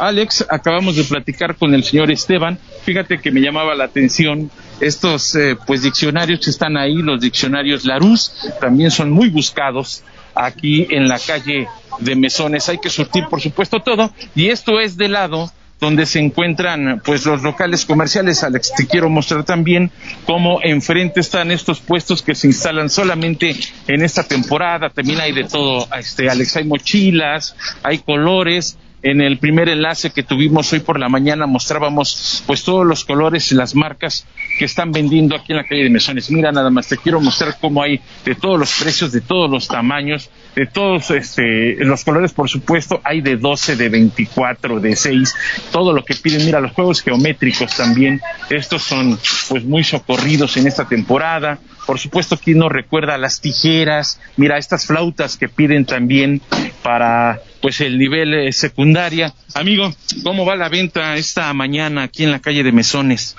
Alex, 0.00 0.46
acabamos 0.48 0.96
de 0.96 1.04
platicar 1.04 1.56
con 1.56 1.74
el 1.74 1.84
señor 1.84 2.10
Esteban. 2.10 2.58
Fíjate 2.84 3.18
que 3.18 3.30
me 3.30 3.40
llamaba 3.40 3.74
la 3.74 3.84
atención 3.84 4.50
estos 4.80 5.34
eh, 5.34 5.56
pues 5.66 5.82
diccionarios 5.82 6.40
que 6.40 6.50
están 6.50 6.76
ahí, 6.76 6.96
los 6.96 7.20
diccionarios 7.20 7.84
Larus, 7.84 8.32
también 8.60 8.90
son 8.90 9.10
muy 9.10 9.28
buscados 9.28 10.02
aquí 10.34 10.86
en 10.90 11.08
la 11.08 11.18
calle 11.18 11.68
de 11.98 12.16
Mesones. 12.16 12.68
Hay 12.68 12.78
que 12.78 12.90
surtir, 12.90 13.24
por 13.28 13.40
supuesto, 13.40 13.80
todo. 13.80 14.12
Y 14.34 14.48
esto 14.48 14.80
es 14.80 14.96
de 14.96 15.08
lado 15.08 15.52
donde 15.80 16.06
se 16.06 16.18
encuentran 16.18 17.00
pues 17.04 17.24
los 17.24 17.42
locales 17.42 17.84
comerciales. 17.84 18.44
Alex, 18.44 18.74
te 18.76 18.86
quiero 18.86 19.08
mostrar 19.08 19.44
también 19.44 19.90
cómo 20.26 20.60
enfrente 20.62 21.20
están 21.20 21.50
estos 21.50 21.80
puestos 21.80 22.22
que 22.22 22.34
se 22.34 22.46
instalan 22.46 22.90
solamente 22.90 23.56
en 23.86 24.02
esta 24.02 24.22
temporada. 24.22 24.90
También 24.90 25.20
hay 25.20 25.32
de 25.32 25.44
todo, 25.44 25.88
este 25.98 26.28
Alex, 26.28 26.56
hay 26.56 26.64
mochilas, 26.64 27.56
hay 27.82 27.98
colores, 27.98 28.76
en 29.02 29.20
el 29.20 29.38
primer 29.38 29.68
enlace 29.68 30.10
que 30.10 30.22
tuvimos 30.22 30.72
hoy 30.72 30.80
por 30.80 31.00
la 31.00 31.08
mañana 31.08 31.46
mostrábamos 31.46 32.42
pues 32.46 32.62
todos 32.62 32.86
los 32.86 33.04
colores 33.04 33.50
y 33.50 33.54
las 33.54 33.74
marcas 33.74 34.26
que 34.58 34.66
están 34.66 34.92
vendiendo 34.92 35.34
aquí 35.34 35.52
en 35.52 35.56
la 35.56 35.64
calle 35.64 35.84
de 35.84 35.90
Mesones. 35.90 36.30
Mira, 36.30 36.52
nada 36.52 36.70
más 36.70 36.88
te 36.88 36.98
quiero 36.98 37.20
mostrar 37.20 37.56
cómo 37.60 37.82
hay 37.82 38.00
de 38.24 38.34
todos 38.34 38.58
los 38.58 38.78
precios, 38.78 39.12
de 39.12 39.22
todos 39.22 39.50
los 39.50 39.68
tamaños, 39.68 40.28
de 40.54 40.66
todos 40.66 41.10
este, 41.10 41.76
los 41.84 42.04
colores, 42.04 42.32
por 42.32 42.48
supuesto, 42.48 43.00
hay 43.04 43.20
de 43.20 43.36
12, 43.36 43.76
de 43.76 43.88
24, 43.88 44.80
de 44.80 44.96
6, 44.96 45.34
todo 45.70 45.92
lo 45.92 46.04
que 46.04 46.14
piden. 46.14 46.44
Mira, 46.44 46.60
los 46.60 46.72
juegos 46.72 47.02
geométricos 47.02 47.76
también, 47.76 48.20
estos 48.48 48.82
son 48.82 49.18
pues 49.48 49.64
muy 49.64 49.84
socorridos 49.84 50.56
en 50.56 50.66
esta 50.66 50.86
temporada. 50.86 51.58
Por 51.86 51.98
supuesto, 51.98 52.36
¿quién 52.36 52.58
no 52.58 52.68
recuerda 52.68 53.18
las 53.18 53.40
tijeras? 53.40 54.20
Mira, 54.36 54.58
estas 54.58 54.86
flautas 54.86 55.36
que 55.36 55.48
piden 55.48 55.84
también 55.84 56.40
para 56.82 57.40
pues 57.60 57.80
el 57.80 57.98
nivel 57.98 58.34
eh, 58.34 58.52
secundaria. 58.52 59.34
Amigo, 59.54 59.92
¿cómo 60.22 60.44
va 60.44 60.56
la 60.56 60.68
venta 60.68 61.16
esta 61.16 61.52
mañana 61.52 62.04
aquí 62.04 62.24
en 62.24 62.30
la 62.30 62.40
calle 62.40 62.62
de 62.62 62.72
Mesones? 62.72 63.36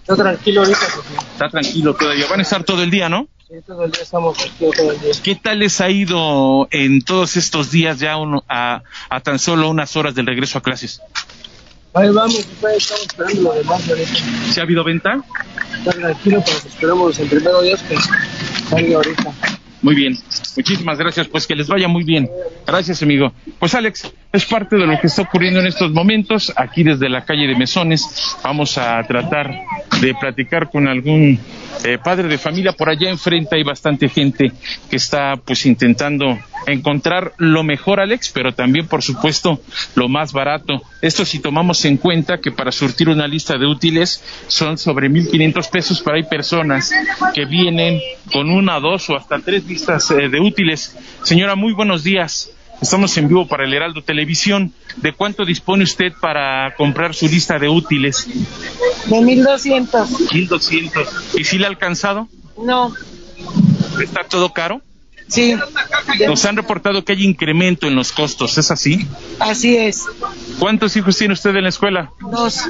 Está 0.00 0.16
tranquilo 0.16 0.60
ahorita. 0.60 0.86
Está 1.32 1.48
tranquilo 1.48 1.94
todavía. 1.94 2.26
Van 2.28 2.40
a 2.40 2.42
estar 2.42 2.64
todo 2.64 2.82
el 2.82 2.90
día, 2.90 3.08
¿no? 3.08 3.28
Todo 3.62 3.84
el 3.84 3.92
día 3.92 4.02
estamos 4.02 4.36
todo 4.58 4.90
el 4.90 5.00
día. 5.00 5.12
¿Qué 5.22 5.34
tal 5.36 5.60
les 5.60 5.80
ha 5.80 5.90
ido 5.90 6.68
en 6.70 7.02
todos 7.02 7.36
estos 7.36 7.70
días 7.70 8.00
ya 8.00 8.16
a, 8.48 8.82
a 9.08 9.20
tan 9.20 9.38
solo 9.38 9.68
unas 9.68 9.96
horas 9.96 10.14
del 10.14 10.26
regreso 10.26 10.58
a 10.58 10.62
clases? 10.62 11.00
Ahí 11.94 12.08
vamos, 12.08 12.44
pues, 12.60 12.76
estamos 12.78 13.02
esperando 13.02 13.42
lo 13.42 13.52
demás 13.54 13.88
ahorita. 13.88 14.12
¿Se 14.50 14.60
ha 14.60 14.64
habido 14.64 14.82
venta? 14.82 15.20
Está 15.78 15.92
tranquilo, 15.92 16.42
pero 16.44 16.58
esperamos 16.58 17.18
el 17.20 17.28
primero 17.28 17.62
Dios 17.62 17.80
que 17.82 17.96
salga 18.68 18.96
ahorita. 18.96 19.32
Muy 19.84 19.94
bien, 19.94 20.16
muchísimas 20.56 20.96
gracias, 20.96 21.28
pues 21.28 21.46
que 21.46 21.54
les 21.54 21.68
vaya 21.68 21.88
muy 21.88 22.04
bien. 22.04 22.26
Gracias, 22.66 23.02
amigo. 23.02 23.34
Pues 23.58 23.74
Alex, 23.74 24.10
es 24.32 24.46
parte 24.46 24.76
de 24.76 24.86
lo 24.86 24.98
que 24.98 25.08
está 25.08 25.20
ocurriendo 25.20 25.60
en 25.60 25.66
estos 25.66 25.92
momentos, 25.92 26.50
aquí 26.56 26.82
desde 26.82 27.10
la 27.10 27.26
calle 27.26 27.46
de 27.46 27.54
Mesones. 27.54 28.34
Vamos 28.42 28.78
a 28.78 29.02
tratar 29.02 29.54
de 30.00 30.14
platicar 30.14 30.70
con 30.70 30.88
algún 30.88 31.38
eh, 31.84 31.98
padre 32.02 32.28
de 32.28 32.38
familia. 32.38 32.72
Por 32.72 32.88
allá 32.88 33.10
enfrente 33.10 33.56
hay 33.56 33.62
bastante 33.62 34.08
gente 34.08 34.52
que 34.88 34.96
está 34.96 35.36
pues 35.36 35.66
intentando 35.66 36.38
encontrar 36.66 37.32
lo 37.36 37.62
mejor, 37.62 38.00
Alex, 38.00 38.30
pero 38.32 38.52
también, 38.52 38.86
por 38.86 39.02
supuesto, 39.02 39.60
lo 39.94 40.08
más 40.08 40.32
barato. 40.32 40.82
Esto 41.02 41.24
si 41.24 41.40
tomamos 41.40 41.84
en 41.84 41.98
cuenta 41.98 42.38
que 42.38 42.52
para 42.52 42.72
surtir 42.72 43.08
una 43.08 43.28
lista 43.28 43.58
de 43.58 43.66
útiles 43.66 44.24
son 44.46 44.78
sobre 44.78 45.10
1.500 45.10 45.70
pesos, 45.70 46.02
pero 46.02 46.16
hay 46.16 46.24
personas 46.24 46.90
que 47.34 47.44
vienen 47.44 48.00
con 48.32 48.50
una, 48.50 48.80
dos 48.80 49.10
o 49.10 49.16
hasta 49.16 49.38
tres 49.38 49.66
listas 49.74 50.08
eh, 50.12 50.28
de 50.28 50.40
útiles. 50.40 50.96
Señora, 51.24 51.56
muy 51.56 51.72
buenos 51.72 52.04
días. 52.04 52.50
Estamos 52.80 53.16
en 53.16 53.26
vivo 53.26 53.48
para 53.48 53.64
el 53.64 53.74
Heraldo 53.74 54.02
Televisión. 54.02 54.72
¿De 54.96 55.12
cuánto 55.12 55.44
dispone 55.44 55.82
usted 55.82 56.12
para 56.20 56.76
comprar 56.76 57.12
su 57.12 57.26
lista 57.26 57.58
de 57.58 57.68
útiles? 57.68 58.28
De 59.06 59.20
1200. 59.20 60.32
1200. 60.32 61.08
¿Y 61.34 61.44
si 61.44 61.58
le 61.58 61.64
ha 61.64 61.68
alcanzado? 61.68 62.28
No. 62.56 62.94
¿Está 64.00 64.22
todo 64.28 64.52
caro? 64.52 64.80
Sí. 65.26 65.56
Nos 66.28 66.44
han 66.44 66.56
reportado 66.56 67.04
que 67.04 67.12
hay 67.12 67.24
incremento 67.24 67.88
en 67.88 67.96
los 67.96 68.12
costos, 68.12 68.56
¿es 68.58 68.70
así? 68.70 69.08
Así 69.40 69.76
es. 69.76 70.04
¿Cuántos 70.58 70.96
hijos 70.96 71.16
tiene 71.16 71.34
usted 71.34 71.54
en 71.56 71.62
la 71.64 71.68
escuela? 71.68 72.12
Dos. 72.20 72.60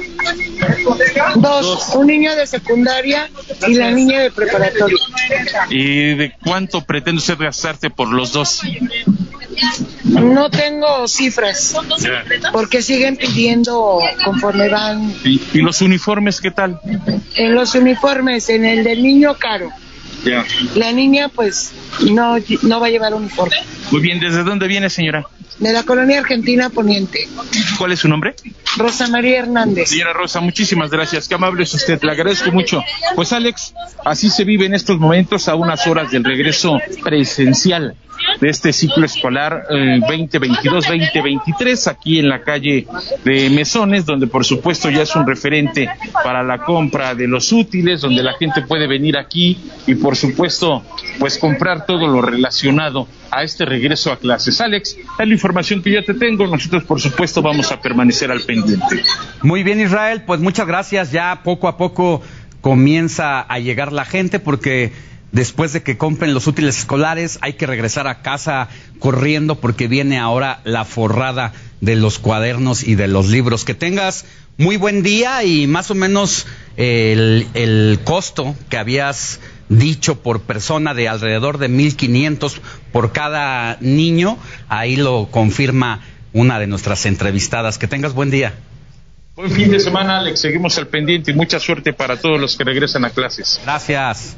Dos. 1.35 1.89
Un 1.95 2.07
niño 2.07 2.35
de 2.35 2.47
secundaria 2.47 3.29
y 3.67 3.75
la 3.75 3.91
niña 3.91 4.21
de 4.21 4.31
preparatoria. 4.31 4.97
¿Y 5.69 6.15
de 6.15 6.33
cuánto 6.43 6.81
pretende 6.81 7.19
usted 7.19 7.37
gastarse 7.37 7.89
por 7.89 8.09
los 8.09 8.33
dos? 8.33 8.61
No 10.03 10.49
tengo 10.49 11.07
cifras, 11.07 11.75
porque 12.51 12.81
siguen 12.81 13.17
pidiendo 13.17 13.99
conforme 14.23 14.69
van. 14.69 15.13
¿Y, 15.23 15.41
¿Y, 15.53 15.61
los 15.61 15.81
uniformes 15.81 16.41
qué 16.41 16.51
tal? 16.51 16.79
En 17.35 17.55
los 17.55 17.75
uniformes, 17.75 18.49
en 18.49 18.65
el 18.65 18.83
del 18.83 19.01
niño 19.01 19.35
caro. 19.35 19.69
Ya. 20.25 20.45
La 20.75 20.91
niña 20.91 21.29
pues 21.29 21.71
no, 22.11 22.35
no 22.63 22.79
va 22.79 22.87
a 22.87 22.89
llevar 22.89 23.13
uniforme. 23.13 23.55
Muy 23.91 24.01
bien, 24.01 24.19
¿desde 24.19 24.43
dónde 24.43 24.67
viene 24.67 24.89
señora? 24.89 25.25
De 25.59 25.71
la 25.71 25.83
colonia 25.83 26.19
argentina 26.19 26.69
poniente. 26.69 27.29
¿Cuál 27.77 27.93
es 27.93 27.99
su 27.99 28.09
nombre? 28.09 28.35
Rosa 28.75 29.07
María 29.07 29.39
Hernández. 29.39 29.89
Señora 29.89 30.11
Rosa, 30.11 30.41
muchísimas 30.41 30.89
gracias. 30.89 31.29
Qué 31.29 31.35
amable 31.35 31.63
es 31.63 31.73
usted. 31.73 32.01
Le 32.01 32.11
agradezco 32.11 32.51
mucho. 32.51 32.81
Pues 33.15 33.31
Alex, 33.31 33.73
así 34.03 34.29
se 34.29 34.43
vive 34.43 34.65
en 34.65 34.73
estos 34.73 34.99
momentos 34.99 35.47
a 35.47 35.55
unas 35.55 35.87
horas 35.87 36.11
del 36.11 36.25
regreso 36.25 36.79
presencial 37.03 37.95
de 38.39 38.49
este 38.49 38.73
ciclo 38.73 39.05
escolar 39.05 39.65
2022-2023 39.69 41.87
eh, 41.87 41.89
aquí 41.89 42.19
en 42.19 42.29
la 42.29 42.43
calle 42.43 42.87
de 43.23 43.49
Mesones, 43.49 44.05
donde 44.05 44.27
por 44.27 44.45
supuesto 44.45 44.89
ya 44.89 45.03
es 45.03 45.15
un 45.15 45.25
referente 45.25 45.89
para 46.23 46.43
la 46.43 46.59
compra 46.59 47.15
de 47.15 47.27
los 47.27 47.51
útiles, 47.51 48.01
donde 48.01 48.23
la 48.23 48.33
gente 48.33 48.61
puede 48.63 48.87
venir 48.87 49.17
aquí 49.17 49.57
y 49.87 49.95
por 49.95 50.15
supuesto 50.15 50.83
pues 51.19 51.37
comprar 51.37 51.85
todo 51.85 52.07
lo 52.07 52.21
relacionado 52.21 53.07
a 53.31 53.43
este 53.43 53.65
regreso 53.65 54.11
a 54.11 54.17
clases. 54.17 54.61
Alex, 54.61 54.95
es 54.95 55.27
la 55.27 55.33
información 55.33 55.81
que 55.81 55.91
ya 55.91 56.01
te 56.01 56.13
tengo. 56.13 56.47
Nosotros, 56.47 56.83
por 56.83 57.01
supuesto, 57.01 57.41
vamos 57.41 57.71
a 57.71 57.81
permanecer 57.81 58.31
al 58.31 58.41
pendiente. 58.41 59.01
Muy 59.41 59.63
bien, 59.63 59.81
Israel. 59.81 60.23
Pues 60.25 60.39
muchas 60.39 60.67
gracias. 60.67 61.11
Ya 61.11 61.41
poco 61.43 61.67
a 61.67 61.77
poco 61.77 62.21
comienza 62.61 63.41
a 63.41 63.59
llegar 63.59 63.91
la 63.91 64.05
gente 64.05 64.39
porque 64.39 64.93
después 65.35 65.73
de 65.73 65.83
que 65.83 65.97
compren 65.97 66.33
los 66.33 66.47
útiles 66.47 66.79
escolares 66.79 67.39
hay 67.41 67.53
que 67.53 67.67
regresar 67.67 68.07
a 68.07 68.21
casa 68.21 68.69
corriendo 68.99 69.55
porque 69.55 69.89
viene 69.89 70.17
ahora 70.17 70.61
la 70.63 70.85
forrada 70.85 71.51
de 71.81 71.97
los 71.97 72.19
cuadernos 72.19 72.83
y 72.83 72.95
de 72.95 73.09
los 73.09 73.27
libros. 73.27 73.65
Que 73.65 73.73
tengas 73.73 74.25
muy 74.57 74.77
buen 74.77 75.03
día 75.03 75.43
y 75.43 75.67
más 75.67 75.91
o 75.91 75.95
menos 75.95 76.47
el, 76.77 77.47
el 77.53 77.99
costo 78.05 78.55
que 78.69 78.77
habías 78.77 79.41
dicho 79.67 80.21
por 80.21 80.39
persona 80.39 80.93
de 80.93 81.09
alrededor 81.09 81.57
de 81.57 81.69
1.500 81.69 82.53
por 82.93 83.11
cada 83.11 83.77
niño. 83.81 84.37
Ahí 84.69 84.95
lo 84.95 85.27
confirma 85.29 85.99
una 86.31 86.59
de 86.59 86.67
nuestras 86.67 87.05
entrevistadas. 87.05 87.77
Que 87.77 87.89
tengas 87.89 88.13
buen 88.13 88.31
día. 88.31 88.53
Buen 89.35 89.51
fin 89.51 89.69
de 89.69 89.81
semana, 89.81 90.19
Alex. 90.19 90.39
Seguimos 90.39 90.77
al 90.77 90.87
pendiente 90.87 91.31
y 91.31 91.33
mucha 91.33 91.59
suerte 91.59 91.91
para 91.91 92.15
todos 92.15 92.39
los 92.39 92.55
que 92.55 92.63
regresan 92.63 93.03
a 93.03 93.09
clases. 93.09 93.59
Gracias. 93.65 94.37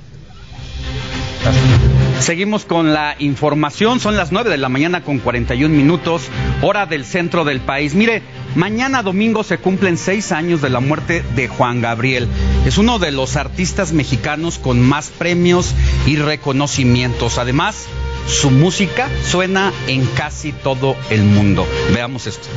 Seguimos 2.19 2.65
con 2.65 2.93
la 2.93 3.15
información, 3.19 3.99
son 3.99 4.17
las 4.17 4.31
9 4.31 4.49
de 4.49 4.57
la 4.57 4.69
mañana 4.69 5.03
con 5.03 5.19
41 5.19 5.73
minutos, 5.73 6.23
hora 6.61 6.85
del 6.85 7.05
centro 7.05 7.45
del 7.45 7.61
país. 7.61 7.93
Mire, 7.93 8.21
mañana 8.55 9.03
domingo 9.03 9.43
se 9.43 9.59
cumplen 9.59 9.97
seis 9.97 10.31
años 10.31 10.61
de 10.61 10.69
la 10.69 10.79
muerte 10.79 11.23
de 11.35 11.47
Juan 11.47 11.79
Gabriel. 11.79 12.27
Es 12.65 12.77
uno 12.77 12.99
de 12.99 13.11
los 13.11 13.35
artistas 13.35 13.93
mexicanos 13.93 14.57
con 14.57 14.81
más 14.81 15.09
premios 15.09 15.73
y 16.05 16.17
reconocimientos. 16.17 17.37
Además, 17.37 17.85
su 18.27 18.49
música 18.51 19.07
suena 19.23 19.71
en 19.87 20.05
casi 20.07 20.51
todo 20.51 20.95
el 21.09 21.23
mundo. 21.23 21.67
Veamos 21.93 22.27
esto. 22.27 22.47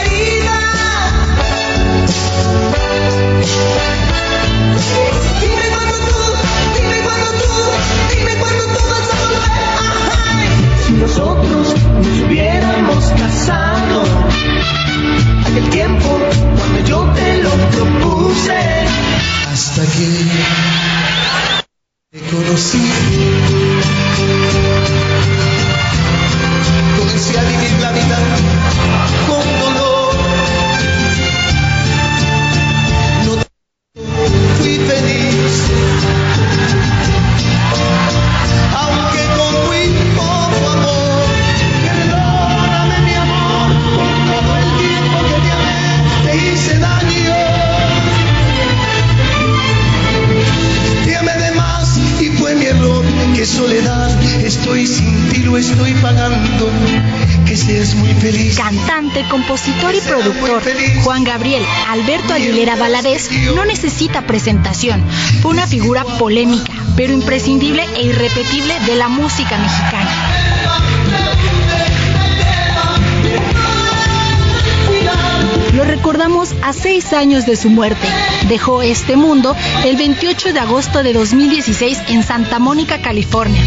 cuando 0.00 0.39
tú, 2.10 2.16
dime 5.40 5.99
Cantante, 59.10 59.28
compositor 59.28 59.94
y 59.94 60.00
productor 60.00 60.62
Juan 61.02 61.24
Gabriel 61.24 61.64
Alberto 61.88 62.34
Aguilera 62.34 62.76
Valadez 62.76 63.30
no 63.54 63.64
necesita 63.64 64.22
presentación. 64.22 65.04
Fue 65.42 65.50
una 65.52 65.66
figura 65.66 66.04
polémica, 66.18 66.72
pero 66.96 67.12
imprescindible 67.12 67.84
e 67.96 68.02
irrepetible 68.02 68.78
de 68.86 68.94
la 68.96 69.08
música 69.08 69.58
mexicana. 69.58 70.10
Lo 75.74 75.84
recordamos 75.84 76.54
a 76.62 76.72
seis 76.72 77.12
años 77.12 77.46
de 77.46 77.56
su 77.56 77.70
muerte. 77.70 78.06
Dejó 78.48 78.82
este 78.82 79.16
mundo 79.16 79.56
el 79.84 79.96
28 79.96 80.52
de 80.52 80.60
agosto 80.60 81.02
de 81.02 81.12
2016 81.12 81.98
en 82.08 82.22
Santa 82.22 82.58
Mónica, 82.58 83.00
California. 83.00 83.62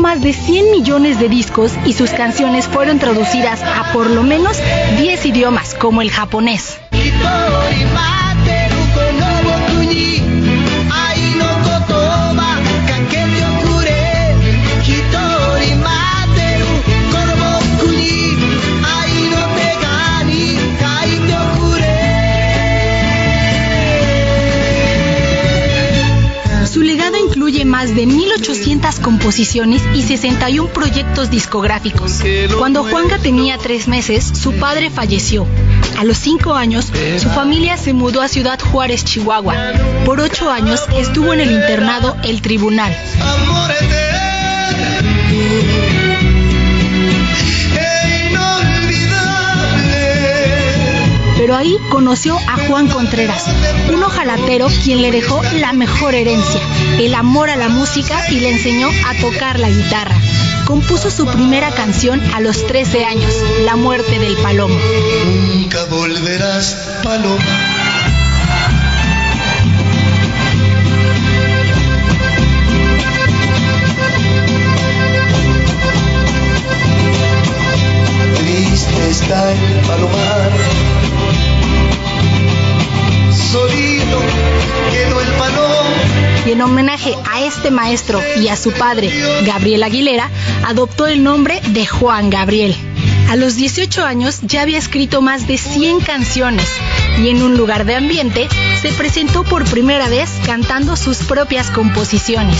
Más 0.00 0.22
de 0.22 0.32
100 0.32 0.70
millones 0.70 1.20
de 1.20 1.28
discos 1.28 1.72
y 1.84 1.92
sus 1.92 2.10
canciones 2.10 2.66
fueron 2.66 2.98
traducidas 2.98 3.62
a 3.62 3.92
por 3.92 4.08
lo 4.08 4.22
menos 4.22 4.56
10 4.98 5.26
idiomas 5.26 5.74
como 5.74 6.02
el 6.02 6.10
japonés. 6.10 6.78
Más 27.80 27.94
de 27.94 28.06
1.800 28.06 29.00
composiciones 29.00 29.80
y 29.94 30.02
61 30.02 30.70
proyectos 30.70 31.30
discográficos. 31.30 32.22
Cuando 32.58 32.84
Juanga 32.84 33.16
tenía 33.16 33.56
tres 33.56 33.88
meses, 33.88 34.22
su 34.22 34.52
padre 34.52 34.90
falleció. 34.90 35.46
A 35.96 36.04
los 36.04 36.18
cinco 36.18 36.52
años, 36.52 36.92
su 37.16 37.30
familia 37.30 37.78
se 37.78 37.94
mudó 37.94 38.20
a 38.20 38.28
Ciudad 38.28 38.60
Juárez, 38.60 39.06
Chihuahua. 39.06 39.54
Por 40.04 40.20
ocho 40.20 40.50
años 40.50 40.82
estuvo 40.94 41.32
en 41.32 41.40
el 41.40 41.52
internado 41.52 42.18
El 42.22 42.42
Tribunal. 42.42 42.94
Pero 51.50 51.58
ahí 51.58 51.78
conoció 51.88 52.36
a 52.46 52.68
Juan 52.68 52.86
Contreras, 52.86 53.44
un 53.92 54.00
ojalatero 54.04 54.68
quien 54.84 55.02
le 55.02 55.10
dejó 55.10 55.42
la 55.58 55.72
mejor 55.72 56.14
herencia, 56.14 56.60
el 57.00 57.12
amor 57.12 57.50
a 57.50 57.56
la 57.56 57.68
música 57.68 58.22
y 58.30 58.38
le 58.38 58.50
enseñó 58.50 58.88
a 59.08 59.14
tocar 59.20 59.58
la 59.58 59.68
guitarra. 59.68 60.14
Compuso 60.64 61.10
su 61.10 61.26
primera 61.26 61.72
canción 61.72 62.22
a 62.34 62.40
los 62.40 62.64
13 62.68 63.04
años, 63.04 63.34
La 63.64 63.74
muerte 63.74 64.20
del 64.20 64.36
palomo. 64.36 64.78
Nunca 65.56 65.86
volverás, 65.86 67.00
paloma. 67.02 67.80
Está 79.10 79.52
el 79.52 79.80
palomar 79.88 80.29
en 86.60 86.64
homenaje 86.64 87.16
a 87.32 87.40
este 87.40 87.70
maestro 87.70 88.20
y 88.36 88.48
a 88.48 88.56
su 88.56 88.72
padre, 88.72 89.10
Gabriel 89.46 89.82
Aguilera, 89.82 90.28
adoptó 90.66 91.06
el 91.06 91.22
nombre 91.22 91.58
de 91.68 91.86
Juan 91.86 92.28
Gabriel. 92.28 92.76
A 93.30 93.36
los 93.36 93.56
18 93.56 94.04
años 94.04 94.40
ya 94.42 94.60
había 94.60 94.76
escrito 94.76 95.22
más 95.22 95.46
de 95.46 95.56
100 95.56 96.00
canciones 96.00 96.68
y 97.18 97.30
en 97.30 97.42
un 97.42 97.56
lugar 97.56 97.86
de 97.86 97.94
ambiente 97.94 98.46
se 98.82 98.92
presentó 98.92 99.42
por 99.42 99.64
primera 99.64 100.10
vez 100.10 100.28
cantando 100.44 100.96
sus 100.96 101.16
propias 101.18 101.70
composiciones. 101.70 102.58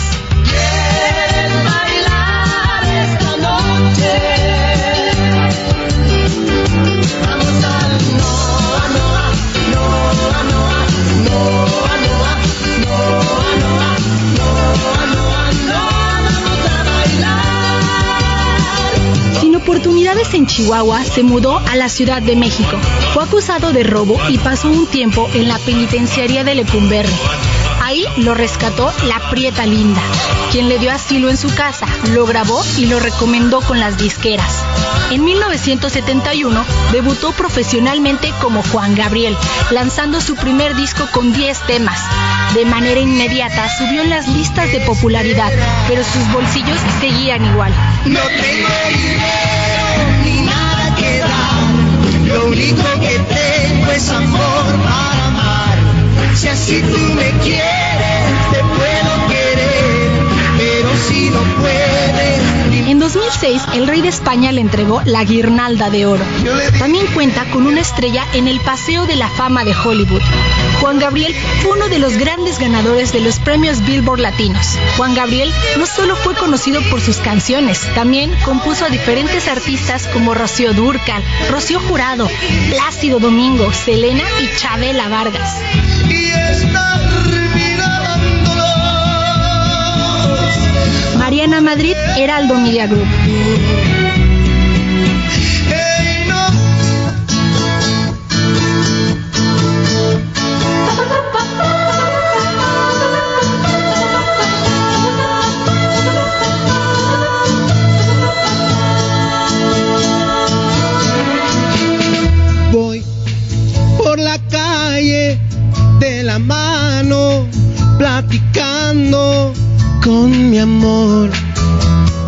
Oportunidades 19.70 20.34
en 20.34 20.46
Chihuahua, 20.46 21.04
se 21.04 21.22
mudó 21.22 21.58
a 21.58 21.76
la 21.76 21.88
Ciudad 21.88 22.20
de 22.20 22.34
México. 22.34 22.76
Fue 23.14 23.22
acusado 23.22 23.72
de 23.72 23.84
robo 23.84 24.18
y 24.28 24.36
pasó 24.38 24.68
un 24.68 24.88
tiempo 24.88 25.30
en 25.32 25.46
la 25.46 25.58
penitenciaría 25.58 26.42
de 26.42 26.56
Lecumberri. 26.56 27.12
Ahí 27.80 28.04
lo 28.16 28.34
rescató 28.34 28.92
la 29.06 29.30
Prieta 29.30 29.66
Linda, 29.66 30.02
quien 30.50 30.68
le 30.68 30.78
dio 30.78 30.90
asilo 30.90 31.30
en 31.30 31.36
su 31.36 31.54
casa, 31.54 31.86
lo 32.12 32.26
grabó 32.26 32.60
y 32.78 32.86
lo 32.86 32.98
recomendó 32.98 33.60
con 33.60 33.78
las 33.78 33.96
disqueras. 33.96 34.64
En 35.10 35.24
1971 35.24 36.64
debutó 36.92 37.32
profesionalmente 37.32 38.32
como 38.40 38.62
Juan 38.64 38.96
Gabriel, 38.96 39.36
lanzando 39.70 40.20
su 40.20 40.34
primer 40.34 40.74
disco 40.74 41.08
con 41.12 41.32
10 41.32 41.66
temas. 41.66 42.00
De 42.54 42.64
manera 42.64 43.00
inmediata 43.00 43.68
subió 43.78 44.02
en 44.02 44.10
las 44.10 44.26
listas 44.28 44.70
de 44.72 44.80
popularidad, 44.80 45.52
pero 45.88 46.02
sus 46.04 46.32
bolsillos 46.32 46.78
seguían 47.00 47.44
igual. 47.44 47.72
Ni 50.24 50.42
nada 50.42 50.94
que 50.96 51.18
dar, 51.18 52.28
lo 52.28 52.46
único 52.46 52.82
que 53.00 53.18
tengo 53.18 53.92
es 53.92 54.10
amor 54.10 54.64
para 54.84 55.26
amar. 55.26 55.78
Si 56.34 56.48
así 56.48 56.80
tú 56.82 56.98
me 57.14 57.30
quieres, 57.42 58.22
te 58.52 58.60
puedo 58.60 59.28
querer, 59.28 60.10
pero 60.58 60.88
si 61.08 61.30
no 61.30 61.40
puedes 61.60 62.30
en 62.90 62.98
2006, 62.98 63.62
el 63.74 63.86
rey 63.86 64.02
de 64.02 64.08
España 64.08 64.50
le 64.50 64.60
entregó 64.60 65.00
la 65.04 65.22
guirnalda 65.22 65.90
de 65.90 66.06
oro. 66.06 66.24
También 66.78 67.06
cuenta 67.14 67.44
con 67.50 67.66
una 67.66 67.80
estrella 67.80 68.26
en 68.34 68.48
el 68.48 68.58
Paseo 68.58 69.06
de 69.06 69.14
la 69.14 69.28
Fama 69.28 69.64
de 69.64 69.72
Hollywood. 69.76 70.22
Juan 70.90 70.98
Gabriel 70.98 71.32
fue 71.62 71.74
uno 71.74 71.88
de 71.88 72.00
los 72.00 72.16
grandes 72.16 72.58
ganadores 72.58 73.12
de 73.12 73.20
los 73.20 73.38
premios 73.38 73.80
Billboard 73.86 74.18
Latinos. 74.18 74.76
Juan 74.96 75.14
Gabriel 75.14 75.48
no 75.78 75.86
solo 75.86 76.16
fue 76.16 76.34
conocido 76.34 76.82
por 76.90 77.00
sus 77.00 77.18
canciones, 77.18 77.86
también 77.94 78.34
compuso 78.44 78.86
a 78.86 78.88
diferentes 78.88 79.46
artistas 79.46 80.08
como 80.08 80.34
Rocío 80.34 80.72
Durcal, 80.72 81.22
Rocío 81.48 81.78
Jurado, 81.78 82.28
Plácido 82.70 83.20
Domingo, 83.20 83.72
Selena 83.72 84.24
y 84.42 84.58
Chabela 84.58 85.08
Vargas. 85.08 85.60
Mariana 91.16 91.60
Madrid, 91.60 91.94
Heraldo 92.18 92.56
Media 92.56 92.88
Group. 92.88 93.06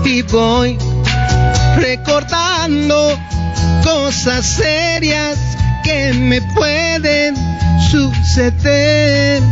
Y 0.05 0.20
voy 0.22 0.76
recordando 1.76 3.18
cosas 3.82 4.44
serias 4.44 5.39
que 5.82 6.12
me 6.12 6.42
pueden 6.55 7.34
suceder. 7.90 9.42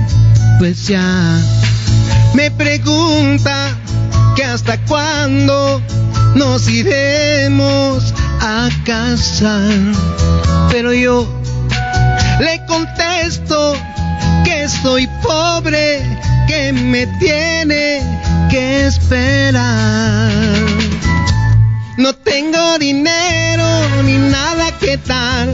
Pues 0.59 0.87
ya 0.87 1.39
me 2.35 2.51
pregunta 2.51 3.75
que 4.37 4.45
hasta 4.45 4.77
cuándo 4.85 5.81
nos 6.35 6.69
iremos 6.69 8.13
a 8.43 8.69
casar. 8.85 9.73
Pero 10.71 10.93
yo 10.93 11.27
le 12.39 12.61
contesto 12.67 13.75
que 14.45 14.69
soy 14.69 15.09
pobre 15.23 16.03
que 16.47 16.73
me 16.75 17.07
tiene 17.19 17.50
No 21.97 22.13
tengo 22.13 22.79
dinero 22.79 23.67
ni 24.05 24.17
nada 24.19 24.71
que 24.79 24.97
dar, 24.99 25.49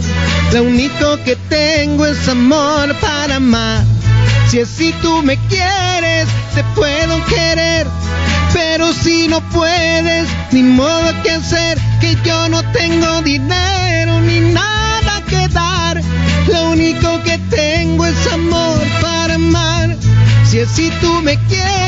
lo 0.52 0.62
único 0.64 1.16
que 1.24 1.36
tengo 1.48 2.04
es 2.04 2.28
amor 2.28 2.94
para 3.00 3.36
amar. 3.36 3.82
Si 4.50 4.60
así 4.60 4.94
tú 5.00 5.22
me 5.22 5.38
quieres, 5.48 6.28
te 6.54 6.62
puedo 6.74 7.24
querer, 7.24 7.86
pero 8.52 8.92
si 8.92 9.26
no 9.26 9.40
puedes, 9.48 10.28
ni 10.52 10.62
modo 10.62 11.14
que 11.22 11.30
hacer, 11.30 11.78
que 11.98 12.14
yo 12.26 12.50
no 12.50 12.62
tengo 12.72 13.22
dinero 13.22 14.20
ni 14.20 14.40
nada 14.52 15.22
que 15.30 15.48
dar, 15.48 16.02
lo 16.52 16.72
único 16.72 17.22
que 17.22 17.38
tengo 17.48 18.04
es 18.04 18.32
amor 18.34 18.82
para 19.00 19.36
amar. 19.36 19.96
Si 20.44 20.60
así 20.60 20.92
tú 21.00 21.22
me 21.22 21.38
quieres, 21.48 21.85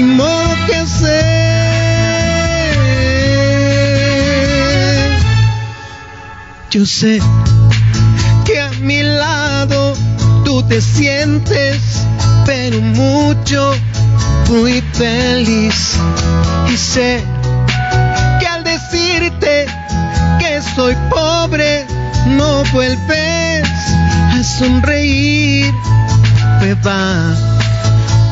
ni 0.00 0.14
modo 0.14 0.54
que 0.66 0.76
hacer. 0.76 1.10
Yo 6.70 6.86
sé 6.86 7.20
que 8.44 8.60
a 8.60 8.70
mi 8.80 9.02
lado 9.02 9.94
tú 10.44 10.62
te 10.62 10.80
sientes, 10.80 11.82
pero 12.46 12.80
mucho, 12.80 13.74
muy 14.48 14.82
feliz. 14.94 15.98
Y 16.72 16.76
sé 16.76 17.22
que 18.38 18.46
al 18.46 18.64
decirte 18.64 19.66
que 20.38 20.62
soy 20.74 20.96
pobre, 21.10 21.84
no 22.26 22.62
vuelves 22.72 23.68
a 24.32 24.42
sonreír, 24.58 25.72
beba. 26.60 27.34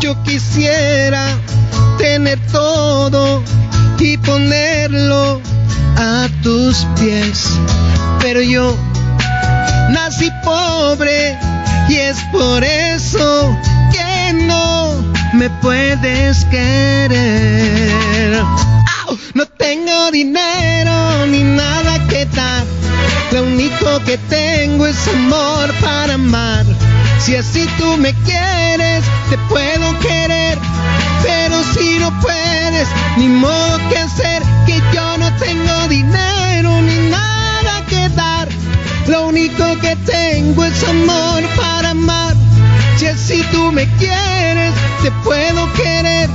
Yo 0.01 0.23
quisiera 0.23 1.38
pies, 6.99 7.49
pero 8.21 8.41
yo 8.41 8.77
nací 9.91 10.31
pobre 10.45 11.39
y 11.89 11.97
es 11.97 12.19
por 12.33 12.65
eso 12.65 13.57
que 13.93 14.33
no 14.33 14.95
me 15.35 15.51
puedes 15.63 16.45
querer. 16.47 18.43
No 19.35 19.47
tengo 19.47 20.11
dinero 20.11 21.27
ni 21.27 21.43
nada 21.43 21.99
que 22.09 22.27
dar 22.27 22.65
lo 23.33 23.43
único 23.43 24.03
que 24.07 24.17
tengo 24.17 24.87
es 24.87 25.07
amor 25.09 25.73
para 25.81 26.15
amar. 26.15 26.65
Si 27.21 27.37
así 27.37 27.69
tú 27.79 27.97
me 27.99 28.15
quieres, 28.25 29.05
te 29.29 29.37
puedo 29.51 29.99
querer. 29.99 30.59
Pero 31.23 31.63
si 31.75 31.99
no 31.99 32.11
puedes, 32.21 32.89
ni 33.19 33.29
modo 33.29 33.79
que 33.91 33.98
único 39.59 39.81
que 39.81 39.97
tengo 39.97 40.65
es 40.65 40.85
amor 40.85 41.43
para 41.57 41.91
amar. 41.91 42.35
Si 42.97 43.07
así 43.07 43.43
tú 43.51 43.73
me 43.73 43.87
quieres, 43.99 44.73
te 45.03 45.11
puedo 45.25 45.73
querer. 45.73 46.29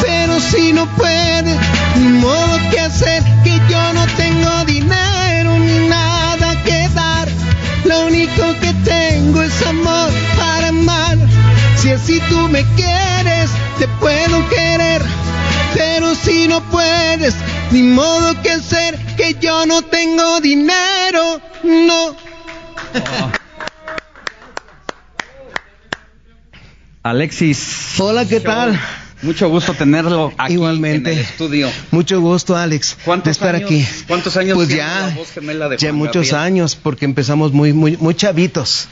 Pero 0.00 0.40
si 0.40 0.72
no 0.72 0.86
puedes, 0.96 1.56
ni 1.96 2.08
modo 2.20 2.58
que 2.70 2.80
hacer, 2.80 3.22
que 3.44 3.60
yo 3.68 3.92
no 3.92 4.06
tengo 4.16 4.64
dinero 4.64 5.58
ni 5.58 5.88
nada 5.88 6.56
lo 7.84 8.06
único 8.06 8.42
que 8.60 8.72
tengo 8.84 9.42
es 9.42 9.66
amor 9.66 10.10
para 10.38 10.68
amar. 10.68 11.18
Si 11.76 11.90
así 11.90 12.20
tú 12.28 12.48
me 12.48 12.64
quieres, 12.74 13.50
te 13.78 13.88
puedo 14.00 14.48
querer. 14.48 15.02
Pero 15.74 16.14
si 16.14 16.46
no 16.46 16.62
puedes, 16.70 17.34
ni 17.70 17.82
modo 17.82 18.40
que 18.40 18.60
ser 18.60 18.96
que 19.16 19.34
yo 19.40 19.66
no 19.66 19.82
tengo 19.82 20.40
dinero, 20.40 21.40
no. 21.64 22.11
Alexis. 27.02 27.94
Hola, 27.98 28.26
¿qué 28.26 28.40
tal? 28.40 28.78
Mucho 29.22 29.48
gusto 29.48 29.74
tenerlo 29.74 30.32
aquí 30.36 30.54
Igualmente. 30.54 31.12
en 31.12 31.18
el 31.18 31.24
estudio. 31.24 31.70
Mucho 31.92 32.20
gusto, 32.20 32.56
Alex, 32.56 32.96
de 33.24 33.30
estar 33.30 33.54
aquí. 33.54 33.86
¿Cuántos 34.08 34.36
años 34.36 34.56
pues 34.56 34.68
ya, 34.68 35.08
la 35.08 35.14
voz 35.14 35.30
gemela 35.30 35.68
de 35.68 35.78
Ya 35.78 35.92
muchos 35.92 36.32
años, 36.32 36.74
porque 36.74 37.04
empezamos 37.04 37.52
muy, 37.52 37.72
muy, 37.72 37.96
muy 37.98 38.14
chavitos. 38.14 38.88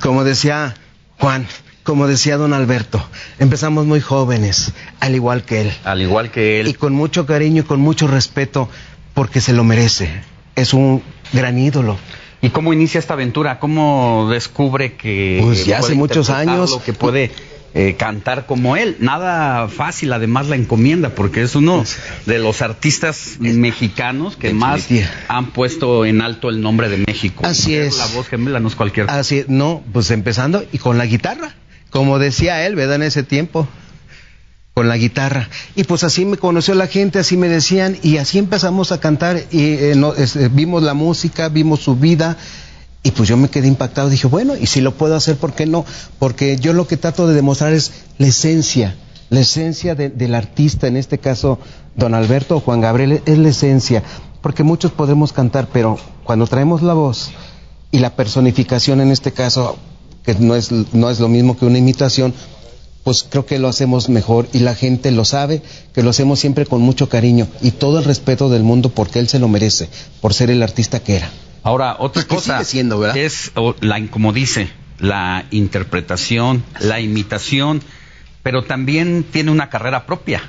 Como 0.00 0.24
decía 0.24 0.74
Juan, 1.18 1.46
como 1.82 2.06
decía 2.06 2.38
don 2.38 2.54
Alberto, 2.54 3.06
empezamos 3.38 3.84
muy 3.84 4.00
jóvenes, 4.00 4.72
al 5.00 5.14
igual 5.14 5.44
que 5.44 5.62
él. 5.62 5.72
Al 5.84 6.00
igual 6.00 6.30
que 6.30 6.60
él. 6.60 6.68
Y 6.68 6.74
con 6.74 6.94
mucho 6.94 7.26
cariño 7.26 7.62
y 7.62 7.66
con 7.66 7.80
mucho 7.80 8.06
respeto, 8.06 8.70
porque 9.12 9.42
se 9.42 9.52
lo 9.52 9.62
merece. 9.62 10.08
Es 10.54 10.72
un 10.72 11.02
gran 11.34 11.58
ídolo. 11.58 11.98
¿Y 12.42 12.50
cómo 12.50 12.72
inicia 12.72 12.98
esta 12.98 13.14
aventura? 13.14 13.58
¿Cómo 13.58 14.28
descubre 14.30 14.94
que... 14.94 15.40
Pues 15.42 15.66
ya 15.66 15.78
hace 15.78 15.94
muchos 15.94 16.30
años. 16.30 16.78
Que 16.84 16.92
puede 16.92 17.30
eh, 17.74 17.94
cantar 17.98 18.46
como 18.46 18.76
él. 18.76 18.96
Nada 19.00 19.68
fácil, 19.68 20.12
además 20.12 20.48
la 20.48 20.56
encomienda, 20.56 21.10
porque 21.10 21.42
es 21.42 21.54
uno 21.54 21.84
de 22.26 22.38
los 22.38 22.62
artistas 22.62 23.36
mexicanos 23.40 24.36
que 24.36 24.52
más 24.52 24.88
han 25.28 25.46
puesto 25.52 26.04
en 26.04 26.20
alto 26.20 26.48
el 26.48 26.60
nombre 26.60 26.88
de 26.88 26.98
México. 26.98 27.44
Así 27.46 27.74
es. 27.74 27.98
La 27.98 28.06
voz 28.06 28.28
gemela 28.28 28.60
no 28.60 28.68
es 28.68 28.76
cualquier 28.76 29.10
Así 29.10 29.44
no, 29.48 29.82
pues 29.92 30.10
empezando 30.10 30.64
y 30.72 30.78
con 30.78 30.98
la 30.98 31.06
guitarra 31.06 31.54
como 31.96 32.18
decía 32.18 32.66
él, 32.66 32.74
¿verdad? 32.74 32.96
En 32.96 33.02
ese 33.04 33.22
tiempo, 33.22 33.66
con 34.76 34.88
la 34.88 34.98
guitarra. 34.98 35.48
Y 35.74 35.84
pues 35.84 36.04
así 36.04 36.26
me 36.26 36.36
conoció 36.36 36.74
la 36.74 36.86
gente, 36.86 37.18
así 37.18 37.38
me 37.38 37.48
decían, 37.48 37.96
y 38.02 38.18
así 38.18 38.36
empezamos 38.36 38.92
a 38.92 39.00
cantar, 39.00 39.38
y 39.50 39.72
eh, 39.72 39.94
eh, 39.94 40.50
vimos 40.52 40.82
la 40.82 40.92
música, 40.92 41.48
vimos 41.48 41.80
su 41.80 41.96
vida, 41.96 42.36
y 43.02 43.12
pues 43.12 43.26
yo 43.26 43.38
me 43.38 43.48
quedé 43.48 43.68
impactado, 43.68 44.10
dije, 44.10 44.26
bueno, 44.26 44.52
y 44.54 44.66
si 44.66 44.82
lo 44.82 44.92
puedo 44.92 45.16
hacer, 45.16 45.36
¿por 45.36 45.54
qué 45.54 45.64
no? 45.64 45.86
Porque 46.18 46.58
yo 46.58 46.74
lo 46.74 46.86
que 46.86 46.98
trato 46.98 47.26
de 47.26 47.34
demostrar 47.34 47.72
es 47.72 47.90
la 48.18 48.26
esencia, 48.26 48.96
la 49.30 49.40
esencia 49.40 49.94
del 49.94 50.34
artista, 50.34 50.88
en 50.88 50.98
este 50.98 51.16
caso, 51.16 51.58
don 51.94 52.12
Alberto 52.12 52.56
o 52.56 52.60
Juan 52.60 52.82
Gabriel, 52.82 53.22
es 53.24 53.38
la 53.38 53.48
esencia, 53.48 54.02
porque 54.42 54.62
muchos 54.62 54.92
podemos 54.92 55.32
cantar, 55.32 55.68
pero 55.72 55.96
cuando 56.22 56.46
traemos 56.46 56.82
la 56.82 56.92
voz 56.92 57.30
y 57.92 58.00
la 58.00 58.14
personificación, 58.14 59.00
en 59.00 59.10
este 59.10 59.32
caso, 59.32 59.78
que 60.22 60.34
no 60.34 60.54
es, 60.54 60.70
no 60.70 61.08
es 61.08 61.18
lo 61.18 61.28
mismo 61.28 61.56
que 61.56 61.64
una 61.64 61.78
imitación, 61.78 62.34
pues 63.06 63.22
creo 63.22 63.46
que 63.46 63.60
lo 63.60 63.68
hacemos 63.68 64.08
mejor 64.08 64.48
y 64.52 64.58
la 64.58 64.74
gente 64.74 65.12
lo 65.12 65.24
sabe, 65.24 65.62
que 65.94 66.02
lo 66.02 66.10
hacemos 66.10 66.40
siempre 66.40 66.66
con 66.66 66.80
mucho 66.80 67.08
cariño 67.08 67.46
y 67.62 67.70
todo 67.70 68.00
el 68.00 68.04
respeto 68.04 68.48
del 68.48 68.64
mundo 68.64 68.88
porque 68.88 69.20
él 69.20 69.28
se 69.28 69.38
lo 69.38 69.46
merece, 69.46 69.88
por 70.20 70.34
ser 70.34 70.50
el 70.50 70.60
artista 70.60 70.98
que 70.98 71.14
era. 71.14 71.30
Ahora, 71.62 71.94
otra 72.00 72.24
cosa 72.24 72.64
siendo, 72.64 72.98
¿verdad? 72.98 73.16
es, 73.18 73.52
la, 73.78 74.04
como 74.08 74.32
dice, 74.32 74.70
la 74.98 75.44
interpretación, 75.52 76.64
la 76.80 76.98
imitación, 76.98 77.80
pero 78.42 78.64
también 78.64 79.22
tiene 79.22 79.52
una 79.52 79.70
carrera 79.70 80.04
propia, 80.04 80.42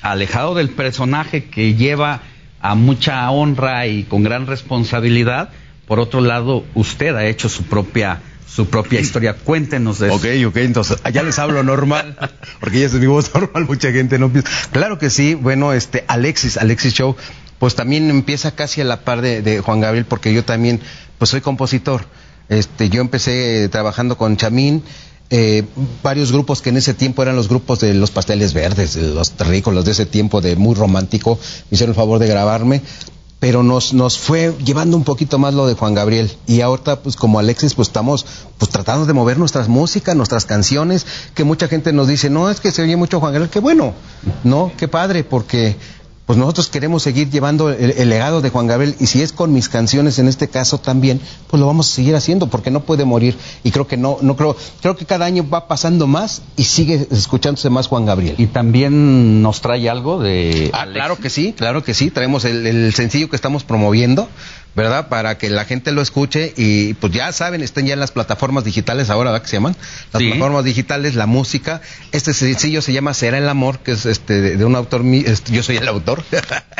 alejado 0.00 0.54
del 0.54 0.68
personaje 0.68 1.46
que 1.46 1.74
lleva 1.74 2.22
a 2.60 2.76
mucha 2.76 3.28
honra 3.28 3.88
y 3.88 4.04
con 4.04 4.22
gran 4.22 4.46
responsabilidad. 4.46 5.48
Por 5.88 5.98
otro 5.98 6.20
lado, 6.20 6.64
usted 6.76 7.16
ha 7.16 7.26
hecho 7.26 7.48
su 7.48 7.64
propia 7.64 8.20
su 8.46 8.66
propia 8.66 9.00
historia. 9.00 9.34
Cuéntenos 9.34 9.98
de 9.98 10.08
eso. 10.08 10.16
Ok, 10.16 10.26
ok, 10.46 10.56
entonces 10.58 10.98
allá 11.02 11.22
les 11.22 11.38
hablo 11.38 11.62
normal, 11.62 12.16
porque 12.60 12.80
ya 12.80 12.86
es 12.86 12.92
mi 12.94 13.06
voz 13.06 13.30
normal, 13.34 13.66
mucha 13.66 13.92
gente 13.92 14.18
no 14.18 14.30
piensa. 14.30 14.50
Claro 14.72 14.98
que 14.98 15.10
sí, 15.10 15.34
bueno, 15.34 15.72
este 15.72 16.04
Alexis, 16.08 16.56
Alexis 16.56 16.94
Show, 16.94 17.16
pues 17.58 17.74
también 17.74 18.10
empieza 18.10 18.52
casi 18.52 18.80
a 18.80 18.84
la 18.84 19.00
par 19.00 19.22
de, 19.22 19.60
Juan 19.60 19.80
Gabriel, 19.80 20.04
porque 20.04 20.32
yo 20.32 20.44
también, 20.44 20.80
pues 21.18 21.30
soy 21.30 21.40
compositor. 21.40 22.06
Este, 22.48 22.90
yo 22.90 23.00
empecé 23.00 23.68
trabajando 23.70 24.18
con 24.18 24.36
Chamín, 24.36 24.82
eh, 25.30 25.64
varios 26.02 26.30
grupos 26.30 26.60
que 26.60 26.68
en 26.68 26.76
ese 26.76 26.92
tiempo 26.92 27.22
eran 27.22 27.36
los 27.36 27.48
grupos 27.48 27.80
de 27.80 27.94
los 27.94 28.10
pasteles 28.10 28.52
verdes, 28.52 28.96
los 28.96 29.30
terrícolas 29.30 29.86
de 29.86 29.92
ese 29.92 30.04
tiempo 30.04 30.42
de 30.42 30.54
muy 30.54 30.74
romántico, 30.74 31.38
me 31.70 31.76
hicieron 31.76 31.92
el 31.92 31.96
favor 31.96 32.18
de 32.18 32.28
grabarme 32.28 32.82
pero 33.44 33.62
nos, 33.62 33.92
nos 33.92 34.18
fue 34.18 34.54
llevando 34.64 34.96
un 34.96 35.04
poquito 35.04 35.38
más 35.38 35.52
lo 35.52 35.66
de 35.66 35.74
Juan 35.74 35.92
Gabriel. 35.92 36.34
Y 36.46 36.62
ahorita, 36.62 37.00
pues 37.00 37.14
como 37.14 37.38
Alexis, 37.38 37.74
pues 37.74 37.88
estamos 37.88 38.24
pues 38.56 38.70
tratando 38.70 39.04
de 39.04 39.12
mover 39.12 39.36
nuestras 39.36 39.68
músicas, 39.68 40.16
nuestras 40.16 40.46
canciones, 40.46 41.04
que 41.34 41.44
mucha 41.44 41.68
gente 41.68 41.92
nos 41.92 42.08
dice, 42.08 42.30
no, 42.30 42.48
es 42.48 42.60
que 42.60 42.72
se 42.72 42.80
oye 42.80 42.96
mucho 42.96 43.20
Juan 43.20 43.34
Gabriel, 43.34 43.50
qué 43.50 43.60
bueno, 43.60 43.92
no, 44.44 44.72
qué 44.78 44.88
padre, 44.88 45.24
porque 45.24 45.76
pues 46.26 46.38
nosotros 46.38 46.68
queremos 46.68 47.02
seguir 47.02 47.30
llevando 47.30 47.70
el, 47.70 48.08
legado 48.08 48.40
de 48.40 48.50
Juan 48.50 48.66
Gabriel 48.66 48.96
y 48.98 49.06
si 49.06 49.22
es 49.22 49.32
con 49.32 49.52
mis 49.52 49.68
canciones 49.68 50.18
en 50.18 50.28
este 50.28 50.48
caso 50.48 50.78
también, 50.78 51.20
pues 51.48 51.60
lo 51.60 51.66
vamos 51.66 51.90
a 51.90 51.94
seguir 51.94 52.16
haciendo 52.16 52.46
porque 52.46 52.70
no 52.70 52.80
puede 52.80 53.04
morir 53.04 53.36
y 53.62 53.70
creo 53.70 53.86
que 53.86 53.96
no, 53.96 54.18
no 54.22 54.34
creo, 54.34 54.56
creo 54.80 54.96
que 54.96 55.04
cada 55.04 55.26
año 55.26 55.46
va 55.48 55.68
pasando 55.68 56.06
más 56.06 56.42
y 56.56 56.64
sigue 56.64 57.06
escuchándose 57.10 57.68
más 57.68 57.88
Juan 57.88 58.06
Gabriel. 58.06 58.36
Y 58.38 58.46
también 58.46 59.42
nos 59.42 59.60
trae 59.60 59.88
algo 59.90 60.18
de... 60.18 60.70
Ah, 60.72 60.86
claro 60.90 61.18
que 61.18 61.28
sí, 61.28 61.52
claro 61.52 61.82
que 61.84 61.92
sí, 61.92 62.10
traemos 62.10 62.44
el 62.44 62.94
sencillo 62.94 63.28
que 63.28 63.36
estamos 63.36 63.64
promoviendo, 63.64 64.28
¿verdad? 64.74 65.08
Para 65.08 65.38
que 65.38 65.50
la 65.50 65.64
gente 65.64 65.92
lo 65.92 66.02
escuche 66.02 66.52
y 66.56 66.94
pues 66.94 67.12
ya 67.12 67.32
saben, 67.32 67.62
estén 67.62 67.86
ya 67.86 67.94
en 67.94 68.00
las 68.00 68.10
plataformas 68.10 68.64
digitales 68.64 69.10
ahora, 69.10 69.30
¿verdad? 69.30 69.42
Que 69.42 69.50
se 69.50 69.56
llaman 69.56 69.76
las 70.12 70.22
plataformas 70.22 70.64
digitales, 70.64 71.14
la 71.14 71.26
música. 71.26 71.80
Este 72.12 72.34
sencillo 72.34 72.82
se 72.82 72.92
llama 72.92 73.14
Será 73.14 73.38
el 73.38 73.48
amor, 73.48 73.78
que 73.78 73.92
es 73.92 74.06
este 74.06 74.40
de, 74.56 74.64
un 74.64 74.76
autor, 74.76 75.02
yo 75.04 75.62
soy 75.62 75.76
el 75.76 75.88
autor. 75.88 76.24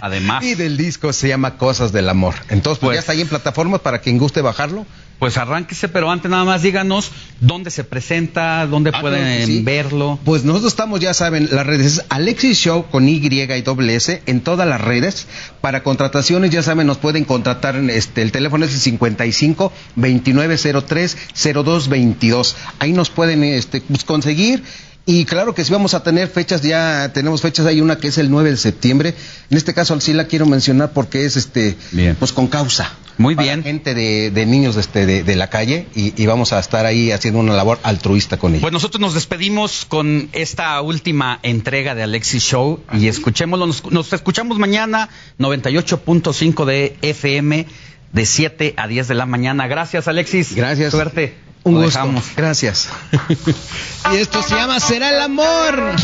Además. 0.00 0.44
y 0.44 0.55
del 0.55 0.76
disco 0.76 1.12
se 1.12 1.28
llama 1.28 1.56
Cosas 1.56 1.92
del 1.92 2.08
amor. 2.08 2.34
Entonces, 2.48 2.81
pues, 2.81 2.94
ya 2.94 3.00
está 3.00 3.12
ahí 3.12 3.20
en 3.20 3.28
plataformas 3.28 3.81
para 3.81 3.98
quien 4.00 4.18
guste 4.18 4.42
bajarlo. 4.42 4.86
Pues 5.18 5.39
arránquese, 5.39 5.89
pero 5.89 6.10
antes 6.10 6.31
nada 6.31 6.44
más 6.44 6.62
díganos 6.62 7.10
dónde 7.41 7.70
se 7.70 7.84
presenta, 7.84 8.67
dónde 8.67 8.91
ah, 8.93 9.01
pueden 9.01 9.65
verlo. 9.65 10.18
Pues 10.25 10.44
nosotros 10.44 10.73
estamos, 10.73 11.01
ya 11.01 11.15
saben, 11.15 11.49
las 11.51 11.67
redes 11.67 12.05
Alexis 12.09 12.59
Show 12.59 12.86
con 12.91 13.09
Y 13.09 13.17
y 13.25 13.62
doble 13.62 13.94
S 13.94 14.23
en 14.26 14.41
todas 14.41 14.68
las 14.68 14.81
redes. 14.81 15.26
Para 15.60 15.83
contrataciones, 15.83 16.51
ya 16.51 16.62
saben, 16.62 16.86
nos 16.86 16.99
pueden 16.99 17.25
contratar, 17.25 17.76
este, 17.91 18.23
el 18.23 18.33
teléfono 18.33 18.65
es 18.65 18.75
el 18.75 18.81
55 18.81 19.73
2903 19.97 21.17
0222. 21.34 22.57
Ahí 22.81 22.93
nos 22.93 23.10
pueden 23.10 23.44
este, 23.44 23.81
pues, 23.81 24.05
conseguir 24.05 24.62
y 25.07 25.26
claro 25.26 25.55
que 25.55 25.65
sí 25.65 25.73
vamos 25.73 25.93
a 25.93 26.02
tener 26.02 26.28
fechas, 26.28 26.62
ya 26.62 27.10
tenemos 27.12 27.43
fechas, 27.43 27.67
hay 27.67 27.83
una 27.83 27.99
que 27.99 28.09
es 28.09 28.17
el 28.17 28.31
9 28.31 28.51
de 28.51 28.57
septiembre. 28.57 29.15
En 29.51 29.57
este 29.57 29.75
caso 29.75 29.99
sí 30.01 30.15
la 30.15 30.26
quiero 30.26 30.47
mencionar 30.47 30.93
porque 30.93 31.26
es 31.26 31.36
este 31.36 31.76
pues 32.18 32.33
con 32.33 32.47
causa. 32.47 32.91
Muy 33.18 33.34
bien. 33.34 33.62
Gente 33.62 33.94
de, 33.94 34.47
niños 34.47 34.76
este, 34.76 35.07
de, 35.07 35.36
la 35.36 35.49
calle 35.49 35.86
y, 35.94 36.26
vamos 36.26 36.52
a 36.52 36.59
estar 36.59 36.86
ahí 36.86 37.12
haciendo 37.12 37.41
una 37.41 37.55
labor 37.55 37.78
altruista 37.83 38.36
con 38.36 38.52
ellos. 38.52 38.62
Pues 38.62 38.73
nosotros 38.73 39.01
nos 39.01 39.15
despedimos 39.15 39.84
con 39.84 40.28
esta 40.33 40.81
última 40.81 41.39
entrega 41.43 41.94
de 41.94 42.02
Alexis 42.02 42.43
Show 42.43 42.81
y 42.93 43.09
escuchémoslo, 43.09 43.67
nos, 43.67 43.91
nos 43.91 44.12
escuchamos 44.12 44.59
mañana 44.59 45.09
98.5 45.39 46.65
de 46.65 46.97
FM 47.02 47.67
de 48.12 48.26
7 48.26 48.75
a 48.76 48.89
10 48.89 49.09
de 49.09 49.15
la 49.15 49.26
mañana. 49.26 49.67
Gracias 49.67 50.09
Alexis. 50.09 50.55
Gracias. 50.55 50.93
Suerte. 50.93 51.34
Un 51.65 51.83
gusto. 51.83 52.12
Gracias. 52.36 52.91
y 54.12 54.17
esto 54.17 54.43
se 54.43 54.55
llama 54.55 54.81
Será 54.81 55.10
el 55.10 55.20
amor. 55.20 55.94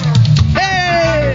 ¡Eh! 0.59 1.35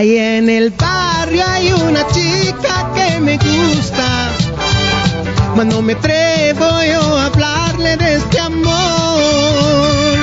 Ahí 0.00 0.16
en 0.16 0.48
el 0.48 0.70
barrio 0.70 1.44
hay 1.46 1.70
una 1.74 2.06
chica 2.06 2.90
que 2.94 3.20
me 3.20 3.36
gusta. 3.36 4.30
Cuando 5.54 5.82
me 5.82 5.92
atrevo 5.92 6.64
yo 6.90 7.18
a 7.18 7.26
hablarle 7.26 7.98
de 7.98 8.16
este 8.16 8.40
amor 8.40 10.16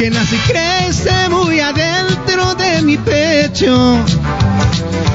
que 0.00 0.10
nace 0.10 0.34
y 0.34 0.38
crece 0.50 1.28
muy 1.28 1.60
adentro 1.60 2.56
de 2.56 2.82
mi 2.82 2.96
pecho 2.96 3.96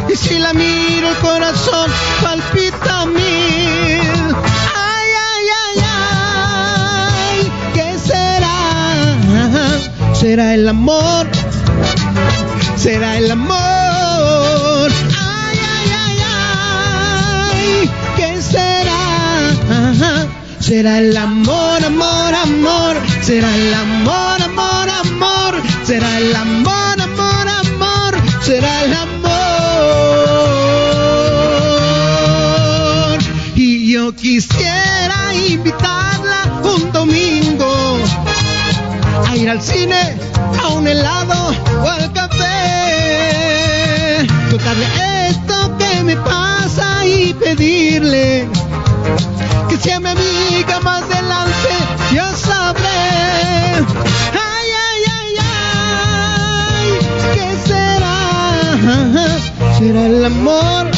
y 0.08 0.16
si 0.16 0.40
la 0.40 0.54
miro 0.54 1.10
el 1.10 1.18
corazón 1.18 1.92
palpita 2.24 3.06
mil. 3.08 4.34
Ay, 4.74 5.10
ay, 5.34 5.46
ay, 5.66 5.84
ay, 7.36 7.52
¿qué 7.74 8.00
será? 8.00 8.56
¿Será 10.14 10.54
el 10.54 10.66
amor? 10.70 11.28
¿Será 12.78 13.18
el 13.18 13.32
amor? 13.32 13.67
Será? 20.68 20.98
El 21.00 21.16
amor, 21.16 21.84
amor, 21.86 22.36
amor, 22.36 22.98
será 23.22 23.50
el 23.56 23.74
amor, 23.74 24.42
amor, 24.42 24.90
amor, 25.06 25.54
será 25.84 26.18
el 26.18 26.36
amor, 26.36 27.02
amor, 27.02 27.48
amor, 27.48 28.14
será 28.42 28.84
el 28.84 28.94
amor. 28.94 29.08
quisiera 34.16 35.34
invitarla 35.50 36.40
un 36.64 36.92
domingo 36.92 37.98
a 39.28 39.36
ir 39.36 39.50
al 39.50 39.62
cine, 39.62 40.18
a 40.64 40.70
un 40.70 40.88
helado 40.88 41.54
o 41.84 41.88
al 41.88 42.12
café. 42.14 42.46
Contarle 44.50 44.88
esto 45.30 45.78
que 45.78 46.04
me 46.04 46.16
pasa 46.18 47.06
y 47.06 47.34
pedirle 47.34 48.57
Que 49.70 49.78
sea 49.78 50.00
mi 50.00 50.10
amiga 50.10 50.80
más 50.82 51.04
adelante, 51.04 51.70
ya 52.14 52.34
sabré. 52.36 53.86
Ay, 54.34 54.70
ay, 54.88 55.02
ay, 55.20 55.36
ay, 56.76 56.90
¿qué 57.34 57.50
será? 57.68 58.18
¿Será 59.78 60.06
el 60.06 60.26
amor? 60.26 60.92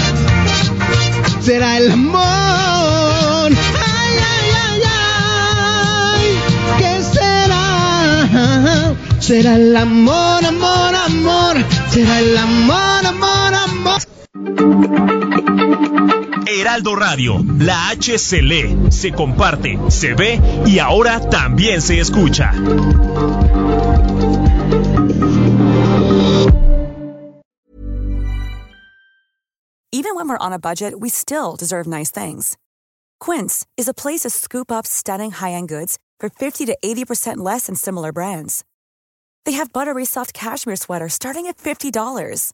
¿Será 1.42 1.78
el 1.78 1.92
amor? 1.92 3.52
Ay, 3.52 4.14
ay, 4.34 4.50
ay, 4.66 4.82
ay, 6.16 6.26
¿qué 6.78 7.04
será? 7.14 8.94
Será 9.20 9.56
el 9.56 9.76
amor, 9.76 10.46
amor, 10.46 10.96
amor. 10.96 11.58
Será 11.92 12.20
el 12.20 12.38
amor, 12.38 13.06
amor. 13.06 13.39
Heraldo 16.48 16.96
Radio, 16.96 17.40
la 17.60 17.90
H 17.90 18.18
se 18.18 18.42
lee, 18.42 18.92
se 18.92 19.12
comparte, 19.12 19.78
se 19.90 20.14
ve 20.14 20.40
y 20.66 20.80
ahora 20.80 21.20
también 21.30 21.82
se 21.82 22.00
escucha. 22.00 22.52
Even 29.92 30.16
when 30.16 30.30
we're 30.30 30.38
on 30.38 30.54
a 30.54 30.60
budget, 30.60 31.00
we 31.00 31.10
still 31.10 31.56
deserve 31.56 31.86
nice 31.86 32.12
things. 32.12 32.58
Quince 33.20 33.66
is 33.76 33.88
a 33.88 33.94
place 33.94 34.22
to 34.22 34.30
scoop 34.30 34.72
up 34.72 34.86
stunning 34.88 35.32
high-end 35.32 35.68
goods 35.68 35.98
for 36.20 36.30
50 36.30 36.66
to 36.68 36.78
80% 36.84 37.38
less 37.38 37.66
than 37.68 37.76
similar 37.76 38.12
brands. 38.14 38.64
They 39.46 39.54
have 39.54 39.74
buttery 39.74 40.06
soft 40.06 40.34
cashmere 40.34 40.78
sweaters 40.78 41.14
starting 41.14 41.48
at 41.48 41.58
$50, 41.58 42.54